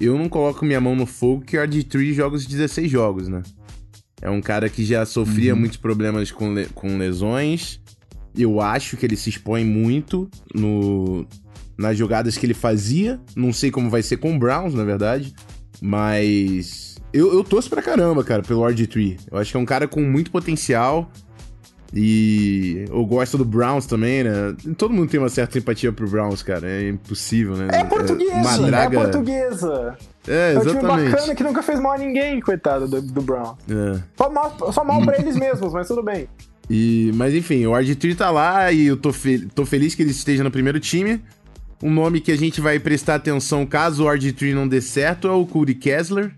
eu 0.00 0.16
não 0.16 0.30
coloco 0.30 0.64
minha 0.64 0.80
mão 0.80 0.96
no 0.96 1.04
fogo 1.04 1.42
que 1.42 1.58
o 1.58 1.60
RG3 1.60 2.14
joga 2.14 2.34
os 2.34 2.46
16 2.46 2.90
jogos, 2.90 3.28
né? 3.28 3.42
É 4.22 4.28
um 4.30 4.40
cara 4.40 4.68
que 4.68 4.84
já 4.84 5.04
sofria 5.06 5.54
uhum. 5.54 5.60
muitos 5.60 5.78
problemas 5.78 6.30
com, 6.30 6.52
le 6.52 6.66
com 6.66 6.98
lesões. 6.98 7.80
Eu 8.36 8.60
acho 8.60 8.96
que 8.96 9.06
ele 9.06 9.16
se 9.16 9.30
expõe 9.30 9.64
muito 9.64 10.28
no, 10.54 11.26
nas 11.76 11.96
jogadas 11.96 12.36
que 12.36 12.46
ele 12.46 12.54
fazia. 12.54 13.20
Não 13.34 13.52
sei 13.52 13.70
como 13.70 13.90
vai 13.90 14.02
ser 14.02 14.18
com 14.18 14.34
o 14.34 14.38
Browns, 14.38 14.74
na 14.74 14.84
verdade. 14.84 15.34
Mas 15.80 16.96
eu, 17.12 17.32
eu 17.32 17.42
torço 17.42 17.70
pra 17.70 17.82
caramba, 17.82 18.22
cara, 18.22 18.42
pelo 18.42 18.60
RG3. 18.60 19.20
Eu 19.30 19.38
acho 19.38 19.50
que 19.50 19.56
é 19.56 19.60
um 19.60 19.64
cara 19.64 19.88
com 19.88 20.00
muito 20.00 20.30
potencial. 20.30 21.10
E 21.92 22.84
eu 22.88 23.04
gosto 23.04 23.36
do 23.36 23.44
Browns 23.44 23.84
também, 23.84 24.22
né? 24.22 24.54
Todo 24.76 24.94
mundo 24.94 25.10
tem 25.10 25.18
uma 25.18 25.28
certa 25.28 25.54
simpatia 25.54 25.90
pro 25.90 26.08
Browns, 26.08 26.42
cara. 26.42 26.68
É 26.68 26.88
impossível, 26.88 27.56
né? 27.56 27.68
É 27.72 27.84
portuguesa, 27.84 28.32
é, 28.32 28.42
Madraga... 28.42 28.96
é 28.96 29.02
portuguesa. 29.02 29.98
É, 30.28 30.52
exatamente. 30.52 30.76
É 30.76 30.88
um 30.88 30.96
time 30.96 31.10
bacana 31.10 31.34
que 31.34 31.42
nunca 31.42 31.62
fez 31.62 31.80
mal 31.80 31.92
a 31.92 31.98
ninguém, 31.98 32.40
coitado 32.40 32.86
do, 32.86 33.00
do 33.00 33.22
Brown. 33.22 33.56
É. 33.68 34.00
Só, 34.16 34.30
mal, 34.30 34.72
só 34.72 34.84
mal 34.84 35.02
pra 35.02 35.18
eles 35.18 35.36
mesmos, 35.36 35.72
mas 35.72 35.88
tudo 35.88 36.02
bem. 36.02 36.28
E, 36.68 37.10
mas 37.14 37.34
enfim, 37.34 37.66
o 37.66 37.72
RG3 37.72 38.16
tá 38.16 38.30
lá 38.30 38.70
e 38.70 38.86
eu 38.86 38.96
tô, 38.96 39.12
fe 39.12 39.46
tô 39.54 39.66
feliz 39.66 39.94
que 39.94 40.02
ele 40.02 40.12
esteja 40.12 40.44
no 40.44 40.50
primeiro 40.50 40.78
time. 40.78 41.20
Um 41.82 41.90
nome 41.90 42.20
que 42.20 42.30
a 42.30 42.36
gente 42.36 42.60
vai 42.60 42.78
prestar 42.78 43.16
atenção 43.16 43.66
caso 43.66 44.04
o 44.04 44.06
RG3 44.06 44.54
não 44.54 44.68
dê 44.68 44.80
certo 44.80 45.26
é 45.26 45.32
o 45.32 45.46
Cody 45.46 45.74
Kessler. 45.74 46.32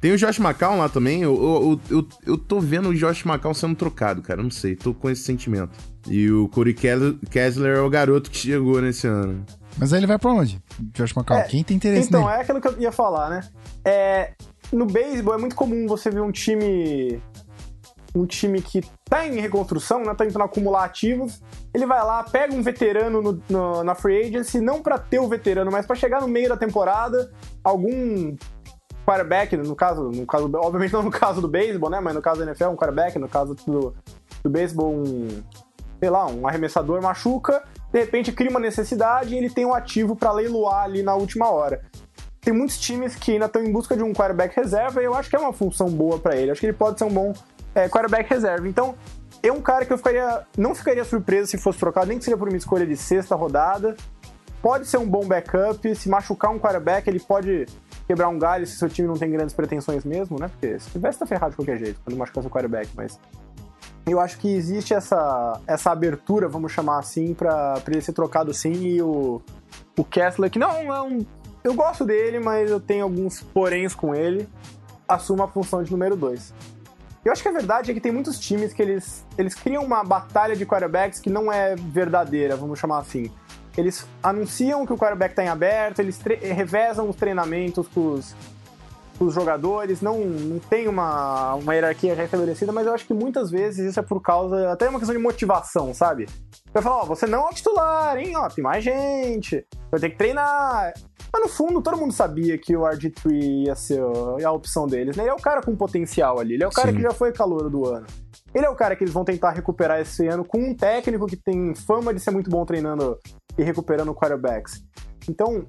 Tem 0.00 0.10
o 0.10 0.18
Josh 0.18 0.40
McCown 0.40 0.78
lá 0.78 0.88
também. 0.88 1.22
Eu, 1.22 1.80
eu, 1.88 1.98
eu, 1.98 2.08
eu 2.26 2.36
tô 2.36 2.58
vendo 2.58 2.88
o 2.88 2.94
Josh 2.94 3.24
McCown 3.24 3.54
sendo 3.54 3.76
trocado, 3.76 4.20
cara. 4.20 4.42
Não 4.42 4.50
sei, 4.50 4.74
tô 4.74 4.92
com 4.92 5.08
esse 5.08 5.22
sentimento. 5.22 5.70
E 6.08 6.28
o 6.28 6.48
Cody 6.48 6.74
Kessler 6.74 7.76
é 7.76 7.80
o 7.80 7.88
garoto 7.88 8.28
que 8.28 8.38
chegou 8.38 8.82
nesse 8.82 9.06
ano. 9.06 9.46
Mas 9.78 9.92
aí 9.92 10.00
ele 10.00 10.06
vai 10.06 10.18
pra 10.18 10.30
onde? 10.30 10.62
Josh 10.92 11.16
McCown? 11.16 11.38
É, 11.38 11.42
Quem 11.44 11.64
tem 11.64 11.76
interesse 11.76 12.08
então, 12.08 12.26
nele? 12.26 12.38
é 12.38 12.40
aquilo 12.42 12.60
que 12.60 12.68
eu 12.68 12.78
ia 12.78 12.92
falar, 12.92 13.30
né? 13.30 13.40
É, 13.84 14.32
no 14.72 14.86
beisebol 14.86 15.34
é 15.34 15.38
muito 15.38 15.56
comum 15.56 15.86
você 15.86 16.10
ver 16.10 16.20
um 16.20 16.30
time 16.30 17.20
um 18.14 18.26
time 18.26 18.60
que 18.60 18.82
tá 19.08 19.26
em 19.26 19.40
reconstrução, 19.40 20.00
né, 20.00 20.14
tá 20.14 20.24
tentando 20.24 20.44
acumular 20.44 20.84
ativos, 20.84 21.40
ele 21.72 21.86
vai 21.86 22.04
lá, 22.04 22.22
pega 22.22 22.54
um 22.54 22.62
veterano 22.62 23.22
no, 23.22 23.42
no, 23.48 23.82
na 23.82 23.94
free 23.94 24.20
agency, 24.20 24.60
não 24.60 24.82
para 24.82 24.98
ter 24.98 25.18
o 25.18 25.28
veterano, 25.28 25.70
mas 25.70 25.86
para 25.86 25.96
chegar 25.96 26.20
no 26.20 26.28
meio 26.28 26.48
da 26.48 26.56
temporada, 26.56 27.32
algum 27.64 28.36
quarterback, 29.06 29.56
no 29.56 29.74
caso, 29.74 30.10
no 30.10 30.26
caso, 30.26 30.50
obviamente 30.56 30.92
não 30.92 31.02
no 31.02 31.10
caso 31.10 31.40
do 31.40 31.48
beisebol, 31.48 31.88
né, 31.88 32.00
mas 32.00 32.14
no 32.14 32.20
caso 32.20 32.44
do 32.44 32.48
NFL, 32.48 32.68
um 32.68 32.76
quarterback, 32.76 33.18
no 33.18 33.28
caso 33.28 33.54
do, 33.66 33.94
do 34.42 34.50
beisebol, 34.50 34.92
um, 34.92 35.28
sei 35.98 36.10
lá, 36.10 36.26
um 36.26 36.46
arremessador 36.46 37.00
machuca, 37.00 37.64
de 37.92 37.98
repente 37.98 38.32
cria 38.32 38.50
uma 38.50 38.60
necessidade 38.60 39.34
e 39.34 39.38
ele 39.38 39.50
tem 39.50 39.66
um 39.66 39.74
ativo 39.74 40.16
para 40.16 40.32
leiloar 40.32 40.84
ali 40.84 41.02
na 41.02 41.14
última 41.14 41.50
hora. 41.50 41.82
Tem 42.40 42.52
muitos 42.52 42.78
times 42.78 43.14
que 43.14 43.32
ainda 43.32 43.46
estão 43.46 43.62
em 43.62 43.70
busca 43.70 43.96
de 43.96 44.02
um 44.02 44.12
quarterback 44.12 44.56
reserva 44.56 45.00
e 45.00 45.04
eu 45.04 45.14
acho 45.14 45.30
que 45.30 45.36
é 45.36 45.38
uma 45.38 45.52
função 45.52 45.88
boa 45.88 46.18
para 46.18 46.34
ele. 46.34 46.50
Acho 46.50 46.60
que 46.60 46.66
ele 46.66 46.72
pode 46.72 46.98
ser 46.98 47.04
um 47.04 47.12
bom 47.12 47.32
é, 47.74 47.88
quarterback 47.88 48.28
reserva. 48.28 48.66
Então, 48.66 48.96
é 49.42 49.52
um 49.52 49.60
cara 49.60 49.84
que 49.84 49.92
eu 49.92 49.98
ficaria, 49.98 50.42
não 50.56 50.74
ficaria 50.74 51.04
surpreso 51.04 51.50
se 51.50 51.58
fosse 51.58 51.78
trocado, 51.78 52.06
nem 52.06 52.18
que 52.18 52.24
seja 52.24 52.36
por 52.36 52.48
uma 52.48 52.56
escolha 52.56 52.86
de 52.86 52.96
sexta 52.96 53.36
rodada. 53.36 53.96
Pode 54.60 54.86
ser 54.86 54.96
um 54.96 55.06
bom 55.06 55.26
backup. 55.26 55.94
Se 55.94 56.08
machucar 56.08 56.50
um 56.50 56.58
quarterback, 56.58 57.08
ele 57.08 57.20
pode 57.20 57.66
quebrar 58.06 58.28
um 58.28 58.38
galho 58.38 58.66
se 58.66 58.76
seu 58.76 58.88
time 58.88 59.06
não 59.06 59.16
tem 59.16 59.30
grandes 59.30 59.54
pretensões 59.54 60.04
mesmo, 60.04 60.38
né? 60.38 60.48
Porque 60.48 60.78
se 60.78 60.90
tivesse, 60.90 61.18
tá 61.18 61.26
ferrado 61.26 61.50
de 61.50 61.56
qualquer 61.56 61.78
jeito 61.78 62.00
quando 62.04 62.16
machucar 62.16 62.42
seu 62.42 62.50
quarterback. 62.50 62.88
Mas 62.96 63.18
eu 64.06 64.18
acho 64.18 64.38
que 64.38 64.48
existe 64.48 64.92
essa, 64.92 65.60
essa 65.66 65.90
abertura, 65.90 66.48
vamos 66.48 66.72
chamar 66.72 66.98
assim, 66.98 67.34
para 67.34 67.80
ele 67.86 68.00
ser 68.00 68.12
trocado 68.12 68.52
sim. 68.52 68.72
E 68.72 69.02
o, 69.02 69.40
o 69.96 70.04
Kessler, 70.04 70.50
que 70.50 70.58
não 70.58 70.70
é 70.70 71.02
um. 71.02 71.24
Eu 71.62 71.74
gosto 71.74 72.04
dele, 72.04 72.40
mas 72.40 72.70
eu 72.70 72.80
tenho 72.80 73.04
alguns 73.04 73.40
poréns 73.40 73.94
com 73.94 74.14
ele, 74.14 74.48
assuma 75.06 75.44
a 75.44 75.48
função 75.48 75.82
de 75.82 75.92
número 75.92 76.16
2. 76.16 76.52
Eu 77.24 77.30
acho 77.30 77.40
que 77.40 77.48
a 77.48 77.52
verdade 77.52 77.92
é 77.92 77.94
que 77.94 78.00
tem 78.00 78.10
muitos 78.10 78.40
times 78.40 78.72
que 78.72 78.82
eles, 78.82 79.24
eles 79.38 79.54
criam 79.54 79.84
uma 79.84 80.02
batalha 80.02 80.56
de 80.56 80.66
quarterbacks 80.66 81.20
que 81.20 81.30
não 81.30 81.52
é 81.52 81.76
verdadeira, 81.76 82.56
vamos 82.56 82.80
chamar 82.80 82.98
assim. 82.98 83.30
Eles 83.76 84.04
anunciam 84.20 84.84
que 84.84 84.92
o 84.92 84.98
quarterback 84.98 85.30
está 85.32 85.44
em 85.44 85.48
aberto, 85.48 86.00
eles 86.00 86.20
revezam 86.20 87.08
os 87.08 87.14
treinamentos 87.14 87.86
com 87.86 88.14
os, 88.14 88.34
os 89.24 89.34
jogadores, 89.34 90.00
não, 90.00 90.18
não 90.18 90.58
tem 90.58 90.88
uma, 90.88 91.54
uma 91.54 91.74
hierarquia 91.74 92.14
restabelecida, 92.14 92.72
mas 92.72 92.86
eu 92.86 92.94
acho 92.94 93.06
que 93.06 93.14
muitas 93.14 93.50
vezes 93.50 93.90
isso 93.90 94.00
é 94.00 94.02
por 94.02 94.20
causa, 94.20 94.70
até 94.70 94.88
uma 94.88 94.98
questão 94.98 95.16
de 95.16 95.22
motivação, 95.22 95.92
sabe? 95.94 96.26
Vai 96.72 96.82
falar, 96.82 97.02
ó, 97.02 97.04
você 97.04 97.26
não 97.26 97.46
é 97.46 97.50
o 97.50 97.54
titular, 97.54 98.16
hein? 98.16 98.36
Ó, 98.36 98.48
tem 98.48 98.62
mais 98.62 98.82
gente, 98.82 99.64
vai 99.90 100.00
ter 100.00 100.10
que 100.10 100.16
treinar. 100.16 100.92
Mas 101.32 101.42
no 101.42 101.48
fundo, 101.48 101.80
todo 101.80 101.96
mundo 101.96 102.12
sabia 102.12 102.58
que 102.58 102.76
o 102.76 102.82
RG3 102.82 103.66
ia 103.66 103.74
ser 103.74 104.02
a 104.44 104.52
opção 104.52 104.86
deles, 104.86 105.16
né? 105.16 105.22
Ele 105.22 105.30
é 105.30 105.34
o 105.34 105.40
cara 105.40 105.62
com 105.62 105.74
potencial 105.74 106.38
ali, 106.38 106.54
ele 106.54 106.64
é 106.64 106.68
o 106.68 106.70
cara 106.70 106.90
Sim. 106.90 106.96
que 106.96 107.02
já 107.02 107.12
foi 107.12 107.32
calor 107.32 107.70
do 107.70 107.86
ano. 107.86 108.06
Ele 108.54 108.66
é 108.66 108.68
o 108.68 108.74
cara 108.74 108.94
que 108.94 109.02
eles 109.02 109.14
vão 109.14 109.24
tentar 109.24 109.50
recuperar 109.50 110.00
esse 110.00 110.26
ano 110.26 110.44
com 110.44 110.58
um 110.58 110.74
técnico 110.74 111.26
que 111.26 111.36
tem 111.36 111.74
fama 111.74 112.12
de 112.12 112.20
ser 112.20 112.30
muito 112.30 112.50
bom 112.50 112.66
treinando 112.66 113.18
e 113.56 113.62
recuperando 113.62 114.14
quarterbacks. 114.14 114.84
Então, 115.28 115.66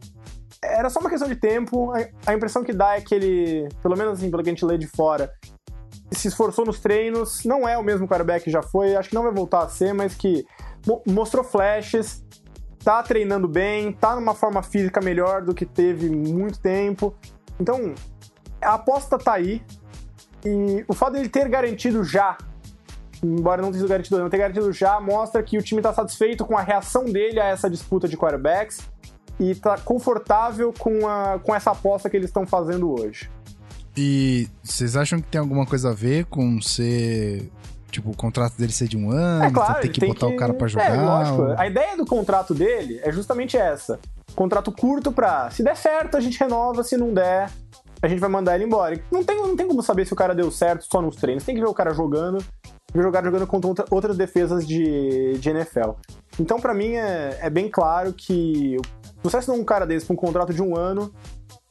era 0.61 0.89
só 0.89 0.99
uma 0.99 1.09
questão 1.09 1.27
de 1.27 1.35
tempo. 1.35 1.91
A- 2.25 2.33
impressão 2.33 2.63
que 2.63 2.73
dá 2.73 2.95
é 2.97 3.01
que 3.01 3.13
ele, 3.13 3.67
pelo 3.81 3.97
menos 3.97 4.13
assim, 4.19 4.29
pelo 4.29 4.43
que 4.43 4.49
a 4.49 4.53
gente 4.53 4.65
lê 4.65 4.77
de 4.77 4.87
fora, 4.87 5.33
se 6.11 6.27
esforçou 6.27 6.65
nos 6.65 6.79
treinos. 6.79 7.43
Não 7.43 7.67
é 7.67 7.77
o 7.77 7.83
mesmo 7.83 8.07
quarterback 8.07 8.43
que 8.43 8.51
já 8.51 8.61
foi, 8.61 8.95
acho 8.95 9.09
que 9.09 9.15
não 9.15 9.23
vai 9.23 9.31
voltar 9.31 9.63
a 9.63 9.69
ser, 9.69 9.93
mas 9.93 10.13
que 10.15 10.45
mo- 10.85 11.01
mostrou 11.07 11.43
flashes, 11.43 12.23
tá 12.83 13.01
treinando 13.01 13.47
bem, 13.47 13.93
tá 13.93 14.15
numa 14.15 14.35
forma 14.35 14.61
física 14.61 14.99
melhor 15.01 15.41
do 15.41 15.53
que 15.53 15.65
teve 15.65 16.09
muito 16.09 16.59
tempo. 16.59 17.15
Então, 17.59 17.93
a 18.61 18.73
aposta 18.73 19.17
tá 19.17 19.33
aí. 19.33 19.61
E 20.45 20.83
o 20.87 20.93
fato 20.93 21.13
dele 21.13 21.29
ter 21.29 21.47
garantido 21.47 22.03
já, 22.03 22.37
embora 23.23 23.61
não 23.61 23.69
tenha 23.69 23.81
sido 23.81 23.89
garantido, 23.89 24.19
não 24.19 24.29
ter 24.29 24.37
garantido 24.37 24.71
já, 24.73 24.99
mostra 24.99 25.41
que 25.41 25.57
o 25.57 25.61
time 25.61 25.81
tá 25.81 25.93
satisfeito 25.93 26.45
com 26.45 26.57
a 26.57 26.61
reação 26.61 27.05
dele 27.05 27.39
a 27.39 27.45
essa 27.45 27.69
disputa 27.69 28.07
de 28.07 28.17
quarterbacks 28.17 28.81
e 29.39 29.55
tá 29.55 29.77
confortável 29.77 30.73
com, 30.77 31.07
a, 31.07 31.39
com 31.39 31.53
essa 31.55 31.71
aposta 31.71 32.09
que 32.09 32.17
eles 32.17 32.29
estão 32.29 32.45
fazendo 32.45 32.91
hoje. 32.91 33.29
E 33.95 34.47
vocês 34.63 34.95
acham 34.95 35.19
que 35.21 35.27
tem 35.27 35.39
alguma 35.39 35.65
coisa 35.65 35.89
a 35.91 35.93
ver 35.93 36.25
com 36.25 36.59
ser. 36.61 37.49
Tipo, 37.91 38.09
o 38.09 38.15
contrato 38.17 38.57
dele 38.57 38.71
ser 38.71 38.87
de 38.87 38.97
um 38.97 39.11
ano? 39.11 39.43
É 39.43 39.51
claro, 39.51 39.79
ele 39.83 39.89
que 39.89 39.99
tem 39.99 40.09
botar 40.09 40.25
o 40.27 40.35
cara 40.35 40.51
pra 40.53 40.67
jogar? 40.67 40.89
É, 40.95 40.99
lógico. 40.99 41.41
ou- 41.43 41.59
A 41.59 41.67
ideia 41.67 41.95
do 41.95 42.05
contrato 42.05 42.53
dele 42.55 42.99
é 43.03 43.11
justamente 43.11 43.55
essa. 43.55 43.99
Contrato 44.35 44.71
curto 44.71 45.11
pra, 45.11 45.51
se 45.51 45.61
der 45.61 45.77
certo, 45.77 46.17
a 46.17 46.19
gente 46.19 46.39
renova, 46.39 46.83
se 46.83 46.97
não 46.97 47.13
der, 47.13 47.51
a 48.01 48.07
gente 48.07 48.17
vai 48.19 48.31
mandar 48.31 48.55
ele 48.55 48.63
embora. 48.63 48.99
Não 49.11 49.23
tem, 49.23 49.37
não 49.37 49.55
tem 49.55 49.67
como 49.67 49.83
saber 49.83 50.07
se 50.07 50.13
o 50.13 50.15
cara 50.15 50.33
deu 50.33 50.49
certo 50.49 50.85
só 50.91 50.99
nos 51.03 51.15
treinos. 51.17 51.43
Tem 51.43 51.53
que 51.53 51.61
ver 51.61 51.67
o 51.67 51.73
cara 51.73 51.93
jogando, 51.93 52.43
ver 52.91 53.03
jogar 53.03 53.23
jogando 53.23 53.45
contra 53.45 53.67
outra- 53.67 53.85
outras 53.91 54.17
defesas 54.17 54.65
de, 54.67 55.37
de 55.37 55.49
NFL. 55.51 55.91
Então, 56.39 56.59
pra 56.59 56.73
mim, 56.73 56.93
é, 56.93 57.37
é 57.41 57.49
bem 57.51 57.69
claro 57.69 58.11
que 58.11 58.75
você 59.23 59.37
assinar 59.37 59.57
um 59.57 59.63
cara 59.63 59.85
desse 59.85 60.05
com 60.05 60.13
um 60.13 60.17
contrato 60.17 60.53
de 60.53 60.61
um 60.61 60.75
ano, 60.77 61.13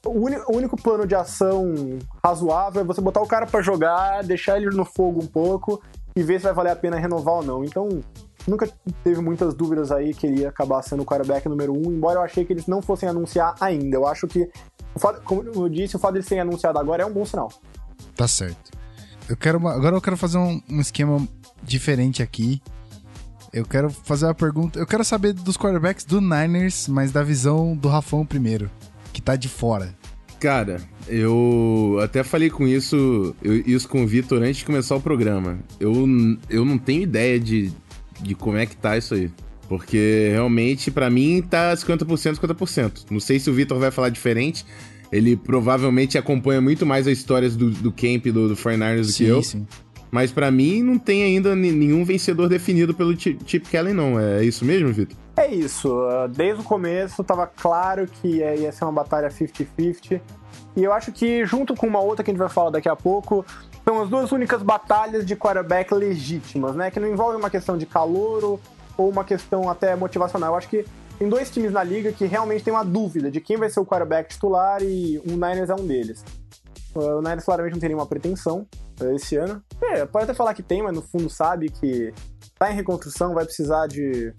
o, 0.05 0.09
o 0.11 0.55
único 0.57 0.75
plano 0.75 1.05
de 1.07 1.15
ação 1.15 1.73
razoável 2.23 2.81
é 2.81 2.85
você 2.85 2.99
botar 2.99 3.21
o 3.21 3.27
cara 3.27 3.45
pra 3.45 3.61
jogar, 3.61 4.23
deixar 4.23 4.57
ele 4.57 4.75
no 4.75 4.83
fogo 4.83 5.21
um 5.23 5.27
pouco 5.27 5.81
e 6.15 6.21
ver 6.23 6.39
se 6.39 6.43
vai 6.45 6.53
valer 6.53 6.71
a 6.71 6.75
pena 6.75 6.97
renovar 6.99 7.35
ou 7.35 7.43
não. 7.43 7.63
Então, 7.63 7.87
nunca 8.47 8.69
teve 9.03 9.21
muitas 9.21 9.53
dúvidas 9.53 9.91
aí 9.91 10.13
que 10.13 10.27
ele 10.27 10.41
ia 10.41 10.49
acabar 10.49 10.81
sendo 10.81 11.03
o 11.03 11.05
quarterback 11.05 11.47
número 11.47 11.71
um, 11.73 11.91
embora 11.91 12.19
eu 12.19 12.23
achei 12.23 12.43
que 12.43 12.51
eles 12.53 12.67
não 12.67 12.81
fossem 12.81 13.07
anunciar 13.07 13.55
ainda. 13.61 13.95
Eu 13.97 14.05
acho 14.07 14.27
que, 14.27 14.49
como 15.23 15.43
eu 15.43 15.69
disse, 15.69 15.95
o 15.95 15.99
fato 15.99 16.13
deles 16.13 16.27
terem 16.27 16.41
anunciado 16.41 16.77
agora 16.77 17.03
é 17.03 17.05
um 17.05 17.13
bom 17.13 17.25
sinal. 17.25 17.49
Tá 18.15 18.27
certo. 18.27 18.71
Eu 19.29 19.37
quero 19.37 19.57
uma- 19.57 19.73
agora 19.73 19.95
eu 19.95 20.01
quero 20.01 20.17
fazer 20.17 20.37
um, 20.37 20.61
um 20.69 20.81
esquema 20.81 21.25
diferente 21.63 22.21
aqui. 22.21 22.61
Eu 23.53 23.65
quero 23.65 23.89
fazer 23.89 24.25
uma 24.25 24.33
pergunta. 24.33 24.79
Eu 24.79 24.85
quero 24.87 25.03
saber 25.03 25.33
dos 25.33 25.55
quarterbacks 25.57 26.05
do 26.05 26.19
Niners, 26.19 26.87
mas 26.87 27.11
da 27.11 27.21
visão 27.23 27.75
do 27.75 27.87
Rafão 27.87 28.25
primeiro, 28.25 28.69
que 29.11 29.21
tá 29.21 29.35
de 29.35 29.47
fora. 29.47 29.93
Cara, 30.39 30.81
eu 31.07 31.99
até 32.03 32.23
falei 32.23 32.49
com 32.49 32.67
isso, 32.67 33.35
eu- 33.43 33.57
isso 33.65 33.87
com 33.87 34.03
o 34.03 34.07
Vitor 34.07 34.41
antes 34.41 34.57
de 34.57 34.65
começar 34.65 34.95
o 34.95 34.99
programa. 35.01 35.59
Eu, 35.79 35.93
eu 36.49 36.65
não 36.65 36.77
tenho 36.77 37.03
ideia 37.03 37.39
de, 37.39 37.71
de 38.21 38.35
como 38.35 38.57
é 38.57 38.65
que 38.65 38.75
tá 38.75 38.97
isso 38.97 39.13
aí. 39.13 39.31
Porque 39.69 40.29
realmente, 40.31 40.91
pra 40.91 41.09
mim, 41.09 41.41
tá 41.41 41.73
50%, 41.75 42.35
50%. 42.37 43.05
Não 43.09 43.19
sei 43.19 43.39
se 43.39 43.49
o 43.49 43.53
Vitor 43.53 43.79
vai 43.79 43.91
falar 43.91 44.09
diferente. 44.09 44.65
Ele 45.11 45.37
provavelmente 45.37 46.17
acompanha 46.17 46.59
muito 46.59 46.85
mais 46.85 47.07
as 47.07 47.17
histórias 47.19 47.55
do, 47.55 47.69
do 47.69 47.91
camp 47.91 48.25
do, 48.25 48.49
do 48.49 48.55
49ers 48.55 49.07
do 49.07 49.13
que 49.13 49.23
eu. 49.23 49.43
sim. 49.43 49.65
Mas 50.13 50.31
pra 50.31 50.51
mim, 50.51 50.83
não 50.83 50.99
tem 50.99 51.23
ainda 51.23 51.55
nenhum 51.55 52.05
vencedor 52.05 52.47
definido 52.47 52.93
pelo 52.93 53.19
Chip 53.19 53.61
Kelly, 53.61 53.93
não. 53.93 54.19
É 54.19 54.43
isso 54.45 54.63
mesmo, 54.63 54.93
Vitor? 54.93 55.17
É 55.35 55.47
isso. 55.51 55.89
uh, 55.91 56.27
Desde 56.27 56.61
o 56.61 56.63
começo 56.63 57.23
tava 57.23 57.47
claro 57.47 58.07
que 58.07 58.27
ia 58.27 58.55
ia 58.55 58.71
ser 58.71 58.83
uma 58.83 58.91
batalha 58.91 59.29
50-50. 59.29 60.21
E 60.75 60.83
eu 60.83 60.93
acho 60.93 61.11
que, 61.11 61.43
junto 61.47 61.73
com 61.73 61.87
uma 61.87 61.99
outra 61.99 62.23
que 62.23 62.29
a 62.29 62.31
gente 62.31 62.39
vai 62.39 62.47
falar 62.47 62.69
daqui 62.69 62.87
a 62.87 62.95
pouco, 62.95 63.43
são 63.83 64.03
as 64.03 64.07
duas 64.07 64.31
únicas 64.31 64.61
batalhas 64.61 65.25
de 65.25 65.35
quarterback 65.35 65.91
legítimas, 65.91 66.75
né? 66.75 66.91
Que 66.91 66.99
não 66.99 67.07
envolvem 67.07 67.39
uma 67.39 67.49
questão 67.49 67.75
de 67.75 67.87
calor 67.87 68.59
ou 68.95 69.09
uma 69.09 69.23
questão 69.23 69.67
até 69.67 69.95
motivacional. 69.95 70.51
Eu 70.51 70.57
acho 70.59 70.69
que 70.69 70.85
tem 71.17 71.27
dois 71.27 71.49
times 71.49 71.71
na 71.71 71.83
liga 71.83 72.11
que 72.11 72.27
realmente 72.27 72.63
tem 72.63 72.71
uma 72.71 72.85
dúvida 72.85 73.31
de 73.31 73.41
quem 73.41 73.57
vai 73.57 73.67
ser 73.67 73.79
o 73.79 73.85
quarterback 73.85 74.29
titular 74.29 74.83
e 74.83 75.19
o 75.25 75.31
Niners 75.31 75.71
é 75.71 75.73
um 75.73 75.87
deles. 75.87 76.23
O 76.95 77.21
Niners 77.21 77.43
claramente 77.43 77.73
não 77.73 77.79
tem 77.79 77.89
nenhuma 77.89 78.05
pretensão 78.05 78.67
uh, 79.01 79.15
esse 79.15 79.35
ano. 79.35 79.63
É, 79.81 80.05
pode 80.05 80.25
até 80.25 80.33
falar 80.33 80.53
que 80.53 80.63
tem, 80.63 80.81
mas 80.83 80.93
no 80.93 81.01
fundo 81.01 81.29
sabe 81.29 81.69
que 81.69 82.13
tá 82.57 82.71
em 82.71 82.75
reconstrução, 82.75 83.33
vai 83.33 83.45
precisar 83.45 83.87
de 83.87 84.33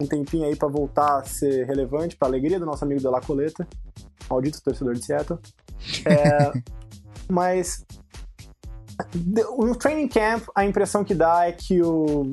um 0.00 0.06
tempinho 0.06 0.46
aí 0.46 0.56
pra 0.56 0.68
voltar 0.68 1.18
a 1.18 1.24
ser 1.24 1.66
relevante, 1.66 2.16
pra 2.16 2.28
alegria 2.28 2.58
do 2.58 2.66
nosso 2.66 2.84
amigo 2.84 3.00
de 3.00 3.06
La 3.08 3.20
Coleta, 3.20 3.66
maldito 4.30 4.62
torcedor 4.62 4.94
de 4.94 5.04
Seattle. 5.04 5.38
É, 6.04 6.52
mas 7.28 7.84
no 9.56 9.76
training 9.76 10.08
camp, 10.08 10.44
a 10.54 10.64
impressão 10.64 11.04
que 11.04 11.14
dá 11.14 11.46
é 11.46 11.52
que 11.52 11.82
o 11.82 12.30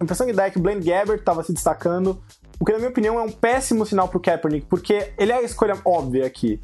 a 0.00 0.04
impressão 0.04 0.26
que 0.26 0.32
dá 0.32 0.46
é 0.46 0.50
que 0.50 0.58
o 0.58 0.62
Blaine 0.62 0.82
Gabbert 0.82 1.18
estava 1.18 1.42
se 1.42 1.52
destacando, 1.52 2.22
o 2.58 2.64
que 2.64 2.72
na 2.72 2.78
minha 2.78 2.90
opinião 2.90 3.18
é 3.18 3.22
um 3.22 3.30
péssimo 3.30 3.84
sinal 3.84 4.08
pro 4.08 4.18
Kaepernick, 4.18 4.66
porque 4.66 5.12
ele 5.18 5.30
é 5.30 5.36
a 5.36 5.42
escolha 5.42 5.78
óbvia 5.84 6.26
aqui. 6.26 6.58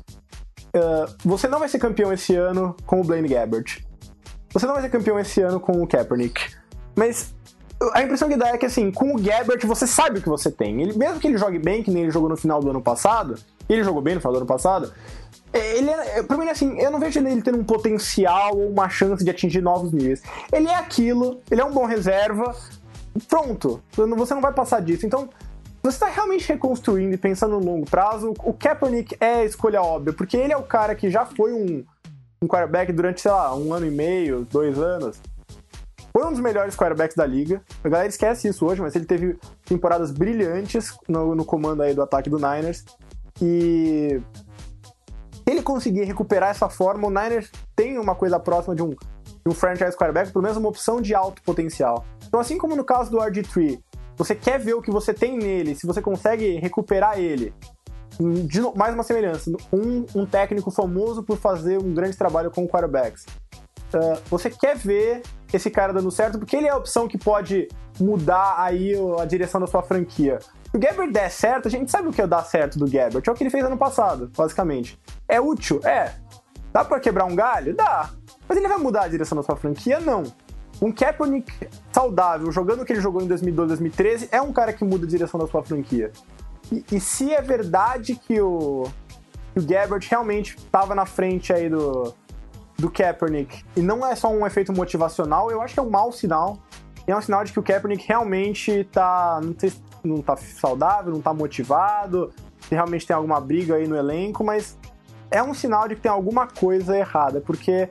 Uh, 0.76 1.14
você 1.24 1.48
não 1.48 1.58
vai 1.58 1.68
ser 1.68 1.78
campeão 1.78 2.12
esse 2.12 2.34
ano 2.34 2.76
com 2.84 3.00
o 3.00 3.04
Blaine 3.04 3.28
Gabbert. 3.28 3.82
Você 4.52 4.66
não 4.66 4.74
vai 4.74 4.82
ser 4.82 4.90
campeão 4.90 5.18
esse 5.18 5.40
ano 5.40 5.58
com 5.58 5.82
o 5.82 5.86
Kaepernick. 5.86 6.54
Mas 6.94 7.34
a 7.92 8.02
impressão 8.02 8.28
que 8.28 8.36
dá 8.36 8.48
é 8.48 8.58
que, 8.58 8.66
assim, 8.66 8.90
com 8.90 9.14
o 9.14 9.20
Gabbert 9.20 9.66
você 9.66 9.86
sabe 9.86 10.18
o 10.18 10.22
que 10.22 10.28
você 10.28 10.50
tem. 10.50 10.82
Ele, 10.82 10.96
mesmo 10.96 11.20
que 11.20 11.26
ele 11.26 11.38
jogue 11.38 11.58
bem, 11.58 11.82
que 11.82 11.90
nem 11.90 12.04
ele 12.04 12.12
jogou 12.12 12.28
no 12.28 12.36
final 12.36 12.60
do 12.60 12.70
ano 12.70 12.80
passado, 12.80 13.36
ele 13.68 13.82
jogou 13.82 14.00
bem 14.00 14.14
no 14.14 14.20
final 14.20 14.32
do 14.32 14.38
ano 14.38 14.46
passado, 14.46 14.92
é, 15.52 15.78
ele 15.78 15.90
é, 15.90 16.22
pra 16.22 16.36
mim, 16.36 16.48
assim, 16.48 16.78
eu 16.78 16.90
não 16.90 16.98
vejo 16.98 17.18
ele 17.18 17.40
tendo 17.42 17.58
um 17.58 17.64
potencial 17.64 18.56
ou 18.56 18.68
uma 18.68 18.88
chance 18.88 19.24
de 19.24 19.30
atingir 19.30 19.60
novos 19.60 19.92
níveis. 19.92 20.22
Ele 20.52 20.68
é 20.68 20.74
aquilo, 20.74 21.40
ele 21.50 21.60
é 21.60 21.64
um 21.64 21.72
bom 21.72 21.86
reserva, 21.86 22.54
pronto, 23.28 23.82
você 23.92 24.34
não 24.34 24.40
vai 24.40 24.52
passar 24.52 24.80
disso. 24.80 25.06
Então, 25.06 25.28
você 25.86 25.96
está 25.96 26.08
realmente 26.08 26.48
reconstruindo 26.48 27.14
e 27.14 27.18
pensando 27.18 27.60
no 27.60 27.64
longo 27.64 27.88
prazo, 27.88 28.34
o 28.42 28.52
Kaepernick 28.52 29.16
é 29.20 29.44
escolha 29.44 29.80
óbvia, 29.80 30.12
porque 30.12 30.36
ele 30.36 30.52
é 30.52 30.56
o 30.56 30.62
cara 30.62 30.94
que 30.94 31.10
já 31.10 31.24
foi 31.24 31.52
um, 31.52 31.84
um 32.42 32.46
quarterback 32.48 32.92
durante, 32.92 33.20
sei 33.20 33.30
lá, 33.30 33.54
um 33.54 33.72
ano 33.72 33.86
e 33.86 33.90
meio, 33.90 34.46
dois 34.50 34.78
anos. 34.78 35.20
Foi 36.12 36.24
um 36.26 36.30
dos 36.30 36.40
melhores 36.40 36.74
quarterbacks 36.74 37.14
da 37.14 37.26
liga. 37.26 37.62
A 37.84 37.88
galera 37.88 38.08
esquece 38.08 38.48
isso 38.48 38.66
hoje, 38.66 38.80
mas 38.80 38.96
ele 38.96 39.04
teve 39.04 39.38
temporadas 39.64 40.10
brilhantes 40.10 40.96
no, 41.06 41.34
no 41.34 41.44
comando 41.44 41.82
aí 41.82 41.94
do 41.94 42.02
ataque 42.02 42.30
do 42.30 42.38
Niners. 42.38 42.84
E 43.40 44.20
ele 45.46 45.62
conseguir 45.62 46.04
recuperar 46.04 46.50
essa 46.50 46.68
forma, 46.68 47.06
o 47.06 47.10
Niners 47.10 47.50
tem 47.76 47.98
uma 47.98 48.14
coisa 48.14 48.40
próxima 48.40 48.74
de 48.74 48.82
um, 48.82 48.90
de 48.90 48.96
um 49.46 49.52
franchise 49.52 49.96
quarterback, 49.96 50.32
pelo 50.32 50.42
menos 50.42 50.56
uma 50.56 50.68
opção 50.68 51.00
de 51.00 51.14
alto 51.14 51.42
potencial. 51.42 52.04
Então, 52.26 52.40
assim 52.40 52.58
como 52.58 52.74
no 52.74 52.84
caso 52.84 53.10
do 53.10 53.18
RG3, 53.18 53.78
você 54.16 54.34
quer 54.34 54.58
ver 54.58 54.74
o 54.74 54.82
que 54.82 54.90
você 54.90 55.12
tem 55.12 55.36
nele, 55.36 55.74
se 55.74 55.86
você 55.86 56.00
consegue 56.00 56.58
recuperar 56.58 57.18
ele. 57.18 57.52
De 58.18 58.60
mais 58.74 58.94
uma 58.94 59.02
semelhança, 59.02 59.50
um, 59.70 60.06
um 60.14 60.24
técnico 60.24 60.70
famoso 60.70 61.22
por 61.22 61.36
fazer 61.36 61.78
um 61.78 61.92
grande 61.92 62.16
trabalho 62.16 62.50
com 62.50 62.66
quarterbacks. 62.66 63.26
Uh, 63.94 64.18
você 64.30 64.48
quer 64.48 64.76
ver 64.76 65.22
esse 65.52 65.70
cara 65.70 65.92
dando 65.92 66.10
certo, 66.10 66.38
porque 66.38 66.56
ele 66.56 66.66
é 66.66 66.70
a 66.70 66.76
opção 66.76 67.06
que 67.06 67.18
pode 67.18 67.68
mudar 68.00 68.56
aí 68.58 68.94
a 69.20 69.24
direção 69.24 69.60
da 69.60 69.66
sua 69.66 69.82
franquia. 69.82 70.38
Se 70.40 70.76
o 70.76 70.78
Gabbert 70.78 71.12
der 71.12 71.30
certo, 71.30 71.68
a 71.68 71.70
gente 71.70 71.90
sabe 71.90 72.08
o 72.08 72.12
que 72.12 72.20
é 72.20 72.26
dar 72.26 72.42
certo 72.42 72.78
do 72.78 72.90
Gabbert, 72.90 73.22
é 73.26 73.30
o 73.30 73.34
que 73.34 73.42
ele 73.42 73.50
fez 73.50 73.64
ano 73.64 73.76
passado, 73.76 74.30
basicamente. 74.36 74.98
É 75.28 75.40
útil? 75.40 75.80
É. 75.84 76.14
Dá 76.72 76.84
pra 76.84 77.00
quebrar 77.00 77.24
um 77.24 77.34
galho? 77.34 77.74
Dá. 77.74 78.10
Mas 78.48 78.58
ele 78.58 78.68
vai 78.68 78.78
mudar 78.78 79.04
a 79.04 79.08
direção 79.08 79.36
da 79.36 79.42
sua 79.42 79.56
franquia? 79.56 80.00
Não. 80.00 80.24
Um 80.80 80.92
Kaepernick 80.92 81.52
saudável, 81.90 82.50
jogando 82.52 82.82
o 82.82 82.84
que 82.84 82.92
ele 82.92 83.00
jogou 83.00 83.22
em 83.22 83.26
2012, 83.26 83.68
2013, 83.68 84.28
é 84.30 84.40
um 84.42 84.52
cara 84.52 84.72
que 84.72 84.84
muda 84.84 85.06
a 85.06 85.08
direção 85.08 85.40
da 85.40 85.46
sua 85.46 85.62
franquia. 85.62 86.12
E, 86.70 86.84
e 86.92 87.00
se 87.00 87.32
é 87.32 87.40
verdade 87.40 88.14
que 88.14 88.40
o, 88.40 88.88
que 89.54 89.60
o 89.60 89.98
realmente 90.10 90.56
estava 90.56 90.94
na 90.94 91.06
frente 91.06 91.52
aí 91.52 91.68
do, 91.68 92.12
do 92.78 92.90
Kaepernick, 92.90 93.64
e 93.74 93.80
não 93.80 94.06
é 94.06 94.14
só 94.14 94.28
um 94.28 94.46
efeito 94.46 94.72
motivacional, 94.72 95.50
eu 95.50 95.62
acho 95.62 95.74
que 95.74 95.80
é 95.80 95.82
um 95.82 95.90
mau 95.90 96.12
sinal. 96.12 96.58
E 97.08 97.12
é 97.12 97.16
um 97.16 97.22
sinal 97.22 97.44
de 97.44 97.52
que 97.52 97.60
o 97.60 97.62
Kaepernick 97.62 98.04
realmente 98.06 98.84
tá, 98.92 99.40
não, 99.42 99.54
sei 99.56 99.70
se 99.70 99.80
não 100.04 100.20
tá 100.20 100.36
saudável, 100.36 101.12
não 101.12 101.22
tá 101.22 101.32
motivado, 101.32 102.32
se 102.60 102.74
realmente 102.74 103.06
tem 103.06 103.14
alguma 103.14 103.40
briga 103.40 103.76
aí 103.76 103.86
no 103.86 103.96
elenco, 103.96 104.42
mas 104.42 104.76
é 105.30 105.42
um 105.42 105.54
sinal 105.54 105.86
de 105.86 105.94
que 105.94 106.00
tem 106.00 106.10
alguma 106.10 106.46
coisa 106.48 106.98
errada, 106.98 107.40
porque 107.40 107.88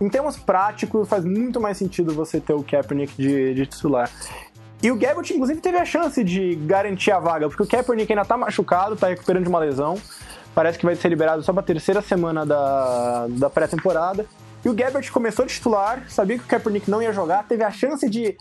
em 0.00 0.08
termos 0.08 0.36
práticos 0.36 1.08
faz 1.08 1.24
muito 1.24 1.60
mais 1.60 1.76
sentido 1.76 2.14
você 2.14 2.40
ter 2.40 2.52
o 2.52 2.62
Kaepernick 2.62 3.14
de, 3.16 3.54
de 3.54 3.66
titular. 3.66 4.10
E 4.82 4.90
o 4.90 4.96
Gabbert, 4.96 5.30
inclusive, 5.30 5.60
teve 5.60 5.78
a 5.78 5.84
chance 5.84 6.22
de 6.22 6.54
garantir 6.54 7.10
a 7.10 7.18
vaga, 7.18 7.48
porque 7.48 7.62
o 7.62 7.66
Kaepernick 7.66 8.12
ainda 8.12 8.24
tá 8.24 8.36
machucado, 8.36 8.94
tá 8.94 9.08
recuperando 9.08 9.44
de 9.44 9.48
uma 9.48 9.58
lesão. 9.58 9.98
Parece 10.54 10.78
que 10.78 10.84
vai 10.84 10.94
ser 10.94 11.08
liberado 11.08 11.42
só 11.42 11.52
pra 11.52 11.62
terceira 11.62 12.02
semana 12.02 12.44
da, 12.44 13.26
da 13.30 13.50
pré-temporada. 13.50 14.26
E 14.64 14.68
o 14.68 14.74
Gabbert 14.74 15.10
começou 15.12 15.46
de 15.46 15.54
titular, 15.54 16.04
sabia 16.08 16.38
que 16.38 16.44
o 16.44 16.46
Kaepernick 16.46 16.90
não 16.90 17.02
ia 17.02 17.12
jogar, 17.12 17.46
teve 17.46 17.62
a 17.62 17.70
chance 17.70 18.08
de 18.08 18.36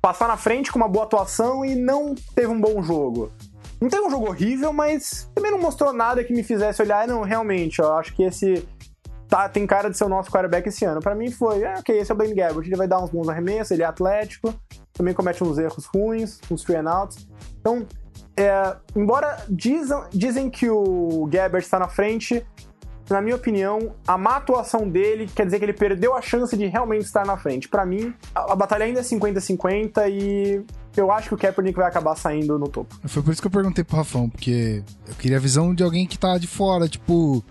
passar 0.00 0.28
na 0.28 0.36
frente 0.36 0.70
com 0.70 0.78
uma 0.78 0.88
boa 0.88 1.04
atuação 1.04 1.64
e 1.64 1.74
não 1.74 2.14
teve 2.34 2.48
um 2.48 2.60
bom 2.60 2.82
jogo. 2.82 3.32
Não 3.80 3.88
teve 3.88 4.04
um 4.04 4.10
jogo 4.10 4.28
horrível, 4.28 4.72
mas 4.72 5.28
também 5.34 5.50
não 5.50 5.58
mostrou 5.58 5.92
nada 5.92 6.22
que 6.22 6.32
me 6.32 6.42
fizesse 6.42 6.80
olhar, 6.80 7.06
não, 7.06 7.22
realmente, 7.22 7.80
eu 7.80 7.92
acho 7.94 8.14
que 8.14 8.22
esse 8.22 8.66
tá, 9.28 9.48
tem 9.48 9.66
cara 9.66 9.88
de 9.88 9.96
ser 9.96 10.04
o 10.04 10.08
nosso 10.08 10.30
quarterback 10.30 10.68
esse 10.68 10.84
ano. 10.84 11.00
Para 11.00 11.14
mim 11.14 11.30
foi, 11.30 11.62
é, 11.62 11.74
ok, 11.78 11.98
esse 11.98 12.10
é 12.10 12.14
o 12.14 12.16
Blaine 12.16 12.34
Gabbert, 12.34 12.66
ele 12.66 12.76
vai 12.76 12.88
dar 12.88 13.02
uns 13.02 13.10
bons 13.10 13.28
arremessos, 13.28 13.72
ele 13.72 13.82
é 13.82 13.86
atlético, 13.86 14.54
também 14.92 15.14
comete 15.14 15.42
uns 15.42 15.58
erros 15.58 15.86
ruins, 15.86 16.40
uns 16.50 16.62
three 16.62 16.76
and 16.76 16.90
outs. 16.90 17.26
Então, 17.60 17.86
é, 18.36 18.76
embora 18.94 19.44
dizem, 19.48 19.98
dizem 20.12 20.50
que 20.50 20.68
o 20.68 21.26
Gabbert 21.30 21.64
está 21.64 21.78
na 21.78 21.88
frente, 21.88 22.44
na 23.08 23.20
minha 23.20 23.36
opinião, 23.36 23.94
a 24.06 24.18
má 24.18 24.36
atuação 24.36 24.88
dele 24.88 25.28
quer 25.32 25.46
dizer 25.46 25.58
que 25.58 25.64
ele 25.64 25.72
perdeu 25.72 26.14
a 26.14 26.20
chance 26.20 26.56
de 26.56 26.66
realmente 26.66 27.04
estar 27.04 27.24
na 27.24 27.36
frente. 27.36 27.68
Para 27.68 27.86
mim, 27.86 28.12
a, 28.34 28.52
a, 28.52 28.56
batalha 28.56 28.84
ainda 28.84 29.00
é 29.00 29.02
50-50 29.02 30.10
e 30.10 30.64
eu 30.96 31.12
acho 31.12 31.28
que 31.28 31.34
o 31.34 31.38
Kaepernick 31.38 31.76
vai 31.76 31.86
acabar 31.86 32.16
saindo 32.16 32.58
no 32.58 32.68
topo. 32.68 32.96
Foi 33.06 33.22
por 33.22 33.32
isso 33.32 33.40
que 33.40 33.46
eu 33.46 33.50
perguntei 33.50 33.84
pro 33.84 33.96
Rafão, 33.96 34.28
porque 34.28 34.82
eu 35.06 35.14
queria 35.14 35.36
a 35.36 35.40
visão 35.40 35.74
de 35.74 35.84
alguém 35.84 36.06
que 36.06 36.18
tá 36.18 36.36
de 36.36 36.48
fora, 36.48 36.88
tipo, 36.88 37.44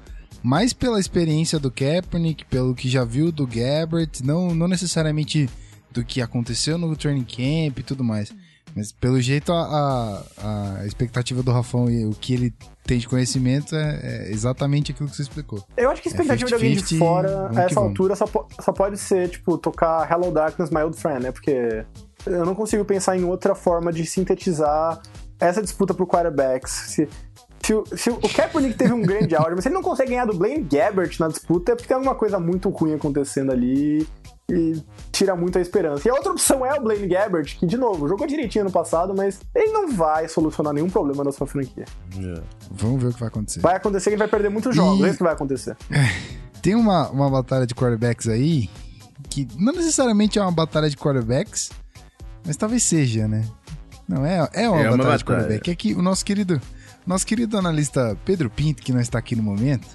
mais 0.45 0.73
pela 0.73 0.99
experiência 0.99 1.57
do 1.57 1.71
Kaepernick, 1.71 2.45
pelo 2.45 2.75
que 2.75 2.87
já 2.87 3.03
viu 3.03 3.31
do 3.31 3.47
Gabbert, 3.47 4.21
não, 4.23 4.53
não 4.53 4.67
necessariamente 4.67 5.49
do 5.91 6.05
que 6.05 6.21
aconteceu 6.21 6.77
no 6.77 6.95
training 6.95 7.23
camp 7.23 7.79
e 7.79 7.83
tudo 7.83 8.03
mais. 8.03 8.31
Mas 8.75 8.91
pelo 8.91 9.19
jeito 9.19 9.51
a, 9.51 10.23
a, 10.37 10.77
a 10.81 10.85
expectativa 10.85 11.41
do 11.41 11.51
Rafão 11.51 11.89
e 11.89 12.05
o 12.05 12.11
que 12.11 12.35
ele 12.35 12.53
tem 12.83 12.99
de 12.99 13.07
conhecimento 13.07 13.75
é, 13.75 13.99
é, 14.03 14.31
exatamente 14.31 14.91
aquilo 14.91 15.09
que 15.09 15.15
você 15.15 15.23
explicou. 15.23 15.63
Eu 15.75 15.89
acho 15.89 15.99
que 15.99 16.09
a 16.09 16.11
é 16.11 16.13
expectativa 16.13 16.55
é 16.55 16.59
50, 16.59 16.59
de 16.59 16.63
alguém 16.63 16.83
de 16.83 16.97
fora, 16.99 17.49
a 17.49 17.63
essa 17.63 17.79
altura, 17.79 18.15
só, 18.15 18.25
só 18.59 18.71
pode 18.71 18.99
ser, 18.99 19.29
tipo, 19.29 19.57
tocar 19.57 20.07
Hello 20.11 20.31
Darkness, 20.31 20.69
My 20.69 20.83
Old 20.83 20.95
Friend, 20.95 21.23
né? 21.23 21.31
Porque 21.31 21.83
eu 22.23 22.45
não 22.45 22.53
consigo 22.53 22.85
pensar 22.85 23.17
em 23.17 23.23
outra 23.23 23.55
forma 23.55 23.91
de 23.91 24.05
sintetizar 24.05 25.01
essa 25.39 25.61
disputa 25.61 25.91
pro 25.93 26.05
quarterbacks. 26.05 26.71
Se, 26.71 27.09
se, 27.65 27.97
se 27.97 28.09
o 28.11 28.19
Kaepernick 28.19 28.77
teve 28.77 28.93
um 28.93 29.01
grande 29.01 29.35
áudio, 29.35 29.53
mas 29.55 29.63
se 29.63 29.69
ele 29.69 29.75
não 29.75 29.81
consegue 29.81 30.11
ganhar 30.11 30.25
do 30.25 30.37
Blaine 30.37 30.63
Gabbert 30.63 31.15
na 31.19 31.27
disputa, 31.27 31.71
é 31.71 31.75
porque 31.75 31.87
tem 31.87 31.95
alguma 31.95 32.13
coisa 32.13 32.39
muito 32.39 32.69
ruim 32.69 32.93
acontecendo 32.93 33.51
ali 33.51 34.07
e 34.47 34.83
tira 35.11 35.35
muito 35.35 35.57
a 35.57 35.61
esperança. 35.61 36.07
E 36.07 36.11
a 36.11 36.13
outra 36.13 36.31
opção 36.31 36.63
é 36.63 36.77
o 36.77 36.83
Blaine 36.83 37.07
Gabbert, 37.07 37.57
que, 37.57 37.65
de 37.65 37.75
novo, 37.75 38.07
jogou 38.07 38.27
direitinho 38.27 38.65
no 38.65 38.71
passado, 38.71 39.15
mas 39.17 39.39
ele 39.55 39.71
não 39.71 39.91
vai 39.91 40.27
solucionar 40.27 40.73
nenhum 40.73 40.89
problema 40.89 41.23
na 41.23 41.31
sua 41.31 41.47
franquia. 41.47 41.85
Yeah. 42.15 42.43
Vamos 42.69 43.01
ver 43.01 43.09
o 43.09 43.13
que 43.13 43.19
vai 43.19 43.29
acontecer. 43.29 43.59
Vai 43.61 43.75
acontecer 43.75 44.11
que 44.11 44.13
ele 44.13 44.19
vai 44.19 44.27
perder 44.27 44.49
muitos 44.49 44.75
jogos, 44.75 44.99
e... 44.99 45.05
é 45.05 45.07
isso 45.07 45.17
que 45.17 45.23
vai 45.23 45.33
acontecer. 45.33 45.75
Tem 46.61 46.75
uma, 46.75 47.09
uma 47.09 47.29
batalha 47.31 47.65
de 47.65 47.73
quarterbacks 47.73 48.27
aí, 48.27 48.69
que 49.27 49.47
não 49.57 49.73
necessariamente 49.73 50.37
é 50.37 50.41
uma 50.41 50.51
batalha 50.51 50.89
de 50.89 50.97
quarterbacks, 50.97 51.71
mas 52.45 52.55
talvez 52.55 52.83
seja, 52.83 53.27
né? 53.27 53.43
Não, 54.07 54.23
é, 54.23 54.47
é 54.53 54.69
uma, 54.69 54.79
é 54.79 54.83
batalha, 54.83 54.89
uma 54.89 54.97
batalha 54.97 55.17
de 55.17 55.25
quarterback. 55.25 55.71
É 55.71 55.75
que 55.75 55.93
o 55.95 56.01
nosso 56.03 56.23
querido, 56.23 56.61
nosso 57.05 57.25
querido 57.25 57.57
analista 57.57 58.17
Pedro 58.25 58.49
Pinto, 58.49 58.81
que 58.81 58.93
não 58.93 58.99
está 58.99 59.19
aqui 59.19 59.35
no 59.35 59.43
momento, 59.43 59.87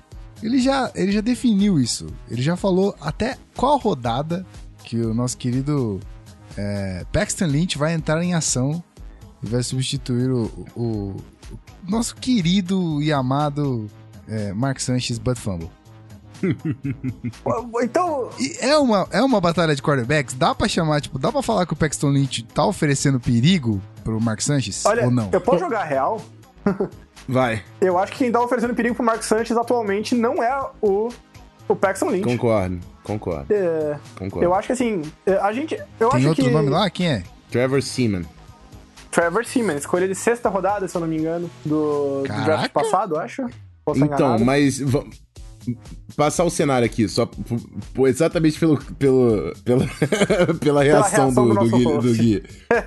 ele 0.43 0.59
já, 0.61 0.91
ele 0.95 1.13
já 1.13 1.21
definiu 1.21 1.79
isso. 1.79 2.07
Ele 2.31 2.43
já 2.43 2.57
falou 2.57 2.95
até 3.01 3.37
qual 3.57 3.79
rodada 3.79 4.47
que 4.85 4.99
o 4.99 5.13
nosso 5.13 5.37
querido 5.37 6.01
é, 6.57 7.05
Paxton 7.13 7.47
Lynch 7.47 7.79
vai 7.79 7.93
entrar 7.93 8.23
em 8.23 8.35
ação 8.35 8.83
e 9.43 9.47
vai 9.47 9.63
substituir 9.63 10.31
o, 10.31 10.45
o, 10.75 11.17
o 11.87 11.91
nosso 11.91 12.17
querido 12.17 13.03
e 13.03 13.13
amado 13.13 13.87
é, 14.29 14.53
Mark 14.53 14.81
Sanchez 14.81 15.19
Bud 15.19 15.39
Fumble. 15.39 15.71
então. 17.83 18.31
é 18.61 18.77
uma, 18.79 19.07
é 19.11 19.23
uma 19.23 19.41
batalha 19.41 19.77
de 19.77 19.83
quarterbacks? 19.83 20.35
Dá 20.35 20.55
pra 20.55 20.67
chamar, 20.69 21.03
tipo, 21.03 21.19
dá 21.19 21.31
pra 21.31 21.43
falar 21.43 21.67
que 21.67 21.75
o 21.75 21.77
Paxton 21.77 22.09
Lynch 22.09 22.45
tá 22.45 22.65
oferecendo 22.65 23.21
perigo 23.21 23.81
pro 24.03 24.19
Mark 24.21 24.41
Sanchez? 24.41 24.85
Olha, 24.87 25.05
ou 25.05 25.11
não? 25.11 25.29
Eu 25.33 25.41
posso 25.41 25.59
jogar 25.59 25.85
real? 25.85 26.21
Vai. 27.29 27.63
Eu 27.81 27.99
acho 27.99 28.13
que 28.13 28.19
quem 28.19 28.33
tá 28.33 28.41
oferecendo 28.43 28.75
perigo 28.75 28.95
pro 28.95 29.05
Mark 29.05 29.23
Sanchez 29.23 29.57
atualmente 29.57 30.15
não 30.15 30.43
é 30.43 30.71
o, 30.83 31.09
o 31.69 31.77
Paxton 31.77 32.11
Lynch. 32.11 32.25
Concordo, 32.25 32.81
concordo. 33.05 33.53
É, 33.53 33.99
concordo. 34.19 34.45
Eu 34.45 34.55
acho 34.55 34.67
que 34.67 34.73
assim, 34.73 35.03
é, 35.27 35.35
a 35.35 35.53
gente. 35.53 35.75
Eu 35.99 36.09
Tem 36.11 36.19
acho 36.19 36.29
outro 36.29 36.45
que... 36.45 36.51
nome 36.51 36.71
lá? 36.71 36.89
Quem 36.91 37.09
é? 37.09 37.23
Trevor 37.51 37.83
Seaman. 37.83 38.25
Trevor 39.11 39.45
Seaman, 39.45 39.75
escolha 39.75 40.07
de 40.07 40.15
sexta 40.15 40.49
rodada, 40.49 40.87
se 40.87 40.97
eu 40.97 41.01
não 41.01 41.09
me 41.09 41.17
engano, 41.17 41.51
do, 41.65 42.23
do 42.23 42.45
draft 42.45 42.71
passado, 42.71 43.19
acho. 43.19 43.45
Posso 43.85 44.05
então, 44.05 44.39
mas 44.39 44.81
passar 46.17 46.45
o 46.45 46.51
cenário 46.51 46.87
aqui, 46.87 47.09
só 47.09 47.29
exatamente 48.07 48.59
pelo, 48.59 48.79
pelo, 48.95 49.55
pela, 49.65 49.87
pela 50.61 50.83
reação, 50.83 51.25
reação 51.25 51.49
do, 51.49 51.55
do, 51.55 51.69
do, 51.69 51.77
Gui, 51.77 51.85
do, 51.85 52.15
Gui, 52.15 52.43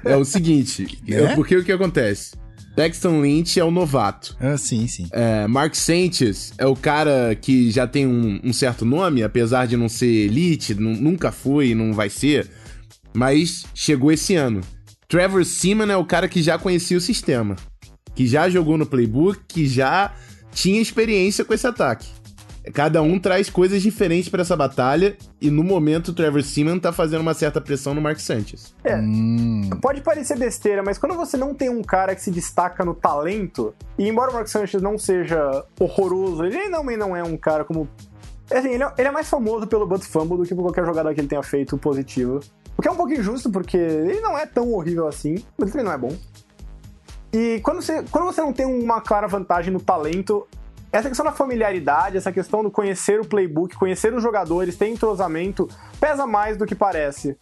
É 0.05 0.15
o 0.15 0.23
seguinte, 0.23 1.01
é? 1.07 1.35
porque 1.35 1.55
o 1.57 1.63
que 1.63 1.71
acontece? 1.71 2.35
Paxton 2.75 3.21
Lynch 3.21 3.59
é 3.59 3.63
o 3.63 3.71
novato. 3.71 4.35
Ah, 4.39 4.57
sim, 4.57 4.87
sim. 4.87 5.07
É, 5.11 5.47
Mark 5.47 5.75
Sanchez 5.75 6.53
é 6.57 6.65
o 6.65 6.75
cara 6.75 7.35
que 7.35 7.69
já 7.69 7.85
tem 7.87 8.07
um, 8.07 8.39
um 8.43 8.51
certo 8.51 8.83
nome, 8.83 9.23
apesar 9.23 9.67
de 9.67 9.77
não 9.77 9.87
ser 9.87 10.07
elite, 10.07 10.73
nunca 10.73 11.31
foi 11.31 11.69
e 11.69 11.75
não 11.75 11.93
vai 11.93 12.09
ser, 12.09 12.49
mas 13.13 13.65
chegou 13.75 14.11
esse 14.11 14.35
ano. 14.35 14.61
Trevor 15.07 15.45
Seaman 15.45 15.91
é 15.91 15.97
o 15.97 16.05
cara 16.05 16.27
que 16.27 16.41
já 16.41 16.57
conhecia 16.57 16.97
o 16.97 17.01
sistema, 17.01 17.55
que 18.15 18.25
já 18.25 18.49
jogou 18.49 18.77
no 18.77 18.85
playbook, 18.85 19.39
que 19.47 19.67
já 19.67 20.13
tinha 20.51 20.81
experiência 20.81 21.45
com 21.45 21.53
esse 21.53 21.67
ataque. 21.67 22.07
Cada 22.71 23.01
um 23.01 23.19
traz 23.19 23.49
coisas 23.49 23.81
diferentes 23.81 24.29
para 24.29 24.41
essa 24.41 24.55
batalha 24.55 25.17
e 25.41 25.49
no 25.49 25.63
momento 25.63 26.09
o 26.09 26.13
Trevor 26.13 26.41
Seaman 26.43 26.79
tá 26.79 26.93
fazendo 26.93 27.21
uma 27.21 27.33
certa 27.33 27.59
pressão 27.59 27.93
no 27.93 28.01
Mark 28.01 28.19
Sanchez. 28.19 28.73
É, 28.83 28.95
hum. 28.95 29.69
pode 29.81 30.01
parecer 30.01 30.37
besteira, 30.37 30.81
mas 30.81 30.97
quando 30.97 31.15
você 31.15 31.35
não 31.35 31.53
tem 31.53 31.69
um 31.69 31.81
cara 31.81 32.15
que 32.15 32.21
se 32.21 32.31
destaca 32.31 32.85
no 32.85 32.93
talento, 32.93 33.73
e 33.97 34.07
embora 34.07 34.31
o 34.31 34.33
Mark 34.33 34.47
Sanchez 34.47 34.81
não 34.81 34.97
seja 34.97 35.65
horroroso, 35.79 36.45
ele 36.45 36.69
também 36.69 36.95
não 36.95 37.15
é 37.15 37.23
um 37.23 37.35
cara 37.35 37.65
como... 37.65 37.87
Assim, 38.49 38.69
ele 38.69 38.83
é, 38.83 38.93
ele 38.97 39.07
é 39.07 39.11
mais 39.11 39.29
famoso 39.29 39.67
pelo 39.67 39.85
Butt 39.85 40.05
Fumble 40.05 40.37
do 40.37 40.43
que 40.43 40.55
por 40.55 40.63
qualquer 40.63 40.85
jogada 40.85 41.13
que 41.13 41.19
ele 41.19 41.27
tenha 41.27 41.43
feito 41.43 41.77
positivo. 41.77 42.39
O 42.77 42.81
que 42.81 42.87
é 42.87 42.91
um 42.91 42.95
pouco 42.95 43.13
injusto, 43.13 43.49
porque 43.49 43.77
ele 43.77 44.21
não 44.21 44.37
é 44.37 44.45
tão 44.45 44.71
horrível 44.73 45.07
assim, 45.07 45.35
mas 45.57 45.69
ele 45.69 45.71
também 45.71 45.85
não 45.85 45.93
é 45.93 45.97
bom. 45.97 46.15
E 47.33 47.59
quando 47.61 47.81
você, 47.81 48.03
quando 48.11 48.25
você 48.25 48.41
não 48.41 48.53
tem 48.53 48.65
uma 48.65 49.01
clara 49.01 49.27
vantagem 49.27 49.73
no 49.73 49.79
talento, 49.79 50.47
essa 50.93 51.09
questão 51.09 51.25
da 51.25 51.31
familiaridade, 51.31 52.17
essa 52.17 52.31
questão 52.31 52.61
do 52.61 52.69
conhecer 52.69 53.19
o 53.19 53.25
playbook, 53.25 53.75
conhecer 53.75 54.13
os 54.13 54.21
jogadores, 54.21 54.77
ter 54.77 54.87
entrosamento, 54.87 55.67
pesa 55.99 56.27
mais 56.27 56.55
do 56.55 56.67
que 56.67 56.75
parece. 56.75 57.35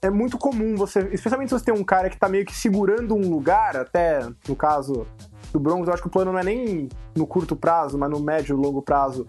É 0.00 0.08
muito 0.08 0.38
comum 0.38 0.74
você, 0.74 1.00
especialmente 1.12 1.50
se 1.50 1.58
você 1.58 1.66
tem 1.66 1.74
um 1.74 1.84
cara 1.84 2.08
que 2.08 2.18
tá 2.18 2.30
meio 2.30 2.46
que 2.46 2.54
segurando 2.54 3.14
um 3.14 3.28
lugar, 3.28 3.76
até 3.76 4.26
no 4.48 4.56
caso 4.56 5.06
do 5.52 5.60
Broncos, 5.60 5.86
eu 5.86 5.92
acho 5.92 6.02
que 6.02 6.08
o 6.08 6.10
plano 6.10 6.32
não 6.32 6.38
é 6.38 6.44
nem 6.44 6.88
no 7.14 7.26
curto 7.26 7.54
prazo, 7.54 7.98
mas 7.98 8.10
no 8.10 8.20
médio 8.20 8.56
e 8.56 8.60
longo 8.60 8.80
prazo, 8.80 9.26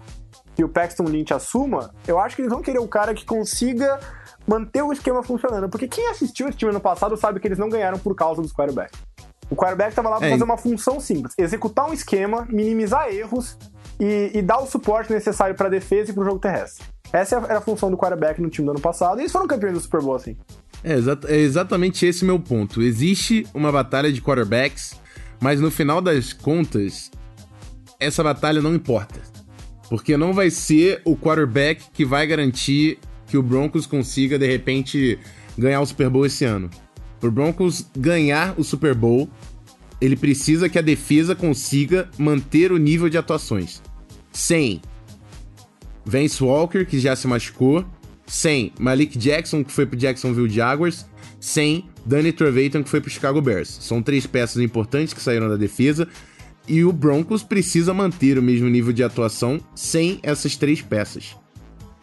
que 0.55 0.63
o 0.63 0.69
Paxton 0.69 1.03
Lynch 1.03 1.33
assuma, 1.33 1.93
eu 2.07 2.17
acho 2.17 2.33
que 2.33 2.41
eles 2.41 2.51
vão 2.51 2.61
querer 2.61 2.79
um 2.79 2.87
cara 2.87 3.13
que 3.13 3.25
consiga 3.25 3.99
manter 4.47 4.81
o 4.81 4.93
esquema 4.93 5.21
funcionando. 5.21 5.69
Porque 5.69 5.87
quem 5.87 6.07
assistiu 6.07 6.47
esse 6.47 6.57
time 6.57 6.71
no 6.71 6.79
passado 6.79 7.17
sabe 7.17 7.41
que 7.41 7.47
eles 7.47 7.59
não 7.59 7.67
ganharam 7.67 7.99
por 7.99 8.15
causa 8.15 8.41
dos 8.41 8.53
quarterbacks. 8.53 9.06
O 9.49 9.55
quarterback 9.55 9.89
estava 9.89 10.09
lá 10.09 10.17
para 10.17 10.27
é. 10.27 10.31
fazer 10.31 10.43
uma 10.43 10.57
função 10.57 10.99
simples: 10.99 11.33
executar 11.37 11.89
um 11.89 11.93
esquema, 11.93 12.45
minimizar 12.49 13.07
erros 13.09 13.57
e, 13.99 14.31
e 14.33 14.41
dar 14.41 14.59
o 14.59 14.65
suporte 14.65 15.11
necessário 15.11 15.55
para 15.55 15.67
a 15.67 15.69
defesa 15.69 16.11
e 16.11 16.13
para 16.13 16.21
o 16.21 16.25
jogo 16.25 16.39
terrestre. 16.39 16.85
Essa 17.11 17.37
era 17.37 17.59
a 17.59 17.61
função 17.61 17.89
do 17.89 17.97
quarterback 17.97 18.41
no 18.41 18.49
time 18.49 18.65
do 18.65 18.71
ano 18.71 18.81
passado 18.81 19.19
e 19.19 19.21
eles 19.21 19.31
foram 19.31 19.47
campeões 19.47 19.73
do 19.73 19.79
Super 19.79 20.01
Bowl 20.01 20.15
assim. 20.15 20.35
É, 20.83 20.95
é 21.33 21.37
exatamente 21.37 22.05
esse 22.05 22.25
meu 22.25 22.39
ponto. 22.39 22.81
Existe 22.81 23.47
uma 23.53 23.71
batalha 23.71 24.11
de 24.11 24.21
quarterbacks, 24.21 24.95
mas 25.39 25.61
no 25.61 25.71
final 25.71 26.01
das 26.01 26.33
contas, 26.33 27.09
essa 27.99 28.23
batalha 28.23 28.61
não 28.61 28.75
importa. 28.75 29.19
Porque 29.89 30.17
não 30.17 30.33
vai 30.33 30.49
ser 30.49 31.01
o 31.05 31.15
quarterback 31.15 31.85
que 31.93 32.03
vai 32.03 32.27
garantir 32.27 32.99
que 33.25 33.37
o 33.37 33.43
Broncos 33.43 33.85
consiga, 33.85 34.37
de 34.37 34.45
repente, 34.45 35.17
ganhar 35.57 35.79
o 35.79 35.85
Super 35.85 36.09
Bowl 36.09 36.25
esse 36.25 36.43
ano. 36.43 36.69
Pro 37.19 37.31
Broncos 37.31 37.85
ganhar 37.95 38.53
o 38.57 38.63
Super 38.63 38.93
Bowl, 38.93 39.29
ele 39.99 40.15
precisa 40.15 40.69
que 40.69 40.77
a 40.77 40.81
defesa 40.81 41.35
consiga 41.35 42.09
manter 42.17 42.71
o 42.71 42.77
nível 42.77 43.09
de 43.09 43.17
atuações. 43.17 43.81
Sem 44.31 44.81
Vance 46.05 46.43
Walker, 46.43 46.85
que 46.85 46.99
já 46.99 47.15
se 47.15 47.27
machucou, 47.27 47.83
sem 48.25 48.71
Malik 48.79 49.17
Jackson, 49.17 49.63
que 49.63 49.71
foi 49.71 49.85
pro 49.85 49.97
Jacksonville 49.97 50.49
Jaguars, 50.49 51.05
sem 51.39 51.89
Danny 52.05 52.31
Trevathan, 52.31 52.83
que 52.83 52.89
foi 52.89 53.01
pro 53.01 53.09
Chicago 53.09 53.41
Bears. 53.41 53.77
São 53.81 54.01
três 54.01 54.25
peças 54.25 54.61
importantes 54.61 55.13
que 55.13 55.21
saíram 55.21 55.49
da 55.49 55.55
defesa. 55.55 56.07
E 56.67 56.83
o 56.83 56.91
Broncos 56.91 57.43
precisa 57.43 57.93
manter 57.93 58.37
o 58.37 58.43
mesmo 58.43 58.69
nível 58.69 58.91
de 58.91 59.03
atuação 59.03 59.59
sem 59.73 60.19
essas 60.21 60.57
três 60.57 60.81
peças. 60.81 61.35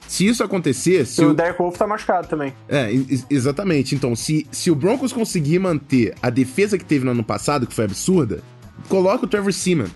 Se 0.09 0.27
isso 0.27 0.45
acontecer, 0.45 1.07
se 1.07 1.23
E 1.23 1.25
o, 1.25 1.31
o 1.31 1.35
Derek 1.35 1.59
Wolf 1.59 1.77
tá 1.77 1.87
machucado 1.87 2.29
também. 2.29 2.53
é, 2.69 2.93
ex- 2.93 3.27
exatamente. 3.31 3.95
Então, 3.95 4.15
se, 4.15 4.47
se 4.51 4.71
o 4.71 4.75
Broncos 4.75 5.13
conseguir 5.13 5.59
manter 5.59 6.15
a 6.23 6.31
defesa 6.31 6.77
que 6.79 6.85
teve 6.85 7.05
no 7.05 7.11
ano 7.13 7.25
passado, 7.25 7.67
que 7.67 7.75
foi 7.75 7.85
absurda, 7.85 8.43
coloca 8.89 9.25
o 9.25 9.29
Trevor 9.29 9.53
Seaman. 9.53 9.89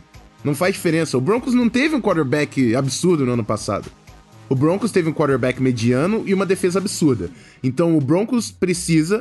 Não 0.43 0.55
faz 0.55 0.75
diferença. 0.75 1.19
O 1.19 1.21
Broncos 1.21 1.53
não 1.55 1.69
teve 1.69 1.95
um 1.95 2.01
quarterback 2.01 2.75
absurdo 2.75 3.27
no 3.27 3.33
ano 3.33 3.45
passado. 3.45 3.91
O 4.49 4.55
Broncos 4.55 4.91
teve 4.91 5.11
um 5.11 5.13
quarterback 5.13 5.61
mediano 5.63 6.23
e 6.25 6.33
uma 6.33 6.47
defesa 6.47 6.79
absurda. 6.79 7.29
Então, 7.63 7.97
o 7.97 8.01
Broncos 8.01 8.51
precisa 8.51 9.21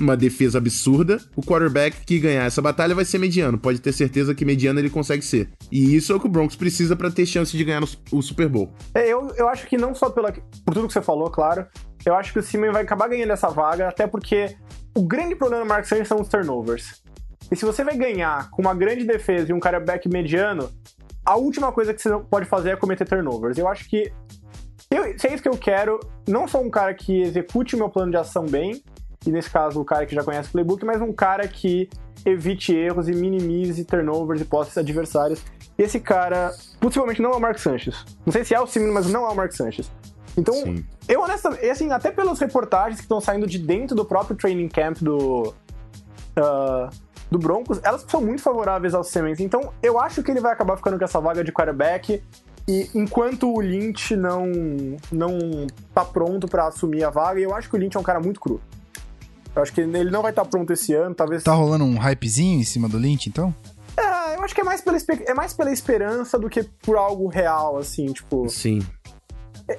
uma 0.00 0.16
defesa 0.16 0.58
absurda. 0.58 1.20
O 1.36 1.42
quarterback 1.42 2.04
que 2.04 2.18
ganhar 2.18 2.44
essa 2.44 2.60
batalha 2.62 2.94
vai 2.94 3.04
ser 3.04 3.18
mediano. 3.18 3.58
Pode 3.58 3.80
ter 3.80 3.92
certeza 3.92 4.34
que 4.34 4.44
mediano 4.44 4.78
ele 4.80 4.90
consegue 4.90 5.22
ser. 5.24 5.50
E 5.70 5.94
isso 5.94 6.12
é 6.12 6.16
o 6.16 6.20
que 6.20 6.26
o 6.26 6.30
Broncos 6.30 6.56
precisa 6.56 6.96
pra 6.96 7.10
ter 7.10 7.26
chance 7.26 7.56
de 7.56 7.64
ganhar 7.64 7.82
o- 8.12 8.22
Super 8.22 8.48
Bowl. 8.48 8.70
É, 8.94 9.06
eu, 9.08 9.28
eu 9.36 9.48
acho 9.48 9.66
que 9.66 9.76
não 9.76 9.94
só 9.94 10.10
pela, 10.10 10.32
por 10.32 10.74
tudo 10.74 10.86
que 10.86 10.92
você 10.92 11.02
falou, 11.02 11.30
claro, 11.30 11.66
eu 12.04 12.14
acho 12.14 12.32
que 12.32 12.38
o 12.38 12.42
Simon 12.42 12.72
vai 12.72 12.82
acabar 12.82 13.08
ganhando 13.08 13.32
essa 13.32 13.48
vaga, 13.48 13.88
até 13.88 14.06
porque 14.06 14.56
o 14.96 15.02
grande 15.02 15.36
problema 15.36 15.64
do 15.64 15.68
Mark 15.68 15.84
Sanchez 15.84 16.08
são 16.08 16.20
os 16.20 16.28
turnovers. 16.28 17.02
E 17.50 17.56
se 17.56 17.64
você 17.64 17.82
vai 17.84 17.96
ganhar 17.96 18.50
com 18.50 18.62
uma 18.62 18.74
grande 18.74 19.04
defesa 19.04 19.50
e 19.50 19.54
um 19.54 19.60
quarterback 19.60 20.08
mediano, 20.08 20.70
a 21.24 21.36
última 21.36 21.70
coisa 21.72 21.92
que 21.92 22.00
você 22.00 22.08
pode 22.30 22.46
fazer 22.46 22.70
é 22.70 22.76
cometer 22.76 23.06
turnovers. 23.06 23.58
Eu 23.58 23.68
acho 23.68 23.88
que 23.88 24.10
eu, 24.90 25.16
se 25.18 25.28
é 25.28 25.34
isso 25.34 25.42
que 25.42 25.48
eu 25.48 25.56
quero, 25.56 26.00
não 26.28 26.48
sou 26.48 26.64
um 26.64 26.70
cara 26.70 26.92
que 26.94 27.22
execute 27.22 27.74
o 27.76 27.78
meu 27.78 27.88
plano 27.88 28.10
de 28.10 28.16
ação 28.16 28.44
bem, 28.46 28.82
e 29.26 29.30
nesse 29.30 29.50
caso 29.50 29.80
o 29.80 29.84
cara 29.84 30.06
que 30.06 30.14
já 30.14 30.24
conhece 30.24 30.48
o 30.48 30.52
playbook, 30.52 30.84
mas 30.84 31.00
um 31.00 31.12
cara 31.12 31.46
que 31.46 31.88
evite 32.24 32.74
erros 32.74 33.08
e 33.08 33.12
minimize 33.12 33.84
turnovers 33.84 34.40
e 34.40 34.44
posses 34.44 34.76
adversários. 34.76 35.42
E 35.78 35.82
esse 35.82 36.00
cara, 36.00 36.52
possivelmente 36.78 37.22
não 37.22 37.32
é 37.32 37.36
o 37.36 37.40
Mark 37.40 37.58
Sanchez. 37.58 38.04
Não 38.24 38.32
sei 38.32 38.44
se 38.44 38.54
é 38.54 38.60
o 38.60 38.66
Simon, 38.66 38.92
mas 38.92 39.10
não 39.10 39.26
é 39.26 39.28
o 39.30 39.34
Mark 39.34 39.52
Sanchez. 39.52 39.90
Então, 40.36 40.54
Sim. 40.54 40.84
eu 41.08 41.22
honestamente, 41.22 41.68
assim, 41.68 41.90
até 41.90 42.10
pelas 42.10 42.38
reportagens 42.38 42.96
que 42.96 43.04
estão 43.04 43.20
saindo 43.20 43.46
de 43.46 43.58
dentro 43.58 43.96
do 43.96 44.04
próprio 44.04 44.36
training 44.36 44.68
camp 44.68 44.98
do, 44.98 45.54
ah, 46.36 46.90
do 47.30 47.38
Broncos, 47.38 47.80
elas 47.82 48.04
são 48.08 48.20
muito 48.20 48.42
favoráveis 48.42 48.94
ao 48.94 49.04
Simmons. 49.04 49.40
Então, 49.40 49.72
eu 49.82 49.98
acho 49.98 50.22
que 50.22 50.30
ele 50.30 50.40
vai 50.40 50.52
acabar 50.52 50.76
ficando 50.76 50.98
com 50.98 51.04
essa 51.04 51.20
vaga 51.20 51.42
de 51.42 51.52
quarterback. 51.52 52.22
E 52.68 52.90
enquanto 52.94 53.52
o 53.52 53.60
Lynch 53.60 54.14
não, 54.14 54.46
não 55.10 55.66
tá 55.94 56.04
pronto 56.04 56.46
pra 56.46 56.68
assumir 56.68 57.02
a 57.04 57.10
vaga, 57.10 57.40
eu 57.40 57.54
acho 57.54 57.68
que 57.68 57.76
o 57.76 57.78
Lynch 57.78 57.96
é 57.96 58.00
um 58.00 58.04
cara 58.04 58.20
muito 58.20 58.38
cru. 58.38 58.60
Eu 59.54 59.62
acho 59.62 59.72
que 59.72 59.80
ele 59.80 60.10
não 60.10 60.22
vai 60.22 60.30
estar 60.30 60.44
pronto 60.44 60.72
esse 60.72 60.94
ano, 60.94 61.14
talvez. 61.14 61.42
Tá 61.42 61.52
rolando 61.52 61.84
um 61.84 61.98
hypezinho 61.98 62.60
em 62.60 62.64
cima 62.64 62.88
do 62.88 62.98
Lynch, 62.98 63.28
então? 63.28 63.54
É, 63.96 64.36
eu 64.36 64.42
acho 64.42 64.54
que 64.54 64.60
é 64.60 64.64
mais, 64.64 64.80
pela, 64.80 64.96
é 65.26 65.34
mais 65.34 65.52
pela 65.52 65.72
esperança 65.72 66.38
do 66.38 66.48
que 66.48 66.62
por 66.62 66.96
algo 66.96 67.28
real, 67.28 67.76
assim, 67.76 68.06
tipo. 68.06 68.48
Sim. 68.48 68.80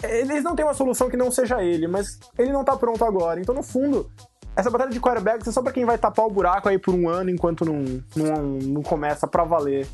Eles 0.03 0.43
não 0.43 0.55
têm 0.55 0.65
uma 0.65 0.73
solução 0.73 1.09
que 1.09 1.17
não 1.17 1.31
seja 1.31 1.61
ele, 1.61 1.87
mas 1.87 2.19
ele 2.37 2.51
não 2.51 2.63
tá 2.63 2.75
pronto 2.77 3.03
agora. 3.03 3.39
Então, 3.39 3.53
no 3.53 3.63
fundo, 3.63 4.09
essa 4.55 4.69
batalha 4.69 4.91
de 4.91 4.99
quarterbacks 4.99 5.47
é 5.47 5.51
só 5.51 5.61
pra 5.61 5.71
quem 5.71 5.85
vai 5.85 5.97
tapar 5.97 6.25
o 6.25 6.31
buraco 6.31 6.69
aí 6.69 6.77
por 6.77 6.93
um 6.93 7.09
ano 7.09 7.29
enquanto 7.29 7.65
não, 7.65 7.83
não, 8.15 8.43
não 8.43 8.81
começa 8.83 9.27
pra 9.27 9.43
valer 9.43 9.87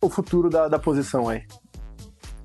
o 0.00 0.08
futuro 0.10 0.48
da, 0.48 0.68
da 0.68 0.78
posição 0.78 1.28
aí. 1.28 1.42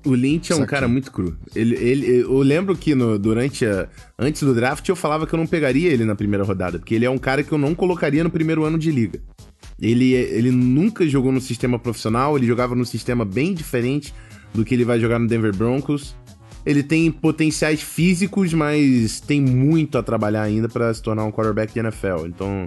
O 0.04 0.14
Lynch 0.14 0.50
é 0.52 0.56
um 0.56 0.66
cara 0.66 0.88
muito 0.88 1.10
cru. 1.12 1.36
Ele, 1.54 1.74
ele, 1.76 2.20
eu 2.22 2.38
lembro 2.38 2.76
que 2.76 2.94
no- 2.94 3.18
durante 3.18 3.64
a, 3.64 3.88
antes 4.18 4.42
do 4.42 4.54
draft 4.54 4.88
eu 4.88 4.96
falava 4.96 5.26
que 5.26 5.34
eu 5.34 5.38
não 5.38 5.46
pegaria 5.46 5.90
ele 5.92 6.04
na 6.04 6.14
primeira 6.14 6.44
rodada, 6.44 6.78
porque 6.78 6.94
ele 6.94 7.04
é 7.04 7.10
um 7.10 7.18
cara 7.18 7.42
que 7.42 7.52
eu 7.52 7.58
não 7.58 7.74
colocaria 7.74 8.24
no 8.24 8.30
primeiro 8.30 8.64
ano 8.64 8.78
de 8.78 8.90
liga. 8.90 9.20
Ele, 9.80 10.12
ele 10.12 10.50
nunca 10.50 11.06
jogou 11.08 11.32
no 11.32 11.40
sistema 11.40 11.78
profissional, 11.78 12.36
ele 12.36 12.46
jogava 12.46 12.74
num 12.74 12.84
sistema 12.84 13.24
bem 13.24 13.52
diferente 13.54 14.12
do 14.54 14.64
que 14.64 14.74
ele 14.74 14.84
vai 14.84 14.98
jogar 15.00 15.18
no 15.18 15.26
Denver 15.26 15.54
Broncos. 15.54 16.14
Ele 16.64 16.82
tem 16.82 17.10
potenciais 17.10 17.80
físicos, 17.82 18.52
mas 18.54 19.20
tem 19.20 19.40
muito 19.40 19.98
a 19.98 20.02
trabalhar 20.02 20.42
ainda 20.42 20.68
pra 20.68 20.92
se 20.94 21.02
tornar 21.02 21.24
um 21.24 21.32
quarterback 21.32 21.72
de 21.72 21.80
NFL. 21.80 22.26
Então, 22.26 22.64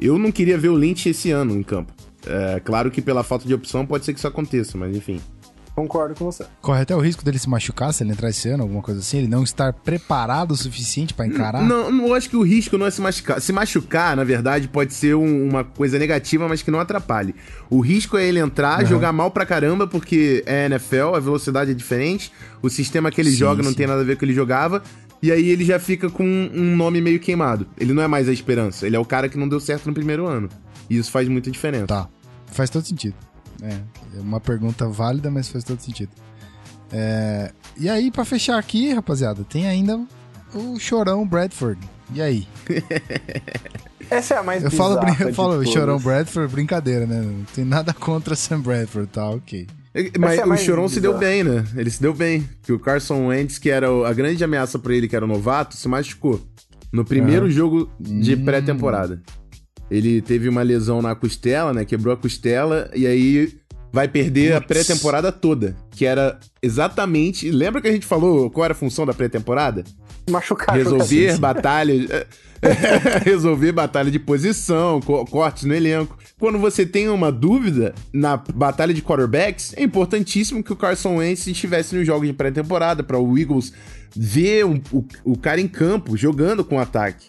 eu 0.00 0.18
não 0.18 0.30
queria 0.30 0.58
ver 0.58 0.68
o 0.68 0.76
Lynch 0.76 1.08
esse 1.08 1.30
ano 1.30 1.56
em 1.56 1.62
campo. 1.62 1.92
É, 2.26 2.60
claro 2.60 2.90
que 2.90 3.00
pela 3.00 3.22
falta 3.22 3.46
de 3.46 3.54
opção 3.54 3.86
pode 3.86 4.04
ser 4.04 4.12
que 4.12 4.18
isso 4.18 4.28
aconteça, 4.28 4.76
mas 4.76 4.94
enfim. 4.94 5.18
Concordo 5.78 6.14
com 6.14 6.24
você. 6.24 6.44
Corre 6.60 6.82
até 6.82 6.94
o 6.96 6.98
risco 6.98 7.24
dele 7.24 7.38
se 7.38 7.48
machucar 7.48 7.92
se 7.94 8.02
ele 8.02 8.10
entrar 8.12 8.30
esse 8.30 8.48
ano, 8.48 8.64
alguma 8.64 8.82
coisa 8.82 8.98
assim, 9.00 9.18
ele 9.18 9.28
não 9.28 9.44
estar 9.44 9.72
preparado 9.72 10.50
o 10.50 10.56
suficiente 10.56 11.14
pra 11.14 11.26
encarar. 11.26 11.62
Não, 11.62 11.90
não, 11.92 12.08
eu 12.08 12.14
acho 12.14 12.28
que 12.28 12.36
o 12.36 12.42
risco 12.42 12.76
não 12.76 12.86
é 12.86 12.90
se 12.90 13.00
machucar. 13.00 13.40
Se 13.40 13.52
machucar, 13.52 14.16
na 14.16 14.24
verdade, 14.24 14.66
pode 14.66 14.92
ser 14.92 15.14
um- 15.14 15.48
uma 15.48 15.62
coisa 15.62 15.98
negativa, 15.98 16.48
mas 16.48 16.62
que 16.62 16.70
não 16.70 16.80
atrapalhe. 16.80 17.34
O 17.70 17.80
risco 17.80 18.16
é 18.16 18.26
ele 18.26 18.38
entrar, 18.40 18.80
Uhum. 18.80 18.86
jogar 18.86 19.12
mal 19.12 19.30
pra 19.30 19.46
caramba, 19.46 19.86
porque 19.86 20.42
é 20.46 20.66
NFL, 20.66 21.14
a 21.14 21.20
velocidade 21.20 21.70
é 21.70 21.74
diferente, 21.74 22.32
o 22.60 22.68
sistema 22.68 23.10
que 23.10 23.20
ele 23.20 23.30
Sim, 23.30 23.36
joga 23.36 23.62
não 23.62 23.70
sim. 23.70 23.76
tem 23.76 23.86
nada 23.86 24.00
a 24.00 24.04
ver 24.04 24.14
com 24.14 24.16
o 24.16 24.18
que 24.20 24.24
ele 24.24 24.34
jogava, 24.34 24.82
e 25.22 25.30
aí 25.30 25.48
ele 25.48 25.64
já 25.64 25.78
fica 25.78 26.10
com 26.10 26.24
um 26.24 26.76
nome 26.76 27.00
meio 27.00 27.20
queimado. 27.20 27.66
Ele 27.78 27.92
não 27.92 28.02
é 28.02 28.08
mais 28.08 28.28
a 28.28 28.32
esperança, 28.32 28.86
ele 28.86 28.96
é 28.96 28.98
o 28.98 29.04
cara 29.04 29.28
que 29.28 29.38
não 29.38 29.48
deu 29.48 29.60
certo 29.60 29.86
no 29.86 29.94
primeiro 29.94 30.26
ano. 30.26 30.48
E 30.90 30.96
isso 30.98 31.10
faz 31.10 31.28
muita 31.28 31.50
diferença. 31.50 31.86
Tá. 31.86 32.08
Faz 32.46 32.68
todo 32.70 32.84
sentido. 32.84 33.14
É, 33.62 33.72
é 34.16 34.20
uma 34.20 34.40
pergunta 34.40 34.88
válida, 34.88 35.30
mas 35.30 35.48
faz 35.48 35.64
todo 35.64 35.80
sentido. 35.80 36.10
É, 36.92 37.52
e 37.76 37.88
aí, 37.88 38.10
pra 38.10 38.24
fechar 38.24 38.58
aqui, 38.58 38.92
rapaziada, 38.92 39.44
tem 39.44 39.66
ainda 39.66 40.00
o 40.54 40.78
chorão 40.78 41.26
Bradford. 41.26 41.80
E 42.14 42.22
aí? 42.22 42.46
Essa 44.10 44.34
é 44.34 44.38
a 44.38 44.42
mais 44.42 44.64
Eu 44.64 44.70
falo, 44.70 44.96
eu 44.98 45.26
de 45.28 45.32
falo 45.34 45.52
todas. 45.54 45.68
chorão 45.68 45.98
Bradford, 45.98 46.50
brincadeira, 46.52 47.06
né? 47.06 47.20
Não 47.20 47.44
tem 47.54 47.64
nada 47.64 47.92
contra 47.92 48.34
Sam 48.34 48.60
Bradford, 48.60 49.08
tá? 49.10 49.28
Ok. 49.28 49.66
É, 49.94 50.18
Mas 50.18 50.38
é 50.38 50.46
o 50.46 50.56
Chorão 50.56 50.88
se 50.88 51.00
deu 51.00 51.18
bem, 51.18 51.42
né? 51.42 51.64
Ele 51.76 51.90
se 51.90 52.00
deu 52.00 52.14
bem. 52.14 52.48
Que 52.62 52.72
o 52.72 52.78
Carson 52.78 53.26
Wentz, 53.26 53.58
que 53.58 53.68
era 53.68 53.88
a 54.08 54.12
grande 54.12 54.42
ameaça 54.44 54.78
pra 54.78 54.94
ele, 54.94 55.08
que 55.08 55.16
era 55.16 55.24
o 55.24 55.28
novato, 55.28 55.76
se 55.76 55.88
machucou. 55.88 56.40
No 56.92 57.04
primeiro 57.04 57.46
Aham. 57.46 57.50
jogo 57.50 57.90
de 58.00 58.34
Hum. 58.34 58.44
pré-temporada. 58.44 59.20
Ele 59.90 60.20
teve 60.20 60.48
uma 60.48 60.62
lesão 60.62 61.00
na 61.00 61.14
costela, 61.14 61.72
né? 61.72 61.84
Quebrou 61.84 62.12
a 62.12 62.16
costela 62.16 62.90
e 62.94 63.06
aí 63.06 63.56
vai 63.92 64.06
perder 64.06 64.52
a 64.54 64.60
Putz. 64.60 64.66
pré-temporada 64.86 65.32
toda. 65.32 65.74
Que 65.90 66.04
era 66.04 66.38
exatamente. 66.62 67.50
Lembra 67.50 67.80
que 67.80 67.88
a 67.88 67.92
gente 67.92 68.04
falou 68.06 68.50
qual 68.50 68.64
era 68.64 68.72
a 68.72 68.76
função 68.76 69.06
da 69.06 69.14
pré-temporada? 69.14 69.84
Machucar 70.30 70.76
Resolver 70.76 71.32
jogador. 71.32 71.40
batalhas. 71.40 72.06
resolver 73.24 73.72
batalha 73.72 74.10
de 74.10 74.18
posição, 74.18 75.00
co- 75.00 75.24
cortes 75.24 75.64
no 75.64 75.74
elenco. 75.74 76.18
Quando 76.38 76.58
você 76.58 76.84
tem 76.84 77.08
uma 77.08 77.30
dúvida 77.32 77.94
na 78.12 78.36
batalha 78.36 78.92
de 78.92 79.00
quarterbacks, 79.02 79.74
é 79.76 79.82
importantíssimo 79.82 80.62
que 80.62 80.72
o 80.72 80.76
Carson 80.76 81.16
Wentz 81.16 81.46
estivesse 81.46 81.94
nos 81.96 82.06
jogos 82.06 82.26
de 82.26 82.32
pré-temporada 82.34 83.02
para 83.02 83.18
o 83.18 83.38
Eagles 83.38 83.72
ver 84.14 84.64
um- 84.66 84.80
o, 84.92 85.04
o 85.24 85.38
cara 85.38 85.60
em 85.60 85.68
campo 85.68 86.16
jogando 86.16 86.64
com 86.64 86.78
ataque. 86.78 87.28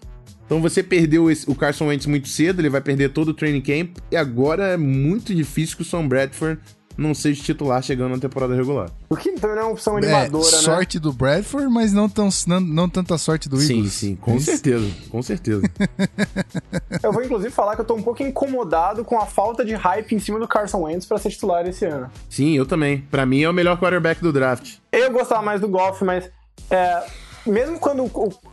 Então 0.49 0.59
você 0.59 0.81
perdeu 0.81 1.29
esse- 1.29 1.47
o 1.47 1.53
Carson 1.53 1.85
Wentz 1.89 2.07
muito 2.07 2.27
cedo, 2.27 2.59
ele 2.59 2.69
vai 2.71 2.81
perder 2.81 3.09
todo 3.09 3.27
o 3.29 3.33
training 3.35 3.61
camp 3.61 3.97
e 4.11 4.17
agora 4.17 4.69
é 4.69 4.77
muito 4.77 5.35
difícil 5.35 5.75
que 5.77 5.83
o 5.83 5.85
Sam 5.85 6.07
Bradford 6.07 6.59
não 6.97 7.13
seja 7.13 7.41
titular 7.43 7.81
chegando 7.83 8.13
na 8.13 8.17
temporada 8.17 8.55
regular. 8.55 8.89
O 9.09 9.15
que 9.15 9.31
não 9.31 9.49
é 9.51 9.61
uma 9.61 9.71
opção 9.71 9.93
É, 9.93 9.97
animadora, 9.99 10.51
né? 10.57 10.61
sorte 10.63 10.97
do 10.99 11.13
Bradford, 11.13 11.71
mas 11.71 11.93
não, 11.93 12.09
tão, 12.09 12.27
não, 12.47 12.59
não 12.59 12.89
tanta 12.89 13.15
sorte 13.19 13.47
do 13.47 13.57
Sim, 13.57 13.75
Eagles. 13.75 13.93
sim, 13.93 14.13
É 14.19 14.25
com 14.25 14.35
isso? 14.37 14.45
certeza, 14.47 14.87
com 15.09 15.21
certeza. 15.21 15.61
Eu 17.03 17.13
vou 17.13 17.23
inclusive 17.23 17.51
falar 17.51 17.75
que 17.75 17.81
eu 17.81 17.85
tô 17.85 17.93
um 17.95 18.01
pouco 18.01 18.23
incomodado 18.23 19.05
com 19.05 19.17
a 19.19 19.25
falta 19.27 19.63
de 19.63 19.73
hype 19.75 20.13
em 20.15 20.19
cima 20.19 20.39
do 20.39 20.47
Carson 20.47 20.81
Wentz 20.81 21.05
pra 21.05 21.17
ser 21.19 21.29
titular 21.29 21.65
esse 21.67 21.85
ano. 21.85 22.09
Sim, 22.27 22.57
eu 22.57 22.65
também. 22.65 23.01
Pra 23.11 23.25
mim 23.25 23.43
é 23.43 23.49
o 23.49 23.53
melhor 23.53 23.79
quarterback 23.79 24.19
do 24.21 24.33
draft. 24.33 24.77
Eu 24.91 25.11
gostava 25.11 25.41
mais 25.43 25.61
do 25.61 25.67
Goff, 25.69 26.03
mas 26.03 26.29
é, 26.69 27.03
mesmo 27.49 27.79
quando 27.79 28.09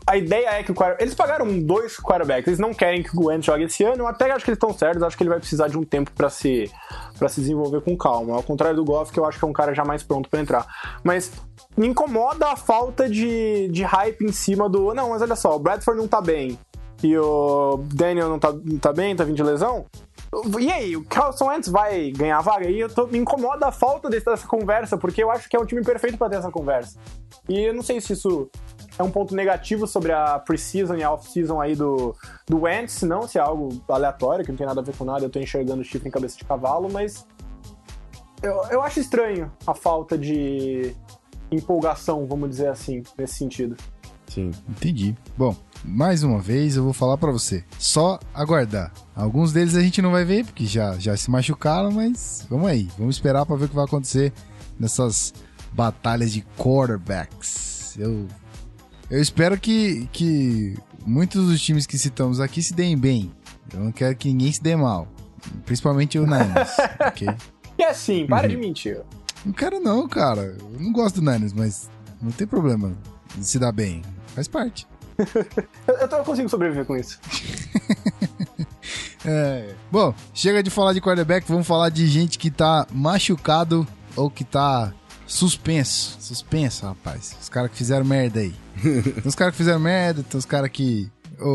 a 0.07 0.17
ideia 0.17 0.51
é 0.51 0.63
que 0.63 0.73
o 0.73 0.75
quarterback... 0.75 1.03
Eles 1.03 1.15
pagaram 1.15 1.59
dois 1.61 1.97
quarterbacks, 1.97 2.47
eles 2.47 2.59
não 2.59 2.73
querem 2.73 3.03
que 3.03 3.17
o 3.17 3.27
Wentz 3.27 3.47
jogue 3.47 3.65
esse 3.65 3.85
ano, 3.85 4.07
até 4.07 4.31
acho 4.31 4.45
que 4.45 4.51
eles 4.51 4.57
estão 4.57 4.73
certos, 4.73 5.03
acho 5.03 5.17
que 5.17 5.23
ele 5.23 5.31
vai 5.31 5.39
precisar 5.39 5.69
de 5.69 5.79
um 5.79 5.85
tempo 5.85 6.11
pra 6.13 6.31
se, 6.31 6.71
pra 7.19 7.29
se 7.29 7.41
desenvolver 7.41 7.81
com 7.83 7.97
calma. 7.97 8.35
Ao 8.35 8.43
contrário 8.43 8.77
do 8.77 8.85
Goff, 8.85 9.13
que 9.13 9.21
eu 9.21 9.25
acho 9.25 9.39
que 9.39 9.45
é 9.45 9.49
um 9.49 9.53
cara 9.53 9.75
já 9.75 9.85
mais 9.85 10.03
pronto 10.03 10.29
pra 10.29 10.41
entrar. 10.41 10.67
Mas 11.05 11.31
me 11.77 11.87
incomoda 11.87 12.49
a 12.49 12.57
falta 12.57 13.09
de, 13.09 13.69
de 13.69 13.83
hype 13.83 14.25
em 14.25 14.33
cima 14.33 14.69
do... 14.69 14.95
Não, 14.95 15.11
mas 15.11 15.23
olha 15.23 15.37
só, 15.37 15.55
o 15.55 15.59
Bradford 15.59 16.01
não 16.01 16.09
tá 16.09 16.21
bem, 16.21 16.59
e 17.03 17.17
o 17.17 17.85
Daniel 17.95 18.29
não 18.29 18.39
tá, 18.39 18.53
não 18.53 18.79
tá 18.79 18.93
bem, 18.93 19.15
tá 19.15 19.25
vindo 19.25 19.37
de 19.37 19.43
lesão... 19.43 19.85
E 20.59 20.71
aí, 20.71 20.97
o 20.97 21.05
Carlson 21.05 21.47
Wentz 21.47 21.69
vai 21.69 22.11
ganhar 22.11 22.39
a 22.39 22.43
vaga? 22.43 22.69
E 22.69 22.79
eu 22.79 22.89
tô, 22.91 23.07
me 23.07 23.17
incomoda 23.17 23.69
a 23.69 23.73
falta 23.73 24.11
dessa 24.11 24.37
conversa, 24.39 24.99
porque 24.99 25.23
eu 25.23 25.31
acho 25.31 25.49
que 25.49 25.57
é 25.57 25.59
o 25.59 25.65
time 25.65 25.83
perfeito 25.83 26.19
pra 26.19 26.29
ter 26.29 26.37
essa 26.37 26.51
conversa. 26.51 26.99
E 27.49 27.61
eu 27.61 27.73
não 27.73 27.83
sei 27.83 28.01
se 28.01 28.13
isso 28.13 28.51
é 28.99 29.03
um 29.03 29.11
ponto 29.11 29.35
negativo 29.35 29.87
sobre 29.87 30.13
a 30.13 30.39
pre-season 30.39 30.97
e 30.97 31.03
a 31.03 31.13
off-season 31.13 31.61
aí 31.61 31.75
do, 31.75 32.15
do 32.47 32.63
Wentz, 32.63 33.03
não, 33.03 33.29
se 33.29 33.39
é 33.39 33.41
algo 33.41 33.83
aleatório, 33.89 34.45
que 34.45 34.51
não 34.51 34.57
tem 34.57 34.67
nada 34.67 34.81
a 34.81 34.85
ver 34.85 34.97
com 34.97 35.05
nada, 35.05 35.25
eu 35.25 35.31
tô 35.31 35.39
enxergando 35.39 35.85
chifre 35.85 36.09
em 36.09 36.13
cabeça 36.13 36.37
de 36.37 36.45
cavalo, 36.45 36.89
mas 36.91 37.27
eu, 38.43 38.55
eu 38.71 38.83
acho 38.83 39.01
estranho 39.01 39.53
a 39.67 39.75
falta 39.75 40.17
de 40.17 40.95
empolgação, 41.51 42.27
vamos 42.27 42.51
dizer 42.51 42.69
assim, 42.69 43.03
nesse 43.19 43.35
sentido. 43.35 43.77
Sim. 44.29 44.51
Entendi. 44.69 45.17
Bom, 45.37 45.55
mais 45.85 46.23
uma 46.23 46.41
vez, 46.41 46.77
eu 46.77 46.85
vou 46.85 46.93
falar 46.93 47.17
pra 47.17 47.31
você. 47.31 47.65
Só 47.79 48.19
aguardar. 48.35 48.93
Alguns 49.15 49.53
deles 49.53 49.75
a 49.77 49.81
gente 49.81 50.03
não 50.03 50.11
vai 50.11 50.25
ver, 50.25 50.45
porque 50.45 50.67
já, 50.67 50.99
já 50.99 51.17
se 51.17 51.31
machucaram, 51.31 51.91
mas 51.91 52.47
vamos 52.51 52.69
aí. 52.69 52.89
Vamos 52.99 53.17
esperar 53.17 53.47
pra 53.47 53.57
ver 53.57 53.67
o 53.67 53.69
que 53.69 53.75
vai 53.75 53.85
acontecer 53.85 54.33
nessas 54.79 55.33
batalhas 55.73 56.33
de 56.33 56.45
quarterbacks. 56.59 57.97
Eu, 57.99 58.27
eu 59.11 59.21
espero 59.21 59.59
que, 59.59 60.09
que 60.13 60.77
muitos 61.07 61.47
dos 61.49 61.61
times 61.61 61.87
que 61.87 61.99
citamos 61.99 62.41
aqui 62.41 62.63
se 62.63 62.75
deem 62.75 62.97
bem. 62.97 63.33
Eu 63.73 63.81
não 63.81 63.93
quero 63.93 64.17
que 64.17 64.29
ninguém 64.29 64.53
se 64.53 64.63
dê 64.63 64.75
mal. 64.77 65.09
Principalmente 65.65 66.19
o 66.19 66.23
Niners, 66.27 66.77
ok? 67.01 67.29
E 67.79 67.85
assim, 67.85 68.27
para 68.27 68.45
Uhum. 68.45 68.49
de 68.49 68.57
mentir. 68.57 69.01
Não 69.45 69.53
quero 69.53 69.79
não, 69.79 70.09
cara. 70.09 70.57
Eu 70.59 70.81
não 70.81 70.93
gosto 70.93 71.21
do 71.21 71.31
Niners, 71.31 71.53
mas 71.53 71.89
não 72.21 72.33
tem 72.33 72.47
problema 72.47 72.97
de 73.37 73.47
se 73.47 73.59
dar 73.59 73.71
bem. 73.73 74.03
Faz 74.35 74.49
parte. 74.49 74.87
Eu, 75.87 75.95
eu 75.97 76.25
consigo 76.25 76.49
sobreviver 76.49 76.85
com 76.85 76.97
isso. 76.97 77.19
É. 79.25 79.75
Bom, 79.91 80.15
chega 80.33 80.63
de 80.63 80.71
falar 80.71 80.93
de 80.93 81.01
quarterback, 81.01 81.45
vamos 81.49 81.67
falar 81.67 81.89
de 81.89 82.07
gente 82.07 82.39
que 82.39 82.49
tá 82.49 82.87
machucado 82.93 83.85
ou 84.15 84.31
que 84.31 84.45
tá 84.45 84.93
suspenso. 85.27 86.17
Suspenso, 86.21 86.87
rapaz. 86.87 87.37
Os 87.41 87.49
caras 87.49 87.71
que 87.71 87.77
fizeram 87.77 88.05
merda 88.05 88.41
aí. 88.41 88.55
tem 88.83 89.23
os 89.25 89.35
caras 89.35 89.53
que 89.53 89.59
fizeram 89.59 89.81
merda, 89.81 90.23
tem 90.23 90.39
os 90.39 90.45
caras 90.47 90.71
que. 90.71 91.09
O, 91.39 91.49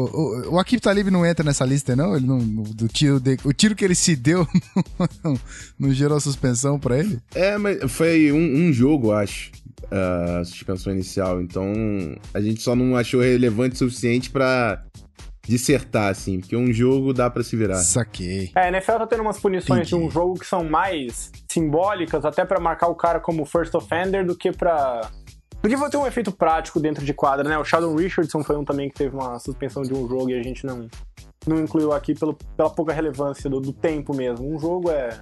o, 0.49 0.53
o 0.53 0.59
Akib 0.59 0.79
Talib 0.79 1.07
não 1.09 1.25
entra 1.25 1.43
nessa 1.43 1.65
lista, 1.65 1.95
não? 1.95 2.15
Ele 2.15 2.27
não. 2.27 2.37
Do 2.37 2.87
tiro 2.87 3.19
de- 3.19 3.39
o 3.43 3.51
tiro 3.51 3.75
que 3.75 3.83
ele 3.83 3.95
se 3.95 4.15
deu 4.15 4.47
não, 5.23 5.39
não 5.79 5.91
gerou 5.93 6.19
suspensão 6.19 6.79
pra 6.79 6.99
ele? 6.99 7.19
É, 7.33 7.57
mas 7.57 7.91
foi 7.91 8.31
um, 8.31 8.67
um 8.67 8.71
jogo, 8.73 9.11
acho, 9.11 9.49
a 9.89 10.43
suspensão 10.45 10.93
inicial. 10.93 11.41
Então, 11.41 11.65
a 12.33 12.39
gente 12.39 12.61
só 12.61 12.75
não 12.75 12.95
achou 12.95 13.21
relevante 13.21 13.73
o 13.75 13.77
suficiente 13.77 14.29
pra 14.29 14.83
dissertar, 15.47 16.09
assim. 16.09 16.39
Porque 16.39 16.55
um 16.55 16.71
jogo 16.71 17.13
dá 17.13 17.29
pra 17.29 17.43
se 17.43 17.55
virar. 17.55 17.75
Saquei. 17.75 18.51
É, 18.55 18.61
a 18.61 18.67
NFL 18.69 18.93
tá 18.93 19.07
tendo 19.07 19.21
umas 19.21 19.39
punições 19.39 19.87
Entendi. 19.87 20.01
de 20.01 20.07
um 20.07 20.09
jogo 20.09 20.39
que 20.39 20.45
são 20.45 20.63
mais 20.63 21.31
simbólicas, 21.49 22.25
até 22.25 22.45
pra 22.45 22.59
marcar 22.59 22.87
o 22.87 22.95
cara 22.95 23.19
como 23.19 23.45
first 23.45 23.73
offender, 23.73 24.25
do 24.25 24.35
que 24.35 24.51
pra. 24.51 25.09
Do 25.61 25.69
que 25.69 25.75
vai 25.75 25.89
ter 25.89 25.97
um 25.97 26.07
efeito 26.07 26.31
prático 26.31 26.79
dentro 26.79 27.05
de 27.05 27.13
quadra, 27.13 27.47
né? 27.47 27.57
O 27.57 27.63
Sheldon 27.63 27.95
Richardson 27.95 28.43
foi 28.43 28.57
um 28.57 28.65
também 28.65 28.89
que 28.89 28.95
teve 28.95 29.15
uma 29.15 29.37
suspensão 29.37 29.83
de 29.83 29.93
um 29.93 30.07
jogo 30.07 30.31
e 30.31 30.39
a 30.39 30.41
gente 30.41 30.65
não, 30.65 30.87
não 31.45 31.59
incluiu 31.59 31.93
aqui 31.93 32.15
pelo, 32.15 32.35
pela 32.57 32.69
pouca 32.69 32.91
relevância 32.91 33.47
do, 33.47 33.59
do 33.59 33.71
tempo 33.71 34.15
mesmo. 34.15 34.51
Um 34.51 34.59
jogo 34.59 34.89
é, 34.89 35.21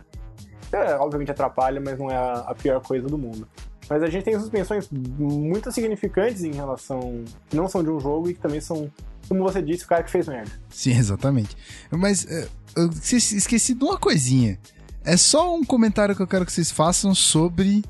é. 0.72 0.96
Obviamente 0.96 1.32
atrapalha, 1.32 1.82
mas 1.82 2.00
não 2.00 2.10
é 2.10 2.16
a, 2.16 2.34
a 2.48 2.56
pior 2.56 2.82
coisa 2.82 3.06
do 3.06 3.18
mundo. 3.18 3.46
Mas 3.90 4.04
a 4.04 4.08
gente 4.08 4.24
tem 4.24 4.40
suspensões 4.40 4.88
muito 4.92 5.72
significantes 5.72 6.44
em 6.44 6.52
relação. 6.52 7.24
que 7.50 7.58
não 7.58 7.68
são 7.68 7.84
de 7.84 7.90
um 7.90 8.00
jogo 8.00 8.30
e 8.30 8.36
que 8.36 8.40
também 8.40 8.62
são, 8.62 8.90
como 9.30 9.44
você 9.44 9.62
disse, 9.62 9.86
o 9.86 9.88
cara 9.88 10.04
que 10.04 10.12
fez 10.12 10.28
merda. 10.28 10.52
Sim, 10.70 10.92
exatamente. 10.92 11.56
Mas 11.92 12.26
é, 12.26 12.48
eu 12.76 12.90
esqueci, 12.90 13.74
de 13.74 13.84
uma 13.84 13.98
coisinha. 13.98 14.60
É 15.06 15.16
só 15.16 15.56
um 15.56 15.64
comentário 15.64 16.16
que 16.16 16.22
eu 16.22 16.28
quero 16.28 16.46
que 16.46 16.52
vocês 16.52 16.70
façam 16.72 17.16
sobre 17.16 17.84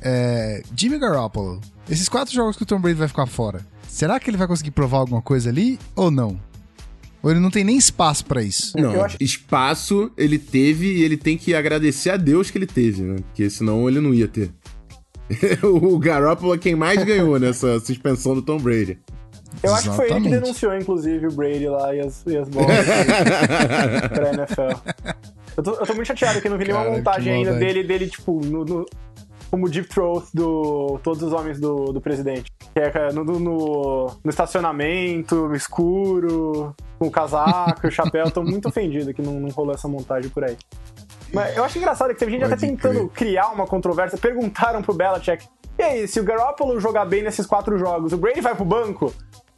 é, 0.00 0.62
Jimmy 0.74 0.98
Garoppolo. 0.98 1.60
Esses 1.90 2.08
quatro 2.08 2.32
jogos 2.34 2.56
que 2.56 2.62
o 2.62 2.66
Tom 2.66 2.80
Brady 2.80 2.98
vai 2.98 3.08
ficar 3.08 3.26
fora. 3.26 3.60
Será 3.88 4.18
que 4.18 4.30
ele 4.30 4.36
vai 4.36 4.46
conseguir 4.46 4.70
provar 4.70 4.98
alguma 4.98 5.22
coisa 5.22 5.50
ali 5.50 5.78
ou 5.94 6.10
não? 6.10 6.40
Ou 7.22 7.30
ele 7.30 7.40
não 7.40 7.50
tem 7.50 7.64
nem 7.64 7.76
espaço 7.76 8.24
pra 8.24 8.42
isso? 8.42 8.72
Não, 8.78 8.92
Eu 8.92 9.04
acho- 9.04 9.16
espaço 9.20 10.10
ele 10.16 10.38
teve 10.38 10.86
e 10.86 11.02
ele 11.02 11.16
tem 11.16 11.36
que 11.36 11.54
agradecer 11.54 12.10
a 12.10 12.16
Deus 12.16 12.50
que 12.50 12.58
ele 12.58 12.66
teve, 12.66 13.02
né? 13.02 13.16
Porque 13.16 13.48
senão 13.50 13.88
ele 13.88 14.00
não 14.00 14.14
ia 14.14 14.28
ter. 14.28 14.50
o 15.62 15.98
Garoppolo 15.98 16.54
é 16.54 16.58
quem 16.58 16.76
mais 16.76 17.02
ganhou 17.02 17.38
nessa 17.38 17.80
suspensão 17.80 18.34
do 18.34 18.42
Tom 18.42 18.58
Brady. 18.58 18.98
Eu 19.62 19.74
acho 19.74 19.90
que 19.90 19.96
foi 19.96 20.04
ele 20.06 20.14
que 20.14 20.20
Exatamente. 20.20 20.40
denunciou, 20.42 20.76
inclusive, 20.76 21.26
o 21.26 21.32
Brady 21.32 21.68
lá 21.68 21.94
e 21.94 22.00
as, 22.00 22.22
e 22.26 22.36
as 22.36 22.48
bolas 22.48 22.76
pra 24.12 24.28
NFL. 24.32 24.92
Eu 25.56 25.62
tô, 25.62 25.70
eu 25.72 25.86
tô 25.86 25.94
muito 25.94 26.06
chateado 26.06 26.40
que 26.40 26.48
não 26.48 26.58
vi 26.58 26.64
nenhuma 26.64 26.82
Cara, 26.84 26.92
que 26.94 26.98
montagem 26.98 27.32
ainda 27.32 27.54
dele, 27.54 27.82
dele, 27.82 28.06
tipo, 28.08 28.40
no, 28.44 28.64
no- 28.64 28.86
como 29.50 29.68
deep 29.70 29.88
throat 29.88 30.26
do 30.34 30.98
Todos 31.02 31.22
os 31.22 31.32
Homens 31.32 31.58
do, 31.58 31.92
do 31.92 32.00
Presidente. 32.00 32.52
Que 32.74 32.80
é 32.80 33.12
no, 33.12 33.24
no, 33.24 33.38
no- 33.40 34.06
no 34.22 34.30
estacionamento, 34.30 35.54
escuro, 35.54 36.74
com 36.98 37.06
o 37.06 37.10
casaco, 37.10 37.86
o 37.86 37.90
chapéu. 37.90 38.30
Tô 38.30 38.42
muito 38.42 38.68
ofendido 38.68 39.14
que 39.14 39.22
não, 39.22 39.32
não 39.40 39.48
rolou 39.50 39.74
essa 39.74 39.88
montagem 39.88 40.28
por 40.30 40.44
aí. 40.44 40.56
Mas 41.32 41.56
eu 41.56 41.64
acho 41.64 41.78
engraçado 41.78 42.08
que 42.10 42.18
teve 42.18 42.30
gente 42.32 42.44
até 42.44 42.54
Pode 42.54 42.66
tentando 42.66 43.08
crer. 43.08 43.28
criar 43.28 43.48
uma 43.48 43.66
controvérsia. 43.66 44.18
Perguntaram 44.18 44.82
pro 44.82 44.94
Belichick, 44.94 45.44
e 45.78 45.82
aí, 45.82 46.08
se 46.08 46.18
o 46.20 46.24
Garoppolo 46.24 46.78
jogar 46.80 47.04
bem 47.04 47.22
nesses 47.22 47.44
quatro 47.46 47.76
jogos, 47.78 48.12
o 48.12 48.16
Brady 48.16 48.40
vai 48.40 48.54
pro 48.54 48.64
banco? 48.64 49.12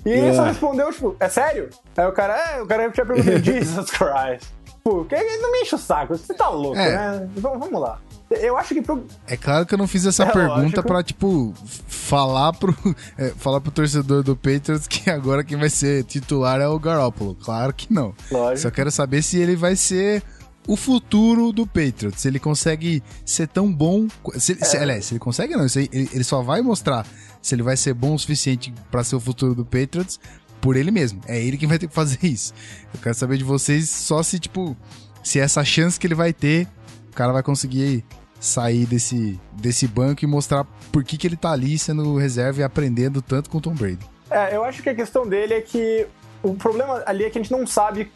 E 0.04 0.10
ele 0.10 0.28
É. 0.28 0.34
só 0.34 0.44
respondeu, 0.44 0.92
tipo, 0.92 1.16
é 1.18 1.28
sério? 1.28 1.70
Aí 1.96 2.06
o 2.06 2.12
cara, 2.12 2.34
é, 2.52 2.62
o 2.62 2.66
cara 2.66 2.90
tinha 2.90 3.04
perguntado, 3.04 3.38
Jesus 3.44 3.90
Christ. 3.90 4.48
Pô, 4.84 5.04
que- 5.04 5.16
não 5.16 5.52
me 5.52 5.58
enche 5.62 5.74
o 5.74 5.78
saco, 5.78 6.16
você 6.16 6.32
tá 6.32 6.48
louco, 6.48 6.78
É. 6.78 6.90
né? 7.18 7.28
Vamos, 7.36 7.58
vamos 7.58 7.80
lá. 7.80 7.98
Eu 8.30 8.56
acho 8.58 8.74
que 8.74 8.82
pro, 8.82 9.04
É 9.26 9.36
claro 9.36 9.64
que 9.66 9.72
eu 9.74 9.78
não 9.78 9.86
fiz 9.88 10.04
essa 10.06 10.22
É, 10.22 10.30
pergunta 10.30 10.60
lógico. 10.62 10.82
pra, 10.82 11.02
tipo, 11.02 11.52
falar 11.86 12.52
pro, 12.52 12.74
é, 13.18 13.30
falar 13.36 13.60
pro 13.60 13.70
torcedor 13.70 14.22
do 14.22 14.36
Patriots 14.36 14.86
que 14.86 15.08
agora 15.10 15.42
quem 15.42 15.58
vai 15.58 15.70
ser 15.70 16.04
titular 16.04 16.60
é 16.60 16.68
o 16.68 16.78
Garoppolo. 16.78 17.34
Claro 17.34 17.72
que 17.72 17.92
não. 17.92 18.14
Lógico. 18.30 18.58
Só 18.60 18.70
quero 18.70 18.90
saber 18.90 19.22
se 19.22 19.38
ele 19.38 19.56
vai 19.56 19.76
ser 19.76 20.22
o 20.66 20.76
futuro 20.76 21.52
do 21.52 21.66
Patriots. 21.66 22.20
Se 22.20 22.28
ele 22.28 22.38
consegue 22.38 23.02
ser 23.24 23.48
tão 23.48 23.72
bom. 23.72 24.06
Se, 24.34 24.52
ele- 24.52 24.64
se, 24.64 24.76
É. 24.76 24.80
aliás, 24.82 25.06
se 25.06 25.14
ele 25.14 25.20
consegue, 25.20 25.56
não. 25.56 25.64
Ele, 25.64 26.10
ele 26.12 26.24
só 26.24 26.42
vai 26.42 26.60
mostrar 26.60 27.06
se 27.40 27.54
ele 27.54 27.62
vai 27.62 27.76
ser 27.76 27.94
bom 27.94 28.14
o 28.14 28.18
suficiente 28.18 28.72
pra 28.90 29.04
ser 29.04 29.16
o 29.16 29.20
futuro 29.20 29.54
do 29.54 29.64
Patriots 29.64 30.18
por 30.60 30.76
ele 30.76 30.90
mesmo. 30.90 31.20
É 31.26 31.40
ele 31.40 31.56
quem 31.56 31.68
vai 31.68 31.78
ter 31.78 31.88
que 31.88 31.94
fazer 31.94 32.18
isso. 32.26 32.52
Eu 32.92 33.00
quero 33.00 33.14
saber 33.14 33.38
de 33.38 33.44
vocês 33.44 33.88
só 33.88 34.22
se, 34.22 34.38
tipo, 34.38 34.76
se 35.22 35.38
essa 35.38 35.64
chance 35.64 35.98
que 35.98 36.06
ele 36.06 36.14
vai 36.14 36.32
ter, 36.32 36.66
o 37.10 37.14
cara 37.14 37.32
vai 37.32 37.42
conseguir 37.42 38.04
sair 38.40 38.86
desse, 38.86 39.38
desse 39.52 39.86
banco 39.86 40.24
e 40.24 40.26
mostrar 40.26 40.64
por 40.92 41.02
que, 41.02 41.16
que 41.16 41.26
ele 41.26 41.36
tá 41.36 41.52
ali 41.52 41.78
sendo 41.78 42.16
reserva 42.16 42.60
e 42.60 42.62
aprendendo 42.62 43.20
tanto 43.20 43.50
com 43.50 43.58
o 43.58 43.60
Tom 43.60 43.74
Brady. 43.74 44.06
É, 44.30 44.54
eu 44.54 44.62
acho 44.64 44.82
que 44.82 44.88
a 44.88 44.94
questão 44.94 45.26
dele 45.26 45.54
é 45.54 45.60
que 45.60 46.06
o 46.42 46.54
problema 46.54 47.02
ali 47.06 47.24
é 47.24 47.30
que 47.30 47.38
a 47.38 47.42
gente 47.42 47.50
não 47.50 47.66
sabe 47.66 48.12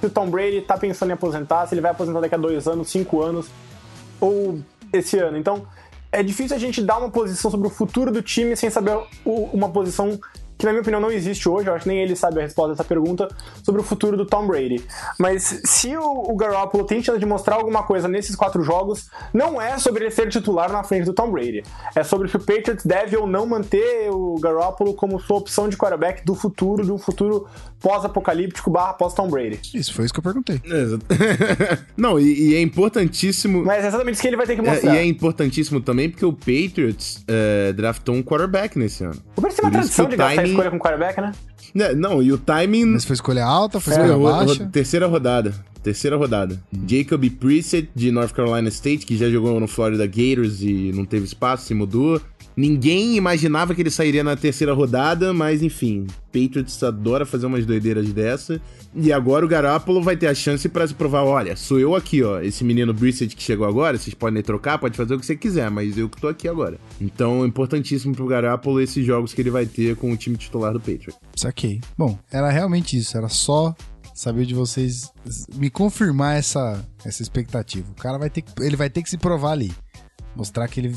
se 0.00 0.06
o 0.06 0.10
Tom 0.10 0.28
Brady 0.28 0.60
tá 0.62 0.76
pensando 0.76 1.10
em 1.10 1.12
aposentar, 1.14 1.66
se 1.66 1.74
ele 1.74 1.80
vai 1.80 1.92
aposentar 1.92 2.20
daqui 2.20 2.34
a 2.34 2.38
dois 2.38 2.66
anos, 2.66 2.90
cinco 2.90 3.22
anos, 3.22 3.46
ou 4.20 4.60
esse 4.92 5.18
ano. 5.18 5.38
Então, 5.38 5.66
é 6.12 6.22
difícil 6.22 6.54
a 6.54 6.58
gente 6.58 6.82
dar 6.82 6.98
uma 6.98 7.10
posição 7.10 7.50
sobre 7.50 7.66
o 7.66 7.70
futuro 7.70 8.12
do 8.12 8.22
time 8.22 8.54
sem 8.54 8.68
saber 8.68 8.98
uma 9.24 9.70
posição 9.70 10.20
que, 10.62 10.66
na 10.66 10.72
minha 10.72 10.80
opinião, 10.82 11.00
não 11.00 11.10
existe 11.12 11.48
hoje. 11.48 11.68
Eu 11.68 11.74
acho 11.74 11.82
que 11.84 11.88
nem 11.88 12.00
ele 12.00 12.16
sabe 12.16 12.38
a 12.38 12.42
resposta 12.42 12.72
dessa 12.72 12.84
pergunta 12.84 13.28
sobre 13.62 13.80
o 13.80 13.84
futuro 13.84 14.16
do 14.16 14.24
Tom 14.24 14.46
Brady. 14.46 14.82
Mas 15.18 15.60
se 15.64 15.96
o, 15.96 16.30
o 16.32 16.36
Garoppolo 16.36 16.84
tem 16.84 17.02
chance 17.02 17.18
de 17.18 17.26
mostrar 17.26 17.56
alguma 17.56 17.82
coisa 17.82 18.08
nesses 18.08 18.34
quatro 18.36 18.62
jogos, 18.62 19.10
não 19.34 19.60
é 19.60 19.78
sobre 19.78 20.04
ele 20.04 20.10
ser 20.10 20.28
titular 20.28 20.70
na 20.72 20.82
frente 20.82 21.04
do 21.04 21.12
Tom 21.12 21.30
Brady. 21.30 21.62
É 21.94 22.02
sobre 22.02 22.28
se 22.28 22.36
o 22.36 22.40
Patriots 22.40 22.84
deve 22.84 23.16
ou 23.16 23.26
não 23.26 23.46
manter 23.46 24.08
o 24.10 24.36
Garoppolo 24.40 24.94
como 24.94 25.20
sua 25.20 25.36
opção 25.38 25.68
de 25.68 25.76
quarterback 25.76 26.24
do 26.24 26.34
futuro, 26.34 26.84
de 26.84 26.92
um 26.92 26.98
futuro 26.98 27.46
pós-apocalíptico 27.80 28.70
barra 28.70 28.92
pós-Tom 28.94 29.28
Brady. 29.28 29.60
Isso 29.74 29.92
foi 29.92 30.04
isso 30.04 30.14
que 30.14 30.20
eu 30.20 30.24
perguntei. 30.24 30.60
Exato. 30.64 31.04
Não, 31.96 32.18
e, 32.18 32.50
e 32.50 32.54
é 32.54 32.60
importantíssimo. 32.62 33.64
Mas 33.64 33.84
é 33.84 33.88
exatamente 33.88 34.14
isso 34.14 34.22
que 34.22 34.28
ele 34.28 34.36
vai 34.36 34.46
ter 34.46 34.54
que 34.54 34.60
É, 34.60 34.70
mostrar. 34.70 34.94
e 34.94 34.98
é 34.98 35.04
importantíssimo 35.04 35.80
também 35.80 36.08
porque 36.08 36.24
o 36.24 36.32
Patriots 36.32 37.24
é, 37.28 37.72
draftou 37.72 38.14
um 38.14 38.22
quarterback 38.22 38.78
nesse 38.78 39.04
ano. 39.04 39.16
O 39.36 39.42
Patriots 39.42 39.56
tem 39.56 39.64
uma 39.64 39.70
tradição 39.72 40.08
de 40.08 40.16
gastar 40.16 40.36
timing- 40.42 40.51
escolha 40.52 40.70
com 40.70 40.78
quarterback, 40.78 41.20
né? 41.20 41.32
Né, 41.74 41.92
Não, 41.94 42.22
e 42.22 42.32
o 42.32 42.38
timing. 42.38 42.86
Mas 42.86 43.04
foi 43.04 43.14
escolha 43.14 43.44
alta, 43.44 43.80
foi 43.80 43.94
Foi 43.94 44.02
escolha 44.02 44.16
ro- 44.18 44.30
ro- 44.40 44.46
baixa. 44.46 44.68
terceira 44.72 45.06
rodada. 45.06 45.54
Terceira 45.82 46.16
rodada. 46.16 46.60
Jacob 46.86 47.28
Preset, 47.30 47.88
de 47.92 48.12
North 48.12 48.30
Carolina 48.32 48.68
State, 48.68 49.04
que 49.04 49.16
já 49.16 49.28
jogou 49.28 49.58
no 49.58 49.66
Florida 49.66 50.06
Gators 50.06 50.62
e 50.62 50.92
não 50.94 51.04
teve 51.04 51.24
espaço, 51.24 51.66
se 51.66 51.74
mudou. 51.74 52.20
Ninguém 52.56 53.16
imaginava 53.16 53.74
que 53.74 53.80
ele 53.80 53.90
sairia 53.90 54.22
na 54.22 54.36
terceira 54.36 54.72
rodada, 54.74 55.32
mas 55.32 55.62
enfim. 55.62 56.06
Patriots 56.26 56.82
adora 56.82 57.26
fazer 57.26 57.46
umas 57.46 57.64
doideiras 57.64 58.12
dessa. 58.12 58.60
E 58.94 59.12
agora 59.12 59.44
o 59.44 59.48
Garoppolo 59.48 60.02
vai 60.02 60.16
ter 60.16 60.26
a 60.26 60.34
chance 60.34 60.68
pra 60.68 60.86
se 60.86 60.94
provar: 60.94 61.24
olha, 61.24 61.56
sou 61.56 61.80
eu 61.80 61.94
aqui, 61.94 62.22
ó. 62.22 62.40
Esse 62.40 62.62
menino 62.62 62.92
Brissett 62.92 63.34
que 63.34 63.42
chegou 63.42 63.66
agora, 63.66 63.96
vocês 63.96 64.14
podem 64.14 64.42
trocar, 64.42 64.78
pode 64.78 64.96
fazer 64.96 65.14
o 65.14 65.18
que 65.18 65.26
você 65.26 65.36
quiser, 65.36 65.70
mas 65.70 65.96
eu 65.96 66.08
que 66.08 66.20
tô 66.20 66.28
aqui 66.28 66.46
agora. 66.46 66.78
Então 67.00 67.44
é 67.44 67.46
importantíssimo 67.46 68.14
pro 68.14 68.26
Garoppolo 68.26 68.80
esses 68.80 69.04
jogos 69.04 69.32
que 69.32 69.40
ele 69.40 69.50
vai 69.50 69.66
ter 69.66 69.96
com 69.96 70.12
o 70.12 70.16
time 70.16 70.36
titular 70.36 70.72
do 70.72 70.80
Patriots. 70.80 71.18
Saquei. 71.36 71.80
Bom, 71.96 72.18
era 72.30 72.50
realmente 72.50 72.96
isso. 72.96 73.16
Era 73.16 73.28
só 73.28 73.74
saber 74.14 74.44
de 74.44 74.54
vocês 74.54 75.10
me 75.54 75.70
confirmar 75.70 76.36
essa, 76.36 76.84
essa 77.04 77.22
expectativa. 77.22 77.90
O 77.90 78.00
cara 78.00 78.18
vai 78.18 78.28
ter 78.28 78.42
que, 78.42 78.52
ele 78.62 78.76
vai 78.76 78.90
ter 78.90 79.02
que 79.02 79.10
se 79.10 79.16
provar 79.16 79.52
ali. 79.52 79.72
Mostrar 80.36 80.68
que 80.68 80.80
ele 80.80 80.94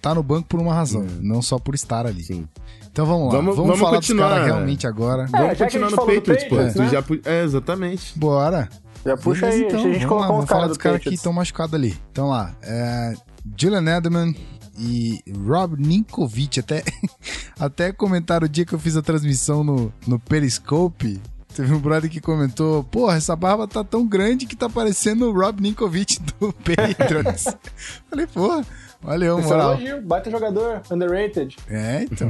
tá 0.00 0.14
no 0.14 0.22
banco 0.22 0.48
por 0.48 0.60
uma 0.60 0.74
razão, 0.74 1.06
não 1.20 1.40
só 1.42 1.58
por 1.58 1.74
estar 1.74 2.06
ali. 2.06 2.22
Sim. 2.22 2.46
Então 2.90 3.04
vamos 3.04 3.26
lá. 3.26 3.38
Vamos- 3.40 3.56
Vamos, 3.56 3.68
vamos 3.70 3.78
falar 3.80 3.96
continuar. 3.96 4.26
dos 4.28 4.34
caras 4.38 4.46
realmente 4.46 4.86
agora. 4.86 5.22
É, 5.24 5.38
Vamos 5.38 5.58
continuar 5.58 5.90
no 5.90 5.96
Patriots, 5.96 6.44
pô. 6.44 6.56
Patriots, 6.56 6.74
Tu 6.74 6.82
né? 6.82 6.88
já 6.88 7.02
pu- 7.02 7.20
É, 7.24 7.44
exatamente. 7.44 8.18
Bora. 8.18 8.68
Já 9.04 9.16
puxa 9.16 9.42
Beleza, 9.46 9.62
aí, 9.62 9.68
então, 9.68 9.78
a 9.78 9.82
gente 9.92 10.06
vamos 10.06 10.20
lá, 10.22 10.26
vamos 10.28 10.44
falar 10.46 10.60
caras 10.60 10.68
dos 10.70 10.78
do 10.78 10.82
caras 10.82 11.02
que 11.02 11.14
estão 11.14 11.32
machucados 11.32 11.74
ali. 11.74 11.96
Então 12.10 12.28
lá, 12.28 12.54
é, 12.62 13.14
Julian 13.56 13.96
Edelman, 13.96 14.34
e 14.78 15.20
Rob 15.46 15.76
Ninkovic. 15.80 16.58
Até, 16.60 16.82
até 17.58 17.92
comentaram 17.92 18.46
o 18.46 18.48
dia 18.48 18.64
que 18.66 18.72
eu 18.74 18.78
fiz 18.78 18.96
a 18.96 19.02
transmissão 19.02 19.62
no, 19.62 19.92
no 20.06 20.18
Periscope. 20.18 21.20
Teve 21.54 21.72
um 21.72 21.78
brother 21.78 22.10
que 22.10 22.20
comentou: 22.20 22.82
Porra, 22.84 23.16
essa 23.16 23.34
barba 23.36 23.66
tá 23.66 23.82
tão 23.84 24.06
grande 24.06 24.44
que 24.44 24.56
tá 24.56 24.68
parecendo 24.68 25.30
o 25.30 25.32
Rob 25.32 25.60
Ninkovic 25.62 26.18
do 26.38 26.52
Patriots. 26.64 27.46
Falei, 28.10 28.26
porra. 28.26 28.64
Valeu, 29.02 29.38
Esse 29.38 29.48
moral. 29.48 29.70
elogio, 29.72 30.02
baita 30.02 30.30
jogador, 30.30 30.82
underrated. 30.90 31.56
É, 31.68 32.02
então. 32.10 32.28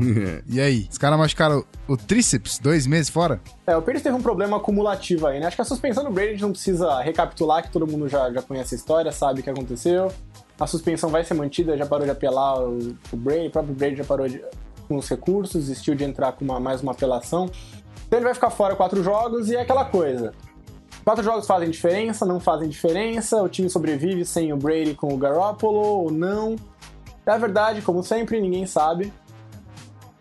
E 0.48 0.60
aí? 0.60 0.86
Os 0.90 0.98
caras 0.98 1.18
machucaram 1.18 1.64
o 1.88 1.96
tríceps 1.96 2.58
dois 2.58 2.86
meses 2.86 3.08
fora? 3.08 3.40
É, 3.66 3.76
o 3.76 3.82
Pires 3.82 4.02
teve 4.02 4.14
um 4.14 4.22
problema 4.22 4.56
acumulativo 4.56 5.26
aí, 5.26 5.40
né? 5.40 5.46
Acho 5.46 5.56
que 5.56 5.62
a 5.62 5.64
suspensão 5.64 6.04
do 6.04 6.10
Brady 6.10 6.40
não 6.42 6.50
precisa 6.50 7.00
recapitular, 7.00 7.62
que 7.62 7.70
todo 7.70 7.86
mundo 7.86 8.08
já, 8.08 8.30
já 8.32 8.42
conhece 8.42 8.74
a 8.74 8.78
história, 8.78 9.10
sabe 9.12 9.40
o 9.40 9.42
que 9.42 9.50
aconteceu. 9.50 10.12
A 10.58 10.66
suspensão 10.66 11.10
vai 11.10 11.24
ser 11.24 11.34
mantida, 11.34 11.76
já 11.76 11.86
parou 11.86 12.04
de 12.04 12.10
apelar 12.10 12.60
o, 12.60 12.96
o 13.12 13.16
Brady, 13.16 13.48
o 13.48 13.50
próprio 13.50 13.74
Brady 13.74 13.96
já 13.96 14.04
parou 14.04 14.28
de, 14.28 14.42
com 14.88 14.96
os 14.96 15.08
recursos, 15.08 15.66
desistiu 15.66 15.94
de 15.94 16.04
entrar 16.04 16.32
com 16.32 16.44
uma, 16.44 16.58
mais 16.60 16.80
uma 16.82 16.92
apelação. 16.92 17.50
Então 18.06 18.18
ele 18.18 18.24
vai 18.24 18.34
ficar 18.34 18.50
fora 18.50 18.76
quatro 18.76 19.02
jogos 19.02 19.50
e 19.50 19.56
é 19.56 19.60
aquela 19.60 19.84
coisa. 19.84 20.32
Quatro 21.06 21.22
jogos 21.22 21.46
fazem 21.46 21.70
diferença, 21.70 22.26
não 22.26 22.40
fazem 22.40 22.68
diferença, 22.68 23.40
o 23.40 23.48
time 23.48 23.70
sobrevive 23.70 24.24
sem 24.24 24.52
o 24.52 24.56
Brady 24.56 24.92
com 24.94 25.14
o 25.14 25.16
Garoppolo 25.16 25.78
ou 25.78 26.10
não. 26.10 26.56
É 27.24 27.38
verdade, 27.38 27.80
como 27.80 28.02
sempre, 28.02 28.40
ninguém 28.40 28.66
sabe. 28.66 29.12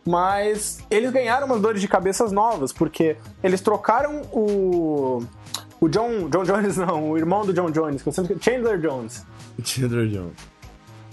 Mas 0.08 0.80
eles 0.92 1.10
ganharam 1.12 1.48
umas 1.48 1.60
dores 1.60 1.82
de 1.82 1.88
cabeças 1.88 2.32
novas, 2.32 2.72
porque 2.72 3.18
eles 3.44 3.62
trocaram 3.62 4.22
o. 4.32 5.24
O 5.82 5.90
John. 5.90 6.30
John 6.30 6.44
Jones 6.44 6.78
não, 6.78 7.10
o 7.12 7.18
irmão 7.18 7.44
do 7.46 7.52
John 7.52 7.72
Jones, 7.72 8.04
que 8.04 8.10
eu 8.10 8.14
sempre- 8.14 8.38
Chandler 8.40 8.80
Jones 8.80 9.26
Chandler 9.64 10.08
Jones. 10.08 10.34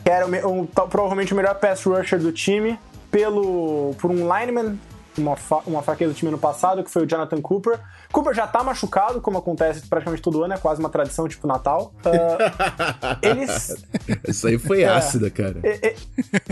que 0.04 0.10
era 0.10 0.26
o 0.46 0.66
tal- 0.66 0.88
provavelmente 0.88 1.32
o 1.32 1.36
melhor 1.36 1.54
pass 1.54 1.82
rusher 1.84 2.18
do 2.20 2.30
time, 2.30 2.78
pelo 3.10 3.94
por 3.98 4.10
um 4.10 4.16
lineman, 4.30 4.78
uma, 5.18 5.36
fa- 5.36 5.62
uma 5.66 5.82
fraqueza 5.82 6.12
do 6.12 6.16
time 6.16 6.28
ano 6.30 6.38
passado, 6.38 6.82
que 6.82 6.90
foi 6.90 7.02
o 7.04 7.06
Jonathan 7.06 7.40
Cooper. 7.40 7.78
Cooper 8.12 8.34
já 8.34 8.46
tá 8.46 8.62
machucado, 8.62 9.20
como 9.20 9.38
acontece 9.38 9.86
praticamente 9.88 10.22
todo 10.22 10.42
ano, 10.42 10.54
é 10.54 10.58
quase 10.58 10.80
uma 10.80 10.88
tradição, 10.88 11.28
tipo 11.28 11.46
Natal. 11.46 11.92
Ah, 12.04 13.18
eles. 13.22 13.74
Isso 14.28 14.46
aí 14.46 14.58
foi 14.58 14.84
ácida, 14.84 15.30
cara. 15.30 15.60
e- 15.64 15.86
e- 15.88 15.96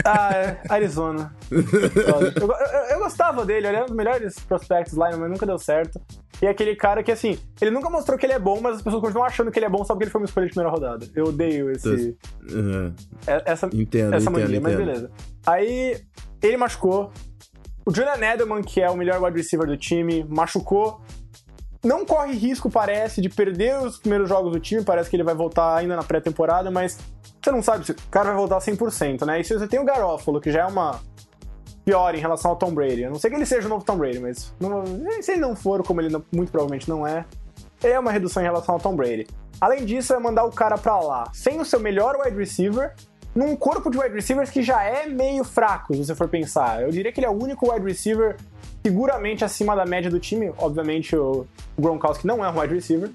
ah, 0.05 0.31
é, 0.35 0.61
Arizona. 0.69 1.35
Eu, 1.51 1.61
eu- 1.63 2.91
eu 2.91 2.99
gostava 2.99 3.45
dele, 3.45 3.67
ele 3.67 3.77
é 3.77 3.83
um 3.83 3.87
dos 3.87 3.97
melhores 3.97 4.39
prospects 4.41 4.93
lineman, 4.93 5.19
mas 5.21 5.31
nunca 5.31 5.47
deu 5.47 5.59
certo. 5.59 6.01
E 6.43 6.47
é 6.47 6.51
aquele 6.51 6.75
cara 6.75 7.03
que, 7.03 7.13
assim, 7.13 7.39
ele 7.61 7.71
nunca 7.71 7.91
mostrou 7.91 8.17
que 8.17 8.25
ele 8.25 8.33
é 8.33 8.39
bom, 8.39 8.61
mas 8.63 8.77
as 8.77 8.83
pessoas 8.83 9.03
continuam 9.03 9.27
achando 9.27 9.51
que 9.51 9.59
ele 9.59 9.67
é 9.67 9.69
bom 9.69 9.85
só 9.85 9.93
porque 9.93 10.05
ele 10.05 10.11
foi 10.11 10.23
uma 10.23 10.25
escolha 10.25 10.47
de 10.47 10.53
primeira 10.55 10.71
rodada. 10.75 11.07
Eu 11.15 11.27
odeio 11.27 11.71
esse. 11.71 12.17
Uhum. 12.51 12.95
É- 13.27 13.43
Essa, 13.53 13.67
Entendo, 13.67 14.15
essa 14.15 14.31
entendo, 14.31 14.43
mania, 14.45 14.61
mas 14.61 14.73
entendo. 14.75 14.87
beleza. 14.87 15.11
Aí 15.47 16.01
ele 16.43 16.57
machucou. 16.57 17.13
O 17.85 17.95
Julian 17.95 18.17
Edelman, 18.21 18.63
que 18.63 18.81
é 18.81 18.91
o 18.91 18.97
melhor 18.97 19.23
wide 19.23 19.37
receiver 19.37 19.67
do 19.67 19.77
time, 19.77 20.25
machucou. 20.29 21.01
Não 21.83 22.05
corre 22.05 22.35
risco, 22.35 22.71
parece, 22.71 23.21
de 23.23 23.29
perder 23.31 23.79
os 23.79 23.99
primeiros 23.99 24.29
jogos 24.29 24.53
do 24.53 24.61
time. 24.61 24.85
Parece 24.85 25.09
que 25.09 25.17
ele 25.17 25.23
vai 25.25 25.35
voltar 25.35 25.77
ainda 25.77 25.97
na 25.97 26.03
pré-temporada, 26.03 26.71
mas 26.71 26.99
você 27.43 27.51
não 27.51 27.63
sabe 27.63 27.87
se 27.87 27.93
o 27.93 27.97
cara 28.11 28.27
vai 28.29 28.37
voltar 28.37 28.59
100%, 28.59 29.25
né? 29.25 29.41
E 29.41 29.45
se 29.45 29.55
você 29.59 29.67
tem 29.67 29.81
o 29.81 29.85
Garoppolo, 29.85 30.41
que 30.41 30.53
já 30.53 30.61
é 30.61 30.67
uma 30.67 31.01
pior 31.83 32.15
em 32.15 32.19
relação 32.19 32.51
ao 32.51 32.57
Tom 32.59 32.75
Brady. 32.75 33.07
A 33.07 33.09
não 33.09 33.19
sei 33.19 33.31
que 33.31 33.37
ele 33.37 33.47
seja 33.47 33.67
o 33.67 33.71
novo 33.71 33.83
Tom 33.85 33.97
Brady, 33.97 34.19
mas 34.21 34.55
não- 34.61 34.85
se 35.23 35.33
ele 35.33 35.41
não 35.41 35.57
for, 35.57 35.83
como 35.83 36.03
ele 36.03 36.11
não- 36.11 36.23
muito 36.31 36.53
provavelmente 36.53 36.87
não 36.89 37.07
é, 37.07 37.25
é 37.83 37.99
uma 37.99 38.13
redução 38.13 38.43
em 38.43 38.47
relação 38.47 38.75
ao 38.75 38.81
Tom 38.81 38.95
Brady. 38.95 39.27
Além 39.59 39.87
disso, 39.87 40.13
é 40.13 40.19
mandar 40.19 40.45
o 40.45 40.51
cara 40.53 40.77
pra 40.77 40.99
lá 41.01 41.31
sem 41.33 41.59
o 41.61 41.65
seu 41.65 41.81
melhor 41.81 42.17
wide 42.23 42.37
receiver, 42.37 42.95
num 43.35 43.55
corpo 43.57 43.91
de 43.91 43.99
wide 43.99 44.15
receivers 44.15 44.51
que 44.51 44.63
já 44.63 44.83
é 44.83 45.07
meio 45.07 45.45
fraco, 45.45 45.95
se 45.95 46.05
você 46.05 46.15
for 46.15 46.29
pensar. 46.29 46.83
Eu 46.83 46.91
diria 46.91 47.13
que 47.13 47.21
ele 47.21 47.27
é 47.27 47.31
o 47.31 47.41
único 47.43 47.73
wide 47.73 47.87
receiver 47.87 48.37
seguramente 48.85 49.45
acima 49.45 49.77
da 49.77 49.85
média 49.85 50.11
do 50.11 50.19
time. 50.19 50.53
Obviamente, 50.59 51.15
o 51.17 51.47
Gronkowski 51.79 52.27
não 52.27 52.45
é 52.45 52.51
um 52.51 52.59
wide 52.59 52.75
receiver. 52.75 53.11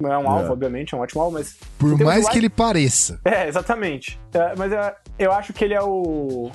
Não 0.00 0.10
é 0.10 0.16
um 0.16 0.28
alvo, 0.30 0.46
É. 0.46 0.50
obviamente, 0.50 0.94
é 0.94 0.96
um 0.98 1.00
ótimo 1.02 1.20
alvo, 1.20 1.34
mas. 1.34 1.56
Por 1.78 1.98
mais 1.98 2.24
de 2.24 2.30
que 2.30 2.38
ele 2.38 2.48
pareça. 2.48 3.20
é, 3.24 3.46
exatamente. 3.46 4.18
É, 4.32 4.54
mas 4.56 4.72
eu, 4.72 4.78
eu 5.18 5.32
acho 5.32 5.52
que 5.52 5.62
ele 5.64 5.74
é 5.74 5.82
o. 5.82 6.50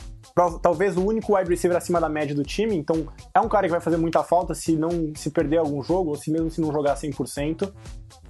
Talvez 0.62 0.98
o 0.98 1.06
único 1.06 1.36
wide 1.38 1.50
receiver 1.50 1.78
acima 1.78 2.02
da 2.02 2.10
média 2.10 2.36
do 2.36 2.44
time, 2.44 2.76
então 2.76 3.08
é 3.34 3.40
um 3.40 3.48
cara 3.48 3.68
que 3.68 3.72
vai 3.72 3.80
fazer 3.80 3.96
muita 3.96 4.22
falta 4.22 4.54
se 4.54 4.76
não 4.76 4.90
se 5.16 5.30
perder 5.30 5.58
algum 5.60 5.82
jogo, 5.82 6.10
ou 6.10 6.16
se 6.16 6.30
mesmo 6.30 6.50
se 6.52 6.60
não 6.60 6.74
jogar 6.74 6.96
100%. 6.96 7.72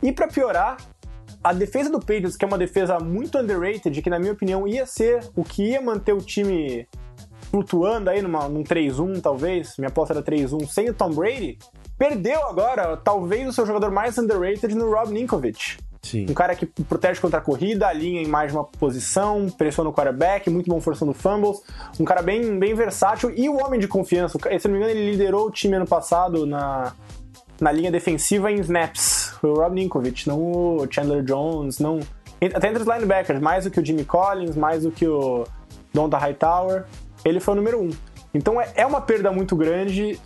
E 0.04 0.12
pra 0.12 0.28
piorar, 0.28 0.78
a 1.46 1.54
defesa 1.54 1.92
do 1.92 2.00
Patriots, 2.00 2.36
que 2.36 2.44
é 2.44 2.48
uma 2.48 2.58
defesa 2.58 2.98
muito 2.98 3.38
underrated, 3.38 4.02
que 4.02 4.10
na 4.10 4.18
minha 4.18 4.34
opinião 4.34 4.68
ia 4.68 4.84
ser 4.88 5.20
o 5.36 5.44
que 5.44 5.70
ia 5.70 5.80
manter 5.80 6.12
o 6.12 6.18
time 6.18 6.88
flutuando 7.52 8.10
aí 8.10 8.20
numa, 8.20 8.50
num 8.50 8.64
3-1, 8.64 9.22
talvez, 9.22 9.78
minha 9.78 9.90
aposta 9.90 10.16
era 10.16 10.24
3-1, 10.24 10.68
sem 10.68 10.90
o 10.90 10.94
Tom 10.96 11.12
Brady, 11.12 11.60
perdeu 12.00 12.48
agora, 12.48 12.98
talvez, 12.98 13.48
o 13.48 13.54
seu 13.54 13.64
jogador 13.64 13.92
mais 13.92 14.18
underrated 14.18 14.74
no 14.74 14.90
Rob 14.90 15.12
Ninkovich. 15.12 15.78
Sim. 16.02 16.26
Um 16.28 16.34
cara 16.34 16.56
que 16.56 16.66
protege 16.66 17.22
contra 17.22 17.38
a 17.38 17.42
corrida, 17.42 17.88
alinha 17.88 18.24
em 18.24 18.28
mais 18.28 18.52
de 18.52 18.58
uma 18.58 18.64
posição, 18.64 19.48
pressiona 19.56 19.92
o 19.92 19.94
quarterback, 19.94 20.50
muito 20.50 20.68
bom 20.68 20.82
forçando 20.82 21.14
fumbles. 21.14 21.62
Um 22.00 22.06
cara 22.06 22.24
bem, 22.24 22.58
bem 22.58 22.74
versátil 22.74 23.32
e 23.36 23.50
o 23.50 23.58
homem 23.58 23.80
de 23.80 23.88
confiança. 23.88 24.38
Se 24.60 24.68
não 24.68 24.76
me 24.76 24.80
engano, 24.80 25.00
ele 25.00 25.12
liderou 25.12 25.48
o 25.48 25.52
time 25.52 25.76
ano 25.76 25.88
passado 25.88 26.46
na, 26.46 26.94
na 27.60 27.72
linha 27.72 27.92
defensiva 27.92 28.52
em 28.52 28.60
snaps. 28.60 29.34
Foi 29.40 29.50
o 29.50 29.54
Rob 29.56 29.74
Ninkovich, 29.76 30.28
não 30.28 30.40
o 30.40 30.88
Chandler 30.90 31.24
Jones, 31.24 31.80
não. 31.80 32.00
Até 32.54 32.68
entre 32.70 32.84
os 32.84 32.88
linebackers, 32.88 33.40
mais 33.40 33.64
do 33.64 33.72
que 33.72 33.80
o 33.80 33.86
Jimmy 33.86 34.04
Collins, 34.06 34.56
mais 34.56 34.84
do 34.84 34.92
que 34.92 35.08
o 35.08 35.46
Donta 35.94 36.18
Hightower. 36.18 36.84
Ele 37.24 37.40
foi 37.40 37.54
o 37.54 37.58
número 37.58 37.82
um. 37.82 37.90
Então 38.34 38.60
é, 38.62 38.70
é 38.76 38.86
uma 38.86 39.02
perda 39.02 39.32
muito 39.32 39.56
grande 39.56 40.20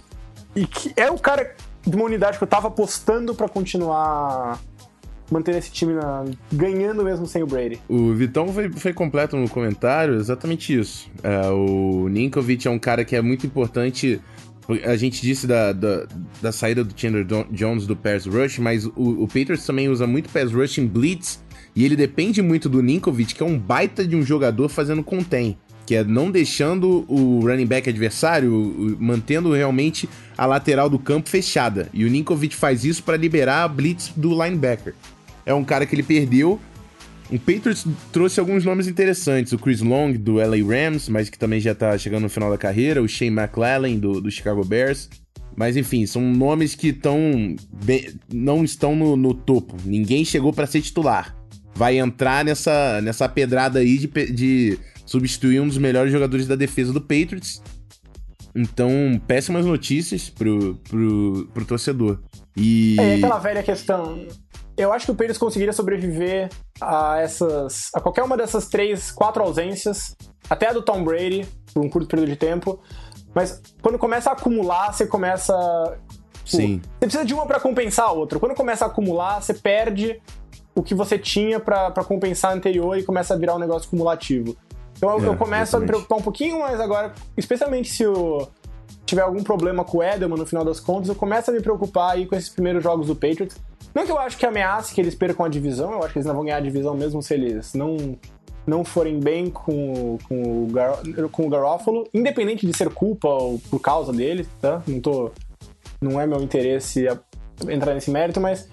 e 0.56 0.66
que 0.66 0.92
é 0.98 1.10
o 1.12 1.18
cara 1.18 1.56
de 1.86 1.96
uma 1.96 2.06
unidade 2.06 2.38
que 2.38 2.44
eu 2.44 2.48
tava 2.48 2.68
apostando 2.68 3.34
pra 3.36 3.48
continuar 3.48 4.60
mantendo 5.32 5.60
esse 5.60 5.72
time 5.72 5.94
na- 5.94 6.26
ganhando 6.52 7.04
mesmo 7.04 7.28
sem 7.28 7.44
o 7.44 7.48
Brady. 7.48 7.80
O 7.88 8.12
Vitão 8.14 8.52
foi, 8.52 8.70
foi 8.72 8.92
completo 8.92 9.38
no 9.38 9.48
comentário, 9.48 10.16
exatamente 10.16 10.78
isso. 10.78 11.10
É, 11.24 11.48
o 11.50 12.08
Ninkovic 12.10 12.68
é 12.68 12.72
um 12.72 12.80
cara 12.80 13.06
que 13.06 13.16
é 13.16 13.22
muito 13.22 13.46
importante. 13.46 14.20
A 14.86 14.95
gente 14.95 15.22
disse 15.22 15.47
da, 15.47 15.74
da, 15.74 16.05
da 16.41 16.51
saída 16.51 16.84
do 16.84 16.93
Chandler 16.95 17.26
Jones 17.51 17.88
do 17.88 17.95
pass 17.95 18.26
rush, 18.26 18.59
mas 18.59 18.86
o, 18.86 19.24
o 19.24 19.28
Patriots 19.28 19.65
também 19.65 19.89
usa 19.89 20.05
muito 20.05 20.30
pass 20.30 20.51
rush 20.51 20.78
em 20.78 20.86
blitz 20.86 21.43
e 21.76 21.84
ele 21.84 21.95
depende 21.95 22.41
muito 22.41 22.70
do 22.70 22.82
Ninkovic, 22.84 23.34
que 23.34 23.41
é 23.41 23.45
um 23.45 23.57
baita 23.57 24.05
de 24.05 24.15
um 24.15 24.22
jogador 24.22 24.70
fazendo 24.70 25.03
contém, 25.03 25.57
que 25.86 25.95
é 25.95 26.03
não 26.03 26.30
deixando 26.30 27.03
o 27.07 27.39
running 27.39 27.65
back 27.65 27.89
adversário, 27.89 28.95
mantendo 28.99 29.53
realmente 29.53 30.07
a 30.38 30.45
lateral 30.45 30.89
do 30.89 30.99
campo 30.99 31.30
fechada. 31.30 31.89
E 31.91 32.05
o 32.05 32.09
Ninkovic 32.09 32.55
faz 32.55 32.84
isso 32.86 33.01
para 33.03 33.17
liberar 33.17 33.63
a 33.63 33.67
blitz 33.67 34.11
do 34.15 34.30
linebacker. 34.32 34.93
É 35.45 35.53
um 35.53 35.63
cara 35.63 35.86
que 35.86 35.95
ele 35.95 36.03
perdeu, 36.03 36.59
o 37.32 37.38
Patriots 37.38 37.86
trouxe 38.12 38.40
alguns 38.40 38.66
nomes 38.66 38.88
interessantes. 38.88 39.54
O 39.54 39.58
Chris 39.60 39.82
Long, 39.82 40.14
do 40.14 40.36
LA 40.36 40.58
Rams, 40.66 41.10
mas 41.10 41.30
que 41.30 41.38
também 41.38 41.60
já 41.60 41.76
tá 41.76 41.98
chegando 41.98 42.24
no 42.24 42.30
final 42.30 42.50
da 42.50 42.58
carreira. 42.58 43.02
O 43.02 43.08
Shane 43.08 43.32
McClellan, 43.32 43.96
do, 43.98 44.20
do 44.20 44.32
Chicago 44.32 44.64
Bears. 44.66 45.10
Mas 45.56 45.76
enfim, 45.76 46.06
são 46.06 46.22
nomes 46.22 46.74
que 46.74 46.88
estão 46.88 47.56
não 48.32 48.64
estão 48.64 48.96
no, 48.96 49.16
no 49.16 49.34
topo. 49.34 49.76
Ninguém 49.86 50.24
chegou 50.24 50.54
para 50.54 50.66
ser 50.66 50.82
titular. 50.82 51.36
Vai 51.76 51.98
entrar 51.98 52.44
nessa, 52.44 53.02
nessa 53.02 53.28
pedrada 53.30 53.80
aí 53.80 53.98
de, 53.98 54.08
de 54.32 54.80
substituir 55.06 55.60
um 55.60 55.68
dos 55.68 55.78
melhores 55.78 56.12
jogadores 56.12 56.48
da 56.48 56.56
defesa 56.56 56.92
do 56.92 57.02
Patriots. 57.02 57.62
Então, 58.56 59.22
péssimas 59.28 59.66
notícias 59.66 60.30
pro, 60.30 60.76
pro, 60.90 61.50
pro 61.54 61.66
torcedor. 61.66 62.20
E. 62.56 62.98
É, 63.00 63.16
aquela 63.16 63.40
velha 63.40 63.64
questão. 63.64 64.28
Eu 64.80 64.94
acho 64.94 65.06
que 65.06 65.12
o 65.12 65.16
Patriots 65.16 65.38
conseguiria 65.38 65.74
sobreviver 65.74 66.50
a 66.80 67.20
essas. 67.20 67.90
a 67.94 68.00
qualquer 68.00 68.24
uma 68.24 68.38
dessas 68.38 68.68
três, 68.68 69.12
quatro 69.12 69.44
ausências, 69.44 70.16
até 70.50 70.70
a 70.70 70.74
do 70.74 70.82
Tom 70.82 71.04
Brady, 71.04 71.46
por 71.74 71.84
um 71.84 71.90
curto 71.90 72.08
período 72.08 72.30
de 72.30 72.36
tempo. 72.38 72.80
Mas 73.36 73.62
quando 73.82 73.98
começa 74.00 74.30
a 74.30 74.34
acumular, 74.34 74.94
você 74.94 75.06
começa. 75.06 75.54
Sim. 76.46 76.80
Você 76.94 77.00
precisa 77.02 77.26
de 77.26 77.34
uma 77.34 77.46
pra 77.46 77.60
compensar 77.60 78.08
a 78.08 78.12
outra. 78.12 78.40
Quando 78.40 78.56
começa 78.56 78.86
a 78.86 78.88
acumular, 78.88 79.42
você 79.42 79.54
perde 79.54 80.22
o 80.74 80.82
que 80.82 80.96
você 80.96 81.20
tinha 81.20 81.60
pra 81.60 81.92
compensar 82.08 82.52
a 82.52 82.54
anterior 82.56 82.98
e 82.98 83.04
começa 83.04 83.34
a 83.34 83.38
virar 83.38 83.56
um 83.56 83.60
negócio 83.60 83.90
cumulativo. 83.90 84.56
Então 84.98 85.10
eu, 85.12 85.24
É, 85.26 85.28
eu 85.28 85.36
começo 85.38 85.76
a 85.76 85.80
me 85.80 85.86
exatamente. 85.86 85.88
preocupar 85.88 86.18
um 86.18 86.22
pouquinho 86.22 86.60
mais 86.60 86.80
agora, 86.80 87.14
especialmente 87.38 87.90
se 87.90 88.08
o 88.08 88.48
tiver 89.06 89.22
algum 89.22 89.44
problema 89.44 89.84
com 89.84 89.98
o 89.98 90.04
Edelman 90.04 90.38
no 90.38 90.46
final 90.46 90.64
das 90.64 90.80
contas, 90.80 91.10
eu 91.10 91.16
começo 91.16 91.50
a 91.50 91.54
me 91.54 91.62
preocupar 91.62 92.12
aí 92.12 92.26
com 92.26 92.36
esses 92.36 92.50
primeiros 92.50 92.84
jogos 92.84 93.08
do 93.08 93.16
Patriots. 93.16 93.58
Não 93.94 94.06
que 94.06 94.12
eu 94.12 94.20
acho 94.20 94.38
que 94.38 94.46
ameace 94.46 94.94
que 94.94 95.02
eles 95.02 95.16
percam 95.16 95.46
a 95.46 95.50
divisão, 95.50 95.92
eu 95.92 96.04
acho 96.04 96.14
que 96.14 96.20
eles 96.20 96.26
não 96.28 96.36
vão 96.36 96.44
ganhar 96.44 96.58
a 96.58 96.62
divisão 96.62 96.96
mesmo 96.96 97.22
se 97.22 97.34
eles 97.34 97.74
não, 97.74 98.18
não 98.66 98.84
forem 98.84 99.20
bem 99.20 99.50
com, 99.50 100.18
com, 100.28 100.64
o 100.64 100.68
Gar, 100.68 101.00
com 101.32 101.48
o 101.48 101.50
Garoppolo, 101.50 102.08
independente 102.14 102.66
de 102.66 102.76
ser 102.76 102.90
culpa 102.90 103.28
ou 103.28 103.60
por 103.70 103.80
causa 103.80 104.14
dele, 104.14 104.48
tá? 104.62 104.82
Não 104.88 105.00
tô. 105.00 105.32
Não 106.02 106.20
é 106.20 106.26
meu 106.26 106.42
interesse 106.42 107.06
entrar 107.68 107.94
nesse 107.94 108.10
mérito, 108.10 108.40
mas 108.40 108.70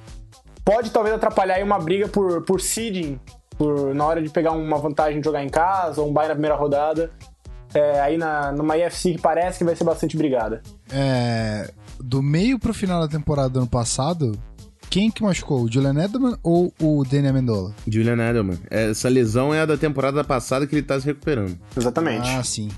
pode 0.65 0.91
talvez 0.91 1.15
atrapalhar 1.15 1.57
aí 1.57 1.63
uma 1.63 1.79
briga 1.79 2.07
por, 2.07 2.43
por 2.43 2.61
seeding 2.61 3.19
por, 3.59 3.95
na 3.95 4.05
hora 4.05 4.23
de 4.23 4.29
pegar 4.29 4.53
uma 4.53 4.79
vantagem 4.79 5.21
de 5.21 5.25
jogar 5.25 5.43
em 5.43 5.49
casa, 5.49 6.01
ou 6.01 6.09
um 6.09 6.13
bye 6.13 6.29
na 6.29 6.35
primeira 6.35 6.55
rodada. 6.55 7.11
É, 7.75 8.01
aí 8.01 8.17
na, 8.17 8.53
numa 8.53 8.77
IFC 8.77 9.15
que 9.15 9.21
parece 9.21 9.59
que 9.59 9.65
vai 9.65 9.75
ser 9.75 9.85
bastante 9.85 10.17
brigada. 10.17 10.63
É, 10.91 11.71
do 11.99 12.23
meio 12.23 12.59
pro 12.59 12.73
final 12.73 13.01
da 13.01 13.09
temporada 13.09 13.49
do 13.49 13.59
ano 13.59 13.69
passado, 13.69 14.39
quem 14.91 15.11
que 15.11 15.23
machucou? 15.23 15.63
O 15.63 15.71
Julian 15.73 15.95
Edelman 16.03 16.37
ou 16.43 16.73
o 16.81 17.05
Danny 17.05 17.29
Amendola? 17.29 17.75
Julian 17.87 18.15
Edelman. 18.29 18.59
Essa 18.71 19.09
lesão 19.09 19.53
é 19.53 19.61
a 19.61 19.67
da 19.67 19.77
temporada 19.77 20.23
passada 20.25 20.67
que 20.67 20.75
ele 20.75 20.83
tá 20.83 20.99
se 20.99 21.07
recuperando. 21.07 21.59
Exatamente. 21.77 22.29
Ah, 22.29 22.43
sim. 22.43 22.69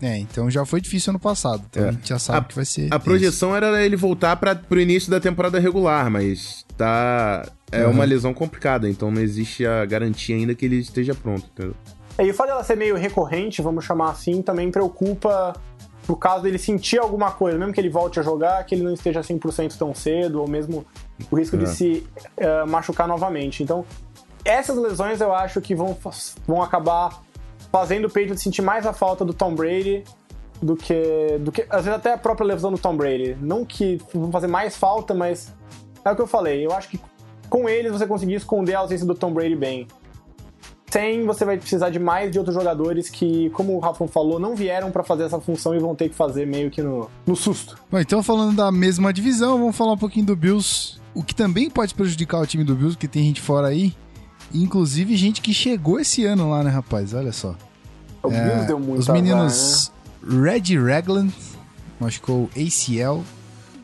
É, 0.00 0.16
então 0.18 0.48
já 0.48 0.64
foi 0.64 0.80
difícil 0.80 1.10
ano 1.10 1.18
passado. 1.18 1.64
Então 1.70 1.84
É. 1.84 1.88
a 1.88 1.92
gente 1.92 2.08
já 2.08 2.18
sabe 2.20 2.38
A- 2.38 2.48
que 2.48 2.54
vai 2.54 2.64
ser. 2.64 2.88
A 2.92 2.98
projeção 3.00 3.56
era 3.56 3.84
ele 3.84 3.96
voltar 3.96 4.36
para 4.36 4.54
pro 4.54 4.80
início 4.80 5.10
da 5.10 5.18
temporada 5.18 5.58
regular, 5.58 6.08
mas 6.10 6.64
tá. 6.76 7.44
É 7.70 7.84
Uhum. 7.84 7.90
uma 7.92 8.04
lesão 8.04 8.32
complicada, 8.32 8.88
então 8.88 9.10
não 9.10 9.20
existe 9.20 9.66
a 9.66 9.84
garantia 9.84 10.34
ainda 10.34 10.54
que 10.54 10.64
ele 10.64 10.76
esteja 10.76 11.14
pronto, 11.14 11.44
entendeu? 11.52 11.74
É, 12.16 12.24
E 12.24 12.30
o 12.30 12.34
fato 12.34 12.46
dela 12.48 12.64
ser 12.64 12.76
meio 12.76 12.96
recorrente, 12.96 13.60
vamos 13.60 13.84
chamar 13.84 14.10
assim, 14.12 14.40
também 14.40 14.70
preocupa 14.70 15.52
no 16.08 16.16
caso 16.16 16.44
dele 16.44 16.56
sentir 16.56 16.98
alguma 16.98 17.30
coisa, 17.30 17.58
mesmo 17.58 17.74
que 17.74 17.78
ele 17.80 17.90
volte 17.90 18.18
a 18.18 18.22
jogar, 18.22 18.64
que 18.64 18.74
ele 18.74 18.82
não 18.84 18.94
esteja 18.94 19.22
100% 19.22 19.76
tão 19.76 19.94
cedo, 19.94 20.40
ou 20.40 20.48
mesmo 20.48 20.86
o 21.30 21.36
risco 21.36 21.56
de 21.56 21.64
É. 21.64 21.66
se 21.66 22.06
eh, 22.36 22.64
machucar 22.64 23.06
novamente. 23.08 23.62
Então, 23.62 23.84
essas 24.44 24.76
lesões 24.76 25.20
eu 25.20 25.32
acho 25.34 25.60
que 25.60 25.74
vão, 25.74 25.96
vão 26.46 26.62
acabar 26.62 27.22
fazendo 27.72 28.06
o 28.06 28.08
Patriots 28.08 28.42
sentir 28.42 28.62
mais 28.62 28.86
a 28.86 28.92
falta 28.92 29.24
do 29.24 29.34
Tom 29.34 29.54
Brady 29.54 30.04
do 30.62 30.74
que, 30.74 31.38
do 31.40 31.52
que. 31.52 31.62
Às 31.70 31.84
vezes 31.84 31.98
até 31.98 32.14
a 32.14 32.18
própria 32.18 32.46
lesão 32.46 32.72
do 32.72 32.78
Tom 32.78 32.96
Brady. 32.96 33.36
Não 33.40 33.64
que 33.64 34.00
vão 34.14 34.30
fazer 34.32 34.46
mais 34.46 34.76
falta, 34.76 35.14
mas 35.14 35.52
é 36.04 36.10
o 36.10 36.16
que 36.16 36.22
eu 36.22 36.26
falei. 36.26 36.64
Eu 36.64 36.72
acho 36.72 36.88
que 36.88 37.00
com 37.50 37.68
eles 37.68 37.92
você 37.92 38.06
conseguir 38.06 38.34
esconder 38.34 38.74
a 38.74 38.80
ausência 38.80 39.06
do 39.06 39.14
Tom 39.14 39.32
Brady 39.32 39.54
bem. 39.56 39.86
Sem, 40.90 41.26
você 41.26 41.44
vai 41.44 41.58
precisar 41.58 41.90
de 41.90 41.98
mais 41.98 42.30
de 42.30 42.38
outros 42.38 42.54
jogadores 42.54 43.10
que, 43.10 43.50
como 43.50 43.76
o 43.76 43.78
Rafa 43.78 44.08
falou, 44.08 44.40
não 44.40 44.56
vieram 44.56 44.90
pra 44.90 45.04
fazer 45.04 45.24
essa 45.24 45.38
função 45.38 45.74
e 45.74 45.78
vão 45.78 45.94
ter 45.94 46.08
que 46.08 46.14
fazer 46.14 46.46
meio 46.46 46.70
que 46.70 46.80
no, 46.80 47.10
no 47.26 47.36
susto. 47.36 47.78
Bom, 47.90 47.98
então 47.98 48.22
falando 48.22 48.56
da 48.56 48.72
mesma 48.72 49.12
divisão, 49.12 49.58
vamos 49.58 49.76
falar 49.76 49.92
um 49.92 49.98
pouquinho 49.98 50.24
do 50.24 50.34
Bills. 50.34 50.97
O 51.14 51.22
que 51.22 51.34
também 51.34 51.68
pode 51.70 51.94
prejudicar 51.94 52.40
o 52.40 52.46
time 52.46 52.64
do 52.64 52.74
Bills, 52.74 52.96
que 52.96 53.08
tem 53.08 53.24
gente 53.24 53.40
fora 53.40 53.68
aí. 53.68 53.94
Inclusive 54.54 55.16
gente 55.16 55.40
que 55.40 55.52
chegou 55.52 56.00
esse 56.00 56.24
ano 56.24 56.50
lá, 56.50 56.62
né, 56.62 56.70
rapaz? 56.70 57.12
Olha 57.12 57.32
só. 57.32 57.56
O 58.22 58.30
É, 58.30 58.44
Bills 58.48 58.66
deu 58.66 58.78
muito 58.78 59.00
Os 59.00 59.08
azar, 59.10 59.22
meninos 59.22 59.92
Red 60.22 60.78
Ragland 60.78 61.32
machucou 62.00 62.48
ACL. 62.56 63.22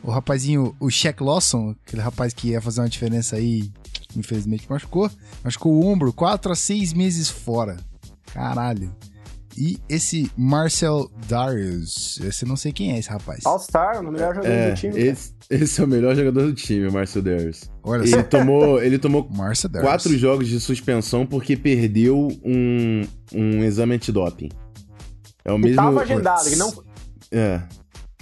O 0.03 0.11
rapazinho, 0.11 0.75
o 0.79 0.89
Shaq 0.89 1.21
Lawson, 1.23 1.75
aquele 1.85 2.01
rapaz 2.01 2.31
que 2.33 2.49
ia 2.49 2.61
fazer 2.61 2.81
uma 2.81 2.89
diferença 2.89 3.37
aí, 3.37 3.71
infelizmente 4.15 4.67
machucou. 4.69 5.09
Machucou 5.43 5.73
o 5.73 5.85
ombro, 5.87 6.13
4 6.13 6.51
a 6.51 6.55
6 6.55 6.93
meses 6.93 7.29
fora. 7.29 7.77
Caralho. 8.31 8.93
E 9.57 9.77
esse 9.87 10.29
Marcel 10.37 11.09
Darius, 11.27 12.19
esse 12.21 12.43
eu 12.43 12.49
não 12.49 12.55
sei 12.57 12.71
quem 12.73 12.91
é 12.93 12.99
esse 12.99 13.09
rapaz. 13.09 13.45
All-Star, 13.45 13.99
o 14.01 14.11
melhor 14.11 14.35
jogador 14.35 14.51
É, 14.53 14.71
do 14.71 14.75
time. 14.75 14.99
esse, 14.99 15.31
esse 15.49 15.79
é 15.81 15.83
o 15.83 15.87
melhor 15.87 16.15
jogador 16.15 16.47
do 16.47 16.53
time, 16.53 16.87
o 16.87 16.91
Marcel 16.91 17.21
Darius. 17.21 17.69
Olha 17.83 18.05
só, 18.05 18.15
Ele 18.17 18.23
tomou, 18.23 18.81
ele 18.83 18.99
tomou 18.99 19.23
quatro 19.81 20.17
jogos 20.17 20.47
de 20.47 20.59
suspensão 20.59 21.25
porque 21.25 21.55
perdeu 21.55 22.27
um, 22.43 23.03
um 23.33 23.63
exame 23.63 23.95
antidoping. 23.95 24.49
É 25.43 25.51
o 25.51 25.55
E 25.55 25.59
mesmo. 25.59 25.75
tava 25.77 26.01
agendado, 26.01 26.49
que 26.49 26.55
não. 26.55 26.73
É. 27.31 27.61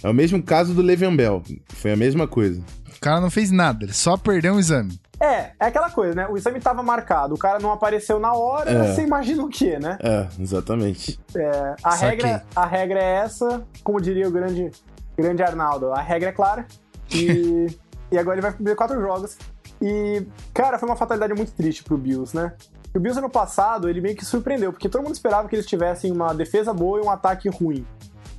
É 0.03 0.09
o 0.09 0.13
mesmo 0.13 0.43
caso 0.43 0.73
do 0.73 0.81
Le'Veon 0.81 1.15
Bell. 1.15 1.41
Foi 1.69 1.91
a 1.93 1.95
mesma 1.95 2.27
coisa. 2.27 2.61
O 2.95 2.99
cara 2.99 3.19
não 3.21 3.29
fez 3.31 3.49
nada, 3.51 3.85
ele 3.85 3.93
só 3.93 4.15
perdeu 4.17 4.53
um 4.53 4.59
exame. 4.59 4.99
É, 5.23 5.51
é 5.59 5.65
aquela 5.67 5.89
coisa, 5.89 6.13
né? 6.13 6.27
O 6.29 6.35
exame 6.35 6.59
tava 6.59 6.83
marcado, 6.83 7.33
o 7.33 7.37
cara 7.37 7.57
não 7.59 7.71
apareceu 7.71 8.19
na 8.19 8.33
hora, 8.33 8.69
É. 8.71 8.87
você 8.93 9.03
imagina 9.03 9.43
o 9.43 9.47
quê, 9.49 9.79
né? 9.79 9.97
É, 10.01 10.27
exatamente. 10.37 11.17
É, 11.35 11.75
a, 11.81 11.91
Saquei. 11.91 12.09
regra, 12.09 12.43
a 12.55 12.65
regra 12.65 12.99
é 13.01 13.15
essa, 13.15 13.65
como 13.83 14.01
diria 14.01 14.27
o 14.27 14.31
grande, 14.31 14.69
grande 15.17 15.41
Arnaldo, 15.41 15.93
a 15.93 16.01
regra 16.01 16.29
é 16.29 16.33
clara. 16.33 16.65
E, 17.09 17.67
e 18.11 18.17
agora 18.17 18.35
ele 18.35 18.41
vai 18.41 18.51
perder 18.51 18.75
quatro 18.75 18.99
jogos. 18.99 19.37
E, 19.81 20.25
cara, 20.53 20.77
foi 20.77 20.89
uma 20.89 20.95
fatalidade 20.95 21.33
muito 21.33 21.53
triste 21.53 21.83
pro 21.83 21.97
Bills, 21.97 22.35
né? 22.35 22.53
O 22.95 22.99
Bills 22.99 23.17
ano 23.17 23.29
passado, 23.29 23.89
ele 23.89 24.01
meio 24.01 24.15
que 24.15 24.23
surpreendeu, 24.25 24.71
porque 24.71 24.87
todo 24.87 25.01
mundo 25.03 25.13
esperava 25.13 25.47
que 25.47 25.55
eles 25.55 25.65
tivessem 25.65 26.11
uma 26.11 26.33
defesa 26.33 26.73
boa 26.73 26.99
e 26.99 27.01
um 27.01 27.09
ataque 27.09 27.49
ruim. 27.49 27.85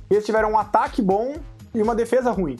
Eles 0.09 0.25
tiveram 0.25 0.51
um 0.51 0.57
ataque 0.57 1.01
bom 1.01 1.33
e 1.73 1.81
uma 1.81 1.93
defesa 1.93 2.31
ruim. 2.31 2.57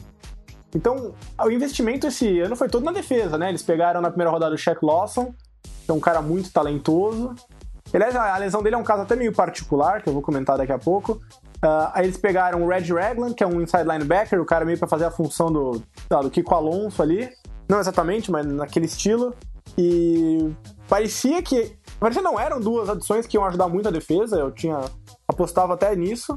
Então, 0.76 1.14
o 1.42 1.50
investimento 1.50 2.06
esse 2.06 2.38
ano 2.38 2.54
foi 2.54 2.68
todo 2.68 2.84
na 2.84 2.92
defesa, 2.92 3.38
né? 3.38 3.48
Eles 3.48 3.62
pegaram 3.62 4.02
na 4.02 4.10
primeira 4.10 4.30
rodada 4.30 4.54
o 4.54 4.58
Shaq 4.58 4.84
Lawson, 4.84 5.34
que 5.62 5.90
é 5.90 5.94
um 5.94 6.00
cara 6.00 6.20
muito 6.20 6.52
talentoso. 6.52 7.34
Aliás, 7.94 8.14
a 8.14 8.36
lesão 8.36 8.62
dele 8.62 8.74
é 8.74 8.78
um 8.78 8.84
caso 8.84 9.02
até 9.02 9.16
meio 9.16 9.32
particular, 9.32 10.02
que 10.02 10.08
eu 10.08 10.12
vou 10.12 10.20
comentar 10.20 10.58
daqui 10.58 10.72
a 10.72 10.78
pouco. 10.78 11.18
Ah, 11.62 11.92
aí 11.94 12.04
eles 12.04 12.18
pegaram 12.18 12.62
o 12.62 12.68
Red 12.68 12.92
Ragland, 12.92 13.34
que 13.34 13.42
é 13.42 13.46
um 13.46 13.62
inside 13.62 13.84
linebacker, 13.84 14.38
o 14.38 14.44
cara 14.44 14.66
meio 14.66 14.78
pra 14.78 14.86
fazer 14.86 15.06
a 15.06 15.10
função 15.10 15.50
do, 15.50 15.82
do 16.10 16.30
Kiko 16.30 16.54
Alonso 16.54 17.02
ali. 17.02 17.30
Não 17.66 17.80
exatamente, 17.80 18.30
mas 18.30 18.44
naquele 18.44 18.84
estilo. 18.84 19.34
E 19.78 20.52
parecia 20.88 21.42
que. 21.42 21.74
Parecia 21.98 22.20
não, 22.20 22.38
eram 22.38 22.60
duas 22.60 22.90
adições 22.90 23.26
que 23.26 23.38
iam 23.38 23.46
ajudar 23.46 23.68
muito 23.68 23.88
a 23.88 23.90
defesa. 23.90 24.36
Eu 24.36 24.50
tinha. 24.50 24.78
apostava 25.26 25.72
até 25.72 25.96
nisso. 25.96 26.36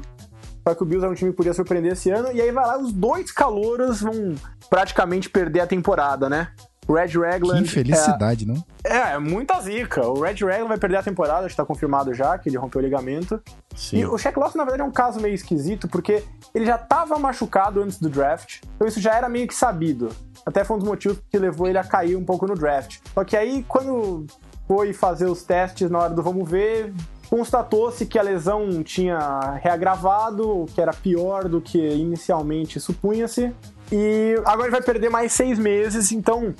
Só 0.70 0.74
que 0.76 0.84
o 0.84 0.86
Bills 0.86 1.04
é 1.04 1.08
um 1.08 1.14
time 1.14 1.32
que 1.32 1.36
podia 1.36 1.52
surpreender 1.52 1.92
esse 1.94 2.10
ano. 2.10 2.30
E 2.32 2.40
aí 2.40 2.52
vai 2.52 2.64
lá, 2.64 2.78
os 2.78 2.92
dois 2.92 3.32
calouros 3.32 4.00
vão 4.00 4.36
praticamente 4.68 5.28
perder 5.28 5.60
a 5.60 5.66
temporada, 5.66 6.28
né? 6.28 6.52
O 6.86 6.94
Red 6.94 7.08
Que 7.08 7.18
Ragland. 7.18 7.62
infelicidade, 7.62 8.46
não? 8.46 8.64
É, 8.84 9.14
é 9.14 9.18
muita 9.18 9.60
zica. 9.60 10.06
O 10.06 10.20
Red 10.20 10.34
Ragland 10.34 10.68
vai 10.68 10.78
perder 10.78 10.98
a 10.98 11.02
temporada, 11.02 11.40
acho 11.40 11.50
que 11.50 11.56
tá 11.56 11.64
confirmado 11.64 12.14
já, 12.14 12.38
que 12.38 12.48
ele 12.48 12.56
rompeu 12.56 12.80
o 12.80 12.84
ligamento. 12.84 13.42
Sim. 13.74 13.98
E 13.98 14.06
o 14.06 14.16
Shaq 14.16 14.38
Lawson, 14.38 14.58
na 14.58 14.64
verdade, 14.64 14.82
é 14.82 14.84
um 14.84 14.92
caso 14.92 15.20
meio 15.20 15.34
esquisito, 15.34 15.88
porque 15.88 16.22
ele 16.54 16.64
já 16.66 16.78
tava 16.78 17.18
machucado 17.18 17.82
antes 17.82 17.98
do 17.98 18.08
draft, 18.08 18.60
então 18.76 18.86
isso 18.86 19.00
já 19.00 19.14
era 19.16 19.28
meio 19.28 19.48
que 19.48 19.54
sabido. 19.54 20.10
Até 20.46 20.62
foi 20.62 20.76
um 20.76 20.78
dos 20.78 20.88
motivos 20.88 21.18
que 21.28 21.36
levou 21.36 21.66
ele 21.66 21.78
a 21.78 21.84
cair 21.84 22.14
um 22.14 22.24
pouco 22.24 22.46
no 22.46 22.54
draft. 22.54 22.98
Só 23.12 23.24
que 23.24 23.36
aí, 23.36 23.64
quando 23.68 24.24
foi 24.68 24.92
fazer 24.92 25.26
os 25.26 25.42
testes 25.42 25.90
na 25.90 25.98
hora 25.98 26.14
do 26.14 26.22
vamos 26.22 26.48
ver, 26.48 26.94
constatou-se 27.30 28.04
que 28.06 28.18
a 28.18 28.22
lesão 28.22 28.82
tinha 28.82 29.60
reagravado, 29.62 30.66
que 30.74 30.80
era 30.80 30.92
pior 30.92 31.48
do 31.48 31.60
que 31.60 31.78
inicialmente 31.78 32.80
supunha-se. 32.80 33.54
E 33.92 34.34
agora 34.44 34.64
ele 34.64 34.72
vai 34.72 34.82
perder 34.82 35.10
mais 35.10 35.32
seis 35.32 35.56
meses, 35.58 36.10
então 36.10 36.52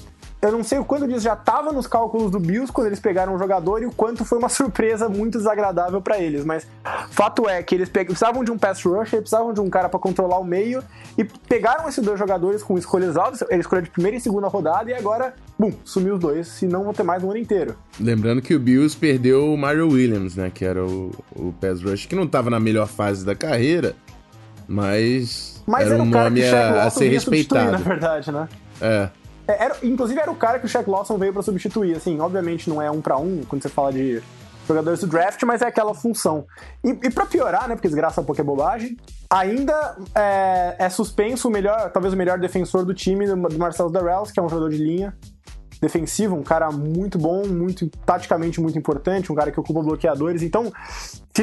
eu 0.43 0.51
não 0.51 0.65
sei 0.65 0.79
o 0.79 0.85
quanto 0.85 1.07
disso 1.07 1.21
já 1.21 1.35
estava 1.35 1.71
nos 1.71 1.87
cálculos 1.87 2.31
do 2.31 2.41
Bills 2.41 2.73
quando 2.73 2.87
eles 2.87 2.99
pegaram 2.99 3.35
o 3.35 3.39
jogador 3.39 3.83
e 3.83 3.87
o 3.87 3.93
quanto 3.93 4.25
foi 4.25 4.39
uma 4.39 4.49
surpresa 4.51 5.09
muito 5.09 5.37
desagradável 5.37 6.01
para 6.01 6.19
eles. 6.19 6.45
Mas 6.45 6.67
fato 7.11 7.49
é 7.49 7.63
que 7.63 7.75
eles 7.75 7.89
precisavam 7.89 8.43
de 8.43 8.51
um 8.51 8.57
pass 8.57 8.83
rusher, 8.83 9.21
precisavam 9.21 9.53
de 9.53 9.61
um 9.61 9.69
cara 9.69 9.89
para 9.89 10.01
controlar 10.01 10.39
o 10.39 10.45
meio 10.45 10.83
e 11.19 11.25
pegaram 11.25 11.89
esses 11.89 12.03
dois 12.03 12.19
jogadores 12.19 12.63
com 12.63 12.79
escolhas 12.79 13.17
altas, 13.17 13.43
ele 13.51 13.61
escolheu 13.61 13.83
de 13.83 13.91
primeira 13.91 14.17
e 14.17 14.21
segunda 14.21 14.49
rodada 14.49 14.91
e 14.91 14.95
agora, 14.95 15.35
bum, 15.61 15.73
sumiu 15.85 16.15
os 16.15 16.21
dois, 16.21 16.47
se 16.49 16.67
não 16.67 16.85
vão 16.85 16.93
ter 16.95 17.03
mais 17.03 17.23
um 17.23 17.31
ano 17.31 17.39
inteiro. 17.39 17.77
Lembrando 18.01 18.41
que 18.41 18.55
o 18.55 18.59
Bills 18.59 18.97
perdeu 18.97 19.53
o 19.53 19.57
Mario 19.59 19.89
Williams, 19.91 20.35
né? 20.35 20.51
Que 20.53 20.65
era 20.65 20.85
o, 20.85 21.11
o 21.37 21.53
pass 21.61 21.83
rush, 21.83 22.07
que 22.07 22.15
não 22.17 22.27
tava 22.27 22.49
na 22.49 22.59
melhor 22.59 22.89
fase 22.89 23.25
da 23.25 23.35
carreira, 23.35 23.95
mas, 24.67 25.63
Mas 25.67 25.87
era 25.87 25.95
era, 25.95 26.03
um 26.03 26.07
nome 26.07 26.43
a, 26.49 26.85
a 26.85 26.91
ser 26.91 27.21
substituir, 27.21 27.59
na 27.65 27.77
respeitado. 27.77 27.85
verdade, 27.85 28.33
né? 28.33 28.49
É, 28.81 29.09
É, 29.49 29.65
era- 29.65 29.77
inclusive 29.83 30.21
era 30.21 30.31
o 30.31 30.37
cara 30.37 30.59
que 30.59 30.67
o 30.67 30.69
Shaq 30.69 30.89
Lawson 30.89 31.19
veio 31.19 31.33
pra 31.33 31.43
substituir. 31.43 31.97
Assim, 31.97 32.19
obviamente 32.21 32.69
não 32.71 32.81
é 32.81 32.91
um 32.91 33.01
pra 33.01 33.17
um 33.19 33.43
quando 33.49 33.63
você 33.63 33.69
fala 33.69 33.93
de 33.93 34.23
jogadores 34.69 35.01
do 35.01 35.09
draft, 35.09 35.43
mas 35.43 35.63
é 35.63 35.67
aquela 35.67 35.93
função. 35.95 36.47
E, 36.85 36.91
e 36.91 37.11
para 37.11 37.27
piorar, 37.27 37.69
né, 37.69 37.75
porque 37.75 37.89
desgraça 37.89 38.23
pouco 38.23 38.41
é 38.41 38.45
bobagem, 38.45 38.97
ainda 39.29 39.97
é, 40.15 40.77
é 40.79 40.89
suspenso 40.89 41.49
o 41.49 41.51
melhor, 41.51 41.91
talvez 41.91 42.15
o 42.15 42.17
melhor 42.17 42.39
defensor 42.39 42.85
do 42.85 42.95
time, 42.95 43.27
do, 43.27 43.35
do 43.49 43.59
Marcelo 43.59 43.91
Darrells, 43.91 44.33
que 44.33 44.39
é 44.39 44.43
um 44.43 44.49
jogador 44.49 44.71
de 44.71 44.77
linha 44.79 45.13
defensivo, 45.81 46.37
um 46.37 46.43
cara 46.43 46.71
muito 46.71 47.19
bom, 47.19 47.47
muito 47.47 47.89
taticamente 48.05 48.61
muito 48.61 48.79
importante, 48.79 49.33
um 49.33 49.35
cara 49.35 49.51
que 49.51 49.59
ocupa 49.59 49.83
bloqueadores. 49.83 50.43
Então, 50.43 50.71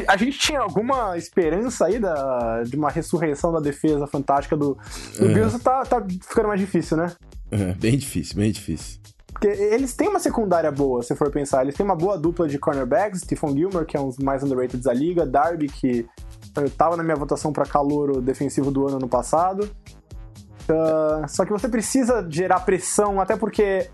a 0.08 0.18
gente 0.18 0.38
tinha 0.38 0.60
alguma 0.60 1.18
esperança 1.18 1.86
aí 1.86 2.00
da, 2.00 2.64
de 2.64 2.76
uma 2.76 2.90
ressurreição 2.90 3.52
da 3.52 3.60
defesa 3.60 4.06
fantástica 4.06 4.56
do, 4.56 4.78
do 5.18 5.26
É. 5.26 5.34
Bills, 5.34 5.60
tá, 5.60 5.84
tá 5.84 6.06
ficando 6.28 6.50
mais 6.50 6.60
difícil, 6.60 6.98
né? 6.98 7.12
é, 7.52 7.74
bem 7.74 7.98
difícil, 7.98 8.36
bem 8.36 8.52
difícil. 8.52 9.00
Porque 9.32 9.48
eles 9.48 9.94
têm 9.96 10.08
uma 10.08 10.20
secundária 10.20 10.72
boa, 10.72 11.04
se 11.04 11.16
for 11.16 11.30
pensar. 11.30 11.62
Eles 11.62 11.76
têm 11.76 11.86
uma 11.86 11.96
boa 11.96 12.18
dupla 12.18 12.48
de 12.48 12.58
cornerbacks, 12.58 13.22
Stephon 13.22 13.56
Gilmore, 13.56 13.86
que 13.86 13.96
é 13.96 14.00
um 14.00 14.08
dos 14.08 14.18
mais 14.18 14.42
underrated 14.42 14.82
da 14.84 14.92
liga, 14.92 15.28
Darby, 15.28 15.68
que 15.68 16.08
eh, 16.58 16.70
tava 16.76 16.98
na 16.98 17.04
minha 17.04 17.16
votação 17.16 17.54
para 17.54 17.64
calouro 17.64 18.20
defensivo 18.20 18.72
do 18.72 18.88
ano 18.88 18.98
no 18.98 19.08
passado. 19.08 19.70
Ah, 20.70 21.26
só 21.28 21.46
que 21.46 21.52
você 21.52 21.70
precisa 21.70 22.26
gerar 22.30 22.60
pressão, 22.62 23.22
até 23.22 23.36
porque 23.36 23.90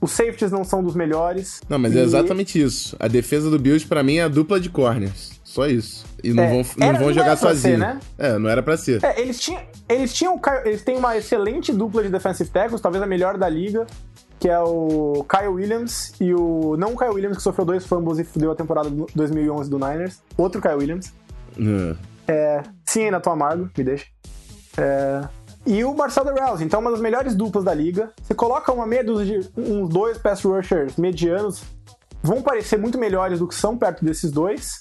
os 0.00 0.10
safeties 0.12 0.50
não 0.50 0.64
são 0.64 0.82
dos 0.82 0.94
melhores. 0.94 1.60
Não, 1.68 1.78
mas 1.78 1.94
E- 1.94 1.98
é 1.98 2.02
exatamente 2.02 2.60
isso. 2.60 2.96
A 2.98 3.08
defesa 3.08 3.50
do 3.50 3.58
Bills, 3.58 3.86
pra 3.86 4.02
mim, 4.02 4.16
é 4.16 4.22
a 4.24 4.28
dupla 4.28 4.58
de 4.60 4.68
corners. 4.70 5.38
Só 5.44 5.66
isso. 5.66 6.04
E 6.22 6.32
não 6.32 6.42
É, 6.44 6.48
vão, 6.50 6.64
não 6.76 6.86
era- 6.86 6.98
vão 6.98 7.06
não 7.08 7.14
jogar 7.14 7.26
era 7.28 7.36
pra 7.36 7.48
ser, 7.50 7.54
sozinho. 7.56 7.78
né? 7.78 8.00
É, 8.18 8.38
não 8.38 8.48
era 8.50 8.62
pra 8.62 8.76
ser. 8.76 9.02
É, 9.02 9.20
eles 9.20 9.40
tinham, 9.40 9.60
eles 9.88 10.12
tinham, 10.14 10.40
eles 10.64 10.82
têm 10.82 10.96
uma 10.96 11.16
excelente 11.16 11.72
dupla 11.72 12.02
de 12.02 12.10
defensive 12.10 12.50
tackles, 12.50 12.80
talvez 12.80 13.02
a 13.02 13.06
melhor 13.06 13.36
da 13.38 13.48
liga. 13.48 13.86
que 14.40 14.48
é 14.48 14.56
o 14.60 15.24
Kyle 15.28 15.48
Williams 15.48 16.12
e 16.20 16.32
o. 16.32 16.76
Não 16.78 16.92
o 16.92 16.96
Kyle 16.96 17.10
Williams 17.10 17.38
que 17.38 17.42
sofreu 17.42 17.64
dois 17.64 17.84
fumbles 17.84 18.20
e 18.20 18.24
fudeu 18.24 18.52
a 18.52 18.54
temporada 18.54 18.88
2011 19.12 19.68
do 19.68 19.80
Niners. 19.80 20.20
Outro 20.36 20.62
Kyle 20.62 20.74
Williams. 20.76 21.12
É. 21.58 21.96
É, 22.32 22.62
sim, 22.86 23.06
ainda 23.06 23.18
tô 23.18 23.30
amargo, 23.30 23.68
me 23.76 23.82
deixa. 23.82 24.06
É, 24.76 25.22
e 25.68 25.84
o 25.84 25.94
Marcelo 25.94 26.34
Rouse, 26.34 26.64
então 26.64 26.80
uma 26.80 26.90
das 26.90 27.00
melhores 27.00 27.34
duplas 27.34 27.62
da 27.62 27.74
liga. 27.74 28.10
Você 28.22 28.34
coloca 28.34 28.72
uma 28.72 28.86
meia 28.86 29.04
dúzia 29.04 29.40
de 29.40 29.50
uns 29.60 29.90
dois 29.90 30.16
pass 30.16 30.42
rushers 30.42 30.96
medianos, 30.96 31.62
vão 32.22 32.40
parecer 32.40 32.78
muito 32.78 32.98
melhores 32.98 33.38
do 33.38 33.46
que 33.46 33.54
são 33.54 33.76
perto 33.76 34.02
desses 34.02 34.32
dois. 34.32 34.80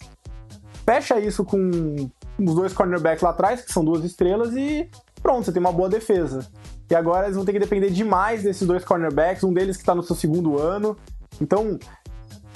Fecha 0.85 1.19
isso 1.19 1.43
com 1.43 2.09
os 2.39 2.55
dois 2.55 2.71
cornerbacks 2.71 3.21
lá 3.21 3.31
atrás, 3.31 3.61
que 3.61 3.73
são 3.73 3.83
duas 3.83 4.05
estrelas, 4.05 4.55
e 4.55 4.89
pronto, 5.21 5.43
você 5.43 5.51
tem 5.51 5.59
uma 5.59 5.73
boa 5.73 5.89
defesa. 5.89 6.47
E 6.89 6.95
agora 6.95 7.25
eles 7.25 7.35
vão 7.35 7.43
ter 7.43 7.51
que 7.51 7.59
depender 7.59 7.89
demais 7.89 8.43
desses 8.43 8.65
dois 8.65 8.85
cornerbacks, 8.85 9.43
um 9.43 9.51
deles 9.51 9.75
que 9.75 9.83
tá 9.83 9.93
no 9.93 10.01
seu 10.01 10.15
segundo 10.15 10.57
ano. 10.57 10.95
Então, 11.41 11.77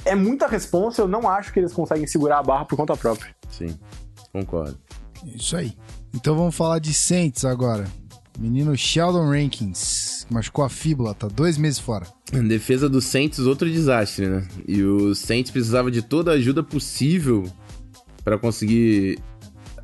é 0.06 0.16
muita 0.16 0.48
responsa, 0.48 1.02
eu 1.02 1.08
não 1.10 1.30
acho 1.30 1.52
que 1.52 1.60
eles 1.60 1.74
conseguem 1.74 2.08
segurar 2.08 2.40
a 2.40 2.44
barra 2.44 2.64
por 2.64 2.78
conta 2.78 2.96
própria. 2.96 3.36
Sim, 3.50 3.78
concordo. 4.32 4.80
Isso 5.26 5.58
aí. 5.58 5.78
Então 6.14 6.34
vamos 6.34 6.56
falar 6.56 6.80
de 6.80 6.94
Saints 6.94 7.44
agora. 7.44 7.86
Menino 8.40 8.76
Sheldon 8.76 9.30
Rankins, 9.30 10.26
machucou 10.30 10.64
a 10.64 10.70
fíbula, 10.70 11.14
tá 11.14 11.28
dois 11.28 11.58
meses 11.58 11.80
fora. 11.80 12.08
Em 12.34 12.48
defesa 12.48 12.90
do 12.90 13.02
Saints, 13.02 13.40
outro 13.40 13.70
desastre, 13.70 14.28
né? 14.28 14.48
E 14.68 14.84
o 14.84 15.14
Saints 15.14 15.52
precisava 15.52 15.92
de 15.92 16.02
toda 16.02 16.32
a 16.32 16.36
ajuda 16.36 16.64
possível 16.64 17.44
para 18.24 18.38
conseguir 18.38 19.20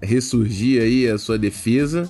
ressurgir 0.02 0.82
aí 0.82 1.07
a 1.07 1.18
sua 1.18 1.38
defesa. 1.38 2.10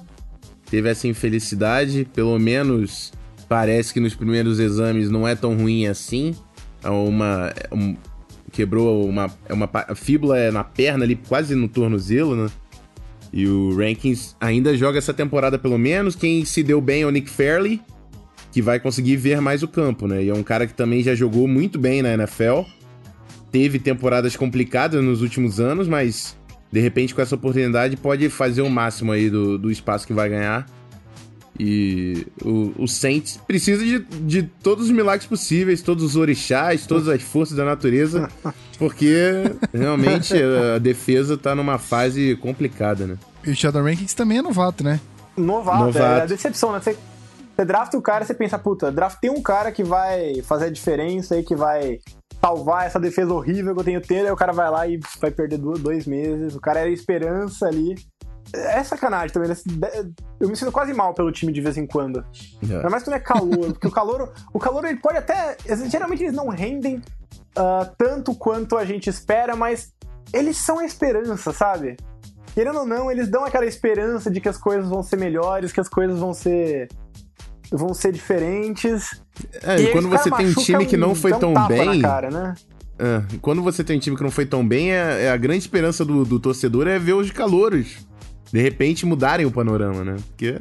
Teve 0.70 0.90
essa 0.90 1.08
infelicidade, 1.08 2.08
pelo 2.14 2.38
menos 2.38 3.12
parece 3.48 3.94
que 3.94 4.00
nos 4.00 4.14
primeiros 4.14 4.60
exames 4.60 5.10
não 5.10 5.28
é 5.28 5.36
tão 5.36 5.56
ruim 5.56 5.88
assim. 5.88 6.36
É 6.84 6.90
uma 6.90 7.54
é 7.56 7.74
um, 7.74 7.96
quebrou 8.52 9.08
uma 9.08 9.32
é 9.48 9.54
uma 9.54 9.70
a 9.74 9.96
fíbula 9.96 10.38
é 10.38 10.52
na 10.52 10.64
perna 10.64 11.04
ali, 11.04 11.16
quase 11.16 11.56
no 11.56 11.68
tornozelo, 11.68 12.36
né? 12.36 12.50
E 13.38 13.48
o 13.48 13.78
Rankins 13.78 14.36
ainda 14.42 14.76
joga 14.76 14.98
essa 14.98 15.14
temporada 15.14 15.60
pelo 15.60 15.78
menos. 15.78 16.16
Quem 16.16 16.44
se 16.44 16.64
deu 16.64 16.82
bem 16.82 17.04
é 17.04 17.06
o 17.06 17.12
Nick 17.12 17.30
Fairley, 17.30 17.80
que 18.52 18.64
vai 18.64 18.80
conseguir 18.80 19.16
ver 19.16 19.40
mais 19.40 19.62
o 19.62 19.68
campo, 19.68 20.08
né? 20.08 20.24
E 20.24 20.30
é 20.30 20.34
um 20.34 20.42
cara 20.42 20.66
que 20.66 20.74
também 20.74 21.04
já 21.04 21.14
jogou 21.14 21.48
muito 21.48 21.78
bem 21.78 22.02
na 22.02 22.16
NFL. 22.16 22.62
Teve 23.52 23.78
temporadas 23.78 24.36
complicadas 24.36 25.04
nos 25.04 25.22
últimos 25.22 25.60
anos, 25.60 25.88
mas 25.88 26.36
de 26.72 26.80
repente 26.80 27.14
com 27.14 27.22
essa 27.22 27.36
oportunidade 27.36 27.96
pode 27.96 28.28
fazer 28.28 28.64
o 28.64 28.70
máximo 28.72 29.12
aí 29.12 29.30
do, 29.30 29.56
do 29.56 29.70
espaço 29.70 30.08
que 30.08 30.14
vai 30.14 30.30
ganhar. 30.30 30.66
E 31.60 32.28
o, 32.44 32.84
o 32.84 32.88
Saints 32.88 33.40
precisa 33.48 33.84
de, 33.84 34.00
de 34.00 34.44
todos 34.44 34.86
os 34.86 34.92
milagres 34.92 35.28
possíveis, 35.28 35.82
todos 35.82 36.04
os 36.04 36.16
orixás, 36.16 36.86
todas 36.86 37.08
as 37.08 37.22
forças 37.22 37.58
da 37.58 37.66
natureza, 37.66 38.30
porque 38.78 39.44
realmente 39.74 40.36
a 40.76 40.78
defesa 40.78 41.38
tá 41.38 41.56
numa 41.56 41.78
fase 41.78 42.36
complicada, 42.36 43.08
né? 43.08 43.18
E 43.46 43.52
o 43.52 43.56
Sheldon 43.56 43.84
Rankins 43.84 44.14
também 44.14 44.38
é 44.38 44.42
novato, 44.42 44.84
né? 44.84 45.00
Novato, 45.36 45.86
Novato. 45.86 46.06
é 46.06 46.22
a 46.22 46.26
decepção, 46.26 46.72
né? 46.72 46.80
Você, 46.80 46.98
você 47.56 47.66
drafta 47.66 47.98
o 47.98 48.02
cara 48.02 48.24
e 48.24 48.28
você 48.28 48.34
pensa, 48.34 48.58
puta, 48.58 48.92
draftei 48.92 49.30
um 49.30 49.42
cara 49.42 49.72
que 49.72 49.84
vai 49.84 50.42
fazer 50.44 50.66
a 50.66 50.70
diferença 50.70 51.36
aí, 51.36 51.44
que 51.44 51.56
vai 51.56 52.00
salvar 52.42 52.86
essa 52.86 53.00
defesa 53.00 53.34
horrível 53.34 53.74
que 53.74 53.80
eu 53.80 53.86
tenho 53.86 54.02
tendo, 54.02 54.26
aí 54.26 54.32
o 54.32 54.36
cara 54.36 54.54
vai 54.54 54.70
lá 54.70 54.88
e 54.88 55.00
vai 55.20 55.32
perder 55.32 55.58
dois, 55.58 56.06
meses. 56.06 56.56
O 56.56 56.62
cara 56.62 56.82
era 56.82 56.90
a 56.90 56.94
esperança 56.94 57.68
ali. 57.68 57.96
É 58.54 58.84
sacanagem 58.84 59.30
também. 59.30 59.50
né? 59.50 59.56
Eu 60.40 60.50
me 60.50 60.56
sinto 60.56 60.72
quase 60.72 60.94
mal 60.94 61.14
pelo 61.14 61.32
time 61.32 61.52
de 61.52 61.62
vez 61.62 61.78
em 61.78 61.86
quando. 61.86 62.24
Ainda 62.62 62.90
mais 62.90 63.04
quando 63.04 63.16
é 63.16 63.20
calor, 63.20 63.74
porque 63.74 63.88
o 63.88 63.92
calor, 63.92 64.32
o 64.54 64.60
calor 64.60 64.86
ele 64.86 65.00
pode 65.00 65.18
até. 65.18 65.58
Geralmente 65.90 66.24
eles 66.24 66.36
não 66.36 66.48
rendem 66.48 67.02
ah, 67.56 67.90
tanto 67.98 68.34
quanto 68.36 68.78
a 68.78 68.86
gente 68.86 69.10
espera, 69.10 69.56
mas 69.56 69.92
eles 70.32 70.58
são 70.58 70.80
a 70.80 70.86
esperança, 70.86 71.52
sabe? 71.52 71.98
Querendo 72.54 72.80
ou 72.80 72.86
não, 72.86 73.12
eles 73.12 73.28
dão 73.28 73.46
aquela 73.46 73.66
esperança 73.66 74.32
de 74.32 74.40
que 74.40 74.50
as 74.50 74.58
coisas 74.58 74.90
vão 74.90 75.04
ser 75.04 75.18
melhores, 75.18 75.72
que 75.72 75.80
as 75.80 75.90
coisas 75.90 76.20
vão 76.20 76.34
ser. 76.34 76.88
vão 77.72 77.94
ser 77.94 78.12
diferentes. 78.12 79.22
É, 79.64 79.82
E 79.82 79.92
quando 79.92 80.10
você 80.10 80.32
tem 80.32 80.48
um 80.48 80.54
time 80.54 80.86
que 80.86 80.98
não 80.98 81.14
foi 81.14 81.34
um 81.34 81.40
tão 81.40 81.54
tapa 81.54 81.68
bem. 81.68 82.02
Cara, 82.02 82.30
né? 82.30 82.56
É, 83.00 83.22
quando 83.42 83.62
você 83.62 83.84
tem 83.84 83.98
um 83.98 84.00
time 84.00 84.16
que 84.16 84.24
não 84.24 84.32
foi 84.32 84.46
tão 84.46 84.68
bem, 84.68 84.92
é, 84.92 85.26
é 85.26 85.32
a 85.32 85.38
grande 85.38 85.60
esperança 85.60 86.04
do, 86.04 86.26
do 86.26 86.40
torcedor 86.40 86.88
é 86.88 86.98
ver 86.98 87.14
os 87.14 87.30
calouros 87.30 88.08
de 88.52 88.62
repente 88.62 89.06
mudarem 89.06 89.46
o 89.46 89.52
panorama, 89.52 90.04
né? 90.04 90.16
Porque, 90.30 90.60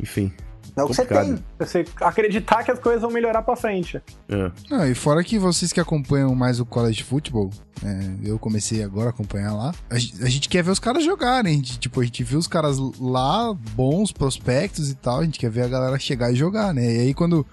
enfim. 0.00 0.32
É 0.76 0.82
o 0.84 0.86
que 0.86 0.94
você 0.94 1.04
tem. 1.04 1.38
Você 1.58 1.84
acreditar 2.00 2.62
que 2.62 2.70
as 2.70 2.78
coisas 2.78 3.02
vão 3.02 3.10
melhorar 3.10 3.42
pra 3.42 3.56
frente. 3.56 4.00
É. 4.28 4.52
Ah, 4.70 4.86
e 4.88 4.94
fora 4.94 5.22
que 5.24 5.38
vocês 5.38 5.72
que 5.72 5.80
acompanham 5.80 6.34
mais 6.34 6.60
o 6.60 6.64
college 6.64 7.02
football, 7.02 7.50
é, 7.84 8.10
eu 8.22 8.38
comecei 8.38 8.82
agora 8.82 9.08
a 9.08 9.10
acompanhar 9.10 9.52
lá, 9.52 9.74
a, 9.90 9.98
gen- 9.98 10.22
a 10.22 10.28
gente 10.28 10.48
quer 10.48 10.62
ver 10.62 10.70
os 10.70 10.78
caras 10.78 11.04
jogarem. 11.04 11.52
A 11.52 11.56
gente, 11.56 11.78
tipo, 11.78 12.00
a 12.00 12.04
gente 12.04 12.22
viu 12.22 12.38
os 12.38 12.46
caras 12.46 12.78
lá, 13.00 13.52
bons 13.74 14.12
prospectos 14.12 14.88
e 14.90 14.94
tal, 14.94 15.18
a 15.20 15.24
gente 15.24 15.38
quer 15.40 15.50
ver 15.50 15.62
a 15.62 15.68
galera 15.68 15.98
chegar 15.98 16.32
e 16.32 16.36
jogar, 16.36 16.72
né? 16.72 16.84
E 16.84 17.00
aí 17.00 17.14
quando 17.14 17.44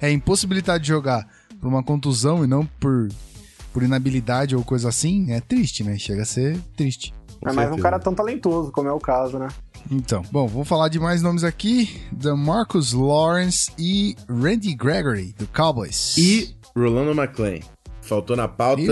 é 0.00 0.10
impossibilidade 0.12 0.82
de 0.84 0.88
jogar 0.88 1.26
por 1.58 1.66
uma 1.68 1.82
contusão 1.82 2.44
e 2.44 2.46
não 2.46 2.66
por, 2.78 3.08
por 3.72 3.82
inabilidade 3.82 4.54
ou 4.54 4.62
coisa 4.62 4.90
assim, 4.90 5.32
é 5.32 5.40
triste, 5.40 5.82
né? 5.82 5.96
Chega 5.98 6.22
a 6.22 6.26
ser 6.26 6.58
triste. 6.76 7.14
Com 7.46 7.60
é 7.60 7.64
mais 7.64 7.72
um 7.72 7.76
cara 7.76 7.98
tão 7.98 8.12
talentoso, 8.12 8.72
como 8.72 8.88
é 8.88 8.92
o 8.92 8.98
caso, 8.98 9.38
né? 9.38 9.46
Então, 9.90 10.22
bom, 10.32 10.48
vou 10.48 10.64
falar 10.64 10.88
de 10.88 10.98
mais 10.98 11.22
nomes 11.22 11.44
aqui: 11.44 12.00
da 12.10 12.34
Marcus 12.34 12.92
Lawrence 12.92 13.70
e 13.78 14.16
Randy 14.28 14.74
Gregory, 14.74 15.32
do 15.38 15.46
Cowboys. 15.46 16.16
E 16.16 16.56
Rolando 16.76 17.12
McClain. 17.12 17.60
Faltou 18.02 18.36
na 18.36 18.48
pauta, 18.48 18.82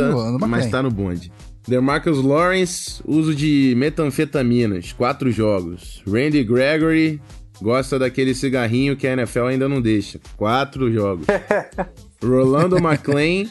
mas 0.47 0.69
tá 0.71 0.83
no 0.83 0.91
bonde. 0.91 1.33
DeMarcus 1.67 2.23
Lawrence, 2.23 3.03
uso 3.07 3.35
de 3.35 3.75
metanfetaminas, 3.77 4.93
quatro 4.93 5.31
jogos. 5.31 6.03
Randy 6.07 6.45
Gregory, 6.45 7.21
gosta 7.63 7.99
daquele 7.99 8.35
cigarrinho 8.35 8.97
que 8.97 9.07
a 9.07 9.13
NFL 9.15 9.47
ainda 9.47 9.69
não 9.69 9.81
deixa, 9.81 10.21
quatro 10.37 10.93
jogos. 10.93 11.27
Rolando 12.23 12.77
McClain, 12.77 13.49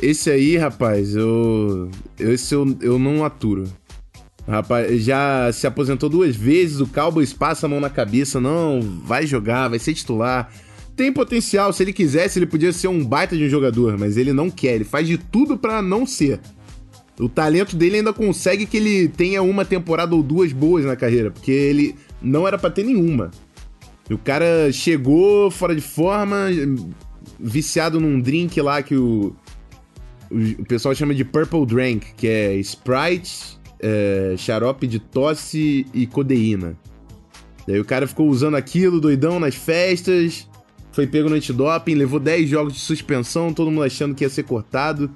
esse 0.00 0.30
aí, 0.30 0.56
rapaz, 0.56 1.14
eu, 1.16 1.90
esse 2.18 2.54
eu, 2.54 2.76
eu 2.80 2.98
não 2.98 3.24
aturo. 3.24 3.64
Rapaz, 4.46 5.02
já 5.04 5.52
se 5.52 5.66
aposentou 5.66 6.08
duas 6.08 6.34
vezes, 6.34 6.80
o 6.80 6.86
Cowboys 6.86 7.32
passa 7.32 7.66
a 7.66 7.68
mão 7.68 7.78
na 7.78 7.88
cabeça, 7.88 8.40
não, 8.40 8.80
vai 9.04 9.26
jogar, 9.26 9.68
vai 9.68 9.78
ser 9.78 9.94
titular. 9.94 10.52
Tem 10.96 11.12
potencial, 11.12 11.72
se 11.72 11.82
ele 11.82 11.92
quisesse, 11.92 12.38
ele 12.38 12.46
podia 12.46 12.72
ser 12.72 12.88
um 12.88 13.04
baita 13.04 13.36
de 13.36 13.44
um 13.44 13.48
jogador, 13.48 13.96
mas 13.96 14.16
ele 14.16 14.32
não 14.32 14.50
quer, 14.50 14.74
ele 14.74 14.84
faz 14.84 15.06
de 15.06 15.16
tudo 15.16 15.56
pra 15.56 15.80
não 15.80 16.04
ser. 16.04 16.40
O 17.20 17.28
talento 17.28 17.76
dele 17.76 17.98
ainda 17.98 18.12
consegue 18.12 18.66
que 18.66 18.76
ele 18.76 19.08
tenha 19.08 19.42
uma 19.42 19.64
temporada 19.64 20.14
ou 20.14 20.22
duas 20.22 20.52
boas 20.52 20.84
na 20.84 20.96
carreira, 20.96 21.30
porque 21.30 21.52
ele 21.52 21.94
não 22.20 22.46
era 22.46 22.58
pra 22.58 22.70
ter 22.70 22.84
nenhuma. 22.84 23.30
O 24.10 24.18
cara 24.18 24.72
chegou 24.72 25.50
fora 25.50 25.74
de 25.74 25.80
forma, 25.80 26.48
viciado 27.38 28.00
num 28.00 28.20
drink 28.20 28.60
lá 28.60 28.82
que 28.82 28.96
o, 28.96 29.34
o 30.30 30.64
pessoal 30.66 30.94
chama 30.94 31.14
de 31.14 31.24
Purple 31.24 31.64
Drink, 31.64 32.14
que 32.16 32.26
é 32.26 32.54
Sprite, 32.56 33.58
é, 33.82 34.34
xarope 34.38 34.86
de 34.86 34.98
tosse 34.98 35.86
e 35.92 36.06
codeína. 36.06 36.78
Daí 37.66 37.80
o 37.80 37.84
cara 37.84 38.06
ficou 38.06 38.28
usando 38.28 38.56
aquilo, 38.56 39.00
doidão, 39.00 39.38
nas 39.38 39.54
festas, 39.54 40.48
foi 40.92 41.06
pego 41.06 41.28
no 41.28 41.34
antidoping, 41.34 41.94
levou 41.94 42.20
10 42.20 42.48
jogos 42.48 42.74
de 42.74 42.80
suspensão, 42.80 43.52
todo 43.52 43.70
mundo 43.70 43.82
achando 43.82 44.14
que 44.14 44.24
ia 44.24 44.30
ser 44.30 44.44
cortado. 44.44 45.10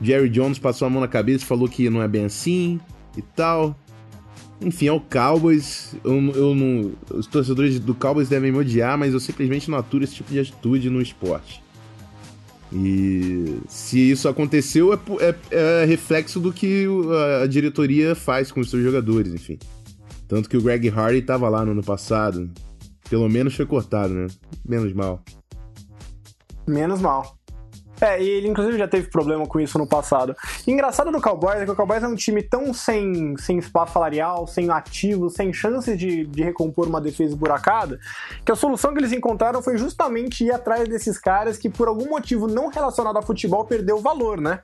Jerry 0.00 0.28
Jones 0.28 0.58
passou 0.58 0.86
a 0.86 0.90
mão 0.90 1.00
na 1.00 1.08
cabeça 1.08 1.42
e 1.42 1.46
falou 1.46 1.68
que 1.68 1.88
não 1.88 2.02
é 2.02 2.08
bem 2.08 2.26
assim 2.26 2.78
e 3.16 3.22
tal. 3.22 3.76
Enfim, 4.60 4.88
é 4.88 4.92
o 4.92 5.00
Cowboys. 5.00 5.96
Eu, 6.04 6.12
eu 6.34 6.54
não, 6.54 6.92
os 7.14 7.26
torcedores 7.26 7.78
do 7.78 7.94
Cowboys 7.94 8.28
devem 8.28 8.52
me 8.52 8.58
odiar, 8.58 8.96
mas 8.98 9.12
eu 9.12 9.20
simplesmente 9.20 9.70
não 9.70 9.78
aturo 9.78 10.04
esse 10.04 10.14
tipo 10.14 10.30
de 10.30 10.40
atitude 10.40 10.90
no 10.90 11.00
esporte. 11.00 11.62
E 12.72 13.60
se 13.68 14.10
isso 14.10 14.28
aconteceu, 14.28 14.92
é, 14.92 14.98
é- 15.20 15.82
é 15.82 15.84
reflexo 15.84 16.40
do 16.40 16.52
que 16.52 16.86
a, 17.42 17.46
diretoria 17.46 18.14
faz 18.14 18.50
com 18.50 18.60
os 18.60 18.70
seus 18.70 18.82
jogadores, 18.82 19.32
enfim. 19.32 19.58
Tanto 20.28 20.48
que 20.48 20.56
o 20.56 20.62
Greg 20.62 20.88
Hardy 20.88 21.22
tava 21.22 21.48
lá 21.48 21.64
no 21.64 21.72
ano 21.72 21.82
passado. 21.84 22.50
Pelo 23.08 23.28
menos 23.28 23.54
foi 23.54 23.64
cortado, 23.66 24.12
né? 24.12 24.26
Menos 24.64 24.92
mal. 24.92 25.22
Menos 26.66 27.00
mal. 27.00 27.35
É, 28.00 28.22
e 28.22 28.28
ele 28.28 28.48
inclusive 28.48 28.76
já 28.76 28.86
teve 28.86 29.08
problema 29.08 29.46
com 29.46 29.58
isso 29.58 29.78
no 29.78 29.86
passado. 29.86 30.34
E 30.66 30.70
engraçado 30.70 31.10
do 31.10 31.20
Cowboys 31.20 31.60
é 31.60 31.64
que 31.64 31.70
o 31.70 31.76
Cowboys 31.76 32.02
é 32.02 32.08
um 32.08 32.14
time 32.14 32.42
tão 32.42 32.72
sem, 32.74 33.36
sem 33.38 33.58
espaço 33.58 33.94
salarial, 33.94 34.46
sem 34.46 34.70
ativos, 34.70 35.34
sem 35.34 35.52
chances 35.52 35.98
de, 35.98 36.26
de 36.26 36.42
recompor 36.42 36.86
uma 36.88 37.00
defesa 37.00 37.30
esburacada, 37.30 37.98
que 38.44 38.52
a 38.52 38.56
solução 38.56 38.92
que 38.92 39.00
eles 39.00 39.12
encontraram 39.12 39.62
foi 39.62 39.78
justamente 39.78 40.44
ir 40.44 40.52
atrás 40.52 40.88
desses 40.88 41.18
caras 41.18 41.56
que, 41.56 41.68
por 41.68 41.88
algum 41.88 42.08
motivo 42.08 42.46
não 42.46 42.68
relacionado 42.68 43.16
a 43.16 43.22
futebol, 43.22 43.64
perdeu 43.64 43.98
valor, 43.98 44.40
né? 44.40 44.60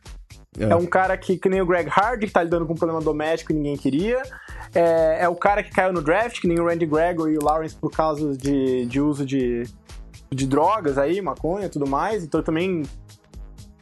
É. 0.59 0.77
um 0.77 0.85
cara 0.85 1.17
que, 1.17 1.39
que 1.39 1.49
nem 1.49 1.63
o 1.63 1.67
Greg 1.67 1.89
Hardy, 1.91 2.27
que 2.27 2.33
tá 2.33 2.43
lidando 2.43 2.67
com 2.67 2.75
um 2.75 2.77
problema 2.77 3.01
doméstico 3.01 3.53
e 3.53 3.55
ninguém 3.55 3.77
queria. 3.77 4.23
É, 4.75 5.23
é 5.23 5.29
o 5.29 5.35
cara 5.35 5.63
que 5.63 5.71
caiu 5.71 5.95
no 5.95 6.03
draft, 6.03 6.41
que 6.41 6.47
nem 6.47 6.61
o 6.61 6.67
Randy 6.67 6.85
Gregory 6.85 7.33
e 7.33 7.39
o 7.39 7.43
Lawrence 7.43 7.75
por 7.75 7.91
causa 7.91 8.37
de, 8.37 8.85
de 8.85 9.01
uso 9.01 9.25
de, 9.25 9.63
de 10.31 10.47
drogas 10.47 10.99
aí, 10.99 11.23
maconha 11.23 11.67
e 11.67 11.71
tudo 11.71 11.87
mais, 11.87 12.23
então 12.23 12.43
também 12.43 12.83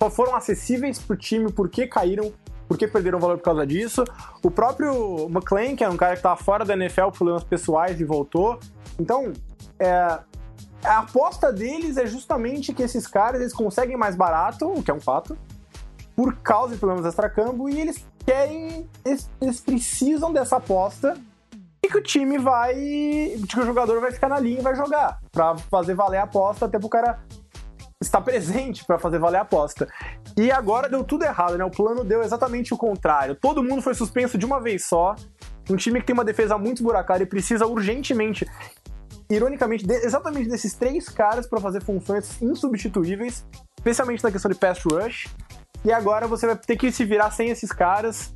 foram 0.08 0.34
acessíveis 0.34 0.98
pro 0.98 1.16
time 1.16 1.52
porque 1.52 1.86
caíram, 1.86 2.32
porque 2.66 2.86
perderam 2.86 3.18
valor 3.18 3.36
por 3.36 3.44
causa 3.44 3.66
disso. 3.66 4.04
O 4.42 4.50
próprio 4.50 5.28
McLean, 5.28 5.76
que 5.76 5.84
é 5.84 5.88
um 5.88 5.96
cara 5.96 6.16
que 6.16 6.22
tava 6.22 6.42
fora 6.42 6.64
da 6.64 6.74
NFL 6.74 7.06
por 7.06 7.18
problemas 7.18 7.44
pessoais 7.44 8.00
e 8.00 8.04
voltou. 8.04 8.58
Então, 8.98 9.32
é, 9.78 10.18
a 10.84 10.98
aposta 10.98 11.52
deles 11.52 11.96
é 11.96 12.06
justamente 12.06 12.72
que 12.72 12.82
esses 12.82 13.06
caras 13.06 13.40
eles 13.40 13.52
conseguem 13.52 13.96
mais 13.96 14.16
barato, 14.16 14.66
o 14.66 14.82
que 14.82 14.90
é 14.90 14.94
um 14.94 15.00
fato, 15.00 15.36
por 16.16 16.36
causa 16.36 16.74
de 16.74 16.80
problemas 16.80 17.06
extracampo, 17.06 17.68
e 17.68 17.80
eles 17.80 18.04
querem, 18.24 18.88
eles, 19.04 19.30
eles 19.40 19.60
precisam 19.60 20.32
dessa 20.32 20.56
aposta 20.56 21.16
e 21.82 21.88
que 21.88 21.98
o 21.98 22.02
time 22.02 22.38
vai. 22.38 22.74
que 22.74 23.58
o 23.58 23.64
jogador 23.64 24.00
vai 24.00 24.12
ficar 24.12 24.28
na 24.28 24.38
linha 24.38 24.60
e 24.60 24.62
vai 24.62 24.74
jogar. 24.74 25.20
Pra 25.32 25.56
fazer 25.56 25.94
valer 25.94 26.18
a 26.18 26.24
aposta, 26.24 26.66
até 26.66 26.78
pro 26.78 26.88
cara 26.88 27.20
estar 28.02 28.22
presente 28.22 28.84
para 28.84 28.98
fazer 28.98 29.18
valer 29.18 29.38
a 29.38 29.42
aposta. 29.42 29.86
E 30.36 30.50
agora 30.50 30.88
deu 30.88 31.04
tudo 31.04 31.24
errado, 31.24 31.58
né? 31.58 31.64
O 31.64 31.70
plano 31.70 32.02
deu 32.02 32.22
exatamente 32.22 32.72
o 32.72 32.76
contrário. 32.76 33.34
Todo 33.34 33.62
mundo 33.62 33.82
foi 33.82 33.94
suspenso 33.94 34.38
de 34.38 34.46
uma 34.46 34.58
vez 34.58 34.86
só. 34.86 35.14
Um 35.68 35.76
time 35.76 36.00
que 36.00 36.06
tem 36.06 36.14
uma 36.14 36.24
defesa 36.24 36.56
muito 36.56 36.82
buracada 36.82 37.22
e 37.22 37.26
precisa 37.26 37.66
urgentemente, 37.66 38.48
ironicamente, 39.28 39.86
de, 39.86 39.94
exatamente 39.94 40.48
desses 40.48 40.72
três 40.74 41.08
caras 41.08 41.46
para 41.46 41.60
fazer 41.60 41.82
funções 41.82 42.40
insubstituíveis, 42.40 43.44
especialmente 43.78 44.24
na 44.24 44.32
questão 44.32 44.50
de 44.50 44.56
pass 44.56 44.82
rush. 44.82 45.28
E 45.84 45.92
agora 45.92 46.26
você 46.26 46.46
vai 46.46 46.56
ter 46.56 46.76
que 46.76 46.90
se 46.90 47.04
virar 47.04 47.30
sem 47.30 47.50
esses 47.50 47.70
caras 47.70 48.34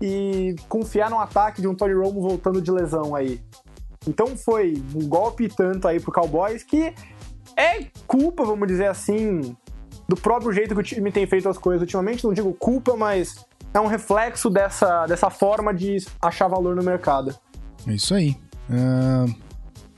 e 0.00 0.56
confiar 0.68 1.08
no 1.08 1.20
ataque 1.20 1.62
de 1.62 1.68
um 1.68 1.74
Tony 1.74 1.94
Romo 1.94 2.20
voltando 2.20 2.60
de 2.60 2.70
lesão 2.70 3.14
aí. 3.14 3.40
Então 4.06 4.36
foi 4.36 4.74
um 4.94 5.08
golpe 5.08 5.48
tanto 5.48 5.88
aí 5.88 5.98
pro 5.98 6.12
Cowboys 6.12 6.62
que 6.62 6.94
é 7.56 7.86
culpa, 8.06 8.44
vamos 8.44 8.68
dizer 8.68 8.86
assim, 8.86 9.56
do 10.08 10.16
próprio 10.16 10.52
jeito 10.52 10.74
que 10.74 10.80
o 10.80 10.84
time 10.84 11.10
tem 11.10 11.26
feito 11.26 11.48
as 11.48 11.58
coisas 11.58 11.82
ultimamente. 11.82 12.24
Não 12.24 12.32
digo 12.32 12.52
culpa, 12.54 12.96
mas 12.96 13.44
é 13.72 13.80
um 13.80 13.86
reflexo 13.86 14.50
dessa, 14.50 15.06
dessa 15.06 15.30
forma 15.30 15.72
de 15.72 15.98
achar 16.20 16.48
valor 16.48 16.76
no 16.76 16.82
mercado. 16.82 17.34
É 17.86 17.92
isso 17.92 18.14
aí. 18.14 18.36
Uh, 18.70 19.34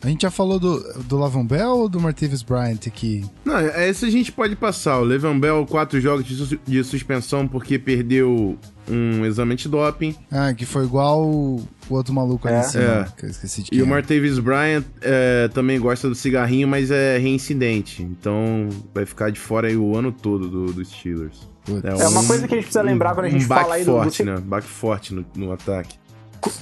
a 0.03 0.09
gente 0.09 0.23
já 0.23 0.31
falou 0.31 0.59
do, 0.59 1.03
do 1.05 1.17
Lavon 1.17 1.45
Bell 1.45 1.71
ou 1.71 1.89
do 1.89 2.01
Martavis 2.01 2.43
Bryant 2.43 2.87
aqui? 2.87 3.25
Não, 3.45 3.59
esse 3.59 4.05
a 4.05 4.11
gente 4.11 4.31
pode 4.31 4.55
passar. 4.55 4.99
O 4.99 5.05
Levan 5.05 5.39
Bell, 5.39 5.67
quatro 5.67 6.01
jogos 6.01 6.25
de, 6.25 6.37
sus 6.37 6.59
de 6.65 6.85
suspensão 6.85 7.49
porque 7.49 7.79
perdeu 7.79 8.59
um 8.89 9.25
exame 9.25 9.55
antidoping. 9.55 10.15
Ah, 10.31 10.53
que 10.55 10.65
foi 10.65 10.85
igual 10.85 11.59
o 11.89 11.95
outro 11.95 12.13
maluco 12.13 12.47
ali 12.49 12.57
é. 12.57 12.61
em 12.61 12.63
cima, 12.65 12.85
é. 12.85 13.07
que 13.17 13.27
eu 13.27 13.31
esqueci 13.31 13.63
de 13.63 13.75
E 13.75 13.83
o 13.83 13.87
Martavis 13.87 14.39
Bryant 14.39 14.85
é, 15.01 15.49
também 15.49 15.79
gosta 15.79 16.09
do 16.09 16.15
cigarrinho, 16.15 16.67
mas 16.67 16.91
é 16.91 17.19
reincidente. 17.19 18.03
Então 18.03 18.69
vai 18.95 19.07
ficar 19.07 19.31
de 19.31 19.41
fora 19.41 19.69
aí 19.69 19.77
o 19.77 19.97
ano 19.97 20.13
todo 20.13 20.49
do, 20.49 20.73
do 20.73 20.85
Steelers. 20.85 21.49
É, 21.83 22.03
é, 22.03 22.09
uma 22.09 22.25
coisa 22.25 22.47
que 22.47 22.55
a 22.55 22.57
gente 22.57 22.67
precisa 22.67 22.83
lembrar 22.83 23.15
quando 23.15 23.27
a 23.27 23.29
gente 23.29 23.45
um 23.45 23.49
fala 23.49 23.75
aí 23.75 23.85
do... 23.85 23.93
forte, 23.93 24.23
do... 24.23 24.33
né? 24.33 24.41
Baque 24.41 24.69
forte 24.69 25.15
no, 25.15 25.25
no 25.35 25.53
ataque. 25.53 25.99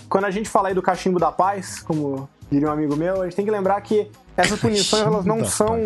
Quando 0.08 0.24
a 0.24 0.30
gente 0.30 0.48
fala 0.48 0.68
aí 0.68 0.74
do 0.74 0.80
cachimbo 0.80 1.18
da 1.18 1.30
paz, 1.30 1.80
como 1.80 2.28
diria 2.50 2.68
um 2.68 2.72
amigo 2.72 2.96
meu, 2.96 3.20
a 3.20 3.24
gente 3.24 3.36
tem 3.36 3.44
que 3.44 3.50
lembrar 3.50 3.80
que 3.82 4.08
essas 4.36 4.58
punições 4.58 5.02
elas 5.02 5.24
não 5.24 5.44
são. 5.44 5.76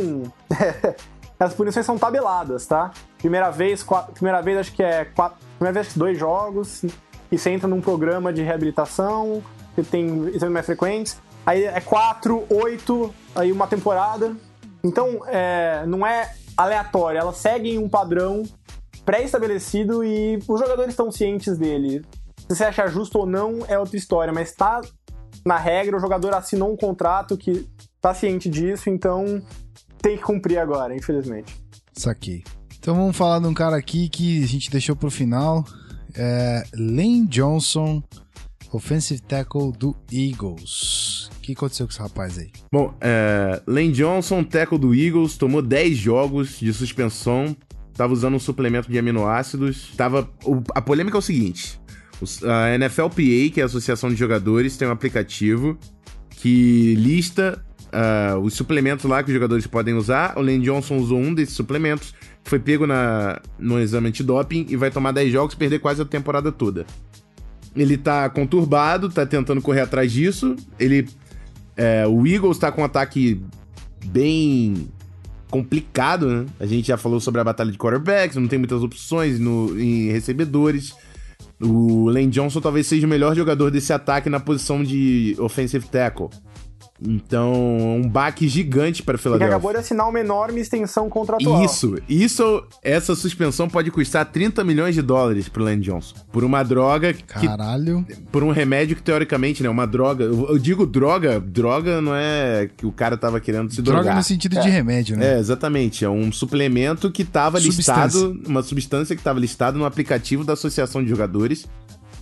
essas 1.39 1.55
punições 1.55 1.85
são 1.85 1.99
tabeladas, 1.99 2.67
tá? 2.67 2.93
Primeira 3.19 3.51
vez, 3.51 3.83
quatro, 3.83 4.13
primeira 4.13 4.41
vez 4.41 4.59
acho 4.59 4.73
que 4.73 4.83
é 4.83 5.05
quatro, 5.05 5.39
primeira 5.59 5.83
vez 5.83 5.97
dois 5.97 6.19
jogos, 6.19 6.85
e 7.31 7.39
você 7.39 7.51
entra 7.51 7.69
num 7.69 7.81
programa 7.81 8.33
de 8.33 8.43
reabilitação, 8.43 9.43
você 9.75 9.83
tem 9.83 10.29
exames 10.29 10.53
mais 10.53 10.67
frequentes. 10.67 11.19
Aí 11.45 11.65
é 11.65 11.81
quatro, 11.81 12.45
oito, 12.51 13.15
aí 13.35 13.51
uma 13.53 13.67
temporada. 13.67 14.37
Então, 14.85 15.21
é, 15.27 15.85
não 15.87 16.07
é 16.07 16.35
aleatório, 16.57 17.19
elas 17.19 17.37
seguem 17.37 17.79
um 17.79 17.89
padrão 17.89 18.43
pré-estabelecido 19.05 20.05
e 20.05 20.39
os 20.47 20.61
jogadores 20.61 20.91
estão 20.91 21.11
cientes 21.11 21.57
dele. 21.57 22.05
Se 22.49 22.57
você 22.57 22.65
acha 22.65 22.87
justo 22.89 23.19
ou 23.19 23.27
não 23.27 23.65
é 23.69 23.79
outra 23.79 23.97
história, 23.97 24.33
mas 24.33 24.53
tá 24.53 24.81
na 25.45 25.57
regra, 25.57 25.97
o 25.97 26.01
jogador 26.01 26.35
assinou 26.35 26.73
um 26.73 26.77
contrato 26.77 27.37
que 27.37 27.67
tá 28.01 28.13
ciente 28.13 28.49
disso, 28.49 28.91
então 28.91 29.43
tem 30.01 30.17
que 30.17 30.23
cumprir 30.23 30.59
agora, 30.59 30.95
infelizmente. 30.95 31.57
Saquei. 31.93 32.45
Então 32.79 32.95
vamos 32.95 33.17
falar 33.17 33.39
de 33.41 33.47
um 33.47 33.55
cara 33.55 33.77
aqui 33.77 34.09
que 34.09 34.43
a 34.43 34.47
gente 34.47 34.71
deixou 34.71 34.95
pro 34.95 35.11
final. 35.11 35.65
É 36.15 36.65
Lane 36.75 37.27
Johnson, 37.27 38.03
offensive 38.73 39.21
tackle 39.23 39.73
do 39.73 39.97
Eagles. 40.13 41.31
O 41.37 41.41
que 41.41 41.53
aconteceu 41.53 41.87
com 41.87 41.93
esse 41.93 42.01
rapaz 42.01 42.39
aí? 42.39 42.51
Bom, 42.71 42.95
é, 43.01 43.63
Lane 43.67 43.93
Johnson, 43.93 44.45
tackle 44.45 44.79
do 44.79 44.95
Eagles, 44.95 45.37
tomou 45.37 45.63
10 45.63 45.97
jogos 45.97 46.59
de 46.59 46.73
suspensão. 46.73 47.57
Tava 47.95 48.13
usando 48.13 48.35
um 48.35 48.41
suplemento 48.41 48.91
de 48.91 48.99
aminoácidos. 48.99 49.93
Tava, 49.97 50.31
a 50.75 50.81
polêmica 50.81 51.17
é 51.17 51.21
o 51.21 51.23
seguinte: 51.23 51.81
a 52.45 52.79
NFLPA, 52.79 53.53
que 53.53 53.61
é 53.61 53.63
a 53.63 53.67
Associação 53.67 54.09
de 54.09 54.17
Jogadores, 54.17 54.77
tem 54.77 54.87
um 54.87 54.93
aplicativo 54.93 55.79
que 56.31 56.95
lista 56.95 57.61
uh, 57.89 58.39
os 58.39 58.55
suplementos 58.55 59.05
lá 59.05 59.23
que 59.23 59.31
os 59.31 59.35
jogadores 59.35 59.67
podem 59.67 59.95
usar. 59.95 60.39
O 60.39 60.43
Lane 60.43 60.61
Johnson 60.61 60.97
usou 60.97 61.19
um 61.19 61.35
desses 61.35 61.55
suplementos, 61.55 62.15
foi 62.49 62.59
pego 62.59 62.87
na, 62.87 63.41
no 63.59 63.79
exame 63.79 64.09
antidoping 64.09 64.67
e 64.69 64.77
vai 64.77 64.91
tomar 64.91 65.13
10 65.13 65.33
jogos 65.33 65.55
e 65.55 65.57
perder 65.57 65.79
quase 65.79 66.03
a 66.03 66.05
temporada 66.05 66.51
toda. 66.51 66.87
Ele 67.77 67.97
tá 67.97 68.29
conturbado, 68.29 69.09
tá 69.09 69.27
tentando 69.27 69.63
correr 69.63 69.83
atrás 69.83 70.11
disso. 70.11 70.57
Ele. 70.79 71.09
É, 71.77 72.07
o 72.07 72.27
Eagles 72.27 72.59
tá 72.59 72.73
com 72.73 72.81
um 72.81 72.85
ataque 72.85 73.41
bem 74.07 74.89
complicado, 75.51 76.27
né? 76.29 76.47
A 76.59 76.67
gente 76.67 76.89
já 76.89 76.97
falou 76.97 77.21
sobre 77.21 77.41
a 77.41 77.45
batalha 77.45 77.71
de 77.71 77.79
quarterbacks, 77.79 78.37
não 78.37 78.49
tem 78.49 78.59
muitas 78.59 78.83
opções 78.83 79.39
no, 79.39 79.79
em 79.81 80.11
recebedores. 80.11 80.95
O 81.61 82.09
Lane 82.09 82.29
Johnson 82.29 82.61
talvez 82.61 82.87
seja 82.87 83.07
o 83.07 83.11
melhor 83.11 83.35
jogador 83.35 83.71
desse 83.71 83.93
ataque 83.93 84.29
na 84.29 84.41
posição 84.41 84.83
de 84.83 85.37
offensive 85.39 85.87
tackle. 85.89 86.29
Então, 87.01 87.53
um 87.97 88.09
baque 88.09 88.49
gigante 88.49 89.03
para 89.03 89.15
o 89.15 89.19
Philadelphia. 89.19 89.47
Ele 89.47 89.55
acabou 89.55 89.73
de 89.73 89.79
assinar 89.79 90.09
uma 90.09 90.19
enorme 90.19 90.61
extensão 90.61 91.09
contratual. 91.09 91.65
Isso, 91.65 91.97
isso, 92.09 92.65
essa 92.83 93.15
suspensão 93.15 93.69
pode 93.69 93.91
custar 93.91 94.27
30 94.27 94.65
milhões 94.65 94.95
de 94.95 95.03
dólares 95.03 95.49
pro 95.49 95.63
Lane 95.63 95.83
Johnson. 95.83 96.17
Por 96.33 96.43
uma 96.43 96.63
droga 96.65 97.13
que, 97.13 97.23
Caralho. 97.23 98.05
Por 98.33 98.43
um 98.43 98.51
remédio 98.51 98.97
que, 98.97 99.03
teoricamente, 99.03 99.63
né, 99.63 99.69
uma 99.69 99.87
droga... 99.87 100.25
Eu, 100.25 100.59
digo 100.59 100.85
droga, 100.85 101.39
droga 101.39 102.01
não 102.01 102.15
é 102.15 102.69
que 102.77 102.85
o 102.85 102.91
cara 102.91 103.17
tava 103.17 103.41
querendo 103.41 103.73
se 103.73 103.81
drogar. 103.81 104.03
Droga 104.03 104.17
no 104.17 104.25
sentido 104.25 104.59
é. 104.59 104.61
de 104.61 104.69
remédio, 104.69 105.17
né? 105.17 105.35
É, 105.35 105.39
exatamente. 105.39 106.05
É 106.05 106.11
um 106.11 106.33
suplemento 106.33 107.13
que 107.13 107.25
tava 107.25 107.61
substância. 107.61 108.27
listado... 108.27 108.43
Uma 108.49 108.63
substância 108.63 109.15
que 109.15 109.23
tava 109.23 109.39
listada 109.39 109.79
no 109.79 109.85
aplicativo 109.85 110.43
da 110.43 110.55
Associação 110.55 111.03
de 111.03 111.09
Jogadores. 111.09 111.67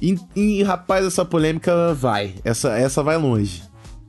E, 0.01 0.19
e, 0.35 0.63
rapaz, 0.63 1.07
essa 1.07 1.25
polêmica 1.25 1.95
vai. 1.95 2.35
Essa, 2.45 2.77
essa 2.77 3.03
vai 3.03 3.17
longe. 3.17 3.63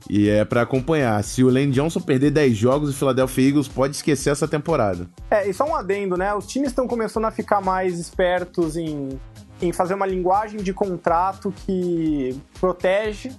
E 0.08 0.28
é 0.28 0.44
para 0.44 0.62
acompanhar. 0.62 1.22
Se 1.24 1.42
o 1.42 1.48
Lane 1.48 1.72
Johnson 1.72 2.00
perder 2.00 2.30
10 2.30 2.56
jogos, 2.56 2.90
o 2.90 2.92
Philadelphia 2.94 3.48
Eagles 3.48 3.68
pode 3.68 3.96
esquecer 3.96 4.30
essa 4.30 4.46
temporada. 4.46 5.08
É, 5.30 5.48
e 5.48 5.52
só 5.52 5.64
um 5.64 5.74
adendo, 5.74 6.16
né? 6.16 6.34
Os 6.34 6.46
times 6.46 6.68
estão 6.68 6.86
começando 6.86 7.24
a 7.24 7.30
ficar 7.30 7.60
mais 7.60 7.98
espertos 7.98 8.76
em, 8.76 9.18
em 9.60 9.72
fazer 9.72 9.94
uma 9.94 10.06
linguagem 10.06 10.62
de 10.62 10.72
contrato 10.72 11.52
que 11.66 12.40
protege. 12.60 13.32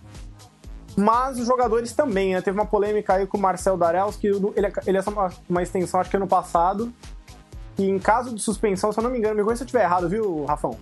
Mas 0.95 1.40
os 1.40 1.48
jogadores 1.48 1.94
também, 1.94 2.34
né? 2.34 2.41
Teve 2.41 2.57
uma 2.57 2.65
polêmica 2.65 3.14
aí 3.14 3.26
com 3.26 3.38
o 3.38 3.41
Marcel 3.41 3.77
Darels, 3.77 4.15
que 4.18 4.27
ele, 4.27 4.72
ele 4.86 4.98
é 4.98 5.02
uma, 5.07 5.30
uma 5.49 5.64
extensão, 5.64 5.99
acho 5.99 6.10
que 6.10 6.18
ano 6.18 6.27
passado. 6.27 6.94
E 7.77 7.88
em 7.88 7.98
caso 7.98 8.36
de 8.36 8.41
suspensão, 8.41 8.91
se 8.91 8.99
eu 8.99 9.03
não 9.03 9.10
me 9.10 9.18
engano, 9.18 9.36
me 9.36 9.41
corrija 9.41 9.57
se 9.60 9.64
eu 9.64 9.65
estiver 9.65 9.84
errado, 9.84 10.10
viu, 10.10 10.44
Rafão? 10.45 10.77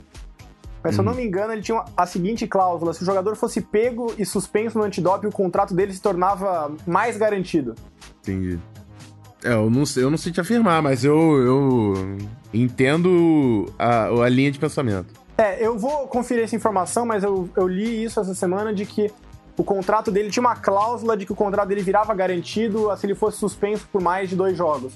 Mas 0.87 0.95
se 0.95 1.01
eu 1.01 1.05
não 1.05 1.13
me 1.13 1.21
engano, 1.21 1.51
ele 1.51 1.61
tinha 1.61 1.83
a 1.97 2.05
seguinte 2.05 2.47
cláusula: 2.47 2.93
se 2.93 3.03
o 3.03 3.05
jogador 3.05 3.35
fosse 3.35 3.59
pego 3.59 4.13
e 4.17 4.25
suspenso 4.25 4.77
no 4.77 4.85
antidoping, 4.85 5.27
o 5.27 5.31
contrato 5.31 5.73
dele 5.73 5.93
se 5.93 6.01
tornava 6.01 6.71
mais 6.85 7.17
garantido. 7.17 7.75
Entendi. 8.21 8.57
É, 9.43 9.51
eu 9.51 9.69
não 9.69 9.85
sei, 9.85 10.03
eu 10.03 10.09
não 10.09 10.17
sei 10.17 10.31
te 10.31 10.39
afirmar, 10.39 10.81
mas 10.81 11.03
eu, 11.03 11.13
eu 11.13 12.17
entendo 12.53 13.65
a, 13.77 14.05
a 14.05 14.29
linha 14.29 14.49
de 14.49 14.59
pensamento. 14.59 15.13
É, 15.37 15.63
eu 15.63 15.77
vou 15.77 16.07
conferir 16.07 16.45
essa 16.45 16.55
informação, 16.55 17.05
mas 17.05 17.21
eu, 17.21 17.49
eu 17.57 17.67
li 17.67 18.05
isso 18.05 18.19
essa 18.21 18.33
semana 18.33 18.73
de 18.73 18.85
que 18.85 19.11
o 19.57 19.63
contrato 19.63 20.09
dele 20.09 20.29
tinha 20.29 20.41
uma 20.41 20.55
cláusula 20.55 21.17
de 21.17 21.25
que 21.25 21.33
o 21.33 21.35
contrato 21.35 21.67
dele 21.67 21.81
virava 21.81 22.13
garantido 22.13 22.95
se 22.95 23.05
ele 23.05 23.13
fosse 23.13 23.37
suspenso 23.37 23.85
por 23.91 24.01
mais 24.01 24.29
de 24.29 24.37
dois 24.37 24.57
jogos. 24.57 24.93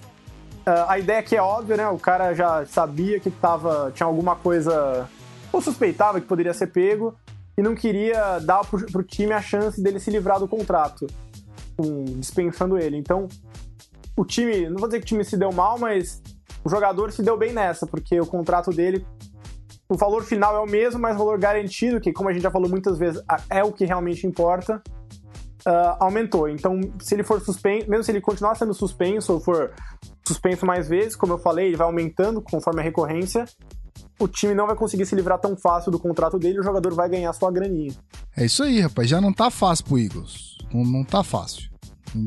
Uh, 0.66 0.88
a 0.88 0.98
ideia 1.00 1.20
aqui 1.20 1.36
é 1.36 1.42
óbvia, 1.42 1.76
né? 1.76 1.88
O 1.90 1.98
cara 1.98 2.34
já 2.34 2.66
sabia 2.66 3.20
que 3.20 3.30
tava, 3.30 3.92
tinha 3.94 4.08
alguma 4.08 4.36
coisa 4.36 5.10
ou 5.52 5.62
suspeitava 5.62 6.20
que 6.20 6.28
poderia 6.28 6.54
ser 6.54 6.68
pego 6.68 7.16
e 7.58 7.62
não 7.62 7.76
queria 7.76 8.40
dar 8.40 8.66
pro, 8.66 8.86
pro 8.92 9.04
time 9.04 9.34
a 9.34 9.42
chance 9.42 9.82
dele 9.82 10.00
se 10.00 10.10
livrar 10.10 10.40
do 10.40 10.48
contrato, 10.48 11.08
um, 11.80 12.04
dispensando 12.06 12.78
ele. 12.78 12.98
Então, 12.98 13.28
o 14.16 14.26
time, 14.26 14.70
não 14.70 14.78
vou 14.78 14.88
dizer 14.88 15.00
que 15.00 15.06
o 15.06 15.08
time 15.08 15.24
se 15.24 15.38
deu 15.38 15.52
mal, 15.52 15.78
mas 15.78 16.22
o 16.64 16.70
jogador 16.70 17.12
se 17.12 17.24
deu 17.24 17.38
bem 17.38 17.54
nessa, 17.54 17.86
porque 17.86 18.20
o 18.20 18.26
contrato 18.26 18.72
dele, 18.72 19.06
o 19.90 19.98
valor 19.98 20.24
final 20.24 20.56
é 20.56 20.60
o 20.60 20.66
mesmo, 20.66 21.00
mas 21.00 21.16
o 21.16 21.20
valor 21.20 21.38
garantido, 21.38 22.00
que 22.00 22.14
como 22.14 22.30
a 22.30 22.34
gente 22.34 22.44
já 22.44 22.52
falou 22.52 22.70
muitas 22.70 22.98
vezes, 22.98 23.22
é 23.50 23.64
o 23.64 23.72
que 23.72 23.86
realmente 23.86 24.26
importa, 24.26 24.82
ah, 25.66 25.98
aumentou. 26.00 26.50
Então, 26.50 26.80
se 27.00 27.14
ele 27.14 27.24
for 27.24 27.40
suspenso, 27.42 27.90
mesmo 27.90 28.04
se 28.04 28.12
ele 28.12 28.22
continuar 28.22 28.56
sendo 28.56 28.74
suspenso 28.74 29.34
ou 29.34 29.40
for 29.40 29.72
suspenso 30.26 30.66
mais 30.66 30.88
vezes, 30.88 31.16
como 31.16 31.34
eu 31.34 31.38
falei, 31.38 31.68
ele 31.68 31.78
vai 31.78 31.86
aumentando 31.86 32.42
conforme 32.42 32.82
a 32.82 32.84
recorrência, 32.84 33.46
o 34.24 34.28
time 34.28 34.54
não 34.54 34.68
vai 34.68 34.76
conseguir 34.76 35.06
se 35.06 35.16
livrar 35.16 35.40
tão 35.40 35.56
fácil 35.56 35.92
do 35.92 36.00
contrato 36.00 36.38
dele 36.38 36.58
e 36.58 36.60
o 36.60 36.64
jogador 36.64 36.94
vai 36.94 37.10
ganhar 37.10 37.32
sua 37.34 37.52
graninha. 37.52 37.94
É 38.36 38.46
isso 38.46 38.64
aí, 38.64 38.80
rapaz. 38.80 39.10
Já 39.10 39.20
não 39.20 39.34
tá 39.34 39.50
fácil 39.50 39.86
pro 39.86 40.00
Eagles. 40.00 40.58
Não, 40.74 40.84
não 40.84 41.04
tá 41.04 41.24
fácil. 41.24 41.70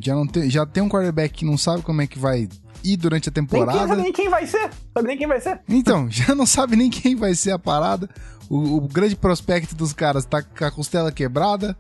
Já, 0.03 0.15
não 0.15 0.27
tem, 0.27 0.51
já 0.51 0.65
tem 0.67 0.83
um 0.83 0.89
quarterback 0.89 1.35
que 1.35 1.45
não 1.45 1.57
sabe 1.59 1.83
como 1.83 2.01
é 2.03 2.07
que 2.07 2.19
vai 2.19 2.49
ir 2.83 2.97
durante 2.97 3.29
a 3.29 3.33
Nem 3.35 3.47
temporada. 3.47 3.89
sabe 3.89 4.03
nem 4.03 4.13
quem 4.13 4.29
vai 4.29 4.47
ser. 4.47 4.71
Sabe 4.93 5.09
nem 5.09 5.19
quem 5.19 5.27
vai 5.27 5.41
ser. 5.41 5.61
Então, 5.69 6.09
já 6.11 6.35
não 6.35 6.47
sabe 6.47 6.77
nem 6.77 6.91
quem 6.91 7.15
vai 7.15 7.35
ser 7.35 7.53
a 7.53 7.59
parada. 7.59 8.09
O, 8.49 8.77
o 8.77 8.81
grande 8.83 9.17
prospecto 9.17 9.75
dos 9.75 9.93
caras 9.93 10.25
tá 10.25 10.43
com 10.43 10.65
a 10.65 10.71
costela 10.71 11.13
quebrada. 11.13 11.77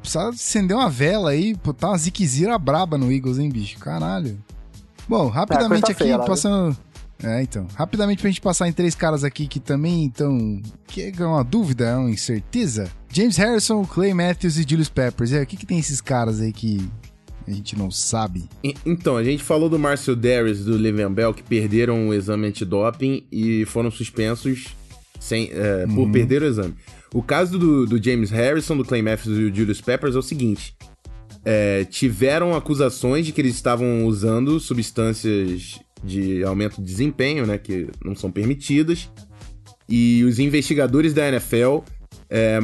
Precisa 0.00 0.28
acender 0.28 0.76
uma 0.76 0.88
vela 0.88 1.30
aí, 1.30 1.56
pô, 1.56 1.74
tá 1.74 1.88
uma 1.88 1.98
ziquezira 1.98 2.56
braba 2.58 2.96
no 2.96 3.10
Eagles, 3.12 3.38
hein, 3.38 3.50
bicho? 3.50 3.78
Caralho. 3.78 4.38
Bom, 5.08 5.28
rapidamente 5.28 5.82
coisa 5.82 5.92
aqui, 5.92 6.04
feia 6.04 6.16
viu? 6.16 6.76
É, 7.22 7.40
então. 7.42 7.66
Rapidamente 7.74 8.20
pra 8.20 8.30
gente 8.30 8.40
passar 8.40 8.68
em 8.68 8.72
três 8.72 8.94
caras 8.94 9.22
aqui 9.22 9.46
que 9.46 9.60
também 9.60 10.06
estão. 10.06 10.60
Que 10.88 11.12
é 11.16 11.24
uma 11.26 11.44
dúvida, 11.44 11.84
é 11.86 11.94
uma 11.96 12.10
incerteza. 12.10 12.90
James 13.12 13.36
Harrison, 13.36 13.84
Clay 13.84 14.12
Matthews 14.12 14.56
e 14.56 14.66
Julius 14.68 14.88
Peppers. 14.88 15.30
E 15.30 15.36
aí, 15.36 15.44
o 15.44 15.46
que, 15.46 15.56
que 15.56 15.66
tem 15.66 15.78
esses 15.78 16.00
caras 16.00 16.40
aí 16.40 16.52
que 16.52 16.80
a 17.46 17.50
gente 17.52 17.76
não 17.78 17.90
sabe? 17.90 18.48
E- 18.64 18.74
Então, 18.84 19.16
a 19.16 19.22
gente 19.22 19.42
falou 19.42 19.68
do 19.68 19.78
Marcel 19.78 20.16
Darius 20.16 20.64
do 20.64 20.76
Le'Veon 20.76 21.12
Bell 21.12 21.32
que 21.34 21.42
perderam 21.42 22.08
o 22.08 22.14
exame 22.14 22.48
antidoping 22.48 23.24
e 23.30 23.64
foram 23.66 23.90
suspensos 23.90 24.74
sem, 25.20 25.50
é, 25.52 25.86
por 25.86 26.10
perder 26.10 26.42
o 26.42 26.46
exame. 26.46 26.74
O 27.14 27.22
caso 27.22 27.56
do, 27.58 27.86
do 27.86 28.02
James 28.02 28.30
Harrison, 28.30 28.76
do 28.76 28.84
Clay 28.84 29.02
Matthews 29.02 29.38
e 29.38 29.50
do 29.50 29.56
Julius 29.56 29.80
Peppers 29.80 30.16
é 30.16 30.18
o 30.18 30.22
seguinte: 30.22 30.74
é, 31.44 31.84
tiveram 31.84 32.54
acusações 32.56 33.26
de 33.26 33.32
que 33.32 33.40
eles 33.40 33.54
estavam 33.54 34.06
usando 34.06 34.58
substâncias 34.58 35.78
de 36.02 36.42
aumento 36.44 36.76
de 36.76 36.86
desempenho, 36.86 37.46
né, 37.46 37.58
que 37.58 37.88
não 38.04 38.14
são 38.14 38.30
permitidas, 38.30 39.10
e 39.88 40.24
os 40.24 40.38
investigadores 40.38 41.12
da 41.12 41.28
NFL 41.28 41.78
é, 42.30 42.60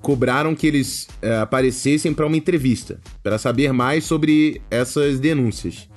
cobraram 0.00 0.54
que 0.54 0.66
eles 0.66 1.08
é, 1.20 1.36
aparecessem 1.38 2.12
para 2.12 2.26
uma 2.26 2.36
entrevista, 2.36 3.00
para 3.22 3.38
saber 3.38 3.72
mais 3.72 4.04
sobre 4.04 4.60
essas 4.70 5.18
denúncias. 5.18 5.88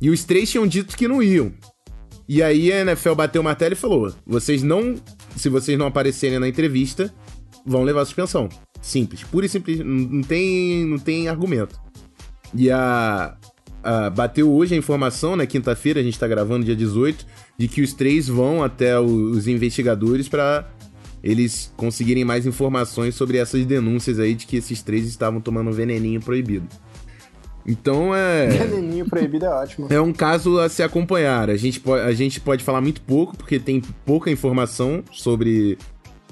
E 0.00 0.10
os 0.10 0.24
três 0.24 0.50
tinham 0.50 0.66
dito 0.66 0.96
que 0.96 1.08
não 1.08 1.22
iam. 1.22 1.52
E 2.28 2.42
aí 2.42 2.72
a 2.72 2.80
NFL 2.82 3.14
bateu 3.14 3.40
o 3.40 3.44
martelo 3.44 3.72
e 3.72 3.76
falou: 3.76 4.14
vocês 4.26 4.62
não. 4.62 4.96
Se 5.36 5.48
vocês 5.48 5.78
não 5.78 5.86
aparecerem 5.86 6.38
na 6.38 6.48
entrevista, 6.48 7.12
vão 7.64 7.82
levar 7.82 8.04
suspensão. 8.04 8.48
Simples, 8.80 9.22
pura 9.24 9.46
e 9.46 9.48
simples. 9.48 9.80
Não 9.80 10.22
tem, 10.22 10.84
não 10.84 10.98
tem 10.98 11.28
argumento. 11.28 11.80
E 12.54 12.70
a, 12.70 13.36
Bateu 14.14 14.50
hoje 14.52 14.74
a 14.74 14.78
informação, 14.78 15.34
na 15.36 15.46
quinta-feira, 15.46 16.00
a 16.00 16.02
gente 16.02 16.18
tá 16.18 16.26
gravando 16.28 16.64
dia 16.64 16.76
18, 16.76 17.26
de 17.56 17.68
que 17.68 17.80
os 17.82 17.92
três 17.92 18.28
vão 18.28 18.62
até 18.62 18.98
os 19.00 19.46
investigadores 19.48 20.28
para 20.28 20.68
eles 21.22 21.72
conseguirem 21.76 22.24
mais 22.24 22.46
informações 22.46 23.14
sobre 23.14 23.38
essas 23.38 23.64
denúncias 23.66 24.18
aí 24.20 24.34
de 24.34 24.46
que 24.46 24.56
esses 24.56 24.82
três 24.82 25.06
estavam 25.06 25.40
tomando 25.40 25.72
veneninho 25.72 26.20
proibido. 26.20 26.66
Então 27.66 28.14
é. 28.14 28.46
Veneninho 28.46 29.04
proibido 29.06 29.44
é 29.44 29.48
ótimo. 29.50 29.88
É 29.90 30.00
um 30.00 30.12
caso 30.12 30.58
a 30.58 30.68
se 30.68 30.82
acompanhar. 30.82 31.50
A 31.50 31.56
gente, 31.56 31.80
po- 31.80 31.92
a 31.94 32.12
gente 32.12 32.40
pode 32.40 32.64
falar 32.64 32.80
muito 32.80 33.00
pouco, 33.02 33.36
porque 33.36 33.58
tem 33.58 33.82
pouca 34.06 34.30
informação 34.30 35.02
sobre 35.12 35.76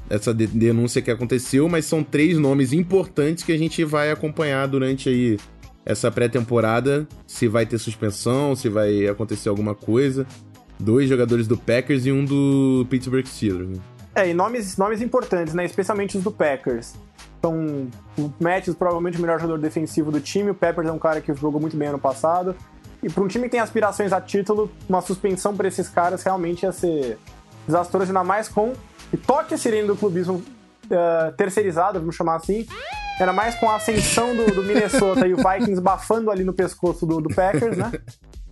essa 0.08 0.32
de- 0.32 0.46
denúncia 0.46 1.02
que 1.02 1.10
aconteceu, 1.10 1.68
mas 1.68 1.84
são 1.84 2.02
três 2.02 2.38
nomes 2.38 2.72
importantes 2.72 3.44
que 3.44 3.52
a 3.52 3.58
gente 3.58 3.84
vai 3.84 4.10
acompanhar 4.10 4.66
durante 4.68 5.08
aí 5.08 5.36
essa 5.86 6.10
pré-temporada. 6.10 7.06
Se 7.26 7.46
vai 7.46 7.64
ter 7.64 7.78
suspensão, 7.78 8.54
se 8.54 8.68
vai 8.68 9.06
acontecer 9.06 9.48
alguma 9.48 9.74
coisa. 9.74 10.26
Dois 10.78 11.08
jogadores 11.08 11.46
do 11.46 11.56
Packers 11.56 12.04
e 12.04 12.12
um 12.12 12.24
do 12.24 12.84
Pittsburgh 12.90 13.24
Steelers. 13.24 13.68
né? 13.68 13.76
É, 14.14 14.28
e 14.28 14.34
nomes, 14.34 14.76
nomes 14.76 15.00
importantes, 15.00 15.54
né? 15.54 15.64
Especialmente 15.64 16.18
os 16.18 16.24
do 16.24 16.32
Packers. 16.32 16.94
Então, 17.38 17.88
o 18.18 18.32
Matthews 18.40 18.76
provavelmente 18.76 19.18
o 19.18 19.20
melhor 19.20 19.38
jogador 19.38 19.60
defensivo 19.60 20.10
do 20.10 20.20
time. 20.20 20.50
O 20.50 20.54
Peppers 20.54 20.88
é 20.88 20.92
um 20.92 20.98
cara 20.98 21.20
que 21.20 21.32
jogou 21.34 21.60
muito 21.60 21.76
bem 21.76 21.88
ano 21.88 21.98
passado. 21.98 22.54
E 23.02 23.08
para 23.08 23.22
um 23.22 23.28
time 23.28 23.44
que 23.44 23.50
tem 23.50 23.60
aspirações 23.60 24.12
a 24.12 24.20
título, 24.20 24.70
uma 24.88 25.00
suspensão 25.00 25.56
para 25.56 25.68
esses 25.68 25.88
caras 25.88 26.22
realmente 26.22 26.64
ia 26.64 26.72
ser 26.72 27.18
desastroso, 27.66 28.06
ainda 28.06 28.24
mais 28.24 28.48
com 28.48 28.72
e 29.12 29.16
toque 29.16 29.54
a 29.54 29.58
sirene 29.58 29.86
do 29.86 29.96
clubismo 29.96 30.42
eh, 30.90 31.34
terceirizado, 31.36 32.00
vamos 32.00 32.16
chamar 32.16 32.36
assim. 32.36 32.66
Era 33.18 33.32
mais 33.32 33.54
com 33.54 33.68
a 33.70 33.76
ascensão 33.76 34.36
do, 34.36 34.46
do 34.54 34.62
Minnesota 34.62 35.26
e 35.26 35.32
o 35.32 35.36
Vikings 35.38 35.80
bafando 35.80 36.30
ali 36.30 36.44
no 36.44 36.52
pescoço 36.52 37.06
do, 37.06 37.20
do 37.20 37.34
Packers, 37.34 37.76
né? 37.76 37.90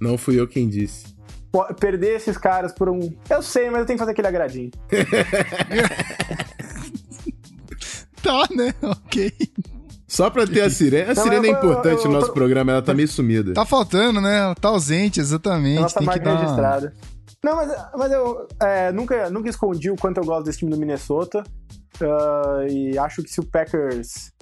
Não 0.01 0.17
fui 0.17 0.41
eu 0.41 0.49
quem 0.49 0.69
disse. 0.69 1.15
Pô, 1.53 1.65
Perder 1.75 2.17
esses 2.17 2.37
caras 2.39 2.73
por 2.73 2.89
um. 2.89 3.13
Eu 3.29 3.43
sei, 3.43 3.69
mas 3.71 3.81
eu 3.81 3.87
tenho 3.87 3.97
que 3.99 4.01
fazer 4.03 4.13
aquele 4.13 4.29
agradinho. 4.29 4.71
Tá, 8.23 8.43
né? 8.57 8.73
Ok. 8.83 9.33
Só 10.09 10.31
pra 10.31 10.47
ter 10.47 10.63
a 10.63 10.71
sirene. 10.71 11.11
A 11.11 11.15
sirene 11.15 11.49
é 11.49 11.51
eu- 11.51 11.55
eu- 11.55 11.59
importante 11.59 12.05
eu- 12.05 12.11
no 12.11 12.19
nosso 12.19 12.33
programa, 12.33 12.73
ela 12.73 12.81
tá 12.83 12.95
meio 12.95 13.07
sumida. 13.07 13.53
Tá 13.53 13.67
faltando, 13.67 14.19
né? 14.21 14.39
Ela 14.39 14.55
tá 14.55 14.69
ausente, 14.69 15.21
exatamente. 15.21 15.81
Nossa 15.83 15.99
Tem 15.99 16.09
que 16.09 16.15
marca 16.15 16.25
dar 16.25 16.31
uma- 16.33 16.41
registrada. 16.41 16.95
Não, 17.45 17.57
mas, 17.57 17.71
mas 17.99 18.13
eu 18.13 18.49
é, 18.63 18.91
nunca, 18.93 19.29
nunca 19.29 19.51
escondi 19.51 19.91
o 19.91 19.97
quanto 19.97 20.17
eu 20.19 20.25
gosto 20.25 20.47
desse 20.47 20.59
time 20.61 20.71
do 20.71 20.79
Minnesota. 20.79 21.45
Ah, 22.01 22.65
e 22.67 22.97
acho 22.97 23.23
que 23.23 23.29
se 23.31 23.41
o 23.41 23.45
Packers 23.45 24.33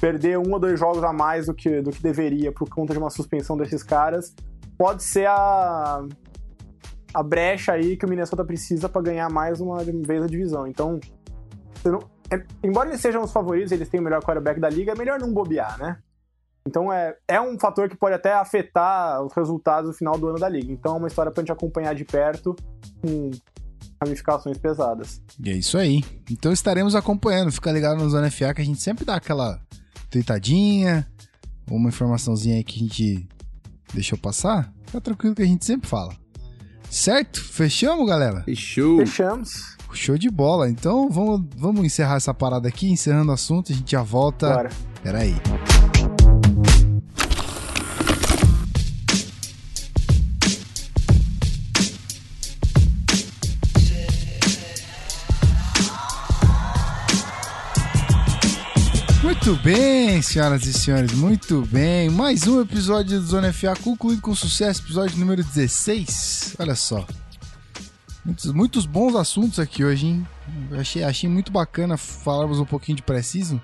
perder 0.00 0.38
um 0.38 0.52
ou 0.52 0.58
dois 0.58 0.78
jogos 0.78 1.02
a 1.04 1.12
mais 1.12 1.46
do 1.46 1.54
que, 1.54 1.80
do 1.82 1.90
que 1.90 2.02
deveria 2.02 2.50
por 2.52 2.68
conta 2.68 2.92
de 2.92 2.98
uma 2.98 3.10
suspensão 3.10 3.56
desses 3.56 3.82
caras, 3.82 4.34
pode 4.78 5.02
ser 5.02 5.26
a, 5.28 6.02
a 7.12 7.22
brecha 7.22 7.72
aí 7.72 7.96
que 7.96 8.06
o 8.06 8.08
Minnesota 8.08 8.44
precisa 8.44 8.88
pra 8.88 9.02
ganhar 9.02 9.28
mais 9.30 9.60
uma 9.60 9.78
vez 9.84 10.22
a 10.22 10.26
divisão. 10.26 10.66
Então, 10.66 10.98
não- 11.84 11.98
é- 12.30 12.44
embora 12.62 12.88
eles 12.88 13.00
sejam 13.00 13.22
os 13.22 13.32
favoritos, 13.32 13.72
eles 13.72 13.88
têm 13.88 14.00
o 14.00 14.02
melhor 14.02 14.22
quarterback 14.22 14.58
da 14.60 14.70
liga, 14.70 14.92
é 14.92 14.94
melhor 14.96 15.18
não 15.18 15.32
bobear, 15.32 15.78
né? 15.78 15.98
Então 16.66 16.92
é, 16.92 17.16
é 17.26 17.40
um 17.40 17.58
fator 17.58 17.88
que 17.88 17.96
pode 17.96 18.14
até 18.14 18.32
afetar 18.34 19.22
os 19.24 19.32
resultados 19.32 19.90
no 19.90 19.96
final 19.96 20.16
do 20.18 20.28
ano 20.28 20.38
da 20.38 20.48
liga. 20.48 20.70
Então 20.72 20.94
é 20.94 20.98
uma 20.98 21.08
história 21.08 21.32
pra 21.32 21.42
gente 21.42 21.50
acompanhar 21.50 21.94
de 21.94 22.04
perto 22.04 22.54
com 23.02 23.30
ramificações 24.02 24.58
pesadas. 24.58 25.22
E 25.42 25.50
é 25.50 25.54
isso 25.54 25.76
aí. 25.78 26.02
Então 26.30 26.52
estaremos 26.52 26.94
acompanhando. 26.94 27.50
Fica 27.50 27.72
ligado 27.72 27.98
no 28.02 28.08
Zona 28.10 28.30
FA 28.30 28.52
que 28.54 28.60
a 28.60 28.64
gente 28.64 28.80
sempre 28.80 29.04
dá 29.06 29.16
aquela 29.16 29.58
tweetadinha, 30.10 31.06
uma 31.70 31.88
informaçãozinha 31.88 32.56
aí 32.56 32.64
que 32.64 32.76
a 32.76 32.82
gente 32.82 33.28
deixou 33.94 34.18
passar. 34.18 34.72
Fica 34.86 35.00
tranquilo 35.00 35.34
que 35.34 35.42
a 35.42 35.46
gente 35.46 35.64
sempre 35.64 35.88
fala. 35.88 36.14
Certo? 36.90 37.40
Fechamos, 37.40 38.06
galera? 38.06 38.42
Fechou. 38.42 38.98
Fechamos. 38.98 39.76
Show 39.92 40.18
de 40.18 40.28
bola. 40.30 40.68
Então 40.68 41.08
vamos, 41.08 41.46
vamos 41.56 41.84
encerrar 41.84 42.16
essa 42.16 42.34
parada 42.34 42.68
aqui, 42.68 42.90
encerrando 42.90 43.30
o 43.30 43.34
assunto. 43.34 43.72
A 43.72 43.74
gente 43.74 43.92
já 43.92 44.02
volta. 44.02 44.48
Bora. 44.54 44.70
Peraí. 45.02 45.34
Muito 59.42 59.62
bem, 59.62 60.20
senhoras 60.20 60.66
e 60.66 60.72
senhores, 60.74 61.12
muito 61.12 61.62
bem. 61.62 62.10
Mais 62.10 62.46
um 62.46 62.60
episódio 62.60 63.18
do 63.18 63.26
Zona 63.26 63.50
FA 63.54 63.74
concluído 63.74 64.20
com 64.20 64.34
sucesso, 64.34 64.82
episódio 64.82 65.16
número 65.18 65.42
16. 65.42 66.56
Olha 66.58 66.74
só. 66.74 67.06
Muitos, 68.22 68.52
muitos 68.52 68.84
bons 68.84 69.16
assuntos 69.16 69.58
aqui 69.58 69.82
hoje, 69.82 70.08
hein? 70.08 70.28
Achei, 70.78 71.02
achei 71.02 71.26
muito 71.26 71.50
bacana 71.50 71.96
falarmos 71.96 72.60
um 72.60 72.66
pouquinho 72.66 72.96
de 72.96 73.02
preciso, 73.02 73.58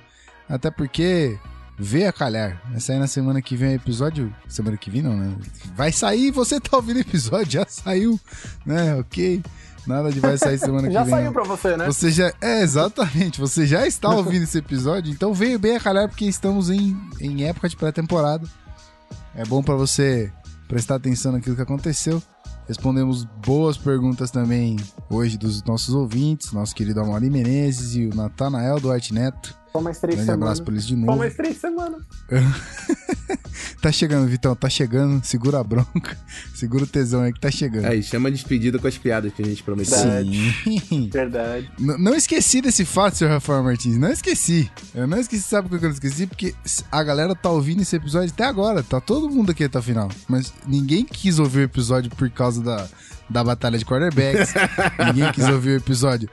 até 0.48 0.70
porque 0.70 1.38
veio 1.78 2.08
a 2.08 2.12
calhar. 2.12 2.60
Vai 2.70 2.80
sair 2.80 2.98
na 2.98 3.06
semana 3.06 3.40
que 3.42 3.56
vem 3.56 3.70
o 3.70 3.76
episódio. 3.76 4.34
Semana 4.48 4.76
que 4.76 4.90
vem 4.90 5.02
não, 5.02 5.16
né? 5.16 5.34
Vai 5.74 5.92
sair, 5.92 6.30
você 6.30 6.60
tá 6.60 6.76
ouvindo 6.76 6.96
o 6.96 7.00
episódio, 7.00 7.52
já 7.52 7.66
saiu, 7.68 8.18
né? 8.64 8.94
Ok. 8.96 9.42
Nada 9.86 10.10
de 10.10 10.18
vai 10.18 10.36
sair 10.36 10.58
semana 10.58 10.88
que 10.88 10.92
Já 10.94 11.04
vem. 11.04 11.10
saiu 11.12 11.26
não. 11.26 11.32
pra 11.32 11.44
você, 11.44 11.76
né? 11.76 11.86
Você 11.86 12.10
já. 12.10 12.32
É, 12.40 12.60
exatamente. 12.62 13.38
Você 13.40 13.66
já 13.66 13.86
está 13.86 14.08
ouvindo 14.10 14.42
esse 14.42 14.58
episódio, 14.58 15.12
então 15.12 15.32
veio 15.32 15.58
bem 15.58 15.76
a 15.76 15.80
calhar 15.80 16.08
porque 16.08 16.24
estamos 16.24 16.70
em, 16.70 16.96
em 17.20 17.44
época 17.44 17.68
de 17.68 17.76
pré-temporada. 17.76 18.48
É 19.34 19.44
bom 19.44 19.62
pra 19.62 19.74
você 19.76 20.32
prestar 20.66 20.96
atenção 20.96 21.30
naquilo 21.32 21.54
que 21.54 21.62
aconteceu. 21.62 22.20
Respondemos 22.66 23.24
boas 23.46 23.76
perguntas 23.76 24.32
também 24.32 24.76
hoje 25.08 25.38
dos 25.38 25.62
nossos 25.62 25.94
ouvintes, 25.94 26.50
nosso 26.50 26.74
querido 26.74 27.00
Amaury 27.00 27.30
Menezes 27.30 27.94
e 27.94 28.06
o 28.06 28.14
Natanael 28.16 28.80
Duarte 28.80 29.14
Neto. 29.14 29.54
Só 29.76 29.82
mais 29.82 29.98
três 29.98 30.14
Grande 30.16 30.26
semanas. 30.26 30.42
abraço 30.48 30.62
pra 30.64 30.72
eles 30.74 30.86
de 30.86 30.94
Só 30.94 31.00
novo. 31.00 31.18
mais 31.18 31.34
três 31.34 31.56
semanas. 31.58 32.02
tá 33.80 33.92
chegando, 33.92 34.26
Vitão, 34.28 34.54
tá 34.54 34.68
chegando. 34.68 35.24
Segura 35.24 35.60
a 35.60 35.64
bronca. 35.64 36.16
Segura 36.54 36.84
o 36.84 36.86
tesão 36.86 37.22
aí 37.22 37.32
que 37.32 37.40
tá 37.40 37.50
chegando. 37.50 37.84
Aí, 37.86 38.02
chama 38.02 38.28
a 38.28 38.32
despedida 38.32 38.78
com 38.78 38.86
as 38.86 38.96
piadas 38.98 39.32
que 39.32 39.42
a 39.42 39.44
gente 39.44 39.62
prometeu. 39.62 39.96
Sim. 39.96 41.08
Verdade. 41.12 41.70
N- 41.78 41.98
não 41.98 42.14
esqueci 42.14 42.60
desse 42.60 42.84
fato, 42.84 43.16
senhor 43.16 43.30
Rafael 43.30 43.62
Martins. 43.62 43.96
Não 43.98 44.10
esqueci. 44.10 44.70
Eu 44.94 45.06
não 45.06 45.18
esqueci, 45.18 45.42
sabe 45.42 45.68
por 45.68 45.78
que 45.78 45.84
eu 45.84 45.88
não 45.88 45.94
esqueci? 45.94 46.26
Porque 46.26 46.54
a 46.90 47.02
galera 47.02 47.34
tá 47.34 47.50
ouvindo 47.50 47.82
esse 47.82 47.96
episódio 47.96 48.30
até 48.32 48.44
agora. 48.44 48.82
Tá 48.82 49.00
todo 49.00 49.28
mundo 49.28 49.50
aqui 49.50 49.64
até 49.64 49.78
o 49.78 49.82
final. 49.82 50.08
Mas 50.28 50.52
ninguém 50.66 51.04
quis 51.04 51.38
ouvir 51.38 51.60
o 51.60 51.62
episódio 51.64 52.10
por 52.10 52.30
causa 52.30 52.62
da, 52.62 52.88
da 53.28 53.44
batalha 53.44 53.78
de 53.78 53.84
quarterbacks. 53.84 54.54
ninguém 55.14 55.32
quis 55.32 55.46
ouvir 55.48 55.70
o 55.70 55.76
episódio 55.76 56.28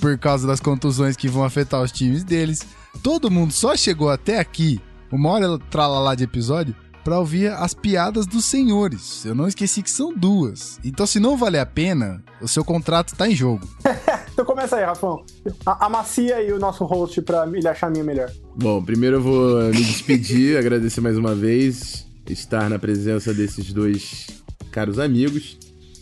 por 0.00 0.16
causa 0.18 0.46
das 0.46 0.58
contusões 0.58 1.16
que 1.16 1.28
vão 1.28 1.44
afetar 1.44 1.80
os 1.82 1.92
times 1.92 2.24
deles. 2.24 2.60
Todo 3.02 3.30
mundo 3.30 3.52
só 3.52 3.76
chegou 3.76 4.10
até 4.10 4.38
aqui, 4.38 4.80
uma 5.10 5.28
hora 5.30 5.58
tralalá 5.70 6.14
de 6.14 6.24
episódio, 6.24 6.74
pra 7.04 7.18
ouvir 7.18 7.50
as 7.50 7.74
piadas 7.74 8.26
dos 8.26 8.44
senhores. 8.44 9.24
Eu 9.24 9.34
não 9.34 9.48
esqueci 9.48 9.82
que 9.82 9.90
são 9.90 10.14
duas. 10.14 10.78
Então, 10.84 11.04
se 11.04 11.18
não 11.18 11.36
valer 11.36 11.58
a 11.58 11.66
pena, 11.66 12.22
o 12.40 12.46
seu 12.46 12.64
contrato 12.64 13.16
tá 13.16 13.28
em 13.28 13.34
jogo. 13.34 13.66
Então 14.32 14.46
começa 14.46 14.76
aí, 14.76 14.84
Rafão. 14.84 15.22
A- 15.66 15.84
Amacia 15.84 16.36
aí 16.36 16.50
o 16.54 16.58
nosso 16.58 16.86
host 16.86 17.20
pra 17.20 17.46
ele 17.52 17.68
achar 17.68 17.88
a 17.88 17.90
minha 17.90 18.02
melhor. 18.02 18.32
Bom, 18.56 18.82
primeiro 18.82 19.16
eu 19.16 19.22
vou 19.22 19.62
me 19.64 19.72
despedir, 19.84 20.56
agradecer 20.56 21.02
mais 21.02 21.18
uma 21.18 21.34
vez 21.34 22.06
estar 22.26 22.70
na 22.70 22.78
presença 22.78 23.34
desses 23.34 23.74
dois 23.74 24.28
caros 24.70 24.98
amigos. 24.98 25.58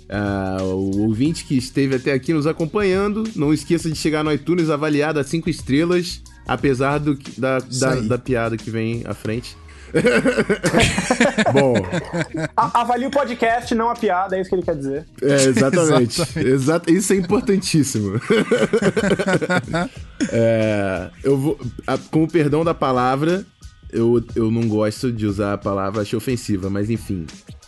Ah, 0.08 0.58
o 0.62 1.00
ouvinte 1.08 1.44
que 1.44 1.56
esteve 1.58 1.96
até 1.96 2.12
aqui 2.12 2.32
nos 2.32 2.46
acompanhando, 2.46 3.24
não 3.34 3.52
esqueça 3.52 3.90
de 3.90 3.96
chegar 3.96 4.22
no 4.22 4.32
iTunes 4.32 4.70
avaliado 4.70 5.18
a 5.18 5.24
5 5.24 5.50
estrelas, 5.50 6.22
apesar 6.46 6.98
do, 6.98 7.16
que- 7.16 7.40
da, 7.40 7.58
da, 7.58 7.94
da 8.00 8.18
piada 8.18 8.56
que 8.56 8.70
vem 8.70 9.02
à 9.06 9.14
frente. 9.14 9.56
Bom, 11.52 11.74
A- 12.56 12.80
avalie 12.82 13.06
o 13.06 13.10
podcast, 13.10 13.74
não 13.74 13.90
a 13.90 13.94
piada, 13.96 14.36
é 14.36 14.40
isso 14.40 14.48
que 14.50 14.54
ele 14.56 14.62
quer 14.62 14.76
dizer. 14.76 15.04
É, 15.20 15.34
exatamente. 15.46 16.20
Exatamente. 16.22 16.48
Exata- 16.48 16.90
Isso 16.92 17.12
é 17.12 17.16
importantíssimo. 17.16 18.20
É, 20.32 21.10
eu 21.24 21.36
vou. 21.36 21.58
a- 21.86 21.98
com 21.98 22.24
o 22.24 22.28
perdão 22.28 22.64
da 22.64 22.74
palavra, 22.74 23.44
eu, 23.90 24.22
eu 24.34 24.50
não 24.50 24.68
gosto 24.68 25.10
de 25.10 25.26
usar 25.26 25.54
a 25.54 25.58
palavra, 25.58 26.02
achei 26.02 26.16
ofensiva, 26.16 26.68
mas 26.70 26.90
enfim. 26.90 27.26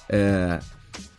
É, 0.08 0.58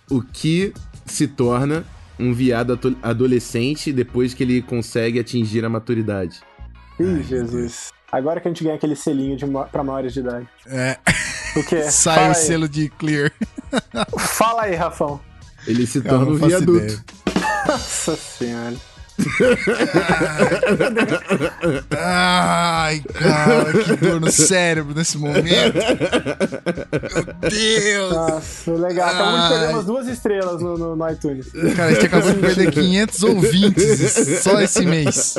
o 0.10 0.22
que 0.22 0.74
se 1.06 1.28
torna 1.28 1.84
um 2.20 2.34
viado 2.34 2.80
adolescente 3.02 3.92
depois 3.92 4.34
que 4.34 4.44
ele 4.44 4.62
consegue 4.62 5.20
atingir 5.20 5.66
a 5.66 5.70
maturidade? 5.70 6.40
Ih, 7.00 7.24
Jesus. 7.24 7.92
Agora 8.12 8.40
que 8.40 8.48
a 8.48 8.52
gente 8.52 8.64
ganha 8.64 8.76
aquele 8.76 8.96
selinho 8.96 9.36
de 9.36 9.46
pra 9.72 9.84
maiores 9.84 10.14
de 10.14 10.20
idade. 10.20 10.48
É. 10.68 10.98
O 11.56 11.64
quê? 11.64 11.84
Sai 11.92 12.16
Fala 12.16 12.28
o 12.28 12.30
aí. 12.32 12.36
selo 12.36 12.70
de 12.70 12.90
clear. 12.90 13.32
Fala 14.20 14.64
aí, 14.64 14.76
Rafão. 14.76 15.20
Ele 15.66 15.88
se 15.88 16.02
torna 16.02 16.32
um 16.32 16.36
viaduto. 16.36 16.84
ideia. 16.86 17.04
Nossa 17.68 18.16
senhora. 18.16 18.76
Ai, 21.98 23.02
cara, 23.14 23.72
que 23.84 23.96
dor 23.96 24.20
no 24.22 24.32
cérebro 24.32 24.94
nesse 24.96 25.18
momento. 25.18 25.44
Meu 25.44 25.74
Deus. 27.50 28.14
Nossa, 28.14 28.72
legal. 28.74 29.10
Acabamos 29.10 29.44
de 29.44 29.50
perder 29.50 29.74
umas 29.74 29.86
duas 29.86 30.08
estrelas 30.08 30.62
no, 30.62 30.78
no- 30.78 30.96
no 30.96 31.10
iTunes. 31.12 31.48
Cara, 31.76 31.90
a 31.90 31.94
gente 31.94 32.06
acabou 32.06 32.32
de 32.34 32.40
perder 32.40 32.72
500 32.72 33.24
ouvintes 33.24 34.42
só 34.42 34.60
esse 34.62 34.86
mês. 34.86 35.36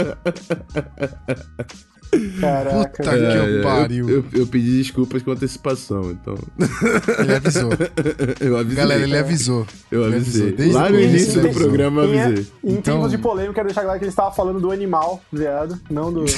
Caraca. 2.40 2.88
Puta 2.88 3.02
que 3.02 3.08
É, 3.24 3.58
eu 3.58 3.62
pariu. 3.62 4.08
Eu, 4.10 4.24
eu 4.32 4.46
pedi 4.46 4.78
desculpas 4.78 5.22
com 5.22 5.30
antecipação, 5.32 6.10
então. 6.10 6.34
Ele 7.18 7.34
avisou. 7.34 7.70
eu 8.40 8.56
avisei. 8.56 8.76
Galera, 8.76 9.02
ele 9.02 9.16
avisou. 9.18 9.66
Eu 9.90 10.04
Ele 10.06 10.16
avisei. 10.16 10.42
avisou. 10.42 10.56
Desde 10.58 10.74
Lá 10.74 10.90
no 10.90 11.00
início 11.00 11.40
do 11.42 11.48
programa 11.50 12.02
eu 12.02 12.14
Em, 12.14 12.20
avisei. 12.20 12.46
em 12.64 12.72
Então- 12.74 12.94
tempos 12.96 13.10
de 13.10 13.18
polêmica, 13.18 13.54
quero 13.54 13.66
deixar 13.68 13.82
claro 13.82 13.98
que 13.98 14.04
ele 14.04 14.10
estava 14.10 14.34
falando 14.34 14.60
do 14.60 14.70
animal, 14.70 15.20
viado, 15.32 15.78
não 15.90 16.12
do. 16.12 16.24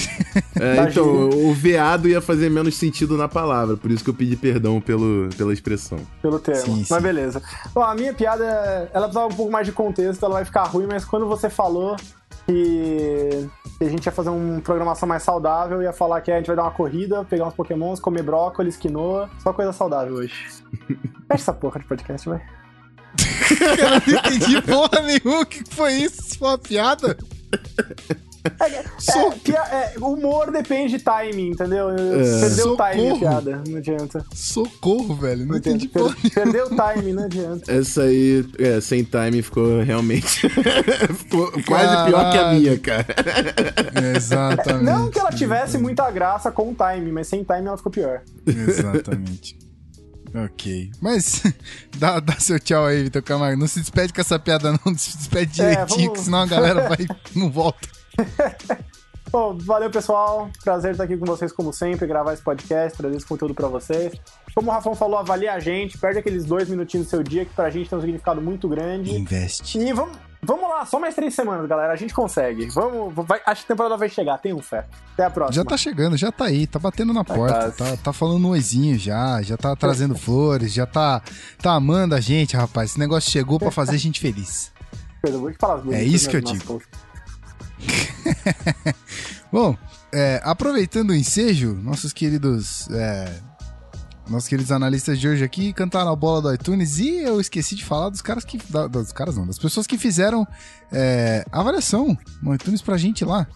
É, 0.59 0.89
então, 0.89 1.31
gíria. 1.31 1.47
o 1.49 1.53
veado 1.55 2.09
ia 2.09 2.21
fazer 2.21 2.49
menos 2.51 2.75
sentido 2.77 3.17
na 3.19 3.29
palavra, 3.29 3.77
por 3.77 3.91
isso 3.91 4.03
que 4.03 4.09
eu 4.09 4.15
pedi 4.15 4.37
perdão 4.37 4.81
pelo, 4.81 5.29
pela 5.37 5.53
expressão. 5.53 5.99
Pelo 6.23 6.39
termo. 6.39 6.63
Sim, 6.63 6.77
sim. 6.85 6.87
Mas 6.89 7.03
beleza. 7.03 7.43
Bom, 7.75 7.83
a 7.83 7.95
minha 7.95 8.15
piada, 8.15 8.45
ela 8.95 9.07
precisava 9.07 9.27
um 9.27 9.37
pouco 9.37 9.53
mais 9.53 9.67
de 9.67 9.73
contexto, 9.73 10.25
ela 10.25 10.35
vai 10.37 10.45
ficar 10.47 10.63
ruim, 10.65 10.87
mas 10.87 11.05
quando 11.05 11.27
você 11.27 11.51
falou 11.51 11.95
que, 12.47 13.47
que 13.79 13.85
a 13.85 13.89
gente 13.89 14.07
ia 14.07 14.13
fazer 14.13 14.31
uma 14.31 14.61
programação 14.61 15.09
mais 15.09 15.23
saudável, 15.23 15.83
ia 15.83 15.93
falar 15.93 16.21
que 16.21 16.31
a 16.31 16.37
gente 16.37 16.47
vai 16.47 16.57
dar 16.57 16.63
uma 16.63 16.71
corrida, 16.71 17.25
pegar 17.25 17.47
uns 17.47 17.55
pokémons, 17.55 18.01
comer 18.01 18.23
brócolis, 18.23 18.77
quinoa, 18.77 19.29
só 19.39 19.53
coisa 19.53 19.73
saudável 19.73 20.15
hoje. 20.15 20.35
Fecha 21.29 21.43
essa 21.43 21.53
porra 21.53 21.81
de 21.81 21.87
podcast, 21.87 22.29
vai. 22.29 22.43
Cara, 23.77 24.03
não 24.07 24.19
entendi 24.19 24.63
porra 24.63 25.01
nenhuma. 25.03 25.43
O 25.43 25.47
que 25.47 25.63
foi 25.75 25.93
isso? 25.95 26.21
Isso 26.21 26.39
foi 26.39 26.49
uma 26.49 26.59
piada? 26.59 27.17
É, 28.47 29.31
pia- 29.43 29.61
é, 29.71 29.95
humor 29.99 30.51
depende 30.51 30.97
de 30.99 31.05
timing, 31.05 31.51
entendeu? 31.51 31.89
Perdeu 32.41 32.73
o 32.73 32.77
timing 32.77 33.11
a 33.11 33.17
piada, 33.19 33.63
não 33.69 33.79
adianta. 33.79 34.25
Socorro, 34.35 35.15
velho. 35.17 35.41
Não 35.41 35.47
Não 35.47 35.57
entendi 35.57 35.89
Per- 35.89 36.31
Perdeu 36.35 36.67
o 36.67 36.77
timing, 36.77 37.13
não 37.13 37.25
adianta. 37.25 37.73
Essa 37.73 38.03
aí, 38.03 38.45
é, 38.59 38.81
sem 38.81 39.05
time, 39.05 39.43
ficou 39.43 39.83
realmente. 39.83 40.49
ficou 41.19 41.51
quase 41.67 42.07
pior 42.11 42.31
que 42.33 42.39
a 42.39 42.53
minha, 42.53 42.79
cara. 42.79 43.07
Exatamente. 44.17 44.85
Não 44.85 45.11
que 45.11 45.19
ela 45.19 45.31
tivesse 45.31 45.79
muita 45.79 46.11
graça 46.11 46.51
com 46.51 46.71
o 46.71 46.75
timing, 46.75 47.13
mas 47.13 47.27
sem 47.29 47.43
timing 47.45 47.67
ela 47.69 47.77
ficou 47.77 47.93
pior. 47.93 48.21
Exatamente. 48.47 49.59
Ok. 50.35 50.91
Mas 51.01 51.43
dá, 51.99 52.21
dá 52.21 52.35
seu 52.39 52.59
tchau 52.61 52.85
aí, 52.85 53.05
Vitor 53.05 53.23
Camargo. 53.23 53.59
Não 53.59 53.67
se 53.67 53.81
despede 53.81 54.13
com 54.13 54.21
essa 54.21 54.39
piada, 54.39 54.73
não. 54.73 54.95
Se 54.99 55.17
despede 55.17 55.63
É, 55.63 55.71
direitinho, 55.71 56.01
vamos- 56.09 56.19
que 56.19 56.25
senão 56.25 56.41
a 56.41 56.47
galera 56.47 56.89
vai 56.89 57.07
não 57.35 57.51
volta. 57.51 57.89
Bom, 59.31 59.59
valeu 59.59 59.91
pessoal. 59.91 60.49
Prazer 60.63 60.93
estar 60.93 61.05
aqui 61.05 61.17
com 61.17 61.27
vocês 61.27 61.53
como 61.53 61.73
sempre, 61.73 62.07
gravar 62.07 62.33
esse 62.33 62.43
podcast, 62.43 62.97
trazer 62.97 63.17
esse 63.17 63.27
conteúdo 63.27 63.55
pra 63.55 63.67
vocês. 63.69 64.15
Como 64.55 64.71
o 64.71 64.73
Rafão 64.73 64.95
falou, 64.95 65.19
avalie 65.19 65.49
a 65.49 65.59
gente, 65.59 65.99
perde 65.99 66.21
aqueles 66.21 66.45
dois 66.45 66.69
minutinhos 66.69 67.07
do 67.07 67.11
seu 67.11 67.23
dia 67.23 67.45
que 67.45 67.53
pra 67.53 67.69
gente 67.69 67.91
tem 67.91 67.99
um 67.99 68.01
significado 68.01 68.41
muito 68.41 68.69
grande. 68.69 69.15
Investe. 69.15 69.79
E 69.79 69.93
vamos, 69.93 70.17
vamos 70.41 70.71
lá, 70.71 70.87
só 70.87 70.99
mais 71.01 71.15
três 71.15 71.35
semanas, 71.35 71.67
galera. 71.69 71.93
A 71.93 71.97
gente 71.97 72.15
consegue. 72.15 72.67
Vamos, 72.71 73.13
vai- 73.27 73.43
acho 73.45 73.67
que 73.67 73.73
a 73.73 73.75
temporada 73.75 73.97
vai 73.99 74.09
chegar, 74.09 74.39
tenham 74.39 74.59
fé. 74.61 74.87
Até 75.13 75.25
a 75.25 75.31
próxima. 75.31 75.55
Já 75.57 75.65
tá 75.69 75.77
chegando, 75.77 76.17
já 76.17 76.31
tá 76.33 76.45
aí, 76.45 76.67
tá 76.67 76.79
batendo 76.79 77.13
na 77.13 77.25
porta, 77.25 77.73
quase. 77.73 77.77
tá, 77.77 77.97
tá 77.97 78.13
falando 78.13 78.47
um 78.47 78.51
oizinho 78.51 78.97
já, 78.99 79.43
já 79.43 79.57
tá 79.57 79.75
trazendo 79.77 80.15
flores, 80.17 80.73
já 80.73 80.87
tá, 80.87 81.21
tá 81.61 81.73
amando 81.73 82.15
a 82.15 82.21
gente, 82.21 82.57
rapaz. 82.57 82.91
Esse 82.93 82.99
negócio 82.99 83.31
chegou 83.31 83.59
pra 83.59 83.73
fazer 83.73 83.97
a 83.97 83.99
gente 83.99 84.21
feliz. 84.21 84.73
Coisa 85.21 85.37
boa. 85.37 85.51
Que 85.51 85.59
palavras 85.59 85.85
bonitas, 85.85 86.07
É 86.07 86.09
isso 86.09 86.31
que 86.31 86.37
eu 86.37 86.41
digo. 86.41 86.81
Bom, 89.53 89.77
é, 90.13 90.41
aproveitando 90.45 91.11
o 91.11 91.15
ensejo, 91.15 91.75
nossos 91.75 92.13
queridos. 92.13 92.89
é, 92.91 93.41
nossos 94.29 94.49
queridos 94.49 94.73
analistas 94.73 95.21
de 95.21 95.29
hoje 95.29 95.45
aqui 95.45 95.73
cantaram 95.73 96.11
a 96.11 96.17
bola 96.17 96.43
do 96.43 96.53
iTunes 96.53 96.99
e 96.99 97.15
eu 97.19 97.41
esqueci 97.41 97.77
de 97.77 97.85
falar 97.85 98.09
dos 98.09 98.21
caras 98.21 98.45
que. 98.45 98.59
da- 98.71 98.87
dos 98.89 99.13
caras 99.13 99.37
não, 99.37 99.47
das 99.47 99.59
pessoas 99.59 99.87
que 99.87 99.97
fizeram 99.97 100.47
é, 100.93 101.45
avaliação 101.53 102.17
no 102.43 102.55
iTunes 102.55 102.83
pra 102.83 102.97
gente 102.97 103.25
lá. 103.25 103.47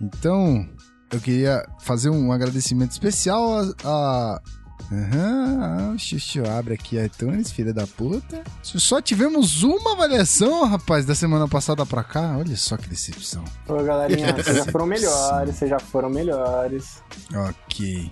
Então, 0.00 0.68
eu 1.10 1.20
queria 1.20 1.64
fazer 1.80 2.10
um 2.10 2.30
agradecimento 2.32 2.90
especial 2.92 3.60
a. 3.60 3.74
a 3.84 4.42
Aham, 4.90 5.92
o 5.94 5.98
Xuxu 5.98 6.42
abre 6.46 6.74
aqui 6.74 6.98
iTunes, 6.98 7.50
filha 7.50 7.72
da 7.72 7.86
puta. 7.86 8.42
Só 8.62 9.00
tivemos 9.00 9.62
uma 9.62 9.92
avaliação, 9.92 10.66
rapaz, 10.66 11.06
da 11.06 11.14
semana 11.14 11.48
passada 11.48 11.86
pra 11.86 12.02
cá. 12.02 12.36
Olha 12.36 12.56
só 12.56 12.76
que 12.76 12.88
decepção. 12.88 13.44
Ô, 13.68 13.82
galerinha, 13.82 14.34
vocês 14.34 14.56
já 14.56 14.64
foram 14.66 14.86
melhores, 14.86 15.56
vocês 15.56 15.70
já 15.70 15.78
foram 15.78 16.10
melhores. 16.10 17.02
Ok, 17.34 18.10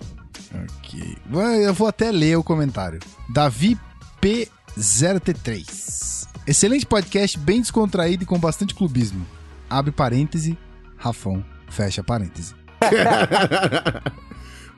ok. 0.63 1.17
Eu 1.63 1.73
vou 1.73 1.87
até 1.87 2.11
ler 2.11 2.37
o 2.37 2.43
comentário. 2.43 2.99
Davi 3.33 3.77
P0T3. 4.21 6.27
Excelente 6.47 6.85
podcast, 6.85 7.37
bem 7.37 7.61
descontraído 7.61 8.23
e 8.23 8.25
com 8.25 8.39
bastante 8.39 8.73
clubismo. 8.73 9.25
Abre 9.69 9.91
parêntese, 9.91 10.57
Rafão, 10.97 11.45
fecha 11.69 12.03
parêntese. 12.03 12.55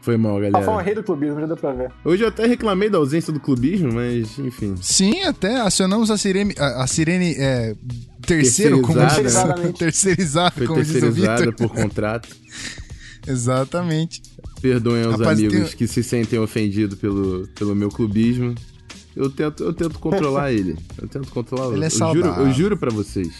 Foi 0.03 0.17
mal, 0.17 0.35
galera. 0.35 0.57
Rafão 0.59 0.77
é 0.79 0.83
rei 0.83 0.93
do 0.95 1.01
clubismo, 1.01 1.39
já 1.39 1.45
deu 1.47 1.55
pra 1.55 1.71
ver. 1.71 1.89
Hoje 2.03 2.23
eu 2.23 2.27
até 2.27 2.45
reclamei 2.45 2.89
da 2.89 2.97
ausência 2.97 3.31
do 3.31 3.39
clubismo, 3.39 3.93
mas 3.93 4.37
enfim. 4.37 4.75
Sim, 4.81 5.21
até 5.23 5.61
acionamos 5.61 6.11
a 6.11 6.17
sirene, 6.17 6.53
a, 6.59 6.83
a 6.83 6.87
sirene 6.87 7.33
é, 7.37 7.73
terceiro, 8.27 8.81
como 8.81 8.99
diz, 8.99 9.07
Terceirizadamente. 9.15 9.79
terceirizada, 9.79 10.51
Foi 10.51 10.67
como 10.67 10.81
diz 10.81 10.89
o 10.89 10.93
terceirizada 10.93 11.51
por 11.53 11.69
contrato. 11.69 12.27
Exatamente. 13.25 14.21
Perdoem 14.61 15.03
aos 15.05 15.19
Rapaz, 15.19 15.39
amigos 15.39 15.69
tem- 15.69 15.77
que 15.77 15.87
se 15.87 16.03
sentem 16.03 16.37
ofendidos 16.39 16.97
pelo, 16.99 17.47
pelo 17.55 17.73
meu 17.75 17.89
clubismo. 17.89 18.53
Eu 19.15 19.29
tento, 19.29 19.63
eu 19.63 19.73
tento 19.73 19.99
controlar 19.99 20.51
ele. 20.53 20.75
Eu 21.01 21.07
tento 21.07 21.29
controlar 21.31 21.73
Ele 21.75 21.83
é 21.85 21.87
eu 21.87 21.91
juro, 21.91 22.27
eu 22.27 22.51
juro 22.51 22.77
pra 22.77 22.89
vocês. 22.91 23.31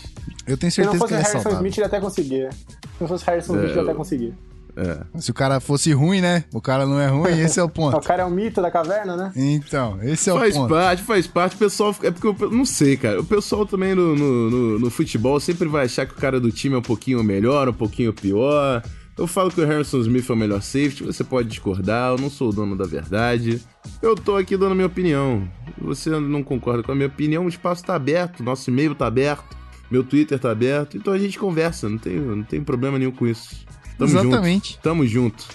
Eu 0.48 0.56
tenho 0.58 0.72
Se 0.72 0.82
não 0.82 0.92
certeza 0.94 0.98
fosse 1.00 1.08
que 1.08 1.14
ele 1.14 1.20
é 1.20 1.24
Harrison 1.24 1.40
saudável. 1.44 1.58
Smith, 1.68 1.78
ele 1.78 1.86
até 1.88 2.00
conseguia. 2.00 2.50
Se 2.52 3.02
não 3.02 3.08
fosse 3.08 3.26
Harrison 3.26 3.56
Smith, 3.56 3.72
ele 3.72 3.80
até 3.80 3.94
conseguia. 3.94 4.34
É. 4.76 5.00
Se 5.22 5.30
o 5.30 5.34
cara 5.34 5.60
fosse 5.60 5.92
ruim, 5.94 6.20
né? 6.22 6.46
O 6.54 6.60
cara 6.62 6.86
não 6.86 7.00
é 7.00 7.08
ruim, 7.08 7.40
esse 7.40 7.60
é 7.60 7.64
o 7.64 7.68
O 7.68 7.70
ponto. 7.70 8.00
cara 8.02 8.24
é 8.24 8.26
o 8.26 8.30
mito 8.32 8.62
da 8.62 8.72
caverna, 8.72 9.16
né? 9.16 9.32
Então, 9.36 10.00
esse 10.02 10.30
é 10.30 10.34
o 10.34 10.38
Faz 10.40 10.56
ponto. 10.56 10.70
parte, 10.74 11.04
faz 11.04 11.28
parte. 11.28 11.56
O 11.56 11.60
pessoal. 11.60 11.96
É 12.02 12.12
porque 12.12 12.28
eu 12.44 12.50
não 12.52 12.66
sei, 12.66 12.98
cara. 12.98 13.20
O 13.22 13.24
pessoal 13.26 13.66
também 13.66 13.94
no, 13.94 14.16
no, 14.16 14.50
no- 14.50 14.80
no 14.80 14.90
futebol 14.90 15.40
sempre 15.40 15.68
vai 15.68 15.86
achar 15.86 16.06
que 16.06 16.14
o 16.14 16.18
cara 16.18 16.40
do 16.40 16.52
time 16.52 16.76
é 16.76 16.78
um 16.80 16.82
pouquinho 16.82 17.24
melhor, 17.24 17.70
um 17.70 17.74
pouquinho 17.74 18.12
pior. 18.14 18.82
Eu 19.16 19.28
falo 19.28 19.52
que 19.52 19.62
o 19.62 19.68
Harrison 19.68 20.00
Smith 20.00 20.28
é 20.28 20.34
o 20.34 20.36
melhor 20.36 20.60
safety, 20.64 21.04
você 21.04 21.24
pode 21.24 21.48
discordar, 21.48 22.14
eu 22.14 22.18
não 22.18 22.32
sou 22.32 22.50
o 22.50 22.52
dono 22.52 22.76
da 22.76 22.86
verdade. 22.86 23.62
Eu 24.02 24.16
tô 24.16 24.36
aqui 24.36 24.58
dando 24.58 24.74
minha 24.74 24.88
opinião. 24.88 25.48
Se 25.78 25.84
você 25.84 26.10
não 26.10 26.42
concorda 26.42 26.82
com 26.82 26.92
a 26.92 26.96
minha 26.96 27.08
opinião, 27.10 27.46
o 27.46 27.50
espaço 27.50 27.84
tá 27.84 27.94
aberto, 27.94 28.42
nosso 28.42 28.72
e-mail 28.72 28.96
tá 28.96 29.06
aberto, 29.06 29.56
meu 29.92 30.04
Twitter 30.04 30.40
tá 30.40 30.50
aberto, 30.50 30.98
então 30.98 31.14
a 31.14 31.20
gente 31.20 31.38
conversa, 31.38 31.88
não 31.88 32.00
tem, 32.00 32.16
não 32.16 32.42
tem 32.44 32.64
problema 32.64 32.98
nenhum 32.98 33.12
com 33.12 33.28
isso. 33.28 33.64
Tamo 33.98 34.10
Exatamente. 34.20 34.70
junto. 34.74 34.82
Tamo 34.82 35.06
junto. 35.08 35.46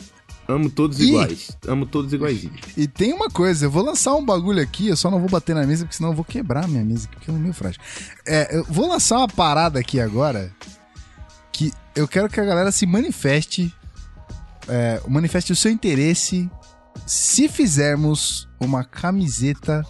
Amo 0.49 0.71
todos 0.71 0.99
E- 0.99 1.09
iguais. 1.09 1.51
Amo 1.67 1.85
todos 1.85 2.13
iguaizinhos. 2.13 2.59
E 2.77 2.87
tem 2.89 3.13
uma 3.13 3.29
coisa, 3.29 3.67
eu 3.67 3.71
vou 3.71 3.85
lançar 3.85 4.15
um 4.15 4.25
bagulho 4.25 4.63
aqui, 4.63 4.89
eu 4.89 4.97
só 4.97 5.11
não 5.11 5.21
vou 5.21 5.29
bater 5.29 5.55
na 5.55 5.67
mesa, 5.67 5.85
porque 5.85 5.97
senão 5.97 6.11
eu 6.11 6.17
vou 6.17 6.25
quebrar 6.25 6.65
a 6.65 6.69
minha 6.69 6.83
mesa, 6.85 7.07
porque 7.09 7.31
ela 7.31 7.39
é 7.39 7.43
meio 7.43 7.53
frágil. 7.53 7.81
É, 8.27 8.57
eu 8.57 8.65
vou 8.65 8.89
lançar 8.89 9.19
uma 9.19 9.29
parada 9.29 9.79
aqui 9.79 10.01
agora, 10.01 10.51
que 11.53 11.71
eu 11.95 12.09
quero 12.09 12.31
que 12.31 12.41
a 12.41 12.45
galera 12.45 12.73
se 12.73 12.87
manifeste, 12.87 13.71
é, 14.67 15.03
manifeste 15.07 15.53
o 15.53 15.57
seu 15.57 15.71
interesse 15.71 16.51
se 17.07 17.47
fizermos 17.49 18.49
uma 18.59 18.85
camiseta 18.85 19.85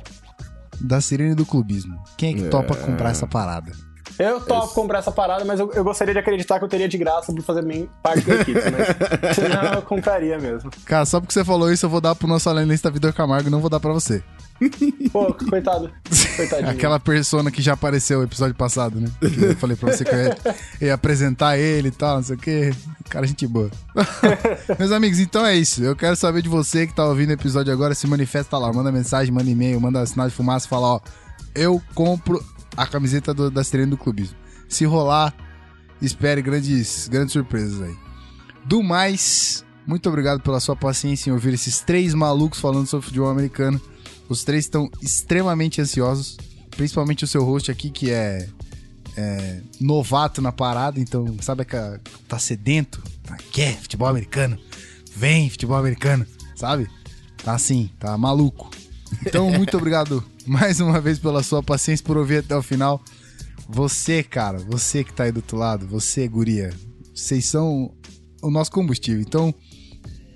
da 0.80 1.00
Sirene 1.00 1.34
do 1.36 1.46
Clubismo. 1.46 2.02
Quem 2.16 2.34
é 2.34 2.36
que 2.36 2.48
topa 2.48 2.74
comprar 2.74 3.10
essa 3.10 3.26
parada? 3.28 3.72
Eu 4.18 4.40
topo 4.40 4.74
comprar 4.74 4.98
essa 4.98 5.12
parada, 5.12 5.44
mas 5.44 5.60
eu, 5.60 5.70
eu 5.72 5.84
gostaria 5.84 6.12
de 6.12 6.18
acreditar 6.18 6.58
que 6.58 6.64
eu 6.64 6.68
teria 6.68 6.88
de 6.88 6.98
graça 6.98 7.32
por 7.32 7.42
fazer 7.42 7.62
bem 7.62 7.88
parte 8.02 8.26
da 8.26 8.34
equipe, 8.36 8.60
mas 8.70 9.34
senão 9.36 9.74
eu 9.74 9.82
compraria 9.82 10.38
mesmo. 10.38 10.70
Cara, 10.84 11.04
só 11.04 11.20
porque 11.20 11.32
você 11.32 11.44
falou 11.44 11.72
isso, 11.72 11.86
eu 11.86 11.90
vou 11.90 12.00
dar 12.00 12.14
pro 12.14 12.26
nosso 12.26 12.50
analista 12.50 12.90
Vitor 12.90 13.12
Camargo 13.12 13.48
e 13.48 13.50
não 13.50 13.60
vou 13.60 13.70
dar 13.70 13.78
pra 13.78 13.92
você. 13.92 14.22
Pô, 15.12 15.32
coitado. 15.32 15.90
Coitadinho. 16.36 16.70
Aquela 16.70 16.98
persona 16.98 17.50
que 17.50 17.62
já 17.62 17.74
apareceu 17.74 18.18
no 18.18 18.24
episódio 18.24 18.56
passado, 18.56 19.00
né? 19.00 19.08
Que 19.20 19.44
eu 19.44 19.56
falei 19.56 19.76
pra 19.76 19.92
você 19.92 20.04
que 20.04 20.12
eu 20.12 20.18
ia, 20.18 20.36
ia 20.80 20.94
apresentar 20.94 21.56
ele 21.56 21.88
e 21.88 21.92
tal, 21.92 22.16
não 22.16 22.22
sei 22.24 22.36
o 22.36 22.38
quê. 22.38 22.74
Cara, 23.08 23.26
gente 23.26 23.46
boa. 23.46 23.70
Meus 24.78 24.90
amigos, 24.90 25.20
então 25.20 25.46
é 25.46 25.54
isso. 25.54 25.82
Eu 25.82 25.94
quero 25.94 26.16
saber 26.16 26.42
de 26.42 26.48
você 26.48 26.86
que 26.86 26.94
tá 26.94 27.04
ouvindo 27.04 27.30
o 27.30 27.34
episódio 27.34 27.72
agora, 27.72 27.94
se 27.94 28.06
manifesta 28.06 28.58
lá, 28.58 28.72
manda 28.72 28.90
mensagem, 28.90 29.32
manda 29.32 29.48
e-mail, 29.48 29.80
manda 29.80 30.04
sinal 30.06 30.28
de 30.28 30.34
fumaça, 30.34 30.68
fala, 30.68 30.94
ó, 30.94 31.00
eu 31.54 31.80
compro 31.94 32.42
a 32.78 32.86
camiseta 32.86 33.34
do, 33.34 33.50
da 33.50 33.64
Serena 33.64 33.90
do 33.90 33.98
Clubismo. 33.98 34.36
Se 34.68 34.84
rolar, 34.84 35.34
espere 36.00 36.40
grandes, 36.40 37.08
grandes 37.08 37.32
surpresas 37.32 37.82
aí. 37.82 37.96
Do 38.64 38.84
mais, 38.84 39.64
muito 39.84 40.08
obrigado 40.08 40.40
pela 40.40 40.60
sua 40.60 40.76
paciência 40.76 41.28
em 41.28 41.32
ouvir 41.32 41.54
esses 41.54 41.80
três 41.80 42.14
malucos 42.14 42.60
falando 42.60 42.86
sobre 42.86 43.06
futebol 43.06 43.28
americano. 43.28 43.80
Os 44.28 44.44
três 44.44 44.64
estão 44.64 44.88
extremamente 45.02 45.80
ansiosos, 45.80 46.36
principalmente 46.70 47.24
o 47.24 47.26
seu 47.26 47.42
host 47.42 47.68
aqui, 47.68 47.90
que 47.90 48.12
é, 48.12 48.48
é, 49.16 49.60
novato 49.80 50.40
na 50.40 50.52
parada, 50.52 51.00
então 51.00 51.36
sabe 51.40 51.64
que 51.64 51.76
tá 52.28 52.38
sedento, 52.38 53.02
tá, 53.24 53.36
quer 53.50 53.76
futebol 53.76 54.06
americano, 54.06 54.56
vem 55.16 55.50
futebol 55.50 55.76
americano, 55.76 56.24
sabe? 56.54 56.88
Tá 57.42 57.54
assim, 57.54 57.90
tá 57.98 58.16
maluco. 58.16 58.70
Então, 59.26 59.50
muito 59.50 59.74
obrigado 59.78 60.22
mais 60.48 60.80
uma 60.80 61.00
vez 61.00 61.18
pela 61.18 61.42
sua 61.42 61.62
paciência, 61.62 62.04
por 62.04 62.16
ouvir 62.16 62.38
até 62.38 62.56
o 62.56 62.62
final. 62.62 63.02
Você, 63.68 64.22
cara, 64.22 64.58
você 64.58 65.04
que 65.04 65.12
tá 65.12 65.24
aí 65.24 65.32
do 65.32 65.38
outro 65.38 65.56
lado, 65.56 65.86
você, 65.86 66.26
guria, 66.26 66.72
vocês 67.14 67.44
são 67.44 67.92
o 68.42 68.50
nosso 68.50 68.70
combustível. 68.70 69.20
Então, 69.20 69.54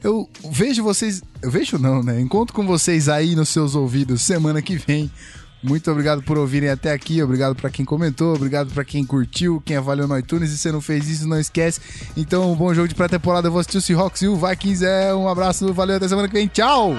eu 0.02 0.28
vejo 0.50 0.82
vocês. 0.82 1.22
Eu 1.40 1.50
vejo 1.50 1.78
não, 1.78 2.02
né? 2.02 2.20
Encontro 2.20 2.54
com 2.54 2.66
vocês 2.66 3.08
aí 3.08 3.34
nos 3.34 3.48
seus 3.48 3.74
ouvidos 3.74 4.22
semana 4.22 4.60
que 4.60 4.76
vem. 4.76 5.10
Muito 5.62 5.88
obrigado 5.92 6.22
por 6.24 6.36
ouvirem 6.36 6.68
até 6.68 6.92
aqui. 6.92 7.22
Obrigado 7.22 7.54
pra 7.54 7.70
quem 7.70 7.84
comentou. 7.84 8.34
Obrigado 8.34 8.72
pra 8.74 8.84
quem 8.84 9.04
curtiu, 9.04 9.62
quem 9.64 9.76
avaliou 9.76 10.08
no 10.08 10.18
iTunes. 10.18 10.50
E 10.50 10.54
se 10.54 10.58
você 10.58 10.72
não 10.72 10.80
fez 10.80 11.08
isso, 11.08 11.28
não 11.28 11.38
esquece. 11.38 11.80
Então, 12.16 12.52
um 12.52 12.56
bom 12.56 12.74
jogo 12.74 12.88
de 12.88 12.96
pré-temporada. 12.96 13.46
Eu 13.46 13.52
vou 13.52 13.60
assistir 13.60 13.78
o 13.78 13.80
Seahawks 13.80 14.22
e 14.22 14.28
o 14.28 14.36
Vikings. 14.36 14.84
É 14.84 15.14
um 15.14 15.28
abraço. 15.28 15.72
Valeu, 15.72 15.96
até 15.96 16.08
semana 16.08 16.26
que 16.26 16.34
vem. 16.34 16.48
Tchau! 16.48 16.96